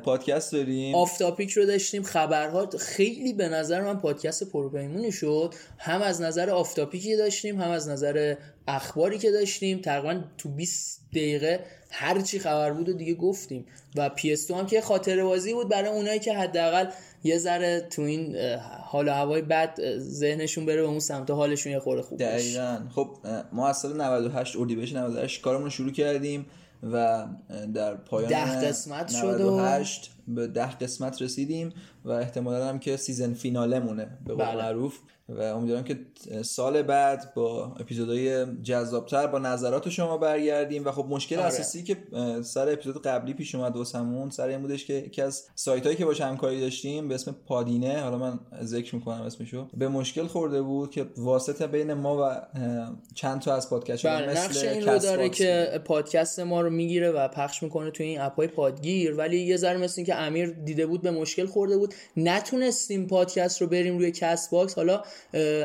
پادکست 0.04 0.52
داریم. 0.52 0.94
آف 0.94 1.18
تاپیک 1.18 1.50
رو 1.50 1.66
داشتیم. 1.66 2.02
خبرها 2.02 2.68
خیلی 2.78 3.32
به 3.32 3.48
نظر 3.48 3.80
من 3.80 4.00
پادکست 4.00 4.50
پروپیمونی 4.50 5.12
شد. 5.12 5.54
هم 5.78 6.02
از 6.02 6.20
نظر 6.20 6.50
off 6.50 6.74
topic 6.74 7.09
ی 7.09 7.16
داشتیم 7.16 7.60
هم 7.60 7.70
از 7.70 7.88
نظر 7.88 8.34
اخباری 8.68 9.18
که 9.18 9.30
داشتیم. 9.30 9.78
تقریبا 9.78 10.20
تو 10.38 10.48
20 10.48 11.00
دقیقه 11.12 11.60
هر 11.90 12.20
چی 12.20 12.38
خبر 12.38 12.72
بود 12.72 12.88
و 12.88 12.92
دیگه 12.92 13.14
گفتیم. 13.14 13.66
و 13.96 14.10
PS2 14.16 14.50
هم 14.50 14.66
که 14.66 14.80
خاطر 14.80 15.22
بازی 15.22 15.54
بود 15.54 15.68
برای 15.68 15.90
اونایی 15.90 16.18
که 16.18 16.34
حداقل 16.34 16.86
یه 17.24 17.38
ذره 17.38 17.86
تو 17.90 18.02
این 18.02 18.36
حال 18.84 19.08
و 19.08 19.10
هوای 19.10 19.42
بد 19.42 19.98
ذهنشون 19.98 20.66
بره 20.66 20.82
به 20.82 20.88
اون 20.88 21.00
سمت 21.00 21.30
حالشون 21.30 21.72
یه 21.72 21.78
خورده 21.78 22.02
خوب 22.02 22.18
دقیقا. 22.18 22.78
خب 22.94 23.08
ما 23.52 23.68
از 23.68 23.78
سال 23.78 24.00
98 24.00 24.56
اردیبهشت 24.56 24.96
98 24.96 25.42
کارمون 25.42 25.64
رو 25.64 25.70
شروع 25.70 25.92
کردیم. 25.92 26.46
و 26.82 27.26
در 27.74 27.94
پایان 27.94 28.30
ده 28.30 28.68
قسمت 28.68 29.10
شد 29.10 29.40
و- 29.40 29.50
98 29.50 30.10
به 30.28 30.46
ده 30.46 30.70
قسمت 30.70 31.22
رسیدیم. 31.22 31.72
و 32.04 32.10
احتمالا 32.10 32.68
هم 32.68 32.78
که 32.78 32.96
سیزن 32.96 33.34
فیناله 33.34 33.80
مونه 33.80 34.18
به 34.26 34.34
قول 34.34 34.44
بله. 34.44 34.56
معروف. 34.56 34.98
و 35.28 35.42
امیدوارم 35.42 35.84
که 35.84 35.98
سال 36.42 36.82
بعد 36.82 37.34
با 37.34 37.76
اپیزودهای 37.80 38.46
جذابتر 38.62 39.26
با 39.26 39.38
نظرات 39.38 39.88
شما 39.88 40.18
برگردیم. 40.18 40.84
و 40.84 40.92
خب 40.92 41.06
مشکل 41.08 41.36
آره. 41.36 41.46
اساسی 41.46 41.82
که 41.82 41.96
سر 42.42 42.72
اپیزود 42.72 43.02
قبلی 43.02 43.34
پیش 43.34 43.54
اومد 43.54 43.76
واسمون 43.76 44.30
سر 44.30 44.48
این 44.48 44.62
بودش 44.62 44.84
که 44.84 44.94
یکی 44.94 45.22
از 45.22 45.44
سایت 45.54 45.84
هایی 45.84 45.96
که 45.96 46.04
باش 46.04 46.20
همکاری 46.20 46.60
داشتیم 46.60 47.08
به 47.08 47.14
اسم 47.14 47.36
پادینه 47.46 48.00
حالا 48.00 48.18
من 48.18 48.40
ذکر 48.62 48.94
می‌کنم 48.94 49.22
اسمشو 49.22 49.68
به 49.74 49.88
مشکل 49.88 50.26
خورده 50.26 50.62
بود 50.62 50.90
که 50.90 51.06
واسطه 51.16 51.66
بین 51.66 51.92
ما 51.92 52.16
و 52.22 52.40
چند 53.14 53.40
تا 53.40 53.54
از 53.54 53.70
پادکست 53.70 54.06
بله 54.06 54.44
نقش 54.44 54.64
این 54.64 54.86
رو 54.86 54.98
داره 54.98 55.28
که 55.28 55.80
پادکست 55.84 56.40
ما 56.40 56.60
رو 56.60 56.70
می‌گیره 56.70 57.10
و 57.10 57.28
پخش 57.28 57.62
می‌کنه 57.62 57.90
توی 57.90 58.06
این 58.06 58.20
اپای 58.20 58.48
پادگیر. 58.48 59.14
ولی 59.14 59.40
یه 59.40 59.56
ذره 59.56 59.76
مثل 59.76 60.04
که 60.04 60.14
امیر 60.14 60.50
دیده 60.50 60.86
بود 60.86 61.02
به 61.02 61.10
مشکل 61.10 61.46
خورده 61.46 61.76
بود. 61.76 61.87
نتونستیم 62.16 63.06
پادکست 63.06 63.60
رو 63.60 63.66
بریم 63.66 63.98
روی 63.98 64.10
کست 64.10 64.50
باکس. 64.50 64.74
حالا 64.74 65.02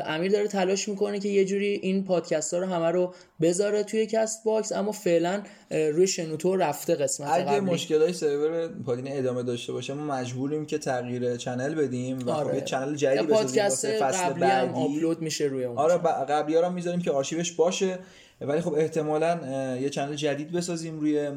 امیر 0.06 0.32
داره 0.32 0.48
تلاش 0.48 0.88
می‌کنه 0.88 1.18
که 1.18 1.28
یه 1.28 1.44
جوری 1.44 1.66
این 1.66 2.04
پادکست 2.04 2.54
ها 2.54 2.60
رو 2.60 2.66
همه 2.66 2.90
رو 2.90 3.14
بذاره 3.40 3.82
توی 3.82 4.06
کست 4.06 4.44
باکس 4.44 4.72
اما 4.72 4.92
فعلا 4.92 5.42
روی 5.70 6.06
شنوتو 6.06 6.56
رفته 6.56 6.94
قسمت 6.94 7.28
اگه 7.28 7.44
قبلی. 7.44 7.60
مشکل 7.60 8.02
های 8.02 8.12
سرور 8.12 8.68
پادینه 8.68 9.10
ادامه 9.14 9.42
داشته 9.42 9.72
باشه 9.72 9.94
ما 9.94 10.14
مجبوریم 10.14 10.66
که 10.66 10.78
تغییر 10.78 11.36
چنل 11.36 11.74
بدیم 11.74 12.18
و 12.18 12.20
خب 12.20 12.28
آره. 12.28 12.54
یه 12.54 12.60
چنل 12.60 12.94
جدید 12.94 13.26
بسازیم 13.26 13.62
فصل 14.00 14.32
بعدی. 14.32 14.80
آپلود 14.80 15.22
میشه 15.22 15.44
روی 15.44 15.64
اون 15.64 15.78
آره 15.78 15.96
قبلی 16.28 16.54
ها 16.54 16.60
رو 16.60 16.70
می‌ذاریم 16.70 17.00
که 17.00 17.10
آرشیوش 17.10 17.52
باشه. 17.52 17.98
ولی 18.40 18.60
خب 18.60 18.74
احتمالا 18.74 19.38
یه 19.76 19.90
چنل 19.90 20.14
جدید 20.14 20.52
بسازیم 20.52 21.00
روی 21.00 21.30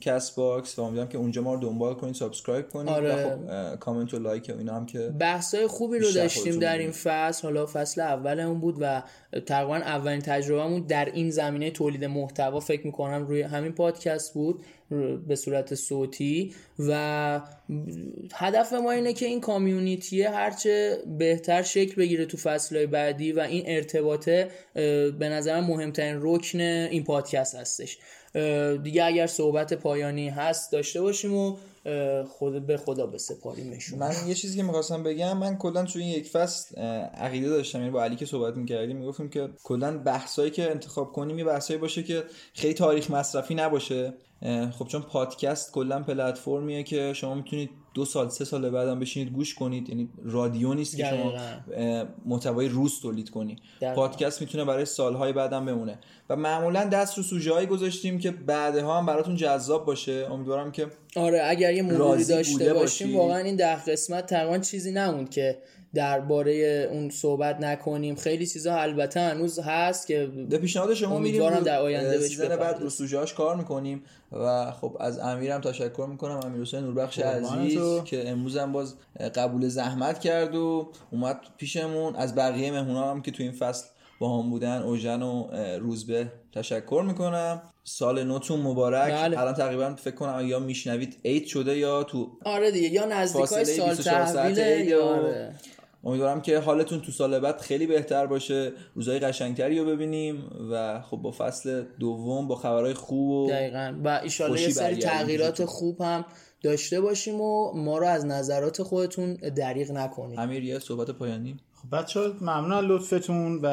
کست 0.00 0.36
باکس 0.36 0.78
و 0.78 0.82
امیدوارم 0.82 1.08
که 1.08 1.18
اونجا 1.18 1.42
ما 1.42 1.54
رو 1.54 1.60
دنبال 1.60 1.94
کنید 1.94 2.14
سابسکرایب 2.14 2.68
کنید 2.68 2.88
آره. 2.88 3.26
و 3.26 3.30
خب 3.30 3.78
کامنت 3.78 4.14
و 4.14 4.18
لایک 4.18 4.52
و 4.54 4.58
اینا 4.58 4.74
هم 4.74 4.86
که 4.86 4.98
بحثای 4.98 5.66
خوبی 5.66 5.98
رو 5.98 6.12
داشتیم 6.12 6.58
در 6.58 6.78
این. 6.78 6.90
فصل 6.90 7.42
حالا 7.42 7.66
فصل 7.66 8.00
اولمون 8.00 8.60
بود 8.60 8.76
و 8.80 9.02
تقریبا 9.46 9.76
اولین 9.76 10.20
تجربهمون 10.20 10.86
در 10.86 11.04
این 11.04 11.30
زمینه 11.30 11.70
تولید 11.70 12.04
محتوا 12.04 12.60
فکر 12.60 12.86
می‌کنم 12.86 13.26
روی 13.26 13.42
همین 13.42 13.72
پادکست 13.72 14.34
بود 14.34 14.64
به 15.28 15.36
صورت 15.36 15.74
صوتی 15.74 16.54
و 16.78 17.40
هدف 18.34 18.72
ما 18.72 18.90
اینه 18.90 19.12
که 19.12 19.26
این 19.26 19.40
کامیونیتی 19.40 20.22
هرچه 20.22 20.98
بهتر 21.18 21.62
شکل 21.62 21.94
بگیره 21.94 22.26
تو 22.26 22.36
فصلهای 22.36 22.86
بعدی 22.86 23.32
و 23.32 23.40
این 23.40 23.62
ارتباطه 23.66 24.50
به 25.18 25.28
نظرم 25.28 25.64
مهمترین 25.64 26.18
رکن 26.20 26.60
این 26.60 27.04
پادکست 27.04 27.54
هستش. 27.54 27.98
دیگه 28.82 29.04
اگر 29.04 29.26
صحبت 29.26 29.74
پایانی 29.74 30.28
هست 30.28 30.72
داشته 30.72 31.00
باشیم 31.00 31.34
و 31.34 31.56
خود 32.28 32.66
به 32.66 32.76
خدا 32.76 33.06
بسپاریمشون. 33.06 33.98
من 33.98 34.12
یه 34.26 34.34
چیزی 34.34 34.56
که 34.56 34.62
می‌خواستم 34.62 35.02
بگم 35.02 35.38
من 35.38 35.56
کلا 35.56 35.84
توی 35.84 36.02
این 36.02 36.10
یک 36.10 36.28
فصل 36.28 36.80
عقیده 37.14 37.48
داشتم. 37.48 37.78
یعنی 37.78 37.90
با 37.90 38.04
علی 38.04 38.16
که 38.16 38.26
صحبت 38.26 38.56
می‌کردیم 38.56 38.96
می‌گفتیم 38.96 39.28
که 39.28 39.48
کلا 39.64 39.98
بحثایی 39.98 40.50
که 40.50 40.70
انتخاب 40.70 41.12
کنیم 41.12 41.38
یه 41.38 41.44
بحثایی 41.44 41.80
باشه 41.80 42.02
که 42.02 42.24
خیلی 42.54 42.74
تاریخ 42.74 43.10
مصرفی 43.10 43.54
نباشه. 43.54 44.14
خب 44.78 44.86
چون 44.86 45.02
پادکست 45.02 45.72
کلا 45.72 46.02
پلتفرمیه 46.02 46.82
که 46.82 47.12
شما 47.12 47.34
می‌تونید 47.34 47.70
دو 47.94 48.04
سال 48.04 48.28
سه 48.28 48.44
سال 48.44 48.70
بعدم 48.70 49.00
بشینید 49.00 49.32
گوش 49.32 49.54
کنید. 49.54 49.88
یعنی 49.88 50.08
رادیو 50.24 50.74
نیست 50.74 50.96
که 50.96 51.04
شما 51.04 51.32
محتوای 52.24 52.68
روز 52.68 53.00
تولید 53.00 53.30
کنی. 53.30 53.56
پادکست 53.94 54.40
می‌تونه 54.40 54.64
برای 54.64 54.84
سالهای 54.84 55.32
بعدم 55.32 55.66
بمونه. 55.66 55.98
و 56.30 56.36
معمولا 56.36 56.84
دست 56.84 57.16
رو 57.16 57.22
سوژه 57.22 57.66
گذاشتیم 57.66 58.18
که 58.18 58.30
بعدها 58.30 58.98
هم 58.98 59.06
براتون 59.06 59.36
جذاب 59.36 59.86
باشه. 59.86 60.28
امیدوارم 60.30 60.72
که 60.72 60.86
آره 61.16 61.42
اگر 61.44 61.74
یه 61.74 61.92
راضی 61.92 62.32
داشته 62.32 62.74
باشیم 62.74 63.06
باشی. 63.06 63.18
واقعا 63.18 63.38
این 63.38 63.56
ده 63.56 63.84
قسمت 63.84 64.26
تقریبا 64.26 64.58
چیزی 64.58 64.92
نموند 64.92 65.30
که 65.30 65.58
درباره 65.94 66.88
اون 66.92 67.10
صحبت 67.10 67.60
نکنیم 67.60 68.14
خیلی 68.14 68.46
چیزا 68.46 68.76
البته 68.76 69.20
هنوز 69.20 69.58
هست 69.58 70.06
که 70.06 70.26
به 70.26 70.58
پیشنهاد 70.58 70.94
شما 70.94 71.18
میریم 71.18 71.50
در 71.50 71.80
آینده 71.80 72.18
سیزن 72.18 72.56
بعد. 72.56 72.82
رو 72.82 73.26
کار 73.36 73.56
می‌کنیم 73.56 74.04
و 74.32 74.70
خب 74.70 74.96
از 75.00 75.18
امیرم 75.18 75.60
تشکر 75.60 76.06
می‌کنم 76.10 76.40
امیر 76.44 76.62
حسین 76.62 76.80
نوربخش 76.80 77.18
عزیز 77.18 77.74
تو. 77.74 78.02
که 78.04 78.28
امروز 78.28 78.56
هم 78.56 78.72
باز 78.72 78.94
قبول 79.34 79.68
زحمت 79.68 80.18
کرد 80.18 80.54
و 80.54 80.92
اومد 81.10 81.40
پیشمون 81.56 82.16
از 82.16 82.34
بقیه 82.34 82.70
مهمونا 82.70 83.10
هم 83.10 83.22
که 83.22 83.30
تو 83.30 83.42
این 83.42 83.52
فصل 83.52 83.86
با 84.18 84.38
هم 84.38 84.50
بودن 84.50 84.82
اوژن 84.82 85.22
و 85.22 85.48
روزبه 85.80 86.32
تشکر 86.52 87.04
می‌کنم 87.06 87.62
سال 87.84 88.24
نوتون 88.24 88.60
مبارک 88.60 89.12
بله. 89.12 89.40
الان 89.40 89.54
تقریبا 89.54 89.94
فکر 89.94 90.14
کنم 90.14 90.46
یا 90.46 90.58
میشنوید 90.58 91.20
عید 91.24 91.46
شده 91.46 91.78
یا 91.78 92.04
تو 92.04 92.30
آره 92.44 92.70
دیگه 92.70 92.88
یا 92.88 93.04
نزدیکای 93.04 93.64
سال 93.64 93.86
24 93.86 94.26
ساعت 94.26 94.54
تحویل 94.54 94.88
یا 94.88 95.04
آره. 95.04 95.54
امیدوارم 96.04 96.40
که 96.42 96.58
حالتون 96.58 97.00
تو 97.00 97.12
سال 97.12 97.40
بعد 97.40 97.60
خیلی 97.60 97.86
بهتر 97.86 98.26
باشه. 98.26 98.72
روزای 98.94 99.18
قشنگتری 99.18 99.78
رو 99.78 99.84
ببینیم 99.84 100.50
و 100.70 101.00
خب 101.00 101.16
با 101.16 101.30
فصل 101.30 101.84
دوم 102.00 102.48
با 102.48 102.54
خبرهای 102.56 102.94
خوب 102.94 103.30
و 103.30 103.50
دقیقا. 103.50 103.94
و 104.04 104.20
ایشالله 104.22 104.62
یه 104.62 104.68
سری 104.68 104.96
تغییرات 104.96 105.64
خوب 105.64 106.00
هم 106.00 106.24
داشته 106.62 107.00
باشیم 107.00 107.40
و 107.40 107.72
ما 107.72 107.98
رو 107.98 108.06
از 108.06 108.26
نظرات 108.26 108.82
خودتون 108.82 109.34
دریغ 109.34 109.90
نکنیم 109.90 110.38
امیر 110.38 110.64
یه 110.64 110.78
صحبت 110.78 111.10
پایانی؟ 111.10 111.56
خب 111.74 111.96
بچه 111.96 112.20
ممنون 112.40 112.72
از 112.72 112.84
لطفتون 112.84 113.60
و 113.62 113.68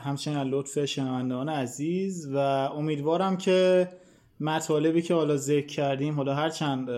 همچنین 0.00 0.36
از 0.36 0.46
لطف 0.46 0.84
شنوندگان 0.84 1.48
عزیز 1.48 2.28
و 2.34 2.36
امیدوارم 2.76 3.36
که 3.36 3.88
مطالبی 4.40 5.02
که 5.02 5.14
حالا 5.14 5.36
ذکر 5.36 5.66
کردیم 5.66 6.14
حالا 6.14 6.34
هرچند 6.34 6.88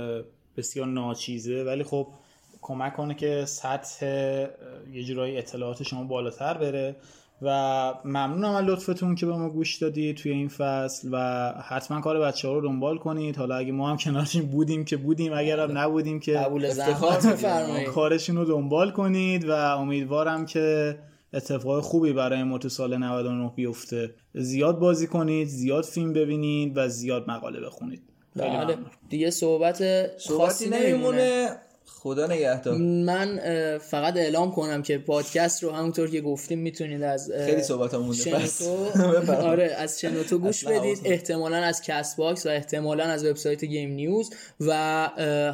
بسیار 0.56 0.86
ناچیزه 0.86 1.64
ولی 1.64 1.84
خب 1.84 2.08
کمک 2.64 2.96
کنه 2.96 3.14
که 3.14 3.44
سطح 3.46 4.06
یه 4.92 5.04
جورایی 5.04 5.38
اطلاعات 5.38 5.82
شما 5.82 6.04
بالاتر 6.04 6.54
بره. 6.54 6.96
و 7.42 7.48
ممنونم 8.04 8.54
از 8.54 8.64
لطفتون 8.64 9.14
که 9.14 9.26
به 9.26 9.32
ما 9.32 9.50
گوش 9.50 9.76
دادید 9.76 10.16
توی 10.16 10.32
این 10.32 10.48
فصل 10.48 11.08
و 11.12 11.52
حتما 11.68 12.00
کار 12.00 12.20
بچه 12.20 12.48
ها 12.48 12.54
رو 12.54 12.60
دنبال 12.60 12.98
کنید. 12.98 13.36
حالا 13.36 13.56
اگه 13.56 13.72
ما 13.72 13.90
هم 13.90 13.96
کنارشون 13.96 14.42
بودیم 14.42 14.84
که 14.84 14.96
بودیم. 14.96 15.32
اگر 15.32 15.60
هم 15.60 15.78
نبودیم 15.78 16.20
که 16.20 16.40
افتخار 16.40 17.36
کارشون 17.84 18.36
رو 18.36 18.44
دنبال 18.44 18.90
کنید 18.90 19.48
و 19.48 19.52
امیدوارم 19.52 20.46
که 20.46 20.98
اتفاق 21.32 21.80
خوبی 21.80 22.12
برای 22.12 22.42
ما 22.42 22.58
تو 22.58 22.68
سال 22.68 22.96
99 22.96 23.52
بیفته. 23.56 24.14
زیاد 24.34 24.78
بازی 24.78 25.06
کنید 25.06 25.48
زیاد 25.48 25.84
فیلم 25.84 26.12
ببینید 26.12 26.72
و 26.76 26.88
زیاد 26.88 27.30
مقاله 27.30 27.60
بخونید. 27.60 28.02
بله. 28.36 28.76
دیگه 29.08 29.30
صحبت 29.30 29.82
خاصی 30.28 30.70
نمیمونه. 30.70 31.56
خدا 31.86 32.26
نگهدار. 32.26 32.76
من 32.78 33.40
فقط 33.78 34.16
اعلام 34.16 34.52
کنم 34.52 34.82
که 34.82 34.98
پادکست 34.98 35.62
رو 35.62 35.70
همونطور 35.70 36.10
که 36.10 36.20
گفتیم 36.20 36.58
می‌تونید 36.58 37.02
از 37.02 37.32
خیلی 37.46 37.62
صحبت 37.62 37.94
مونده. 37.94 39.36
آره 39.50 39.64
از 39.64 40.00
شنوتو 40.00 40.38
گوش 40.38 40.64
بدید 40.64 41.00
احتمالا 41.04 41.56
از 41.56 41.82
کست 41.82 42.16
باکس 42.16 42.46
و 42.46 42.48
احتمالا 42.48 43.04
از 43.04 43.24
وبسایت 43.24 43.64
گیم 43.64 43.90
نیوز 43.90 44.30
و 44.60 44.72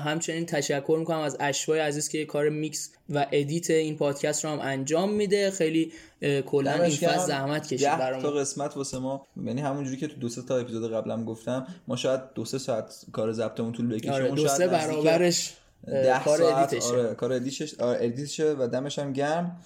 همچنین 0.04 0.46
تشکر 0.46 0.96
می‌کنم 0.98 1.18
از 1.18 1.36
اشوای 1.40 1.80
عزیز 1.80 2.08
که 2.08 2.24
کار 2.24 2.48
میکس 2.48 2.90
و 3.10 3.26
edit 3.32 3.70
این 3.70 3.96
پادکست 3.96 4.44
رو 4.44 4.50
هم 4.50 4.60
انجام 4.60 5.12
میده. 5.12 5.50
خیلی 5.50 5.92
کلا 6.46 6.72
این 6.72 6.96
فصل 6.96 7.26
زحمت 7.26 7.66
کشید 7.66 7.88
برام 7.88 8.22
تا 8.22 8.30
قسمت 8.30 8.76
واسه 8.76 8.98
ما. 8.98 9.26
یعنی 9.44 9.60
همونجوری 9.60 9.96
که 9.96 10.06
تو 10.06 10.16
دو 10.20 10.28
سه 10.28 10.42
تا 10.42 10.56
اپیزود 10.56 10.92
قبلم 10.92 11.24
گفتم 11.24 11.66
ما 11.88 11.96
شاید 11.96 12.20
دو 12.34 12.44
سه 12.44 12.58
ساعت 12.58 12.94
کار 13.12 13.32
ضبطمون 13.32 13.72
طول 13.72 13.94
بکشه. 13.94 14.12
آره 14.12 14.30
دو 14.30 14.48
سه 14.48 14.68
برابرش. 14.68 15.52
کار 16.24 16.42
edit 16.42 16.65
شه. 16.65 16.88
آره 16.88 17.14
کار 17.14 17.32
edit 17.32 17.62
شه 17.62 17.84
آره 17.84 17.98
edit 18.04 18.34
شه 18.34 18.56
و 18.58 18.68
دمش 18.68 18.98
هم 18.98 19.12
گرم. 19.12 19.56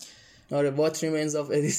آره 0.52 0.76
what 0.76 0.92
remains 0.92 1.34
of 1.34 1.52
edit 1.52 1.76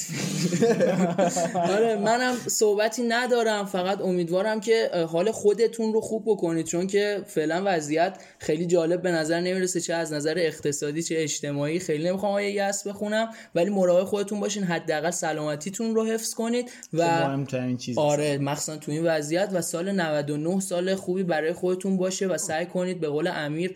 آره 1.74 1.96
منم 1.96 2.34
صحبتی 2.46 3.02
ندارم 3.02 3.64
فقط 3.64 4.00
امیدوارم 4.00 4.60
که 4.60 4.90
حال 5.08 5.30
خودتون 5.30 5.92
رو 5.92 6.00
خوب 6.00 6.22
بکنید 6.26 6.66
چون 6.66 6.86
که 6.86 7.22
فعلا 7.26 7.62
وضعیت 7.66 8.18
خیلی 8.38 8.66
جالب 8.66 9.02
به 9.02 9.10
نظر 9.10 9.40
نمی‌رسه 9.40 9.80
چه 9.80 9.94
از 9.94 10.12
نظر 10.12 10.34
اقتصادی 10.38 11.02
چه 11.02 11.14
اجتماعی 11.18 11.78
خیلی 11.78 12.04
نمی‌خوام 12.08 12.32
آیه 12.32 12.50
یأس 12.50 12.86
بخونم 12.86 13.28
ولی 13.54 13.70
مراقب 13.70 14.04
خودتون 14.04 14.40
باشین 14.40 14.64
حداقل 14.64 15.10
سلامتیتون 15.10 15.94
رو 15.94 16.06
حفظ 16.06 16.34
کنید 16.34 16.70
و 16.92 17.36
چیز 17.78 17.98
آره 17.98 18.38
مخصوصا 18.38 18.76
تو 18.76 18.92
این 18.92 19.04
وضعیت 19.04 19.48
و 19.52 19.62
سال 19.62 19.92
99 19.92 20.60
سال 20.60 20.94
خوبی 20.94 21.22
برای 21.22 21.52
خودتون 21.52 21.96
باشه 21.96 22.26
و 22.26 22.38
سعی 22.38 22.66
کنید 22.66 23.00
به 23.00 23.08
قول 23.08 23.30
امیر 23.34 23.74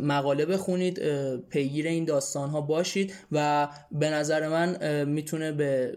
مقاله 0.00 0.46
بخونید 0.46 1.00
پیگیر 1.38 1.86
این 1.86 2.04
داستان 2.04 2.50
ها 2.50 2.60
باشید 2.60 3.14
و 3.32 3.53
به 3.92 4.10
نظر 4.10 4.48
من 4.48 5.04
می‌تونه 5.04 5.52
به 5.52 5.96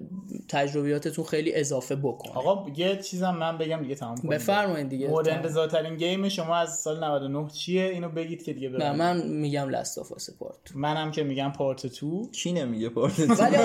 تجربیاتتون 0.49 1.25
خیلی 1.25 1.55
اضافه 1.55 1.95
بکنه. 1.95 2.33
آقا 2.33 2.71
یه 2.75 2.95
چیزم 2.95 3.35
من 3.35 3.57
بگم 3.57 3.81
دیگه 3.81 3.95
تمام 3.95 4.17
کنیم. 4.17 4.29
بفرمایید 4.29 4.89
دیگه. 4.89 5.07
مورد 5.07 5.29
انتظارترین 5.29 5.95
game 5.95 6.29
شما 6.29 6.55
از 6.55 6.79
سال 6.79 7.03
99 7.03 7.47
چیه؟ 7.49 7.83
اینو 7.83 8.09
بگید 8.09 8.43
که 8.43 8.53
دیگه 8.53 8.69
ببرم. 8.69 8.95
من 8.95 9.27
میگم 9.27 9.69
Last 9.69 9.97
of 9.97 10.11
Us 10.11 10.29
Part 10.39 10.57
منم 10.75 11.11
که 11.11 11.23
میگم 11.23 11.51
Part 11.57 11.99
2 11.99 12.29
کی 12.31 12.51
نمیگه 12.51 12.89
Part 12.89 13.21
2 13.21 13.33
ولی 13.33 13.57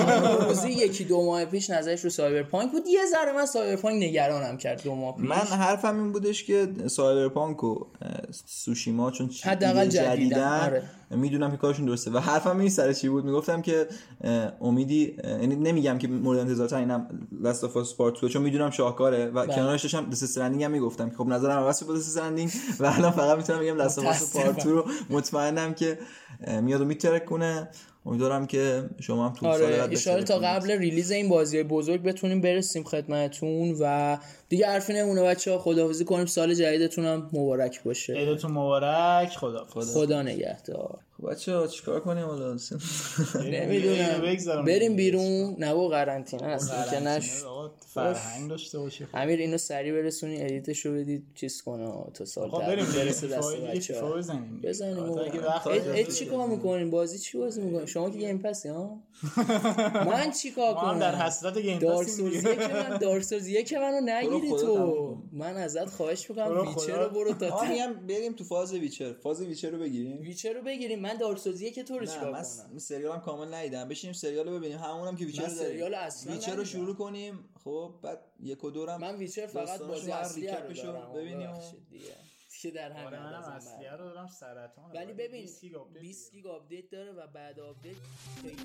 روزی 0.47 0.69
یکی 0.69 1.03
دو 1.03 1.25
ماه 1.25 1.45
پیش 1.45 1.69
نظرش 1.69 2.03
رو 2.03 2.09
سایبرپانک 2.09 2.71
بود. 2.71 2.83
یه 2.87 3.05
ذره 3.11 3.33
من 3.33 3.45
سایبرپانک 3.45 4.03
نگرانم 4.03 4.57
کرد 4.57 4.83
دو 4.83 4.95
ماه 4.95 5.15
پیش. 5.15 5.25
من 5.29 5.35
حرفم 5.35 5.99
این 5.99 6.11
بودش 6.11 6.43
که 6.43 6.67
سایبرپانک 6.87 7.63
و 7.63 7.85
سوشیما 8.45 9.11
چون 9.11 9.29
حداقل 9.43 9.87
جدیدن 9.87 10.59
آره. 10.59 10.83
می‌دونم 11.15 11.51
که 11.51 11.57
کارشون 11.57 11.85
درسته. 11.85 12.11
و 12.11 12.17
حرفم 12.17 12.59
این 12.59 12.69
سر 12.69 12.93
چی 12.93 13.09
بود؟ 13.09 13.25
می‌گفتم 13.25 13.61
که 13.61 13.87
امیدی 14.61 15.17
یعنی 15.23 15.55
نمیگم 15.55 15.97
که 15.97 16.07
مورد 16.07 16.39
انتظار 16.39 16.75
اینم 16.75 17.27
Last 17.41 17.63
of 17.63 17.77
Us 17.77 17.95
Part 17.95 18.25
چون 18.25 18.41
می‌دونم 18.41 18.69
شاهکاره 18.69 19.25
و 19.25 19.31
بله. 19.31 19.55
کنارش 19.55 19.81
داشتم 19.81 20.09
Death 20.09 20.23
Stranding 20.23 20.63
هم 20.63 20.71
می‌گفتم 20.71 21.09
که 21.09 21.15
خب 21.15 21.27
نظرم 21.27 21.59
عوض 21.59 21.79
شد 21.79 21.85
Death 21.85 21.91
Stranding 21.91 22.51
و 22.79 22.85
الان 22.85 23.11
فقط 23.11 23.37
می‌تونم 23.37 23.59
بگم 23.59 23.75
Last 23.75 23.99
of 23.99 24.05
Us 24.05 24.37
Part 24.37 24.65
رو 24.65 24.85
مطمئنم 25.09 25.73
که 25.73 25.99
میاد 26.61 26.81
و 26.81 26.85
می‌ترکونه 26.85 27.69
امیدوارم 28.05 28.47
که 28.47 28.89
شما 28.99 29.27
هم 29.27 29.33
تو 29.33 29.47
آره 29.47 29.95
سال 29.95 30.21
تا 30.21 30.39
قبل 30.39 30.71
release 30.71 31.11
این 31.11 31.29
بازی 31.29 31.63
بزرگ 31.63 32.03
بتونیم 32.03 32.41
برسیم 32.41 32.83
خدمتتون 32.83 33.75
و 33.79 34.17
دیگه 34.49 34.67
حرفی 34.67 34.93
نمونه 34.93 35.23
بچه 35.23 35.51
ها 35.51 35.59
خداحافظی 35.59 36.05
کنیم. 36.05 36.25
سال 36.25 36.53
جدیدتون 36.53 37.05
هم 37.05 37.29
مبارک 37.33 37.83
باشه. 37.83 38.13
عیدتون 38.13 38.51
مبارک. 38.51 39.29
خدا 39.29 39.65
خدا, 39.65 39.85
خدا 39.85 40.21
نگهدار. 40.21 40.99
خب 41.17 41.29
بچه 41.31 41.55
ها 41.55 41.67
چیکار 41.67 41.99
کنیم 41.99 42.25
حالا؟ 42.25 42.57
نمی‌دونم. 43.51 44.65
بریم 44.65 44.95
بیرون. 44.95 45.55
نه 45.59 45.73
با 45.73 45.87
قرنطینه 45.87 46.43
اصلا 46.43 46.85
که 46.91 46.99
نش 46.99 47.31
فرهنگ 47.93 48.49
داشته 48.49 48.79
باشه. 48.79 49.07
امیر 49.13 49.39
اینو 49.39 49.57
سریع 49.57 49.93
برسونی 49.93 50.41
edit 50.41 50.70
ش 50.70 50.85
رو 50.85 50.93
بدید 50.93 51.23
چیز 51.35 51.61
کنه 51.61 51.91
تا 52.13 52.25
سال 52.25 52.51
تا 52.51 52.57
بریم 52.59 52.85
برسه 52.85 53.27
دست 53.27 53.55
بچه‌ها. 53.57 54.15
بزنیم 54.15 54.59
بزنیم 54.63 56.05
چیکار 56.19 56.47
می‌کنین 56.47 56.89
بازی 56.91 57.19
چی 57.19 57.37
بازی 57.37 57.61
می‌کنین 57.61 57.85
شما 57.85 58.09
که 58.09 58.17
گیم 58.17 58.37
پسی 58.37 58.69
ها؟ 58.69 58.99
من 60.05 60.31
چیکار 60.31 60.73
کنم 60.73 60.99
در 60.99 61.15
حسرت 61.15 61.57
گیم 61.57 61.79
پس 61.79 62.17
که 62.17 62.73
من 62.73 62.97
دارسوز 62.97 63.47
یک 63.47 63.73
منو 63.73 64.01
نگیری 64.11 64.49
تو. 64.49 65.17
من 65.31 65.57
ازت 65.57 65.89
خواهش 65.89 66.29
می‌کنم 66.29 66.67
ویچر 66.67 67.03
رو 67.03 67.09
برو 67.09 67.33
تا 67.33 67.65
بریم 68.07 68.33
تو 68.33 68.43
فاز 68.43 68.73
ویچر 68.73 69.13
فاز 69.13 69.41
ویچر 69.41 69.69
رو 69.69 69.77
بگیریم. 69.79 70.21
ویچر 70.21 70.53
رو 70.53 70.61
بگیریم. 70.61 70.99
من 71.03 71.17
دارسوزیه 71.17 71.71
که 71.71 71.83
تو 71.83 71.99
رو 71.99 72.05
چیکار 72.05 72.31
کنم؟ 72.31 72.45
من 72.71 72.79
سریالم 72.79 73.21
کامل 73.21 73.53
ندیدم. 73.53 73.89
بشینیم 73.89 74.13
سریال 74.13 74.47
رو 74.47 74.57
ببینیم. 74.57 74.77
همونم 74.77 75.15
که 75.15 75.25
ویچر 75.25 75.47
سریال 75.47 75.93
اصلا 75.93 76.33
ویچر 76.33 76.55
رو 76.55 76.65
شروع 76.65 76.95
کنیم. 76.95 77.49
خب 77.63 77.93
بعد 78.01 78.19
یک 78.39 78.63
و 78.63 78.71
دورم 78.71 79.01
من 79.01 79.15
ویچر 79.15 79.47
فقط 79.47 79.79
بازی 79.79 80.11
اصلی 80.11 80.47
رو 80.47 80.73
دارم. 80.73 81.13
ببینیم 81.13 81.49
که 82.61 82.71
در 82.71 82.91
همین 82.91 83.19
آره 83.19 83.55
اصلیه 83.55 83.91
رو 83.91 84.05
دارم 84.05 84.27
سرطان 84.27 84.91
ولی 84.93 85.13
ببین 85.13 85.49
20 86.01 86.31
گیگ 86.31 86.47
آپدیت 86.47 86.89
داره 86.89 87.11
و 87.11 87.27
بعد 87.27 87.59
آپدیت 87.59 87.95
خیلی 88.41 88.57